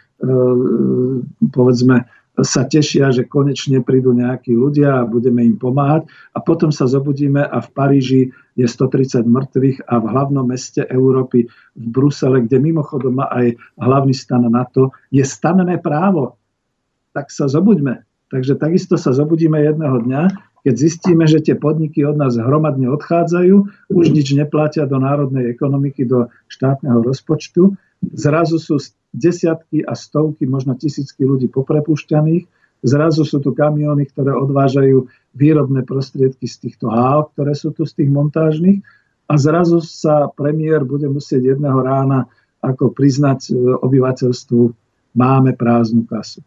povedzme, 1.50 2.06
sa 2.40 2.64
tešia, 2.64 3.12
že 3.12 3.28
konečne 3.28 3.84
prídu 3.84 4.16
nejakí 4.16 4.54
ľudia 4.56 5.04
a 5.04 5.08
budeme 5.08 5.44
im 5.44 5.56
pomáhať. 5.60 6.08
A 6.32 6.38
potom 6.40 6.72
sa 6.72 6.88
zobudíme 6.88 7.42
a 7.42 7.58
v 7.60 7.68
Paríži 7.74 8.22
je 8.56 8.64
130 8.64 9.28
mŕtvych 9.28 9.78
a 9.88 10.00
v 10.00 10.06
hlavnom 10.08 10.46
meste 10.48 10.84
Európy, 10.88 11.48
v 11.76 11.84
Brusele, 11.90 12.44
kde 12.44 12.60
mimochodom 12.60 13.20
má 13.20 13.26
aj 13.28 13.60
hlavný 13.76 14.14
stan 14.16 14.44
NATO, 14.48 14.94
je 15.12 15.24
stanné 15.24 15.76
právo. 15.80 16.40
Tak 17.12 17.28
sa 17.28 17.50
zobuďme. 17.50 18.06
Takže 18.30 18.54
takisto 18.56 18.94
sa 18.94 19.10
zobudíme 19.10 19.58
jedného 19.58 20.06
dňa, 20.06 20.22
keď 20.60 20.74
zistíme, 20.76 21.24
že 21.24 21.40
tie 21.40 21.56
podniky 21.56 22.04
od 22.04 22.20
nás 22.20 22.36
hromadne 22.36 22.86
odchádzajú, 22.92 23.56
už 23.90 24.06
nič 24.12 24.36
neplatia 24.36 24.84
do 24.84 25.00
národnej 25.00 25.50
ekonomiky, 25.50 26.04
do 26.04 26.28
štátneho 26.52 27.00
rozpočtu. 27.00 27.74
Zrazu 28.14 28.60
sú 28.60 28.76
desiatky 29.10 29.82
a 29.82 29.98
stovky, 29.98 30.46
možno 30.46 30.78
tisícky 30.78 31.26
ľudí 31.26 31.50
poprepušťaných. 31.50 32.46
Zrazu 32.80 33.28
sú 33.28 33.44
tu 33.44 33.52
kamiony, 33.52 34.08
ktoré 34.08 34.32
odvážajú 34.32 35.04
výrobné 35.36 35.84
prostriedky 35.84 36.48
z 36.48 36.56
týchto 36.68 36.88
hál, 36.88 37.28
ktoré 37.36 37.52
sú 37.52 37.74
tu 37.76 37.84
z 37.84 37.92
tých 37.92 38.10
montážnych. 38.10 38.80
A 39.30 39.38
zrazu 39.38 39.78
sa 39.84 40.26
premiér 40.32 40.82
bude 40.82 41.06
musieť 41.06 41.54
jedného 41.54 41.78
rána 41.84 42.26
ako 42.60 42.90
priznať 42.90 43.52
e, 43.52 43.78
obyvateľstvu, 43.78 44.62
máme 45.14 45.54
prázdnu 45.54 46.04
kasu. 46.06 46.42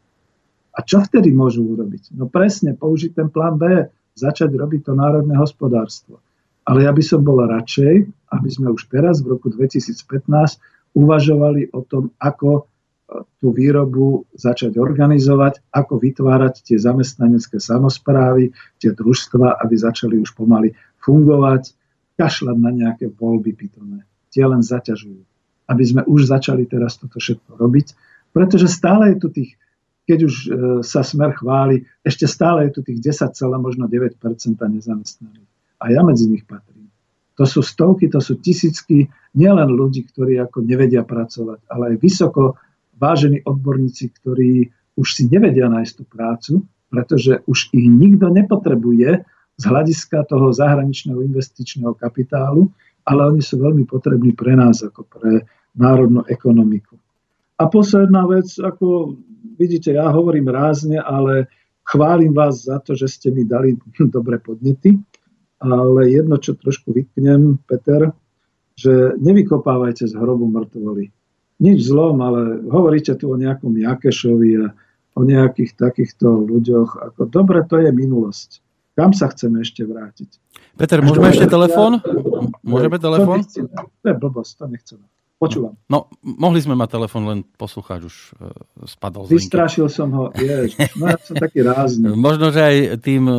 A 0.73 0.81
čo 0.81 1.05
vtedy 1.05 1.29
môžu 1.29 1.63
urobiť? 1.63 2.17
No 2.17 2.25
presne, 2.25 2.73
použiť 2.73 3.11
ten 3.13 3.27
plán 3.29 3.61
B, 3.61 3.87
začať 4.17 4.53
robiť 4.57 4.89
to 4.89 4.93
národné 4.97 5.37
hospodárstvo. 5.37 6.21
Ale 6.63 6.87
ja 6.87 6.91
by 6.95 7.03
som 7.03 7.21
bol 7.21 7.43
radšej, 7.43 8.07
aby 8.33 8.49
sme 8.49 8.71
už 8.71 8.87
teraz 8.87 9.21
v 9.21 9.35
roku 9.35 9.51
2015 9.51 10.01
uvažovali 10.93 11.73
o 11.73 11.81
tom, 11.85 12.13
ako 12.21 12.49
e, 12.57 12.61
tú 13.41 13.49
výrobu 13.53 14.29
začať 14.33 14.77
organizovať, 14.77 15.73
ako 15.73 15.99
vytvárať 15.99 16.63
tie 16.65 16.77
zamestnanecké 16.77 17.57
samozprávy, 17.57 18.53
tie 18.77 18.93
družstva, 18.93 19.61
aby 19.61 19.75
začali 19.77 20.15
už 20.21 20.37
pomaly 20.37 20.73
fungovať, 21.01 21.73
kašľať 22.17 22.57
na 22.61 22.71
nejaké 22.71 23.09
voľby 23.09 23.51
pitomé. 23.57 24.05
Tie 24.29 24.45
len 24.45 24.61
zaťažujú. 24.61 25.21
Aby 25.69 25.83
sme 25.83 26.01
už 26.05 26.29
začali 26.29 26.69
teraz 26.69 27.01
toto 27.01 27.17
všetko 27.17 27.57
robiť, 27.57 27.87
pretože 28.33 28.69
stále 28.69 29.13
je 29.13 29.17
tu 29.17 29.27
tých, 29.29 29.51
keď 30.09 30.19
už 30.25 30.33
e, 30.33 30.47
sa 30.85 31.01
smer 31.01 31.37
chváli, 31.37 31.85
ešte 32.01 32.25
stále 32.25 32.69
je 32.69 32.71
tu 32.77 32.81
tých 32.85 32.99
10, 33.01 33.33
možno 33.61 33.85
9% 33.89 34.17
nezamestnaných. 34.57 35.49
A 35.83 35.91
ja 35.91 36.01
medzi 36.01 36.29
nich 36.29 36.45
patrím. 36.47 36.82
To 37.41 37.45
sú 37.49 37.65
stovky, 37.65 38.09
to 38.13 38.21
sú 38.21 38.37
tisícky 38.37 39.09
nielen 39.33 39.73
ľudí, 39.73 40.05
ktorí 40.05 40.37
ako 40.37 40.61
nevedia 40.61 41.01
pracovať, 41.01 41.65
ale 41.69 41.83
aj 41.93 41.95
vysoko 41.97 42.61
vážení 43.01 43.41
odborníci, 43.41 44.13
ktorí 44.21 44.69
už 44.93 45.07
si 45.17 45.23
nevedia 45.25 45.65
nájsť 45.65 45.93
tú 45.97 46.03
prácu, 46.05 46.53
pretože 46.93 47.41
už 47.49 47.73
ich 47.73 47.89
nikto 47.89 48.29
nepotrebuje 48.29 49.25
z 49.57 49.63
hľadiska 49.65 50.29
toho 50.29 50.53
zahraničného 50.53 51.25
investičného 51.25 51.97
kapitálu, 51.97 52.69
ale 53.09 53.33
oni 53.33 53.41
sú 53.41 53.57
veľmi 53.57 53.89
potrební 53.89 54.37
pre 54.37 54.53
nás, 54.53 54.85
ako 54.85 55.01
pre 55.09 55.41
národnú 55.73 56.21
ekonomiku. 56.29 56.95
A 57.57 57.65
posledná 57.65 58.29
vec, 58.29 58.53
ako 58.61 59.17
vidíte, 59.57 59.97
ja 59.97 60.09
hovorím 60.13 60.53
rázne, 60.53 61.01
ale 61.01 61.49
chválim 61.81 62.33
vás 62.33 62.69
za 62.69 62.77
to, 62.77 62.93
že 62.93 63.09
ste 63.09 63.33
mi 63.33 63.45
dali 63.45 63.73
dobre 64.15 64.37
podnety 64.37 65.01
ale 65.63 66.11
jedno, 66.11 66.35
čo 66.37 66.59
trošku 66.59 66.91
vytknem, 66.91 67.63
Peter, 67.63 68.11
že 68.75 69.15
nevykopávajte 69.21 70.09
z 70.09 70.13
hrobu 70.19 70.49
mŕtvoly. 70.51 71.09
Nič 71.63 71.87
zlom, 71.87 72.19
ale 72.19 72.59
hovoríte 72.67 73.15
tu 73.15 73.31
o 73.31 73.39
nejakom 73.39 73.71
Jakešovi 73.77 74.51
a 74.59 74.67
o 75.13 75.21
nejakých 75.23 75.77
takýchto 75.77 76.43
ľuďoch. 76.49 77.13
Ako, 77.13 77.29
dobre, 77.29 77.63
to 77.63 77.79
je 77.79 77.93
minulosť. 77.93 78.59
Kam 78.93 79.13
sa 79.13 79.29
chceme 79.29 79.61
ešte 79.61 79.85
vrátiť? 79.85 80.29
Peter, 80.77 81.01
môžeme 81.01 81.29
ešte 81.29 81.49
telefón? 81.49 82.01
Môžeme 82.65 82.97
telefón? 82.97 83.41
To, 83.45 84.05
je 84.05 84.15
blbosť, 84.17 84.51
to 84.57 84.65
nechceme. 84.69 85.05
Počúvam. 85.43 85.75
No, 85.91 86.07
mohli 86.23 86.63
sme 86.63 86.71
mať 86.79 86.95
telefon, 86.95 87.27
len 87.27 87.39
poslucháč 87.59 88.07
už 88.07 88.15
e, 88.15 88.47
spadol 88.87 89.27
z. 89.27 89.35
Vystrašil 89.35 89.91
som 89.91 90.07
ho, 90.15 90.31
no 90.31 91.03
ja 91.11 91.19
som 91.19 91.35
taký 91.35 91.67
rázny. 91.67 92.15
Možno, 92.31 92.47
že 92.55 92.63
aj 92.63 92.75
tým, 93.03 93.23
e, 93.27 93.35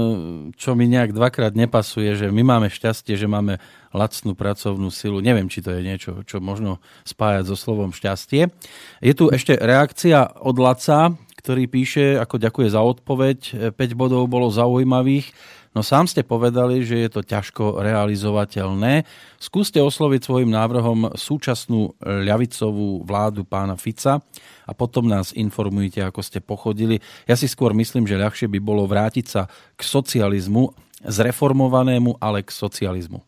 čo 0.52 0.76
mi 0.76 0.84
nejak 0.84 1.16
dvakrát 1.16 1.56
nepasuje, 1.56 2.12
že 2.12 2.28
my 2.28 2.44
máme 2.44 2.68
šťastie, 2.68 3.16
že 3.16 3.24
máme 3.24 3.56
lacnú 3.96 4.36
pracovnú 4.36 4.92
silu. 4.92 5.24
Neviem, 5.24 5.48
či 5.48 5.64
to 5.64 5.72
je 5.72 5.80
niečo, 5.80 6.20
čo 6.28 6.44
možno 6.44 6.84
spájať 7.08 7.48
so 7.48 7.56
slovom 7.56 7.96
šťastie. 7.96 8.52
Je 9.00 9.12
tu 9.16 9.32
ešte 9.32 9.56
reakcia 9.56 10.44
od 10.44 10.60
Laca, 10.60 11.16
ktorý 11.40 11.72
píše, 11.72 12.20
ako 12.20 12.36
ďakuje 12.36 12.68
za 12.68 12.84
odpoveď. 12.84 13.38
5 13.72 13.80
bodov 13.96 14.28
bolo 14.28 14.52
zaujímavých. 14.52 15.32
No 15.74 15.82
sám 15.82 16.06
ste 16.06 16.22
povedali, 16.22 16.86
že 16.86 17.02
je 17.02 17.10
to 17.10 17.26
ťažko 17.26 17.82
realizovateľné. 17.82 19.02
Skúste 19.42 19.82
osloviť 19.82 20.22
svojim 20.22 20.46
návrhom 20.46 21.18
súčasnú 21.18 21.98
ľavicovú 21.98 23.02
vládu 23.02 23.42
pána 23.42 23.74
Fica 23.74 24.22
a 24.64 24.72
potom 24.72 25.10
nás 25.10 25.34
informujte, 25.34 25.98
ako 25.98 26.22
ste 26.22 26.38
pochodili. 26.38 27.02
Ja 27.26 27.34
si 27.34 27.50
skôr 27.50 27.74
myslím, 27.74 28.06
že 28.06 28.22
ľahšie 28.22 28.46
by 28.46 28.58
bolo 28.62 28.86
vrátiť 28.86 29.26
sa 29.26 29.50
k 29.74 29.82
socializmu, 29.82 30.70
zreformovanému, 31.02 32.22
ale 32.22 32.46
k 32.46 32.54
socializmu. 32.54 33.18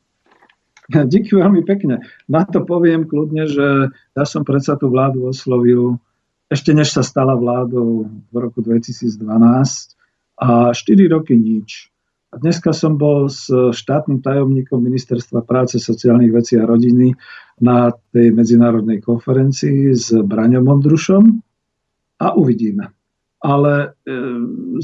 Díky 1.13 1.35
veľmi 1.35 1.67
pekne. 1.67 1.99
Na 2.31 2.47
to 2.47 2.63
poviem 2.63 3.11
kľudne, 3.11 3.51
že 3.51 3.91
ja 3.91 4.25
som 4.25 4.47
predsa 4.47 4.79
tú 4.79 4.87
vládu 4.87 5.27
oslovil 5.27 5.99
ešte 6.47 6.71
než 6.71 6.95
sa 6.95 7.03
stala 7.03 7.35
vládou 7.35 8.07
v 8.07 8.37
roku 8.39 8.63
2012 8.63 9.19
a 10.39 10.71
4 10.71 11.11
roky 11.11 11.35
nič. 11.35 11.91
A 12.37 12.41
dneska 12.45 12.77
som 12.77 13.01
bol 13.01 13.33
s 13.33 13.49
štátnym 13.49 14.21
tajomníkom 14.21 14.77
Ministerstva 14.77 15.41
práce, 15.49 15.81
sociálnych 15.81 16.37
vecí 16.37 16.61
a 16.61 16.69
rodiny 16.69 17.17
na 17.65 17.89
tej 18.13 18.29
medzinárodnej 18.37 19.01
konferencii 19.01 19.97
s 19.97 20.13
Braňom 20.13 20.69
Ondrušom 20.69 21.25
a 22.21 22.37
uvidíme. 22.37 22.93
Ale 23.41 23.73
e, 24.05 24.13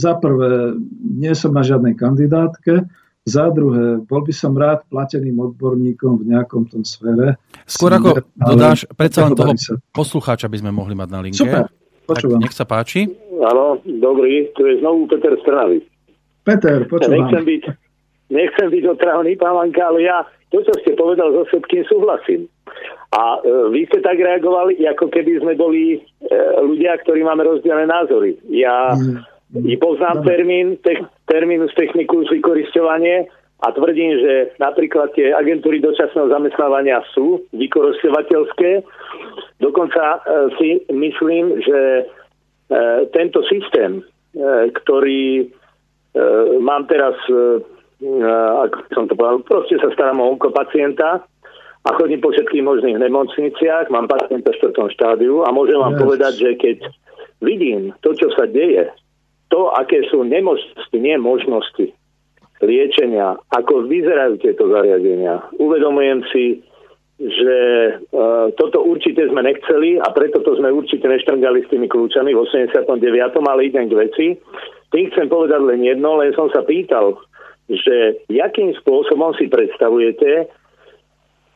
za 0.00 0.16
prvé, 0.16 0.80
nie 1.04 1.36
som 1.36 1.52
na 1.52 1.60
žiadnej 1.60 1.92
kandidátke, 1.92 2.88
za 3.28 3.52
druhé, 3.52 4.00
bol 4.00 4.24
by 4.24 4.32
som 4.32 4.56
rád 4.56 4.88
plateným 4.88 5.52
odborníkom 5.52 6.24
v 6.24 6.32
nejakom 6.32 6.72
tom 6.72 6.88
sfére. 6.88 7.36
Skôr 7.68 7.92
ako 7.92 8.24
dodáš, 8.32 8.88
predsa 8.96 9.28
len 9.28 9.36
toho 9.36 9.52
sa. 9.60 9.76
poslucháča 9.92 10.48
by 10.48 10.56
sme 10.56 10.72
mohli 10.72 10.96
mať 10.96 11.08
na 11.12 11.20
linke. 11.20 11.44
Super, 11.44 11.68
počúvam. 12.08 12.40
Tak 12.40 12.44
nech 12.48 12.56
sa 12.56 12.64
páči. 12.64 13.12
Áno, 13.44 13.76
dobrý, 13.84 14.48
tu 14.56 14.64
je 14.64 14.80
znovu 14.80 15.04
Peter 15.12 15.36
Strnavy. 15.44 15.91
Peter, 16.42 16.84
počúvam. 16.90 17.30
Nechcem 17.30 17.42
byť, 17.46 17.62
nechcem 18.30 18.68
byť 18.70 18.84
otravný, 18.98 19.32
pán 19.38 19.54
Vanka, 19.54 19.82
ale 19.86 20.06
ja 20.06 20.26
to, 20.52 20.60
čo 20.60 20.74
ste 20.84 20.92
povedal, 20.98 21.32
so 21.32 21.48
všetkým 21.48 21.86
súhlasím. 21.88 22.44
A 23.12 23.40
e, 23.40 23.72
vy 23.72 23.88
ste 23.88 24.04
tak 24.04 24.20
reagovali, 24.20 24.80
ako 24.84 25.08
keby 25.08 25.40
sme 25.40 25.56
boli 25.56 25.96
e, 25.96 25.98
ľudia, 26.60 27.00
ktorí 27.00 27.24
máme 27.24 27.44
rozdielne 27.44 27.88
názory. 27.88 28.36
Ja 28.52 28.92
mm. 28.92 29.80
poznám 29.80 30.24
termín, 30.28 30.76
te, 30.84 31.00
terminus 31.28 31.72
technicus 31.72 32.28
vykoristovanie 32.28 33.28
a 33.62 33.70
tvrdím, 33.70 34.18
že 34.18 34.32
napríklad 34.58 35.14
tie 35.14 35.30
agentúry 35.30 35.78
dočasného 35.78 36.28
zamestnávania 36.28 37.00
sú 37.14 37.46
vykoristovateľské. 37.54 38.82
Dokonca 39.62 40.02
e, 40.02 40.18
si 40.58 40.68
myslím, 40.90 41.62
že 41.62 41.80
e, 42.02 42.02
tento 43.14 43.40
systém, 43.46 44.02
e, 44.02 44.02
ktorý 44.82 45.46
mám 46.60 46.84
teraz, 46.86 47.16
e, 47.28 47.64
e, 48.04 48.24
ako 48.68 48.76
som 48.92 49.04
to 49.08 49.16
povedal, 49.16 49.40
proste 49.44 49.80
sa 49.80 49.88
starám 49.96 50.20
o 50.20 50.28
onkopacienta 50.36 51.24
a 51.82 51.88
chodím 51.96 52.20
po 52.20 52.30
všetkých 52.30 52.62
možných 52.62 53.00
nemocniciach, 53.00 53.88
mám 53.88 54.06
pacienta 54.06 54.52
v 54.52 54.58
štvrtom 54.60 54.88
štádiu 54.92 55.42
a 55.42 55.50
môžem 55.50 55.80
vám 55.80 55.96
yes. 55.96 56.02
povedať, 56.04 56.32
že 56.36 56.50
keď 56.60 56.76
vidím 57.40 57.96
to, 58.04 58.12
čo 58.14 58.28
sa 58.36 58.44
deje, 58.44 58.92
to, 59.48 59.72
aké 59.72 60.04
sú 60.08 60.24
nemožnosti, 60.24 60.96
nie 60.96 61.16
možnosti 61.16 61.92
liečenia, 62.62 63.36
ako 63.50 63.90
vyzerajú 63.90 64.38
tieto 64.38 64.70
zariadenia, 64.70 65.42
uvedomujem 65.58 66.22
si, 66.30 66.62
že 67.20 67.56
e, 67.92 68.20
toto 68.56 68.82
určite 68.82 69.28
sme 69.28 69.44
nechceli 69.44 70.00
a 70.00 70.08
preto 70.10 70.40
to 70.40 70.56
sme 70.56 70.72
určite 70.72 71.04
neštrngali 71.04 71.62
s 71.62 71.70
tými 71.70 71.86
kľúčami 71.86 72.32
v 72.32 72.40
89. 72.40 72.98
ale 73.44 73.60
idem 73.68 73.86
k 73.86 73.98
veci. 73.98 74.26
Tým 74.90 75.08
chcem 75.12 75.28
povedať 75.28 75.60
len 75.60 75.84
jedno, 75.84 76.18
len 76.18 76.32
som 76.32 76.48
sa 76.50 76.64
pýtal, 76.64 77.20
že 77.68 78.26
jakým 78.32 78.74
spôsobom 78.80 79.36
si 79.38 79.46
predstavujete, 79.46 80.50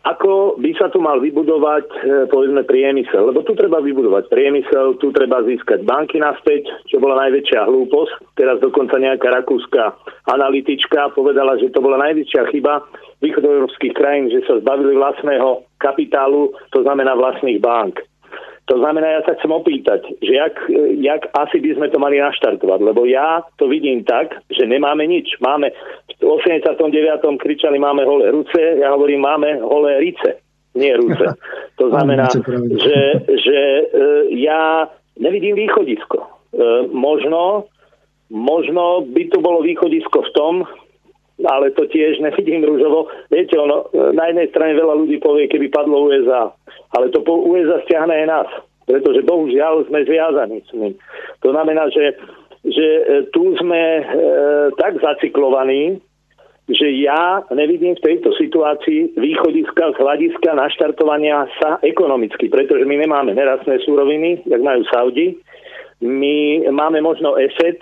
ako 0.06 0.62
by 0.62 0.70
sa 0.78 0.86
tu 0.86 1.02
mal 1.02 1.18
vybudovať, 1.18 1.86
e, 1.90 1.98
povedzme, 2.30 2.62
priemysel. 2.62 3.34
Lebo 3.34 3.42
tu 3.42 3.58
treba 3.58 3.82
vybudovať 3.82 4.30
priemysel, 4.30 5.02
tu 5.02 5.10
treba 5.10 5.42
získať 5.42 5.82
banky 5.82 6.22
naspäť, 6.22 6.70
čo 6.86 7.02
bola 7.02 7.26
najväčšia 7.26 7.66
hlúposť. 7.66 8.38
Teraz 8.38 8.62
dokonca 8.62 9.02
nejaká 9.02 9.34
rakúska 9.34 9.98
analytička 10.30 11.10
povedala, 11.10 11.58
že 11.58 11.74
to 11.74 11.82
bola 11.82 11.98
najväčšia 12.06 12.54
chyba 12.54 12.86
východoeurópskych 13.22 13.96
krajín, 13.96 14.28
že 14.28 14.44
sa 14.44 14.60
zbavili 14.60 14.96
vlastného 14.96 15.64
kapitálu, 15.80 16.52
to 16.72 16.84
znamená 16.84 17.16
vlastných 17.16 17.60
bank. 17.60 18.00
To 18.66 18.82
znamená, 18.82 19.06
ja 19.06 19.22
sa 19.22 19.38
chcem 19.38 19.52
opýtať, 19.54 20.02
že 20.18 20.42
jak, 20.42 20.58
jak 20.98 21.22
asi 21.38 21.62
by 21.62 21.78
sme 21.78 21.86
to 21.86 22.02
mali 22.02 22.18
naštartovať, 22.18 22.80
lebo 22.82 23.06
ja 23.06 23.46
to 23.62 23.70
vidím 23.70 24.02
tak, 24.02 24.34
že 24.50 24.66
nemáme 24.66 25.06
nič. 25.06 25.38
Máme 25.38 25.70
v 26.18 26.26
89. 26.26 26.74
kričali 27.38 27.78
máme 27.78 28.02
holé 28.02 28.34
ruce, 28.34 28.58
ja 28.58 28.90
hovorím 28.90 29.22
máme 29.22 29.62
holé 29.62 30.02
rice, 30.02 30.42
nie 30.74 30.90
ruce. 30.98 31.24
To 31.76 31.92
znamená, 31.92 32.24
že, 32.32 33.00
že 33.36 33.58
e, 33.60 33.84
ja 34.40 34.88
nevidím 35.20 35.60
východisko. 35.60 36.24
E, 36.24 36.28
možno, 36.88 37.68
možno 38.32 39.04
by 39.04 39.28
to 39.28 39.44
bolo 39.44 39.60
východisko 39.60 40.24
v 40.24 40.30
tom, 40.32 40.54
ale 41.44 41.74
to 41.76 41.84
tiež 41.84 42.20
nevidím 42.24 42.64
rúžovo. 42.64 43.12
Viete, 43.28 43.60
ono, 43.60 43.92
na 44.16 44.32
jednej 44.32 44.48
strane 44.48 44.78
veľa 44.78 44.94
ľudí 45.04 45.20
povie, 45.20 45.50
keby 45.50 45.68
padlo 45.68 46.08
USA, 46.08 46.48
ale 46.96 47.12
to 47.12 47.20
po 47.20 47.44
USA 47.44 47.82
stiahne 47.84 48.14
aj 48.24 48.26
nás, 48.28 48.48
pretože 48.88 49.26
bohužiaľ 49.26 49.84
sme 49.90 50.06
zviazaní 50.08 50.64
s 50.64 50.70
ním. 50.72 50.94
To 51.44 51.52
znamená, 51.52 51.92
že, 51.92 52.16
že 52.64 52.86
e, 52.86 53.02
tu 53.34 53.52
sme 53.60 53.82
e, 54.00 54.04
tak 54.80 54.96
zaciklovaní, 55.02 56.00
že 56.66 56.90
ja 56.98 57.46
nevidím 57.54 57.94
v 57.94 58.04
tejto 58.10 58.34
situácii 58.34 59.14
východiska 59.14 59.94
z 59.94 59.96
hľadiska 60.02 60.50
naštartovania 60.50 61.46
sa 61.62 61.78
ekonomicky, 61.78 62.50
pretože 62.50 62.82
my 62.82 63.06
nemáme 63.06 63.38
nerastné 63.38 63.78
súroviny, 63.86 64.42
jak 64.50 64.58
majú 64.66 64.82
Saudi. 64.90 65.38
My 66.02 66.66
máme 66.66 66.98
možno 67.06 67.38
ESET, 67.38 67.78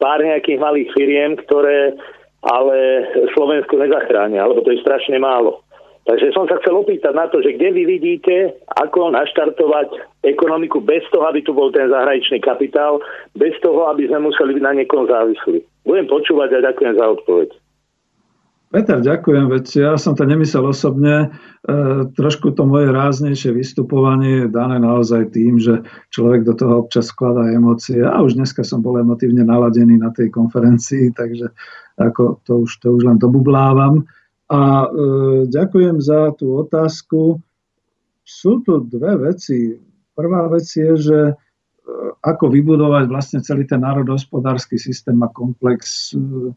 pár 0.00 0.24
nejakých 0.24 0.60
malých 0.60 0.88
firiem, 0.96 1.36
ktoré 1.44 1.92
ale 2.46 2.76
Slovensko 3.34 3.74
nezachránia, 3.74 4.46
lebo 4.46 4.62
to 4.62 4.70
je 4.70 4.82
strašne 4.82 5.18
málo. 5.18 5.66
Takže 6.06 6.30
som 6.30 6.46
sa 6.46 6.54
chcel 6.62 6.78
opýtať 6.78 7.18
na 7.18 7.26
to, 7.26 7.42
že 7.42 7.58
kde 7.58 7.74
vy 7.74 7.82
vidíte, 7.82 8.54
ako 8.78 9.10
naštartovať 9.10 10.22
ekonomiku 10.22 10.78
bez 10.78 11.02
toho, 11.10 11.26
aby 11.26 11.42
tu 11.42 11.50
bol 11.50 11.74
ten 11.74 11.90
zahraničný 11.90 12.38
kapitál, 12.38 13.02
bez 13.34 13.58
toho, 13.58 13.90
aby 13.90 14.06
sme 14.06 14.30
museli 14.30 14.54
byť 14.54 14.62
na 14.62 14.72
niekom 14.78 15.10
závislí. 15.10 15.66
Budem 15.82 16.06
počúvať 16.06 16.62
a 16.62 16.70
ďakujem 16.70 16.94
za 16.94 17.06
odpoveď. 17.10 17.50
Peter, 18.66 18.98
ďakujem, 18.98 19.46
veď 19.46 19.66
ja 19.78 19.92
som 19.94 20.18
to 20.18 20.26
nemyslel 20.26 20.70
osobne. 20.70 21.14
E, 21.22 21.26
trošku 22.18 22.50
to 22.54 22.66
moje 22.66 22.90
ráznejšie 22.90 23.54
vystupovanie 23.54 24.46
je 24.46 24.48
dané 24.50 24.82
naozaj 24.82 25.34
tým, 25.34 25.58
že 25.58 25.86
človek 26.10 26.42
do 26.42 26.54
toho 26.54 26.82
občas 26.82 27.10
skladá 27.10 27.46
emócie. 27.50 28.02
A 28.02 28.18
už 28.22 28.34
dneska 28.34 28.66
som 28.66 28.82
bol 28.82 28.98
emotívne 28.98 29.46
naladený 29.46 30.02
na 30.02 30.10
tej 30.10 30.34
konferencii, 30.34 31.14
takže 31.14 31.50
ako 31.96 32.44
to 32.44 32.68
už, 32.68 32.70
to 32.80 32.88
už 32.96 33.02
len 33.08 33.18
dobublávam. 33.18 34.04
A 34.46 34.86
e, 34.86 34.88
ďakujem 35.50 35.98
za 35.98 36.30
tú 36.38 36.60
otázku. 36.62 37.40
Sú 38.22 38.62
tu 38.62 38.84
dve 38.86 39.32
veci. 39.32 39.74
Prvá 40.14 40.46
vec 40.46 40.68
je, 40.68 40.92
že 40.94 41.18
e, 41.30 41.34
ako 42.22 42.52
vybudovať 42.52 43.04
vlastne 43.10 43.40
celý 43.42 43.66
ten 43.66 43.82
národohospodársky 43.82 44.78
systém 44.78 45.18
a 45.24 45.28
komplex 45.32 46.14
e, 46.14 46.54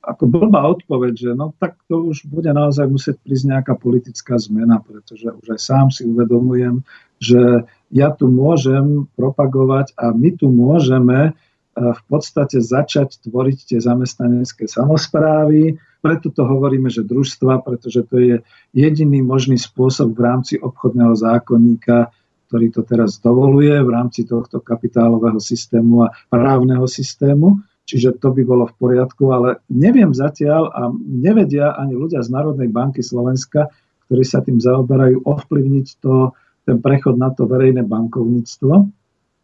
ako 0.00 0.24
blbá 0.32 0.64
odpoveď, 0.64 1.12
že 1.12 1.30
no 1.36 1.52
tak 1.60 1.76
to 1.84 2.08
už 2.08 2.24
bude 2.24 2.48
naozaj 2.48 2.88
musieť 2.88 3.20
prísť 3.20 3.44
nejaká 3.52 3.74
politická 3.76 4.40
zmena, 4.40 4.80
pretože 4.80 5.28
už 5.28 5.46
aj 5.56 5.60
sám 5.60 5.86
si 5.92 6.08
uvedomujem, 6.08 6.80
že 7.20 7.68
ja 7.92 8.08
tu 8.08 8.32
môžem 8.32 9.04
propagovať 9.20 9.92
a 10.00 10.16
my 10.16 10.30
tu 10.40 10.48
môžeme 10.48 11.36
v 11.76 12.02
podstate 12.10 12.58
začať 12.58 13.22
tvoriť 13.30 13.58
tie 13.74 13.78
zamestnanecké 13.78 14.66
samozprávy. 14.66 15.78
Preto 16.02 16.32
to 16.32 16.42
hovoríme, 16.42 16.90
že 16.90 17.06
družstva, 17.06 17.62
pretože 17.62 18.02
to 18.08 18.16
je 18.18 18.36
jediný 18.74 19.22
možný 19.22 19.60
spôsob 19.60 20.16
v 20.16 20.20
rámci 20.24 20.54
obchodného 20.58 21.14
zákonníka, 21.14 22.10
ktorý 22.50 22.66
to 22.74 22.82
teraz 22.82 23.22
dovoluje 23.22 23.70
v 23.78 23.90
rámci 23.94 24.26
tohto 24.26 24.58
kapitálového 24.58 25.38
systému 25.38 26.10
a 26.10 26.12
právneho 26.26 26.82
systému. 26.90 27.62
Čiže 27.86 28.22
to 28.22 28.34
by 28.34 28.42
bolo 28.46 28.70
v 28.70 28.74
poriadku, 28.78 29.30
ale 29.30 29.62
neviem 29.70 30.14
zatiaľ 30.14 30.70
a 30.74 30.90
nevedia 31.06 31.74
ani 31.74 31.94
ľudia 31.94 32.22
z 32.22 32.30
Národnej 32.30 32.70
banky 32.70 33.02
Slovenska, 33.02 33.70
ktorí 34.06 34.22
sa 34.26 34.42
tým 34.42 34.58
zaoberajú, 34.58 35.22
ovplyvniť 35.22 35.86
to 36.02 36.34
ten 36.66 36.78
prechod 36.82 37.18
na 37.18 37.30
to 37.34 37.46
verejné 37.46 37.86
bankovníctvo. 37.86 38.74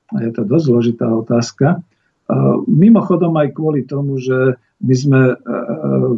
A 0.06 0.16
je 0.22 0.30
to 0.30 0.42
dosť 0.46 0.64
zložitá 0.66 1.06
otázka. 1.10 1.82
Mimochodom 2.66 3.38
aj 3.38 3.54
kvôli 3.54 3.86
tomu, 3.86 4.18
že 4.18 4.58
my 4.82 4.94
sme 4.94 5.20
e, 5.32 5.34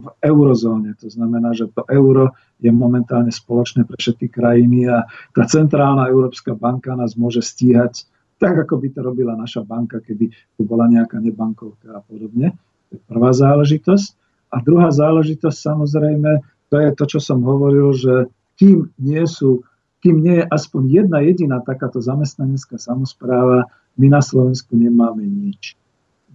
v 0.03 0.07
eurozóne, 0.25 0.97
to 0.99 1.07
znamená, 1.13 1.53
že 1.53 1.69
to 1.71 1.85
euro 1.87 2.33
je 2.59 2.73
momentálne 2.73 3.31
spoločné 3.31 3.85
pre 3.85 3.95
všetky 3.95 4.33
krajiny 4.33 4.89
a 4.89 5.07
tá 5.37 5.45
centrálna 5.47 6.09
Európska 6.11 6.57
banka 6.57 6.97
nás 6.97 7.15
môže 7.15 7.45
stíhať 7.45 8.09
tak, 8.41 8.57
ako 8.57 8.81
by 8.81 8.89
to 8.91 9.01
robila 9.05 9.37
naša 9.37 9.63
banka, 9.63 10.01
keby 10.01 10.33
tu 10.57 10.63
bola 10.65 10.89
nejaká 10.89 11.21
nebankovka 11.21 11.93
a 11.93 12.01
podobne. 12.03 12.57
To 12.89 12.93
je 12.97 13.01
prvá 13.05 13.31
záležitosť. 13.35 14.09
A 14.49 14.65
druhá 14.65 14.89
záležitosť 14.89 15.59
samozrejme, 15.61 16.31
to 16.73 16.77
je 16.81 16.91
to, 16.97 17.05
čo 17.05 17.19
som 17.21 17.45
hovoril, 17.45 17.93
že 17.93 18.33
kým 18.57 18.91
nie 18.97 19.23
sú 19.29 19.63
kým 19.99 20.23
nie 20.23 20.39
je 20.39 20.47
aspoň 20.47 20.83
jedna 20.87 21.19
jediná 21.27 21.59
takáto 21.59 21.99
zamestnanecká 21.99 22.79
samozpráva, 22.79 23.67
my 23.99 24.07
na 24.07 24.23
Slovensku 24.23 24.79
nemáme 24.79 25.27
nič. 25.27 25.75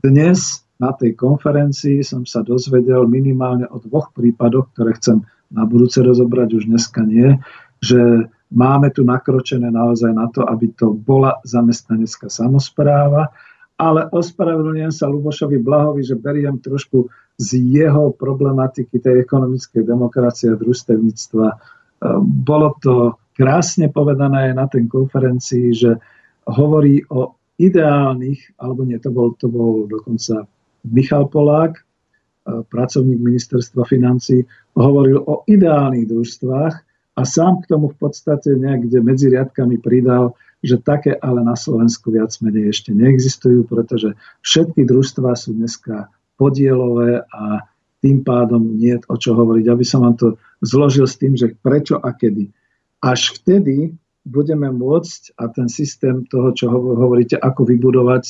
Dnes 0.03 0.67
na 0.83 0.91
tej 0.91 1.15
konferencii 1.15 2.03
som 2.03 2.27
sa 2.27 2.43
dozvedel 2.43 3.07
minimálne 3.07 3.63
o 3.71 3.79
dvoch 3.79 4.11
prípadoch, 4.11 4.75
ktoré 4.75 4.99
chcem 4.99 5.23
na 5.47 5.63
budúce 5.63 6.03
rozobrať, 6.03 6.59
už 6.59 6.67
dneska 6.67 7.07
nie, 7.07 7.39
že 7.79 8.27
máme 8.51 8.91
tu 8.91 9.07
nakročené 9.07 9.71
naozaj 9.71 10.11
na 10.11 10.27
to, 10.27 10.43
aby 10.43 10.75
to 10.75 10.91
bola 10.91 11.39
zamestnanecká 11.47 12.27
samozpráva, 12.27 13.31
ale 13.79 14.11
ospravedlňujem 14.11 14.91
sa 14.91 15.07
Lubošovi 15.07 15.63
Blahovi, 15.63 16.03
že 16.03 16.19
beriem 16.19 16.59
trošku 16.59 17.07
z 17.39 17.63
jeho 17.63 18.11
problematiky 18.11 18.99
tej 18.99 19.23
ekonomickej 19.23 19.87
demokracie 19.87 20.51
a 20.51 20.59
družstevníctva. 20.59 21.47
Bolo 22.43 22.75
to 22.83 23.15
krásne 23.39 23.87
povedané 23.87 24.51
na 24.51 24.67
tej 24.67 24.83
konferencii, 24.83 25.71
že 25.71 25.95
hovorí 26.43 27.07
o 27.07 27.39
ideálnych, 27.63 28.59
alebo 28.59 28.83
nie, 28.83 28.99
to 28.99 29.09
bol, 29.09 29.31
to 29.39 29.47
bol 29.47 29.87
dokonca 29.87 30.43
Michal 30.83 31.31
Polák, 31.31 31.79
e, 31.79 31.83
pracovník 32.67 33.23
ministerstva 33.23 33.87
financí, 33.87 34.43
hovoril 34.75 35.23
o 35.23 35.47
ideálnych 35.47 36.11
družstvách 36.11 36.75
a 37.15 37.21
sám 37.23 37.63
k 37.63 37.69
tomu 37.71 37.93
v 37.93 37.97
podstate 38.03 38.57
niekde 38.59 38.99
medzi 38.99 39.31
riadkami 39.31 39.79
pridal, 39.79 40.35
že 40.63 40.79
také 40.79 41.15
ale 41.19 41.43
na 41.43 41.55
Slovensku 41.55 42.11
viac 42.11 42.31
menej 42.39 42.71
ešte 42.71 42.95
neexistujú, 42.95 43.67
pretože 43.67 44.15
všetky 44.43 44.87
družstvá 44.87 45.35
sú 45.35 45.55
dneska 45.55 46.07
podielové 46.39 47.23
a 47.29 47.67
tým 48.03 48.23
pádom 48.23 48.75
nie 48.75 48.99
o 49.07 49.15
čo 49.15 49.35
hovoriť. 49.35 49.65
Aby 49.71 49.85
som 49.87 50.03
vám 50.03 50.15
to 50.19 50.27
zložil 50.59 51.07
s 51.07 51.19
tým, 51.19 51.39
že 51.39 51.55
prečo 51.63 51.99
a 51.99 52.11
kedy. 52.11 52.51
Až 53.03 53.39
vtedy 53.39 53.95
budeme 54.23 54.71
môcť 54.71 55.35
a 55.39 55.51
ten 55.51 55.67
systém 55.67 56.23
toho, 56.31 56.55
čo 56.55 56.71
hovoríte, 56.71 57.35
ako 57.39 57.67
vybudovať 57.67 58.23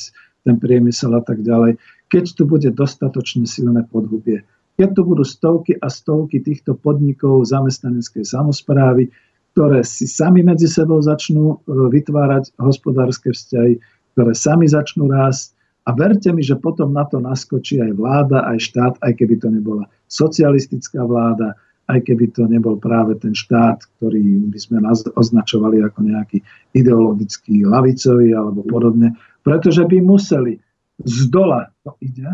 ten 0.44 0.60
priemysel 0.60 1.14
a 1.16 1.22
tak 1.24 1.40
ďalej, 1.40 1.80
keď 2.12 2.24
tu 2.36 2.42
bude 2.44 2.68
dostatočne 2.74 3.48
silné 3.48 3.86
podhubie. 3.88 4.44
Keď 4.74 4.88
tu 4.90 5.02
budú 5.06 5.22
stovky 5.22 5.78
a 5.78 5.86
stovky 5.86 6.42
týchto 6.42 6.74
podnikov 6.74 7.46
zamestnaneckej 7.46 8.26
samozprávy, 8.26 9.08
ktoré 9.54 9.86
si 9.86 10.10
sami 10.10 10.42
medzi 10.42 10.66
sebou 10.66 10.98
začnú 10.98 11.54
e, 11.54 11.56
vytvárať 11.70 12.58
hospodárske 12.58 13.30
vzťahy, 13.30 13.78
ktoré 14.18 14.32
sami 14.34 14.66
začnú 14.66 15.06
rásť. 15.06 15.54
A 15.86 15.94
verte 15.94 16.26
mi, 16.34 16.42
že 16.42 16.58
potom 16.58 16.90
na 16.90 17.06
to 17.06 17.22
naskočí 17.22 17.78
aj 17.78 17.92
vláda, 17.94 18.50
aj 18.50 18.58
štát, 18.58 18.94
aj 18.98 19.12
keby 19.14 19.38
to 19.38 19.52
nebola 19.52 19.86
socialistická 20.10 21.02
vláda, 21.02 21.58
aj 21.84 22.00
keby 22.00 22.32
to 22.32 22.48
nebol 22.48 22.80
práve 22.80 23.20
ten 23.20 23.36
štát, 23.36 23.84
ktorý 23.98 24.48
by 24.48 24.58
sme 24.58 24.78
označovali 25.14 25.84
ako 25.84 26.00
nejaký 26.00 26.38
ideologický 26.72 27.68
lavicový 27.68 28.32
alebo 28.32 28.64
podobne, 28.64 29.12
pretože 29.44 29.84
by 29.84 30.00
museli 30.00 30.56
z 31.04 31.28
dola 31.28 31.68
to 31.84 31.92
ide 32.00 32.28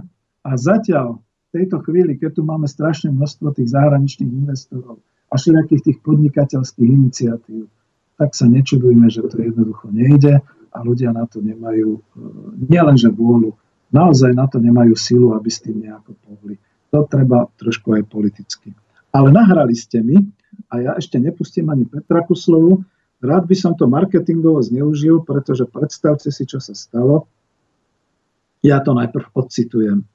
a 0.47 0.51
zatiaľ 0.55 1.19
v 1.51 1.67
tejto 1.67 1.83
chvíli, 1.83 2.15
keď 2.15 2.39
tu 2.39 2.43
máme 2.47 2.71
strašné 2.71 3.11
množstvo 3.11 3.51
tých 3.59 3.75
zahraničných 3.75 4.31
investorov 4.31 5.03
a 5.31 5.35
všetkých 5.35 5.83
tých 5.83 5.99
podnikateľských 6.07 6.89
iniciatív, 6.91 7.67
tak 8.15 8.37
sa 8.39 8.47
nečudujme, 8.47 9.11
že 9.11 9.27
to 9.27 9.41
jednoducho 9.41 9.91
nejde 9.91 10.39
a 10.71 10.79
ľudia 10.85 11.11
na 11.11 11.27
to 11.27 11.43
nemajú 11.43 11.99
e, 11.99 12.01
nielenže 12.71 13.11
vôľu, 13.11 13.57
naozaj 13.91 14.31
na 14.37 14.47
to 14.47 14.63
nemajú 14.63 14.95
silu, 14.95 15.35
aby 15.35 15.51
s 15.51 15.59
tým 15.59 15.83
nejako 15.83 16.15
pohli. 16.23 16.55
To 16.95 17.07
treba 17.07 17.51
trošku 17.59 17.99
aj 17.99 18.07
politicky. 18.07 18.71
Ale 19.11 19.29
nahrali 19.35 19.75
ste 19.75 20.03
mi 20.03 20.19
a 20.71 20.75
ja 20.79 20.93
ešte 20.95 21.19
nepustím 21.19 21.71
ani 21.71 21.87
Petra 21.87 22.23
Kuslovu. 22.23 22.87
Rád 23.21 23.45
by 23.51 23.57
som 23.59 23.73
to 23.77 23.85
marketingovo 23.91 24.63
zneužil, 24.65 25.27
pretože 25.27 25.69
predstavte 25.69 26.33
si, 26.33 26.49
čo 26.49 26.63
sa 26.63 26.73
stalo. 26.73 27.29
Ja 28.65 28.81
to 28.81 28.97
najprv 28.97 29.35
odcitujem. 29.37 30.07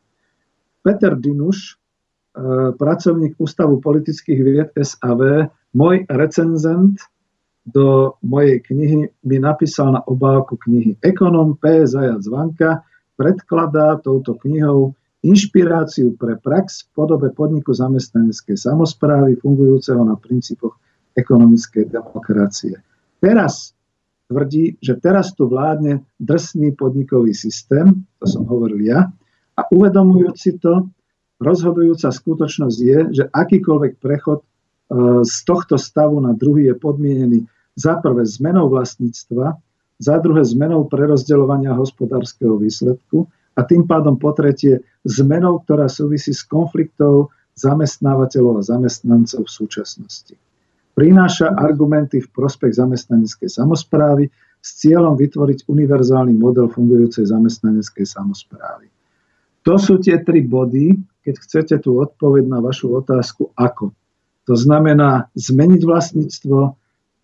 Peter 0.82 1.14
Dinuš, 1.18 1.58
e, 1.70 1.74
pracovník 2.74 3.38
Ústavu 3.38 3.82
politických 3.82 4.40
vied 4.42 4.70
SAV, 4.74 5.50
môj 5.74 6.06
recenzent 6.10 7.02
do 7.66 8.18
mojej 8.22 8.62
knihy 8.62 9.10
mi 9.26 9.38
napísal 9.42 9.98
na 9.98 10.02
obálku 10.06 10.54
knihy 10.62 11.02
Ekonom 11.02 11.58
P. 11.58 11.90
Zajac 11.90 12.22
Vanka 12.30 12.86
predkladá 13.18 13.98
touto 13.98 14.38
knihou 14.38 14.94
inšpiráciu 15.26 16.14
pre 16.14 16.38
prax 16.38 16.86
v 16.86 16.88
podobe 16.94 17.34
podniku 17.34 17.74
zamestnaneckej 17.74 18.54
samozprávy 18.54 19.42
fungujúceho 19.42 20.06
na 20.06 20.14
princípoch 20.14 20.78
ekonomickej 21.18 21.90
demokracie. 21.90 22.78
Teraz 23.18 23.74
tvrdí, 24.30 24.78
že 24.78 24.98
teraz 25.02 25.34
tu 25.34 25.50
vládne 25.50 26.06
drsný 26.22 26.78
podnikový 26.78 27.34
systém, 27.34 28.06
to 28.22 28.26
som 28.30 28.46
hovoril 28.46 28.86
ja, 28.86 29.10
a 29.56 29.62
uvedomujúci 29.72 30.62
to, 30.62 30.90
rozhodujúca 31.40 32.12
skutočnosť 32.12 32.78
je, 32.80 33.00
že 33.12 33.24
akýkoľvek 33.32 33.94
prechod 34.00 34.44
e, 34.44 34.46
z 35.24 35.36
tohto 35.44 35.76
stavu 35.76 36.20
na 36.24 36.32
druhý 36.36 36.72
je 36.72 36.76
podmienený 36.76 37.40
za 37.76 38.00
prvé 38.00 38.24
zmenou 38.24 38.72
vlastníctva, 38.72 39.60
za 40.00 40.16
druhé 40.20 40.44
zmenou 40.44 40.88
prerozdeľovania 40.88 41.76
hospodárskeho 41.76 42.60
výsledku 42.60 43.28
a 43.56 43.64
tým 43.64 43.88
pádom 43.88 44.20
po 44.20 44.36
tretie 44.36 44.84
zmenou, 45.08 45.64
ktorá 45.64 45.88
súvisí 45.88 46.36
s 46.36 46.44
konfliktov 46.44 47.32
zamestnávateľov 47.56 48.60
a 48.60 48.68
zamestnancov 48.68 49.48
v 49.48 49.52
súčasnosti. 49.52 50.36
Prináša 50.96 51.56
argumenty 51.56 52.24
v 52.24 52.32
prospech 52.32 52.76
zamestnaneckej 52.76 53.52
samozprávy 53.52 54.32
s 54.60 54.70
cieľom 54.80 55.16
vytvoriť 55.16 55.68
univerzálny 55.68 56.36
model 56.36 56.72
fungujúcej 56.72 57.28
zamestnaneckej 57.28 58.06
samozprávy. 58.08 58.88
To 59.68 59.76
sú 59.82 60.00
tie 60.00 60.22
tri 60.22 60.46
body, 60.46 60.96
keď 61.26 61.36
chcete 61.42 61.76
tú 61.84 61.98
odpoveď 62.00 62.48
na 62.48 62.62
vašu 62.62 62.96
otázku, 62.96 63.50
ako. 63.58 63.92
To 64.46 64.54
znamená 64.54 65.28
zmeniť 65.34 65.82
vlastníctvo, 65.82 66.78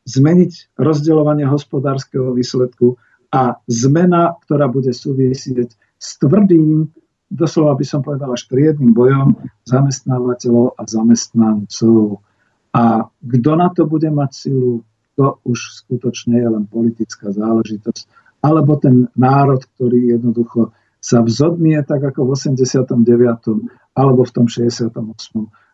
zmeniť 0.09 0.73
rozdeľovanie 0.73 1.45
hospodárskeho 1.45 2.33
výsledku 2.33 2.97
a 3.29 3.61
zmena, 3.69 4.35
ktorá 4.41 4.65
bude 4.67 4.89
súvisieť 4.91 5.77
s 6.01 6.17
tvrdým, 6.17 6.89
doslova 7.29 7.77
by 7.77 7.85
som 7.85 8.01
povedal 8.01 8.33
až 8.33 8.49
triedným 8.49 8.91
bojom 8.97 9.37
zamestnávateľov 9.69 10.73
a 10.75 10.81
zamestnancov. 10.89 12.25
A 12.73 13.05
kto 13.05 13.51
na 13.53 13.69
to 13.69 13.85
bude 13.85 14.09
mať 14.09 14.31
silu, 14.33 14.81
to 15.13 15.37
už 15.45 15.85
skutočne 15.85 16.41
je 16.41 16.49
len 16.49 16.65
politická 16.65 17.29
záležitosť. 17.29 18.09
Alebo 18.41 18.81
ten 18.81 19.05
národ, 19.13 19.61
ktorý 19.77 20.17
jednoducho 20.17 20.73
sa 20.97 21.21
vzodmie 21.21 21.77
tak 21.85 22.01
ako 22.01 22.25
v 22.25 22.29
89. 22.33 23.93
alebo 23.93 24.21
v 24.25 24.31
tom 24.33 24.45
68. 24.49 24.97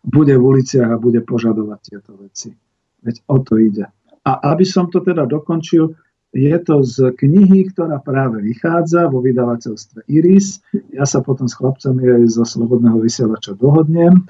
bude 0.04 0.34
v 0.36 0.42
uliciach 0.44 0.88
a 0.92 1.00
bude 1.00 1.24
požadovať 1.24 1.78
tieto 1.84 2.12
veci. 2.20 2.52
Veď 3.04 3.16
o 3.28 3.36
to 3.40 3.56
ide. 3.56 3.88
A 4.24 4.30
aby 4.52 4.64
som 4.68 4.92
to 4.92 5.00
teda 5.00 5.24
dokončil, 5.24 5.96
je 6.32 6.56
to 6.60 6.84
z 6.84 7.16
knihy, 7.16 7.72
ktorá 7.72 8.04
práve 8.04 8.44
vychádza 8.44 9.08
vo 9.08 9.24
vydavateľstve 9.24 10.04
Iris. 10.12 10.60
Ja 10.92 11.08
sa 11.08 11.24
potom 11.24 11.48
s 11.48 11.56
chlapcami 11.56 12.04
aj 12.04 12.22
zo 12.36 12.44
Slobodného 12.44 13.00
vysielača 13.00 13.56
dohodnem. 13.56 14.12
E, 14.12 14.22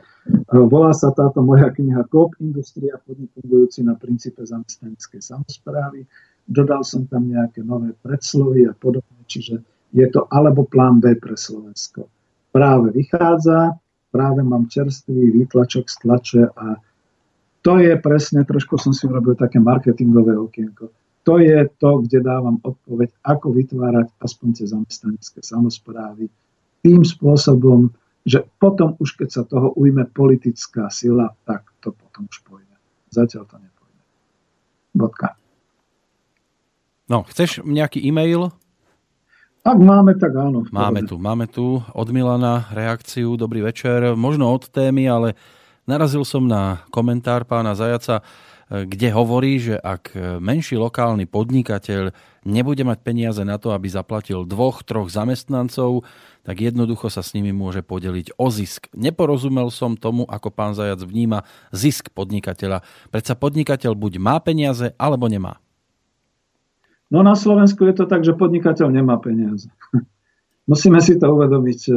volá 0.55 0.95
sa 0.95 1.11
táto 1.11 1.43
moja 1.43 1.75
kniha 1.75 2.07
KOP, 2.07 2.39
Industria 2.39 3.03
podnik 3.03 3.35
fungujúci 3.35 3.83
na 3.83 3.99
princípe 3.99 4.47
zamestnaneckej 4.47 5.19
samozprávy. 5.19 6.07
Dodal 6.47 6.87
som 6.87 7.11
tam 7.11 7.27
nejaké 7.27 7.66
nové 7.66 7.91
predslovy 7.99 8.70
a 8.70 8.73
podobne, 8.79 9.27
čiže 9.27 9.59
je 9.91 10.07
to 10.07 10.31
alebo 10.31 10.70
plán 10.70 11.03
B 11.03 11.19
pre 11.19 11.35
Slovensko. 11.35 12.07
Práve 12.55 12.95
vychádza, 12.95 13.75
práve 14.15 14.47
mám 14.47 14.70
čerstvý 14.70 15.35
výtlačok 15.35 15.91
z 15.91 15.97
tlače 15.99 16.43
a 16.47 16.79
to 17.59 17.83
je 17.83 17.99
presne, 17.99 18.47
trošku 18.47 18.79
som 18.79 18.95
si 18.95 19.03
urobil 19.11 19.35
také 19.35 19.59
marketingové 19.59 20.39
okienko 20.39 20.95
to 21.29 21.37
je 21.37 21.61
to, 21.77 22.01
kde 22.09 22.25
dávam 22.25 22.57
odpoveď, 22.65 23.13
ako 23.21 23.53
vytvárať 23.53 24.17
aspoň 24.17 24.49
tie 24.57 24.67
zamestnanecké 24.73 25.45
samozprávy 25.45 26.33
tým 26.81 27.05
spôsobom, 27.05 27.93
že 28.25 28.49
potom 28.57 28.97
už 28.97 29.21
keď 29.21 29.29
sa 29.29 29.43
toho 29.45 29.77
ujme 29.77 30.09
politická 30.09 30.89
sila, 30.89 31.37
tak 31.45 31.69
to 31.85 31.93
potom 31.93 32.33
už 32.33 32.41
pôjde. 32.49 32.73
Zatiaľ 33.13 33.45
to 33.45 33.61
nepôjde. 33.61 34.03
Bodka. 34.97 35.37
No, 37.13 37.29
chceš 37.29 37.61
nejaký 37.61 38.01
e-mail? 38.09 38.49
Ak 39.69 39.77
máme, 39.77 40.17
tak 40.17 40.33
áno. 40.33 40.65
Máme 40.73 41.05
tu, 41.05 41.21
máme 41.21 41.45
tu 41.45 41.85
od 41.93 42.09
Milana 42.09 42.73
reakciu. 42.73 43.37
Dobrý 43.37 43.61
večer. 43.61 44.17
Možno 44.17 44.49
od 44.49 44.65
témy, 44.73 45.05
ale 45.13 45.37
narazil 45.85 46.25
som 46.25 46.49
na 46.49 46.89
komentár 46.89 47.45
pána 47.45 47.77
Zajaca, 47.77 48.25
kde 48.69 49.09
hovorí, 49.16 49.57
že 49.57 49.81
ak 49.81 50.12
menší 50.45 50.77
lokálny 50.77 51.24
podnikateľ 51.24 52.12
nebude 52.45 52.85
mať 52.85 52.99
peniaze 53.01 53.43
na 53.45 53.57
to, 53.57 53.73
aby 53.73 53.89
zaplatil 53.89 54.45
dvoch, 54.45 54.85
troch 54.85 55.09
zamestnancov, 55.09 56.05
tak 56.49 56.65
jednoducho 56.65 57.12
sa 57.12 57.20
s 57.20 57.36
nimi 57.36 57.53
môže 57.53 57.85
podeliť 57.85 58.40
o 58.40 58.49
zisk. 58.49 58.89
Neporozumel 58.97 59.69
som 59.69 60.01
tomu, 60.01 60.24
ako 60.24 60.49
pán 60.49 60.73
Zajac 60.73 61.05
vníma 61.05 61.45
zisk 61.77 62.09
podnikateľa. 62.16 62.81
Predsa 63.12 63.36
podnikateľ 63.36 63.93
buď 63.93 64.12
má 64.16 64.40
peniaze, 64.40 64.97
alebo 64.97 65.28
nemá. 65.28 65.61
No 67.09 67.24
na 67.24 67.36
Slovensku 67.36 67.89
je 67.89 67.95
to 67.97 68.05
tak, 68.05 68.24
že 68.24 68.36
podnikateľ 68.36 68.89
nemá 68.93 69.20
peniaze. 69.20 69.69
Musíme 70.70 71.01
si 71.01 71.16
to 71.16 71.36
uvedomiť. 71.36 71.81
E, 71.89 71.93
e, 71.93 71.97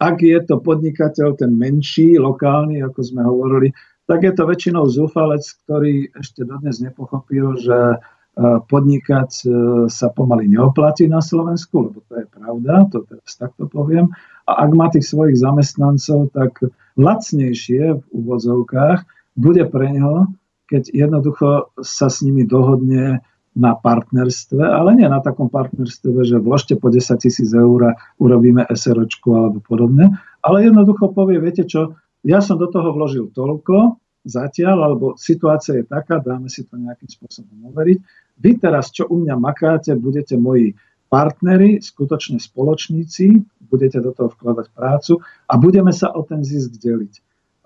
ak 0.00 0.16
je 0.24 0.38
to 0.44 0.60
podnikateľ 0.60 1.36
ten 1.36 1.52
menší, 1.52 2.16
lokálny, 2.16 2.80
ako 2.80 3.00
sme 3.04 3.24
hovorili, 3.24 3.72
tak 4.08 4.24
je 4.24 4.32
to 4.32 4.48
väčšinou 4.48 4.88
zúfalec, 4.88 5.44
ktorý 5.68 6.16
ešte 6.16 6.48
dodnes 6.48 6.80
nepochopil, 6.80 7.60
že 7.60 7.76
e, 7.76 7.96
podnikať 8.64 9.30
sa 9.92 10.08
pomaly 10.08 10.48
neoplatí 10.48 11.04
na 11.12 11.20
Slovensku, 11.20 11.92
lebo 11.92 12.00
to 12.08 12.24
je 12.24 12.26
pravda, 12.32 12.88
to 12.88 13.04
teraz 13.04 13.36
takto 13.36 13.68
poviem. 13.68 14.08
A 14.48 14.64
ak 14.64 14.70
má 14.72 14.88
tých 14.88 15.04
svojich 15.04 15.36
zamestnancov, 15.36 16.32
tak 16.32 16.56
lacnejšie 16.96 18.00
v 18.00 18.04
úvozovkách 18.08 19.04
bude 19.36 19.68
pre 19.68 19.92
neho, 19.92 20.32
keď 20.72 20.88
jednoducho 20.88 21.48
sa 21.84 22.08
s 22.08 22.24
nimi 22.24 22.48
dohodne 22.48 23.20
na 23.58 23.74
partnerstve, 23.74 24.62
ale 24.62 24.94
nie 24.94 25.08
na 25.10 25.18
takom 25.18 25.50
partnerstve, 25.50 26.22
že 26.22 26.36
vložte 26.38 26.78
po 26.78 26.94
10 26.94 27.18
tisíc 27.18 27.50
eur 27.50 27.98
urobíme 28.22 28.64
SROčku 28.70 29.34
alebo 29.34 29.58
podobne, 29.60 30.14
ale 30.40 30.64
jednoducho 30.64 31.10
povie, 31.10 31.42
viete 31.42 31.66
čo, 31.66 31.98
ja 32.26 32.38
som 32.42 32.58
do 32.58 32.66
toho 32.70 32.90
vložil 32.94 33.30
toľko 33.30 33.98
zatiaľ, 34.26 34.92
alebo 34.92 35.06
situácia 35.16 35.78
je 35.80 35.84
taká, 35.86 36.20
dáme 36.20 36.50
si 36.52 36.66
to 36.66 36.76
nejakým 36.76 37.08
spôsobom 37.08 37.72
overiť. 37.72 37.98
Vy 38.38 38.50
teraz, 38.60 38.92
čo 38.92 39.08
u 39.08 39.22
mňa 39.24 39.34
makáte, 39.38 39.96
budete 39.96 40.36
moji 40.36 40.76
partneri, 41.08 41.80
skutočne 41.80 42.36
spoločníci, 42.36 43.40
budete 43.68 43.98
do 44.04 44.12
toho 44.12 44.28
vkladať 44.28 44.66
prácu 44.76 45.12
a 45.48 45.54
budeme 45.56 45.92
sa 45.94 46.12
o 46.12 46.20
ten 46.24 46.44
zisk 46.44 46.76
deliť. 46.76 47.14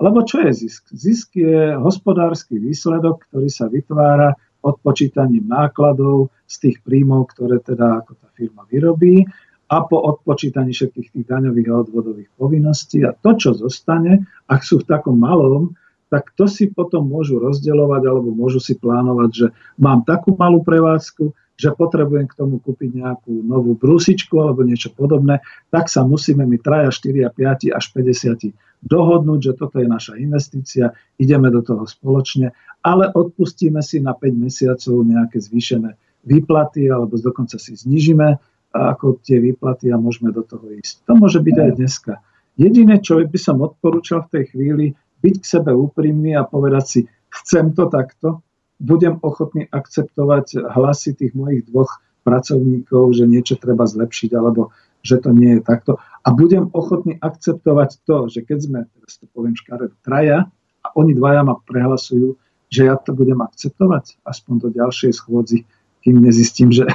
Lebo 0.02 0.22
čo 0.26 0.42
je 0.42 0.50
zisk? 0.66 0.90
Zisk 0.94 1.38
je 1.38 1.74
hospodársky 1.78 2.58
výsledok, 2.58 3.26
ktorý 3.30 3.48
sa 3.50 3.66
vytvára 3.70 4.34
odpočítaním 4.62 5.46
nákladov 5.50 6.30
z 6.46 6.54
tých 6.68 6.76
príjmov, 6.86 7.34
ktoré 7.34 7.58
teda 7.58 8.02
ako 8.02 8.14
tá 8.18 8.30
firma 8.34 8.62
vyrobí 8.70 9.26
a 9.72 9.80
po 9.88 9.96
odpočítaní 10.04 10.76
všetkých 10.76 11.08
tých 11.16 11.26
daňových 11.32 11.68
a 11.72 11.80
odvodových 11.80 12.30
povinností. 12.36 13.08
A 13.08 13.16
to, 13.16 13.32
čo 13.40 13.56
zostane, 13.56 14.28
ak 14.44 14.60
sú 14.60 14.84
v 14.84 14.88
takom 14.92 15.16
malom, 15.16 15.72
tak 16.12 16.36
to 16.36 16.44
si 16.44 16.68
potom 16.68 17.08
môžu 17.08 17.40
rozdeľovať 17.40 18.02
alebo 18.04 18.36
môžu 18.36 18.60
si 18.60 18.76
plánovať, 18.76 19.30
že 19.32 19.46
mám 19.80 20.04
takú 20.04 20.36
malú 20.36 20.60
prevádzku, 20.60 21.32
že 21.56 21.72
potrebujem 21.72 22.28
k 22.28 22.36
tomu 22.36 22.60
kúpiť 22.60 23.00
nejakú 23.00 23.32
novú 23.48 23.72
brúsičku 23.72 24.36
alebo 24.36 24.60
niečo 24.60 24.92
podobné, 24.92 25.40
tak 25.72 25.88
sa 25.88 26.04
musíme 26.04 26.44
my 26.44 26.60
3, 26.60 26.92
4, 26.92 27.32
5 27.32 27.72
až 27.72 27.84
50 27.96 28.52
dohodnúť, 28.84 29.40
že 29.40 29.52
toto 29.56 29.80
je 29.80 29.88
naša 29.88 30.20
investícia, 30.20 30.92
ideme 31.16 31.48
do 31.48 31.64
toho 31.64 31.88
spoločne, 31.88 32.52
ale 32.84 33.08
odpustíme 33.08 33.80
si 33.80 34.04
na 34.04 34.12
5 34.12 34.36
mesiacov 34.36 35.00
nejaké 35.00 35.40
zvýšené 35.40 35.96
výplaty 36.28 36.92
alebo 36.92 37.16
dokonca 37.16 37.56
si 37.56 37.72
znižíme 37.72 38.51
ako 38.72 39.20
tie 39.20 39.38
výplaty 39.38 39.92
a 39.92 40.00
môžeme 40.00 40.32
do 40.32 40.42
toho 40.42 40.64
ísť. 40.72 41.04
To 41.06 41.14
môže 41.14 41.38
byť 41.44 41.56
aj 41.56 41.70
dneska. 41.76 42.12
Jediné, 42.56 43.00
čo 43.00 43.20
by 43.20 43.38
som 43.40 43.60
odporúčal 43.60 44.28
v 44.28 44.32
tej 44.40 44.44
chvíli, 44.52 44.86
byť 45.22 45.34
k 45.40 45.44
sebe 45.44 45.70
úprimný 45.72 46.36
a 46.36 46.44
povedať 46.44 46.84
si, 46.84 47.00
chcem 47.32 47.72
to 47.72 47.88
takto, 47.88 48.42
budem 48.82 49.22
ochotný 49.22 49.70
akceptovať 49.70 50.66
hlasy 50.74 51.14
tých 51.14 51.32
mojich 51.38 51.70
dvoch 51.70 52.02
pracovníkov, 52.26 53.14
že 53.14 53.24
niečo 53.30 53.54
treba 53.56 53.86
zlepšiť 53.86 54.30
alebo 54.34 54.74
že 55.02 55.18
to 55.18 55.34
nie 55.34 55.58
je 55.58 55.62
takto. 55.62 55.98
A 56.22 56.30
budem 56.30 56.70
ochotný 56.70 57.18
akceptovať 57.18 58.06
to, 58.06 58.30
že 58.30 58.46
keď 58.46 58.58
sme, 58.62 58.78
teraz 58.86 59.18
to 59.18 59.26
poviem 59.34 59.58
škaredo, 59.58 59.94
traja 60.06 60.46
a 60.82 60.86
oni 60.94 61.14
dvaja 61.14 61.42
ma 61.42 61.58
prehlasujú, 61.58 62.38
že 62.70 62.88
ja 62.88 62.94
to 62.96 63.12
budem 63.12 63.42
akceptovať 63.42 64.22
aspoň 64.22 64.54
do 64.64 64.68
ďalšej 64.70 65.12
schôdzi, 65.18 65.66
kým 66.02 66.22
nezistím, 66.22 66.70
že 66.70 66.86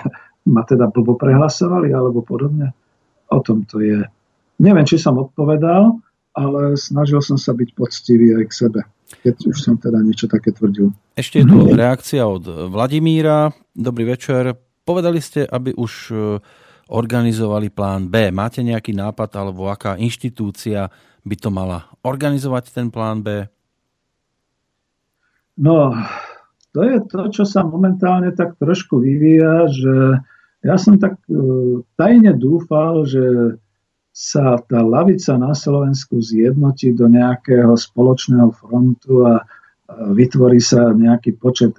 ma 0.48 0.64
teda 0.64 0.88
blbo 0.88 1.20
prehlasovali 1.20 1.92
alebo 1.92 2.24
podobne. 2.24 2.72
O 3.28 3.44
tom 3.44 3.68
to 3.68 3.84
je. 3.84 4.08
Neviem, 4.64 4.88
či 4.88 4.96
som 4.96 5.20
odpovedal, 5.20 6.00
ale 6.34 6.80
snažil 6.80 7.20
som 7.20 7.36
sa 7.36 7.52
byť 7.52 7.70
poctivý 7.76 8.40
aj 8.40 8.46
k 8.48 8.54
sebe, 8.56 8.80
keď 9.22 9.36
už 9.52 9.58
som 9.60 9.76
teda 9.76 10.00
niečo 10.00 10.32
také 10.32 10.56
tvrdil. 10.56 10.96
Ešte 11.14 11.44
je 11.44 11.46
tu 11.46 11.58
reakcia 11.76 12.24
od 12.24 12.72
Vladimíra. 12.72 13.52
Dobrý 13.76 14.08
večer. 14.08 14.56
Povedali 14.88 15.20
ste, 15.20 15.44
aby 15.44 15.76
už 15.76 16.16
organizovali 16.88 17.68
plán 17.68 18.08
B. 18.08 18.32
Máte 18.32 18.64
nejaký 18.64 18.96
nápad 18.96 19.36
alebo 19.36 19.68
aká 19.68 20.00
inštitúcia 20.00 20.88
by 21.28 21.36
to 21.36 21.52
mala 21.52 21.92
organizovať 22.08 22.72
ten 22.72 22.88
plán 22.88 23.20
B? 23.20 23.44
No, 25.60 25.92
to 26.72 26.86
je 26.86 27.02
to, 27.10 27.34
čo 27.34 27.44
sa 27.44 27.66
momentálne 27.66 28.32
tak 28.32 28.56
trošku 28.62 29.02
vyvíja, 29.02 29.68
že 29.68 30.22
ja 30.68 30.76
som 30.76 31.00
tak 31.00 31.16
e, 31.32 31.40
tajne 31.96 32.36
dúfal, 32.36 33.08
že 33.08 33.56
sa 34.12 34.58
tá 34.66 34.82
lavica 34.82 35.38
na 35.38 35.54
Slovensku 35.54 36.20
zjednotí 36.20 36.92
do 36.92 37.06
nejakého 37.06 37.78
spoločného 37.78 38.50
frontu 38.50 39.30
a 39.30 39.46
vytvorí 39.94 40.58
sa 40.58 40.90
nejaký 40.90 41.38
počet 41.38 41.78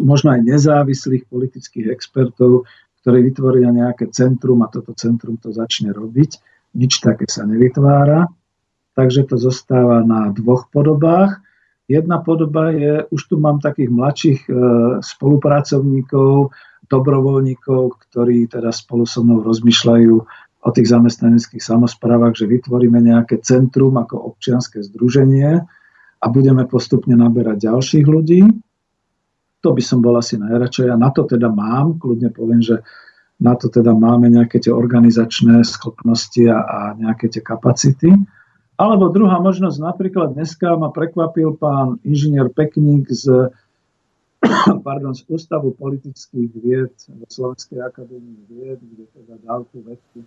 možno 0.00 0.32
aj 0.32 0.40
nezávislých 0.46 1.26
politických 1.28 1.90
expertov, 1.90 2.66
ktorí 3.02 3.28
vytvoria 3.28 3.68
nejaké 3.74 4.08
centrum 4.14 4.62
a 4.64 4.70
toto 4.70 4.94
centrum 4.96 5.36
to 5.36 5.52
začne 5.52 5.92
robiť. 5.92 6.40
Nič 6.78 7.02
také 7.02 7.28
sa 7.28 7.44
nevytvára, 7.44 8.30
takže 8.96 9.28
to 9.28 9.36
zostáva 9.36 10.00
na 10.02 10.30
dvoch 10.32 10.70
podobách. 10.70 11.42
Jedna 11.84 12.16
podoba 12.24 12.72
je, 12.72 13.04
už 13.12 13.22
tu 13.28 13.36
mám 13.36 13.60
takých 13.60 13.92
mladších 13.92 14.40
e, 14.48 14.52
spolupracovníkov, 15.04 16.48
dobrovoľníkov, 16.88 18.00
ktorí 18.08 18.48
teda 18.48 18.72
spolu 18.72 19.04
so 19.04 19.20
mnou 19.24 19.44
rozmýšľajú 19.44 20.14
o 20.64 20.70
tých 20.72 20.88
zamestnaneckých 20.88 21.60
samozprávach, 21.60 22.32
že 22.32 22.48
vytvoríme 22.48 22.96
nejaké 23.04 23.40
centrum 23.44 23.92
ako 24.00 24.32
občianske 24.32 24.80
združenie 24.80 25.60
a 26.20 26.26
budeme 26.32 26.64
postupne 26.64 27.12
naberať 27.12 27.68
ďalších 27.68 28.06
ľudí. 28.08 28.48
To 29.60 29.76
by 29.76 29.82
som 29.84 30.00
bol 30.00 30.16
asi 30.16 30.40
najradšej. 30.40 30.88
A 30.88 30.96
na 30.96 31.12
to 31.12 31.28
teda 31.28 31.52
mám, 31.52 32.00
kľudne 32.00 32.32
poviem, 32.32 32.64
že 32.64 32.80
na 33.40 33.56
to 33.60 33.68
teda 33.68 33.92
máme 33.92 34.32
nejaké 34.32 34.56
tie 34.56 34.72
organizačné 34.72 35.60
schopnosti 35.68 36.40
a, 36.48 36.64
a 36.64 36.78
nejaké 36.96 37.28
tie 37.28 37.44
kapacity. 37.44 38.12
Alebo 38.74 39.06
druhá 39.14 39.38
možnosť, 39.38 39.78
napríklad 39.78 40.34
dneska 40.34 40.74
ma 40.74 40.90
prekvapil 40.90 41.54
pán 41.54 42.02
inžinier 42.02 42.50
Pekník 42.50 43.06
z, 43.06 43.54
pardon, 44.86 45.14
z 45.14 45.22
Ústavu 45.30 45.70
politických 45.78 46.50
vied 46.58 46.94
v 47.06 47.30
Slovenskej 47.30 47.78
akadémii 47.78 48.50
vied, 48.50 48.82
kde 48.82 49.04
teda 49.14 49.34
dal 49.46 49.62
tú 49.70 49.78
vetu. 49.86 50.26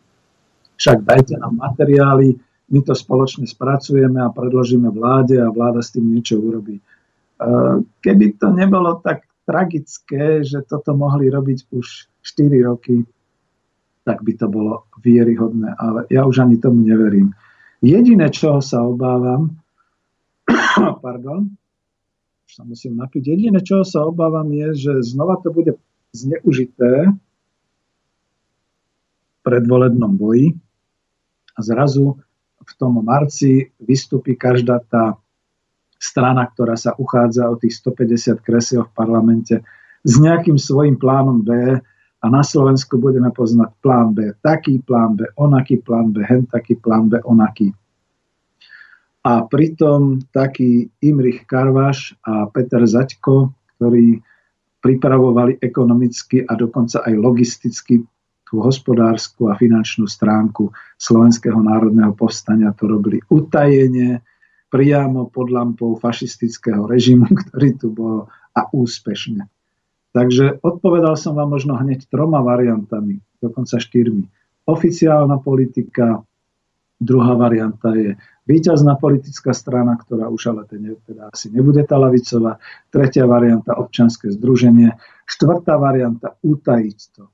Však 0.80 1.03
dajte 1.03 1.36
nám 1.36 1.60
materiály, 1.60 2.40
my 2.68 2.80
to 2.84 2.95
spoločne 2.95 3.48
spracujeme 3.48 4.19
a 4.19 4.32
predložíme 4.32 4.91
vláde 4.91 5.40
a 5.40 5.52
vláda 5.52 5.80
s 5.84 5.95
tým 5.95 6.07
niečo 6.07 6.40
urobí. 6.40 6.80
Keby 8.03 8.26
to 8.40 8.52
nebolo 8.52 8.99
tak 8.99 9.24
tragické, 9.48 10.44
že 10.44 10.64
toto 10.68 10.91
mohli 10.91 11.32
robiť 11.32 11.72
už 11.72 11.88
4 12.19 12.68
roky, 12.68 13.07
tak 14.03 14.24
by 14.24 14.34
to 14.36 14.48
bolo 14.52 14.88
vieryhodné. 14.99 15.76
Ale 15.80 16.07
ja 16.11 16.28
už 16.28 16.44
ani 16.44 16.60
tomu 16.60 16.84
neverím. 16.84 17.32
Jediné, 17.81 18.33
čoho 18.33 18.57
sa 18.57 18.81
obávam, 18.81 19.53
pardon, 21.05 21.45
už 22.49 22.51
sa 22.51 22.63
musím 22.65 22.97
napiť, 22.97 23.23
jediné, 23.37 23.61
čoho 23.61 23.85
sa 23.85 24.01
obávam 24.01 24.49
je, 24.49 24.89
že 24.89 25.13
znova 25.13 25.37
to 25.45 25.53
bude 25.53 25.77
zneužité 26.09 27.13
v 29.29 29.37
predvolebnom 29.45 30.17
boji 30.17 30.57
a 31.53 31.59
zrazu 31.61 32.17
v 32.67 32.71
tom 32.75 32.99
marci 32.99 33.71
vystupí 33.79 34.33
každá 34.33 34.81
tá 34.83 35.15
strana, 36.01 36.49
ktorá 36.49 36.77
sa 36.77 36.97
uchádza 36.97 37.49
o 37.49 37.55
tých 37.57 37.77
150 37.79 38.41
kresiel 38.41 38.85
v 38.89 38.93
parlamente 38.93 39.55
s 40.01 40.13
nejakým 40.17 40.57
svojim 40.57 40.97
plánom 40.97 41.41
B 41.41 41.81
a 42.18 42.26
na 42.34 42.41
Slovensku 42.41 42.98
budeme 42.98 43.30
poznať 43.30 43.77
plán 43.85 44.18
B 44.18 44.34
taký, 44.41 44.81
plán 44.81 45.14
B 45.18 45.30
onaký, 45.38 45.77
plán 45.85 46.10
B 46.10 46.26
hen 46.26 46.49
taký, 46.49 46.73
plán 46.77 47.14
B 47.14 47.22
onaký. 47.22 47.69
A 49.27 49.44
pritom 49.45 50.23
taký 50.31 50.88
Imrich 51.03 51.45
Karvaš 51.45 52.15
a 52.23 52.48
Peter 52.49 52.81
Zaďko, 52.88 53.53
ktorí 53.77 54.23
pripravovali 54.81 55.60
ekonomicky 55.60 56.48
a 56.48 56.56
dokonca 56.56 57.03
aj 57.03 57.14
logisticky 57.18 58.02
tú 58.48 58.64
hospodárskú 58.64 59.52
a 59.52 59.60
finančnú 59.60 60.07
stránku 60.07 60.72
Slovenského 60.95 61.60
národného 61.60 62.15
povstania. 62.15 62.72
To 62.80 62.88
robili 62.88 63.19
utajene, 63.27 64.23
priamo 64.72 65.27
pod 65.27 65.52
lampou 65.52 65.99
fašistického 65.99 66.88
režimu, 66.88 67.27
ktorý 67.45 67.69
tu 67.76 67.91
bol 67.91 68.31
a 68.56 68.61
úspešne. 68.72 69.44
Takže 70.15 70.63
odpovedal 70.63 71.19
som 71.19 71.35
vám 71.35 71.51
možno 71.51 71.75
hneď 71.75 72.07
troma 72.07 72.39
variantami, 72.39 73.19
dokonca 73.43 73.75
štyrmi. 73.77 74.25
Oficiálna 74.67 75.39
politika, 75.39 76.23
druhá 76.99 77.34
varianta 77.35 77.95
je 77.95 78.15
víťazná 78.47 78.95
politická 78.99 79.51
strana, 79.51 79.99
ktorá 79.99 80.31
už 80.31 80.51
ale 80.51 80.63
teda 80.67 81.31
asi 81.31 81.51
nebude 81.51 81.84
tá 81.84 81.99
lavicová, 81.99 82.59
tretia 82.91 83.27
varianta 83.27 83.75
občanské 83.75 84.31
združenie, 84.31 84.95
štvrtá 85.27 85.75
varianta 85.75 86.39
utajiť 86.43 86.99
to. 87.15 87.27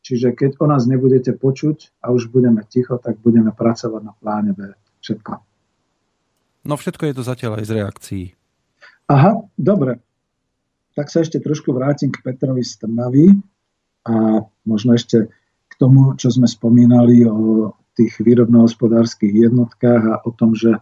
Čiže 0.00 0.32
keď 0.32 0.50
o 0.64 0.66
nás 0.66 0.88
nebudete 0.88 1.36
počuť 1.36 2.00
a 2.00 2.10
už 2.10 2.32
budeme 2.32 2.64
ticho, 2.64 2.96
tak 2.96 3.20
budeme 3.20 3.52
pracovať 3.52 4.02
na 4.02 4.16
pláne 4.16 4.56
B. 4.56 4.72
Všetko. 5.04 5.32
No 6.64 6.74
všetko 6.76 7.02
je 7.08 7.14
to 7.16 7.22
zatiaľ 7.24 7.60
aj 7.60 7.64
z 7.68 7.72
reakcií. 7.76 8.24
Aha, 9.12 9.44
dobre 9.60 10.00
tak 10.94 11.08
sa 11.08 11.22
ešte 11.22 11.38
trošku 11.38 11.70
vrátim 11.70 12.10
k 12.10 12.22
Petrovi 12.22 12.62
Strnavi 12.66 13.34
a 14.08 14.42
možno 14.66 14.96
ešte 14.96 15.30
k 15.70 15.74
tomu, 15.78 16.18
čo 16.18 16.32
sme 16.34 16.50
spomínali 16.50 17.24
o 17.28 17.72
tých 17.94 18.16
výrobnohospodárskych 18.22 19.50
jednotkách 19.50 20.02
a 20.06 20.14
o 20.26 20.30
tom, 20.34 20.56
že 20.56 20.78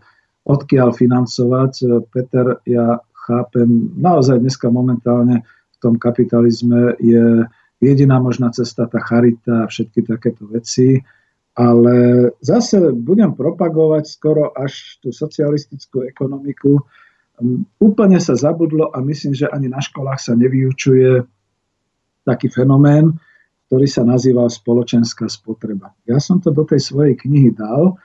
odkiaľ 0.49 0.97
financovať. 0.97 1.73
Peter, 2.09 2.57
ja 2.65 3.03
chápem, 3.29 3.93
naozaj 4.01 4.41
dneska 4.41 4.73
momentálne 4.73 5.45
v 5.45 5.77
tom 5.79 6.01
kapitalizme 6.01 6.97
je 6.99 7.45
jediná 7.79 8.19
možná 8.19 8.51
cesta 8.51 8.89
tá 8.89 8.99
charita 9.05 9.67
a 9.67 9.71
všetky 9.71 10.09
takéto 10.09 10.49
veci, 10.51 10.99
ale 11.59 12.29
zase 12.39 12.95
budem 12.95 13.35
propagovať 13.35 14.05
skoro 14.07 14.55
až 14.55 14.99
tú 15.03 15.11
socialistickú 15.11 16.07
ekonomiku, 16.07 16.83
Úplne 17.79 18.19
sa 18.19 18.35
zabudlo 18.35 18.91
a 18.91 18.99
myslím, 19.03 19.35
že 19.35 19.47
ani 19.47 19.71
na 19.71 19.79
školách 19.79 20.19
sa 20.19 20.35
nevyučuje 20.35 21.23
taký 22.27 22.51
fenomén, 22.51 23.15
ktorý 23.69 23.87
sa 23.87 24.03
nazýval 24.03 24.49
spoločenská 24.49 25.29
spotreba. 25.29 25.93
Ja 26.09 26.19
som 26.19 26.41
to 26.41 26.51
do 26.51 26.65
tej 26.65 26.81
svojej 26.81 27.15
knihy 27.15 27.53
dal, 27.53 28.01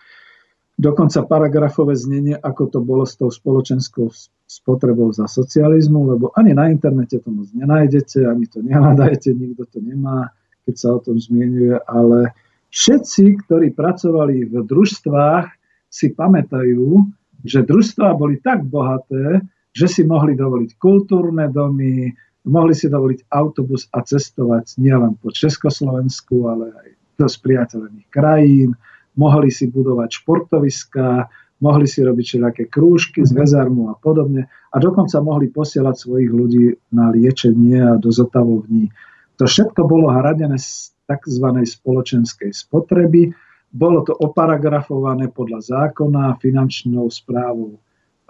dokonca 0.76 1.24
paragrafové 1.24 1.96
znenie, 1.96 2.36
ako 2.36 2.64
to 2.68 2.80
bolo 2.84 3.08
s 3.08 3.16
tou 3.16 3.32
spoločenskou 3.32 4.12
spotrebou 4.44 5.10
za 5.16 5.26
socializmu, 5.26 6.14
lebo 6.14 6.36
ani 6.36 6.54
na 6.54 6.70
internete 6.70 7.18
to 7.24 7.32
moc 7.32 7.50
nenájdete, 7.56 8.28
ani 8.28 8.46
to 8.46 8.62
nehľadajte, 8.62 9.34
nikto 9.34 9.64
to 9.72 9.80
nemá, 9.82 10.30
keď 10.68 10.76
sa 10.78 10.90
o 10.94 11.00
tom 11.00 11.18
zmienuje, 11.18 11.80
ale 11.90 12.36
všetci, 12.70 13.48
ktorí 13.48 13.72
pracovali 13.74 14.50
v 14.52 14.54
družstvách, 14.68 15.48
si 15.94 16.10
pamätajú, 16.10 17.06
že 17.44 17.68
družstvá 17.68 18.16
boli 18.16 18.40
tak 18.40 18.64
bohaté, 18.68 19.44
že 19.74 19.88
si 19.90 20.02
mohli 20.08 20.34
dovoliť 20.38 20.80
kultúrne 20.80 21.50
domy, 21.50 22.14
mohli 22.48 22.74
si 22.76 22.88
dovoliť 22.88 23.28
autobus 23.32 23.88
a 23.92 24.04
cestovať 24.04 24.80
nielen 24.80 25.20
po 25.20 25.32
Československu, 25.32 26.48
ale 26.48 26.66
aj 26.72 26.90
do 27.20 27.28
spriateľených 27.30 28.08
krajín, 28.10 28.74
mohli 29.16 29.54
si 29.54 29.70
budovať 29.70 30.10
športoviská, 30.24 31.30
mohli 31.64 31.88
si 31.88 32.04
robiť 32.04 32.26
všelijaké 32.26 32.64
krúžky 32.68 33.24
z 33.24 33.32
väzarmu 33.32 33.88
a 33.88 33.96
podobne 33.96 34.52
a 34.52 34.76
dokonca 34.82 35.24
mohli 35.24 35.48
posielať 35.48 35.96
svojich 35.96 36.32
ľudí 36.34 36.66
na 36.92 37.14
liečenie 37.14 37.80
a 37.80 37.96
do 37.96 38.12
zotavovní. 38.12 38.92
To 39.40 39.48
všetko 39.48 39.88
bolo 39.88 40.12
hradené 40.12 40.60
z 40.60 40.92
tzv. 41.08 41.48
spoločenskej 41.64 42.52
spotreby 42.52 43.32
bolo 43.74 44.06
to 44.06 44.14
oparagrafované 44.14 45.34
podľa 45.34 45.66
zákona, 45.66 46.38
finančnou 46.38 47.10
správou 47.10 47.74
e, 47.74 47.80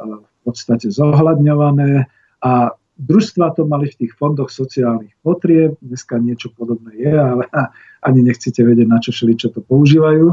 v 0.07 0.40
podstate 0.48 0.88
zohľadňované 0.88 2.07
a 2.40 2.72
družstva 2.95 3.52
to 3.60 3.68
mali 3.68 3.91
v 3.91 3.99
tých 4.07 4.14
fondoch 4.15 4.48
sociálnych 4.48 5.11
potrieb. 5.20 5.76
Dneska 5.84 6.15
niečo 6.24 6.48
podobné 6.56 6.95
je, 6.95 7.11
ale 7.11 7.44
ani 8.07 8.24
nechcete 8.24 8.64
vedieť, 8.64 8.88
na 8.88 9.03
čo 9.03 9.11
šli, 9.11 9.36
čo 9.36 9.52
to 9.52 9.60
používajú. 9.60 10.32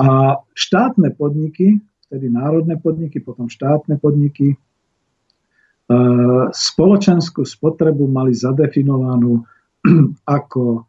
A 0.00 0.40
štátne 0.56 1.12
podniky, 1.12 1.84
vtedy 2.08 2.32
národné 2.32 2.80
podniky, 2.80 3.20
potom 3.20 3.52
štátne 3.52 4.00
podniky, 4.00 4.56
e, 4.56 4.56
spoločenskú 6.48 7.44
spotrebu 7.44 8.08
mali 8.08 8.32
zadefinovanú 8.32 9.44
ako 10.40 10.88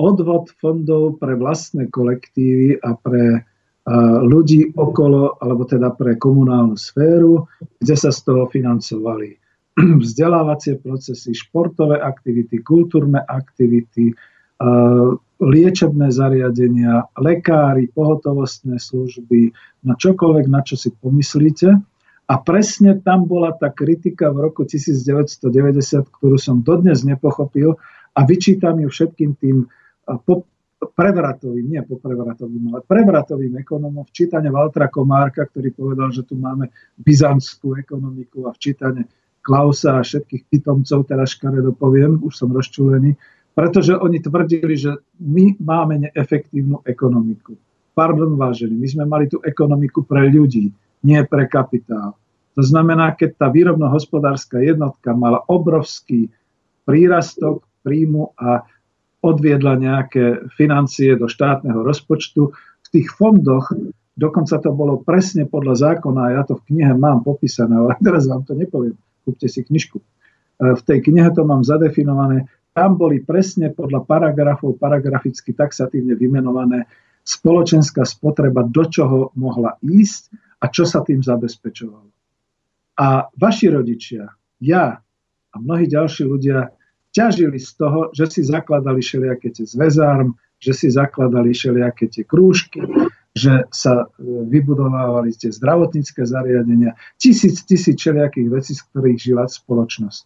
odvod 0.00 0.48
fondov 0.56 1.20
pre 1.20 1.36
vlastné 1.36 1.92
kolektívy 1.92 2.80
a 2.80 2.96
pre 2.96 3.44
ľudí 4.24 4.76
okolo, 4.76 5.40
alebo 5.40 5.64
teda 5.64 5.90
pre 5.96 6.14
komunálnu 6.14 6.76
sféru, 6.76 7.48
kde 7.80 7.96
sa 7.96 8.12
z 8.12 8.20
toho 8.22 8.44
financovali 8.46 9.34
vzdelávacie 10.04 10.78
procesy, 10.78 11.32
športové 11.32 11.98
aktivity, 11.98 12.60
kultúrne 12.60 13.24
aktivity, 13.24 14.12
liečebné 15.40 16.12
zariadenia, 16.12 17.08
lekári, 17.16 17.88
pohotovostné 17.96 18.76
služby, 18.76 19.56
na 19.88 19.96
čokoľvek, 19.96 20.46
na 20.52 20.60
čo 20.60 20.76
si 20.76 20.92
pomyslíte. 20.92 21.80
A 22.30 22.34
presne 22.46 23.00
tam 23.00 23.26
bola 23.26 23.56
tá 23.56 23.72
kritika 23.72 24.30
v 24.30 24.52
roku 24.52 24.62
1990, 24.68 25.50
ktorú 26.20 26.36
som 26.36 26.62
dodnes 26.62 27.02
nepochopil 27.02 27.74
a 28.14 28.20
vyčítam 28.22 28.78
ju 28.78 28.86
všetkým 28.92 29.34
tým 29.40 29.66
po 30.18 30.48
prevratovým, 30.80 31.66
nie 31.76 31.82
po 31.84 32.00
prevratovým, 32.00 32.72
ale 32.72 32.80
prevratovým 32.88 33.54
ekonomom 33.60 34.08
v 34.08 34.14
čítane 34.16 34.48
Valtra 34.48 34.88
Komárka, 34.88 35.44
ktorý 35.44 35.76
povedal, 35.76 36.08
že 36.08 36.24
tu 36.24 36.40
máme 36.40 36.72
byzantskú 36.96 37.76
ekonomiku 37.76 38.48
a 38.48 38.56
v 38.56 38.58
čítane 38.58 39.02
Klausa 39.40 40.00
a 40.00 40.04
všetkých 40.04 40.52
pitomcov, 40.52 41.08
teraz 41.08 41.36
škaredo 41.36 41.72
poviem, 41.72 42.20
už 42.20 42.32
som 42.32 42.52
rozčulený, 42.52 43.16
pretože 43.56 43.96
oni 43.96 44.20
tvrdili, 44.20 44.76
že 44.76 45.00
my 45.20 45.56
máme 45.60 46.08
neefektívnu 46.08 46.84
ekonomiku. 46.84 47.56
Pardon, 47.96 48.36
vážení, 48.36 48.76
my 48.76 48.88
sme 48.88 49.04
mali 49.04 49.28
tú 49.28 49.40
ekonomiku 49.44 50.04
pre 50.04 50.28
ľudí, 50.28 50.72
nie 51.04 51.20
pre 51.28 51.44
kapitál. 51.48 52.16
To 52.56 52.62
znamená, 52.64 53.16
keď 53.16 53.36
tá 53.36 53.46
výrobno-hospodárska 53.48 54.60
jednotka 54.60 55.16
mala 55.16 55.40
obrovský 55.48 56.28
prírastok 56.84 57.64
príjmu 57.80 58.36
a 58.36 58.64
odviedla 59.20 59.76
nejaké 59.76 60.48
financie 60.56 61.16
do 61.16 61.28
štátneho 61.28 61.84
rozpočtu. 61.84 62.52
V 62.56 62.88
tých 62.88 63.08
fondoch 63.12 63.70
dokonca 64.20 64.60
to 64.60 64.70
bolo 64.76 65.00
presne 65.00 65.48
podľa 65.48 65.96
zákona, 65.96 66.20
a 66.28 66.34
ja 66.36 66.42
to 66.44 66.60
v 66.60 66.66
knihe 66.72 66.92
mám 66.92 67.24
popísané, 67.24 67.72
ale 67.72 67.96
teraz 68.06 68.28
vám 68.28 68.44
to 68.44 68.52
nepoviem, 68.52 68.96
kúpte 69.24 69.48
si 69.48 69.64
knižku. 69.64 69.96
E, 69.96 70.04
v 70.76 70.82
tej 70.84 70.98
knihe 71.00 71.32
to 71.32 71.48
mám 71.48 71.64
zadefinované, 71.64 72.44
tam 72.76 73.00
boli 73.00 73.24
presne 73.24 73.72
podľa 73.72 74.06
paragrafov, 74.06 74.78
paragraficky 74.78 75.56
taxatívne 75.56 76.14
vymenované 76.14 76.86
spoločenská 77.24 78.06
spotreba, 78.06 78.64
do 78.64 78.84
čoho 78.86 79.34
mohla 79.36 79.76
ísť 79.82 80.32
a 80.60 80.68
čo 80.70 80.84
sa 80.86 81.02
tým 81.02 81.20
zabezpečovalo. 81.20 82.10
A 83.00 83.26
vaši 83.32 83.66
rodičia, 83.72 84.28
ja 84.60 85.00
a 85.50 85.56
mnohí 85.58 85.90
ďalší 85.90 86.22
ľudia 86.30 86.70
ťažili 87.10 87.58
z 87.58 87.70
toho, 87.76 88.00
že 88.14 88.30
si 88.30 88.40
zakladali 88.46 89.02
všelijaké 89.02 89.50
tie 89.50 89.66
zväzárm, 89.66 90.34
že 90.60 90.72
si 90.76 90.88
zakladali 90.92 91.50
všelijaké 91.56 92.06
tie 92.12 92.22
krúžky, 92.22 92.84
že 93.32 93.64
sa 93.70 94.04
e, 94.04 94.26
vybudovávali 94.46 95.32
tie 95.32 95.54
zdravotnícke 95.54 96.26
zariadenia, 96.26 96.98
tisíc, 97.16 97.62
tisíc 97.64 97.96
všelijakých 97.96 98.48
vecí, 98.50 98.72
z 98.74 98.82
ktorých 98.90 99.18
žila 99.18 99.44
spoločnosť. 99.46 100.22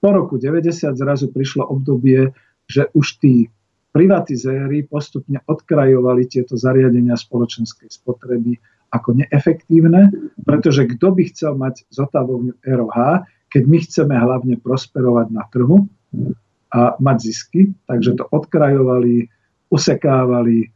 Po 0.00 0.08
roku 0.12 0.36
90 0.36 0.96
zrazu 0.96 1.32
prišlo 1.32 1.64
obdobie, 1.68 2.32
že 2.66 2.88
už 2.92 3.22
tí 3.22 3.48
privatizéri 3.96 4.84
postupne 4.84 5.40
odkrajovali 5.48 6.28
tieto 6.28 6.58
zariadenia 6.60 7.16
spoločenskej 7.16 7.88
spotreby 7.88 8.60
ako 8.92 9.24
neefektívne, 9.24 10.12
pretože 10.44 10.84
kto 10.96 11.16
by 11.16 11.22
chcel 11.32 11.56
mať 11.56 11.88
zotavovňu 11.90 12.60
ROH, 12.60 13.24
keď 13.48 13.62
my 13.64 13.78
chceme 13.82 14.14
hlavne 14.14 14.54
prosperovať 14.60 15.26
na 15.32 15.48
trhu, 15.48 15.88
a 16.72 16.98
mať 16.98 17.16
zisky, 17.20 17.72
takže 17.86 18.18
to 18.18 18.24
odkrajovali, 18.28 19.30
usekávali, 19.70 20.70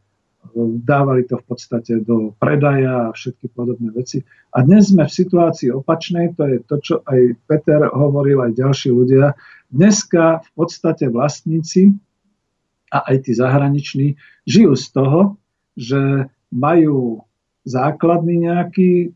dávali 0.83 1.23
to 1.29 1.37
v 1.39 1.45
podstate 1.45 2.01
do 2.03 2.33
predaja 2.41 3.09
a 3.09 3.15
všetky 3.15 3.53
podobné 3.53 3.93
veci. 3.93 4.25
A 4.55 4.65
dnes 4.65 4.91
sme 4.91 5.07
v 5.07 5.13
situácii 5.13 5.69
opačnej, 5.71 6.33
to 6.35 6.43
je 6.47 6.57
to, 6.67 6.75
čo 6.81 6.95
aj 7.07 7.37
Peter 7.47 7.87
hovoril, 7.93 8.41
aj 8.43 8.57
ďalší 8.57 8.89
ľudia. 8.91 9.37
Dneska 9.71 10.43
v 10.43 10.49
podstate 10.57 11.07
vlastníci 11.07 11.95
a 12.91 13.07
aj 13.07 13.29
tí 13.29 13.31
zahraniční 13.31 14.19
žijú 14.43 14.75
z 14.75 14.85
toho, 14.91 15.19
že 15.79 16.27
majú 16.51 17.23
základný 17.63 18.51
nejaký 18.51 19.15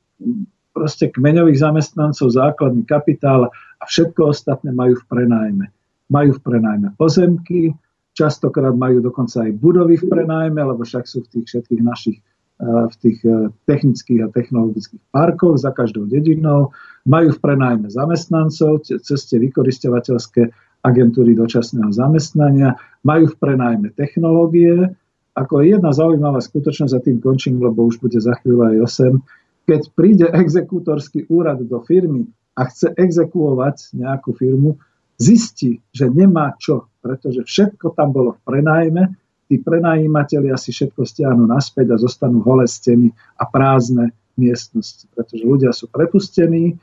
proste 0.71 1.11
kmeňových 1.11 1.59
zamestnancov, 1.59 2.31
základný 2.31 2.87
kapitál 2.87 3.51
a 3.51 3.83
všetko 3.83 4.31
ostatné 4.31 4.71
majú 4.71 4.95
v 4.95 5.05
prenájme. 5.11 5.65
Majú 6.11 6.37
v 6.37 6.41
prenajme 6.41 6.93
pozemky, 6.95 7.73
častokrát 8.15 8.73
majú 8.73 9.01
dokonca 9.03 9.45
aj 9.45 9.51
budovy 9.57 9.99
v 9.99 10.05
prenajme, 10.07 10.61
lebo 10.61 10.81
však 10.85 11.05
sú 11.05 11.25
v 11.25 11.31
tých 11.39 11.45
všetkých 11.51 11.81
našich 11.83 12.19
v 12.63 12.95
tých 13.03 13.19
technických 13.67 14.23
a 14.23 14.31
technologických 14.31 15.03
parkoch 15.11 15.59
za 15.59 15.75
každou 15.75 16.07
dedinou, 16.07 16.71
majú 17.03 17.35
v 17.35 17.39
prenajme 17.43 17.91
zamestnancov 17.91 18.87
cez 18.87 19.19
tie 19.27 19.43
vykoristovateľské 19.43 20.55
agentúry 20.85 21.35
dočasného 21.35 21.91
zamestnania, 21.91 22.79
majú 23.03 23.27
v 23.27 23.35
prenajme 23.41 23.91
technológie, 23.99 24.87
ako 25.35 25.67
jedna 25.67 25.91
zaujímavá 25.91 26.39
skutočnosť, 26.39 26.93
za 26.95 27.01
tým 27.03 27.19
končím, 27.19 27.59
lebo 27.59 27.91
už 27.91 27.99
bude 27.99 28.15
za 28.23 28.39
chvíľu 28.39 28.71
aj 28.71 28.75
8, 29.19 29.67
keď 29.67 29.81
príde 29.91 30.27
exekútorský 30.43 31.27
úrad 31.27 31.59
do 31.59 31.83
firmy 31.83 32.23
a 32.55 32.71
chce 32.71 32.95
exekuovať 32.95 33.99
nejakú 33.99 34.31
firmu, 34.31 34.79
zistí, 35.15 35.79
že 35.95 36.11
nemá 36.11 36.55
čo, 36.59 36.91
pretože 36.99 37.43
všetko 37.47 37.95
tam 37.95 38.11
bolo 38.11 38.35
v 38.35 38.41
prenajme, 38.43 39.03
tí 39.47 39.61
prenajímatelia 39.61 40.57
si 40.57 40.73
všetko 40.73 41.05
stiahnu 41.05 41.45
naspäť 41.45 41.95
a 41.95 42.01
zostanú 42.01 42.41
holé 42.41 42.65
steny 42.65 43.13
a 43.39 43.43
prázdne 43.45 44.11
miestnosti, 44.35 45.07
pretože 45.15 45.43
ľudia 45.47 45.71
sú 45.71 45.87
prepustení, 45.87 46.75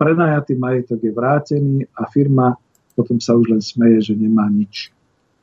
prenajatý 0.00 0.58
majetok 0.58 0.98
je 1.00 1.12
vrátený 1.12 1.76
a 1.94 2.08
firma 2.10 2.58
potom 2.96 3.20
sa 3.20 3.36
už 3.36 3.52
len 3.52 3.62
smeje, 3.62 4.10
že 4.10 4.14
nemá 4.16 4.48
nič. 4.48 4.88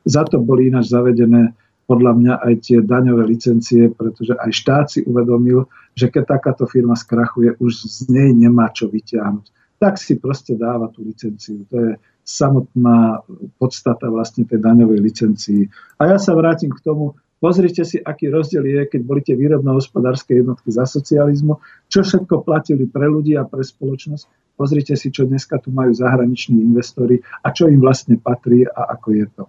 Za 0.04 0.26
to 0.26 0.42
boli 0.42 0.68
ináč 0.68 0.90
zavedené 0.90 1.54
podľa 1.86 2.12
mňa 2.18 2.34
aj 2.42 2.54
tie 2.66 2.78
daňové 2.82 3.30
licencie, 3.30 3.92
pretože 3.92 4.34
aj 4.34 4.50
štát 4.50 4.86
si 4.90 5.00
uvedomil, 5.06 5.68
že 5.94 6.10
keď 6.10 6.36
takáto 6.36 6.66
firma 6.66 6.98
skrachuje, 6.98 7.54
už 7.62 7.86
z 7.86 8.10
nej 8.10 8.34
nemá 8.34 8.72
čo 8.74 8.90
vyťahnuť. 8.90 9.78
Tak 9.78 10.00
si 10.00 10.16
proste 10.18 10.58
dáva 10.58 10.90
tú 10.90 11.04
licenciu. 11.06 11.62
To 11.70 11.76
je 11.76 11.92
samotná 12.24 13.20
podstata 13.60 14.08
vlastne 14.08 14.48
tej 14.48 14.64
daňovej 14.64 14.98
licencii. 14.98 15.68
A 16.00 16.16
ja 16.16 16.18
sa 16.18 16.32
vrátim 16.32 16.72
k 16.72 16.80
tomu, 16.80 17.12
pozrite 17.36 17.84
si, 17.84 18.00
aký 18.00 18.32
rozdiel 18.32 18.64
je, 18.64 18.80
keď 18.88 19.00
boli 19.04 19.20
tie 19.20 19.36
výrobno-hospodárske 19.36 20.40
jednotky 20.40 20.72
za 20.72 20.88
socializmu, 20.88 21.60
čo 21.92 22.00
všetko 22.00 22.40
platili 22.40 22.88
pre 22.88 23.04
ľudí 23.04 23.36
a 23.36 23.44
pre 23.44 23.60
spoločnosť. 23.60 24.56
Pozrite 24.56 24.96
si, 24.96 25.12
čo 25.12 25.28
dneska 25.28 25.60
tu 25.60 25.68
majú 25.68 25.92
zahraniční 25.92 26.64
investori 26.64 27.20
a 27.44 27.52
čo 27.52 27.68
im 27.68 27.84
vlastne 27.84 28.16
patrí 28.16 28.64
a 28.64 28.96
ako 28.96 29.08
je 29.12 29.26
to. 29.36 29.44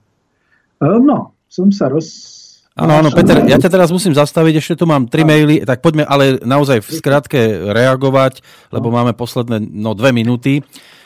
No, 0.83 1.31
som 1.47 1.71
sa 1.71 1.87
roz... 1.87 2.43
Áno, 2.75 2.99
áno, 2.99 3.07
Peter, 3.15 3.47
ja 3.47 3.55
ťa 3.55 3.71
teraz 3.71 3.87
musím 3.87 4.11
zastaviť, 4.11 4.59
ešte 4.59 4.75
tu 4.75 4.83
mám 4.83 5.07
tri 5.07 5.23
maily, 5.23 5.63
tak 5.63 5.79
poďme 5.79 6.03
ale 6.03 6.43
naozaj 6.43 6.83
v 6.83 6.89
skratke 6.99 7.39
reagovať, 7.71 8.43
lebo 8.75 8.91
máme 8.91 9.15
posledné 9.15 9.63
no, 9.63 9.95
dve 9.95 10.11
minúty. 10.11 10.59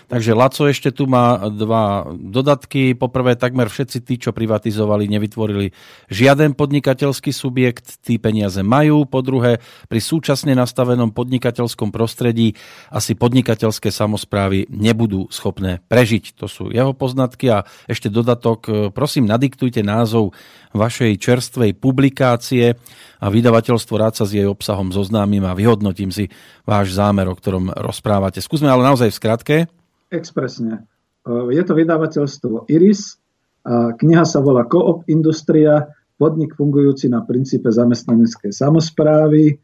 Takže 0.09 0.33
Laco 0.33 0.65
ešte 0.65 0.89
tu 0.89 1.05
má 1.05 1.37
dva 1.53 2.09
dodatky. 2.17 2.97
Poprvé, 2.97 3.37
takmer 3.37 3.69
všetci 3.69 3.97
tí, 4.01 4.17
čo 4.17 4.33
privatizovali, 4.33 5.05
nevytvorili 5.05 5.69
žiaden 6.09 6.57
podnikateľský 6.57 7.29
subjekt, 7.29 8.01
tí 8.01 8.17
peniaze 8.17 8.65
majú. 8.65 9.05
Po 9.05 9.21
druhé, 9.21 9.61
pri 9.85 10.01
súčasne 10.01 10.57
nastavenom 10.57 11.13
podnikateľskom 11.13 11.93
prostredí 11.93 12.57
asi 12.89 13.13
podnikateľské 13.13 13.93
samozprávy 13.93 14.65
nebudú 14.73 15.29
schopné 15.29 15.85
prežiť. 15.85 16.41
To 16.41 16.49
sú 16.49 16.73
jeho 16.73 16.97
poznatky 16.97 17.53
a 17.53 17.69
ešte 17.85 18.09
dodatok, 18.09 18.89
prosím, 18.97 19.29
nadiktujte 19.29 19.85
názov 19.85 20.33
vašej 20.73 21.21
čerstvej 21.21 21.77
publikácie 21.77 22.73
a 23.21 23.25
vydavateľstvo 23.29 23.93
rád 23.93 24.17
sa 24.17 24.25
s 24.25 24.33
jej 24.33 24.49
obsahom 24.49 24.89
zoznámim 24.89 25.45
a 25.45 25.53
vyhodnotím 25.53 26.09
si 26.09 26.33
váš 26.65 26.97
zámer, 26.97 27.29
o 27.29 27.37
ktorom 27.37 27.69
rozprávate. 27.77 28.41
Skúsme 28.41 28.73
ale 28.73 28.89
naozaj 28.89 29.13
v 29.13 29.19
skratke. 29.21 29.57
Expresne. 30.09 30.89
Je 31.29 31.63
to 31.63 31.73
vydavateľstvo 31.77 32.69
Iris, 32.69 33.21
a 33.65 33.93
kniha 33.93 34.25
sa 34.25 34.39
volá 34.41 34.65
Coop 34.65 35.05
Industria, 35.11 35.93
podnik 36.19 36.55
fungujúci 36.55 37.11
na 37.11 37.23
princípe 37.23 37.69
zamestnaneckej 37.71 38.51
samozprávy 38.51 39.55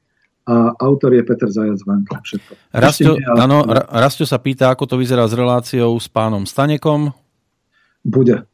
a 0.46 0.78
autor 0.78 1.18
je 1.18 1.24
Peter 1.26 1.50
Zajac 1.50 1.82
Vanka. 1.84 2.22
Všetko. 2.22 2.52
Rastio, 2.70 3.18
áno, 3.18 3.66
Rastio 3.90 4.30
sa 4.30 4.38
pýta, 4.38 4.70
ako 4.70 4.86
to 4.86 4.96
vyzerá 5.02 5.26
s 5.26 5.34
reláciou 5.34 5.98
s 5.98 6.06
pánom 6.06 6.46
Stanekom. 6.46 7.10
Bude. 8.06 8.46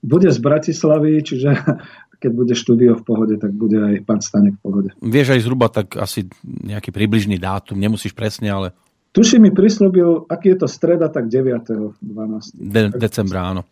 Bude 0.00 0.32
z 0.32 0.40
Bratislavy, 0.40 1.20
čiže 1.20 1.52
keď 2.22 2.30
bude 2.32 2.54
štúdio 2.56 2.96
v 2.96 3.04
pohode, 3.04 3.34
tak 3.36 3.52
bude 3.52 3.76
aj 3.76 4.08
pán 4.08 4.24
Stanek 4.24 4.56
v 4.56 4.60
pohode. 4.64 4.90
Vieš 5.04 5.36
aj 5.36 5.40
zhruba 5.44 5.68
tak 5.68 6.00
asi 6.00 6.24
nejaký 6.42 6.88
približný 6.88 7.36
dátum, 7.36 7.76
nemusíš 7.76 8.16
presne, 8.16 8.48
ale 8.48 8.72
Tuši 9.14 9.38
mi 9.38 9.54
prislúbil, 9.54 10.26
aký 10.26 10.58
je 10.58 10.66
to 10.66 10.68
streda, 10.68 11.06
tak 11.06 11.30
9. 11.30 12.02
12. 12.02 12.58
De- 12.58 12.90
decembra, 12.98 13.54
áno. 13.54 13.62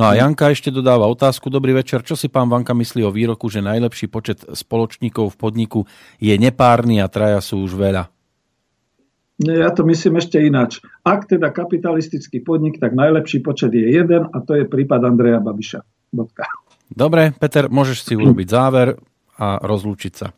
No 0.00 0.08
a 0.08 0.16
Janka 0.16 0.48
ešte 0.48 0.72
dodáva 0.72 1.04
otázku. 1.04 1.52
Dobrý 1.52 1.76
večer. 1.76 2.00
Čo 2.00 2.16
si 2.16 2.32
pán 2.32 2.48
Vanka 2.48 2.72
myslí 2.72 3.04
o 3.04 3.12
výroku, 3.12 3.52
že 3.52 3.60
najlepší 3.60 4.08
počet 4.08 4.40
spoločníkov 4.48 5.36
v 5.36 5.36
podniku 5.36 5.80
je 6.16 6.32
nepárny 6.40 7.04
a 7.04 7.12
traja 7.12 7.44
sú 7.44 7.60
už 7.60 7.76
veľa? 7.76 8.08
Nie, 9.36 9.68
ja 9.68 9.70
to 9.76 9.84
myslím 9.84 10.16
ešte 10.16 10.40
ináč. 10.40 10.80
Ak 11.04 11.28
teda 11.28 11.52
kapitalistický 11.52 12.40
podnik, 12.40 12.80
tak 12.80 12.96
najlepší 12.96 13.44
počet 13.44 13.76
je 13.76 13.92
jeden 13.92 14.32
a 14.32 14.36
to 14.40 14.56
je 14.56 14.64
prípad 14.64 15.04
Andreja 15.04 15.44
Babiša. 15.44 15.84
Bodka. 16.08 16.48
Dobre, 16.88 17.36
Peter, 17.36 17.68
môžeš 17.68 17.98
si 18.00 18.14
urobiť 18.16 18.48
záver 18.48 18.96
a 19.36 19.60
rozlúčiť 19.60 20.12
sa. 20.16 20.32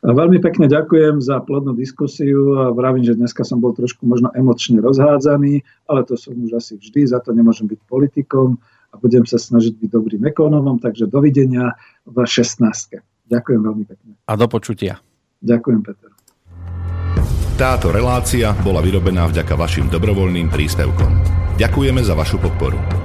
Veľmi 0.00 0.40
pekne 0.40 0.64
ďakujem 0.64 1.20
za 1.20 1.44
plodnú 1.44 1.76
diskusiu 1.76 2.56
a 2.56 2.72
vravím, 2.72 3.04
že 3.04 3.20
dneska 3.20 3.44
som 3.44 3.60
bol 3.60 3.76
trošku 3.76 4.08
možno 4.08 4.32
emočne 4.32 4.80
rozhádzaný, 4.80 5.60
ale 5.92 6.08
to 6.08 6.16
som 6.16 6.32
už 6.40 6.56
asi 6.56 6.80
vždy, 6.80 7.04
za 7.04 7.20
to 7.20 7.36
nemôžem 7.36 7.68
byť 7.68 7.80
politikom 7.84 8.56
a 8.90 8.94
budem 8.96 9.28
sa 9.28 9.36
snažiť 9.36 9.76
byť 9.76 9.90
dobrým 9.92 10.24
ekonómom, 10.32 10.80
takže 10.80 11.04
dovidenia 11.04 11.76
v 12.08 12.16
16. 12.16 12.64
Ďakujem 13.28 13.60
veľmi 13.60 13.84
pekne. 13.84 14.16
A 14.24 14.32
do 14.40 14.48
počutia. 14.48 15.04
Ďakujem, 15.44 15.80
Peter. 15.84 16.10
Táto 17.60 17.92
relácia 17.92 18.56
bola 18.64 18.80
vyrobená 18.80 19.28
vďaka 19.28 19.52
vašim 19.52 19.92
dobrovoľným 19.92 20.48
príspevkom. 20.48 21.12
Ďakujeme 21.60 22.00
za 22.00 22.16
vašu 22.16 22.40
podporu. 22.40 22.99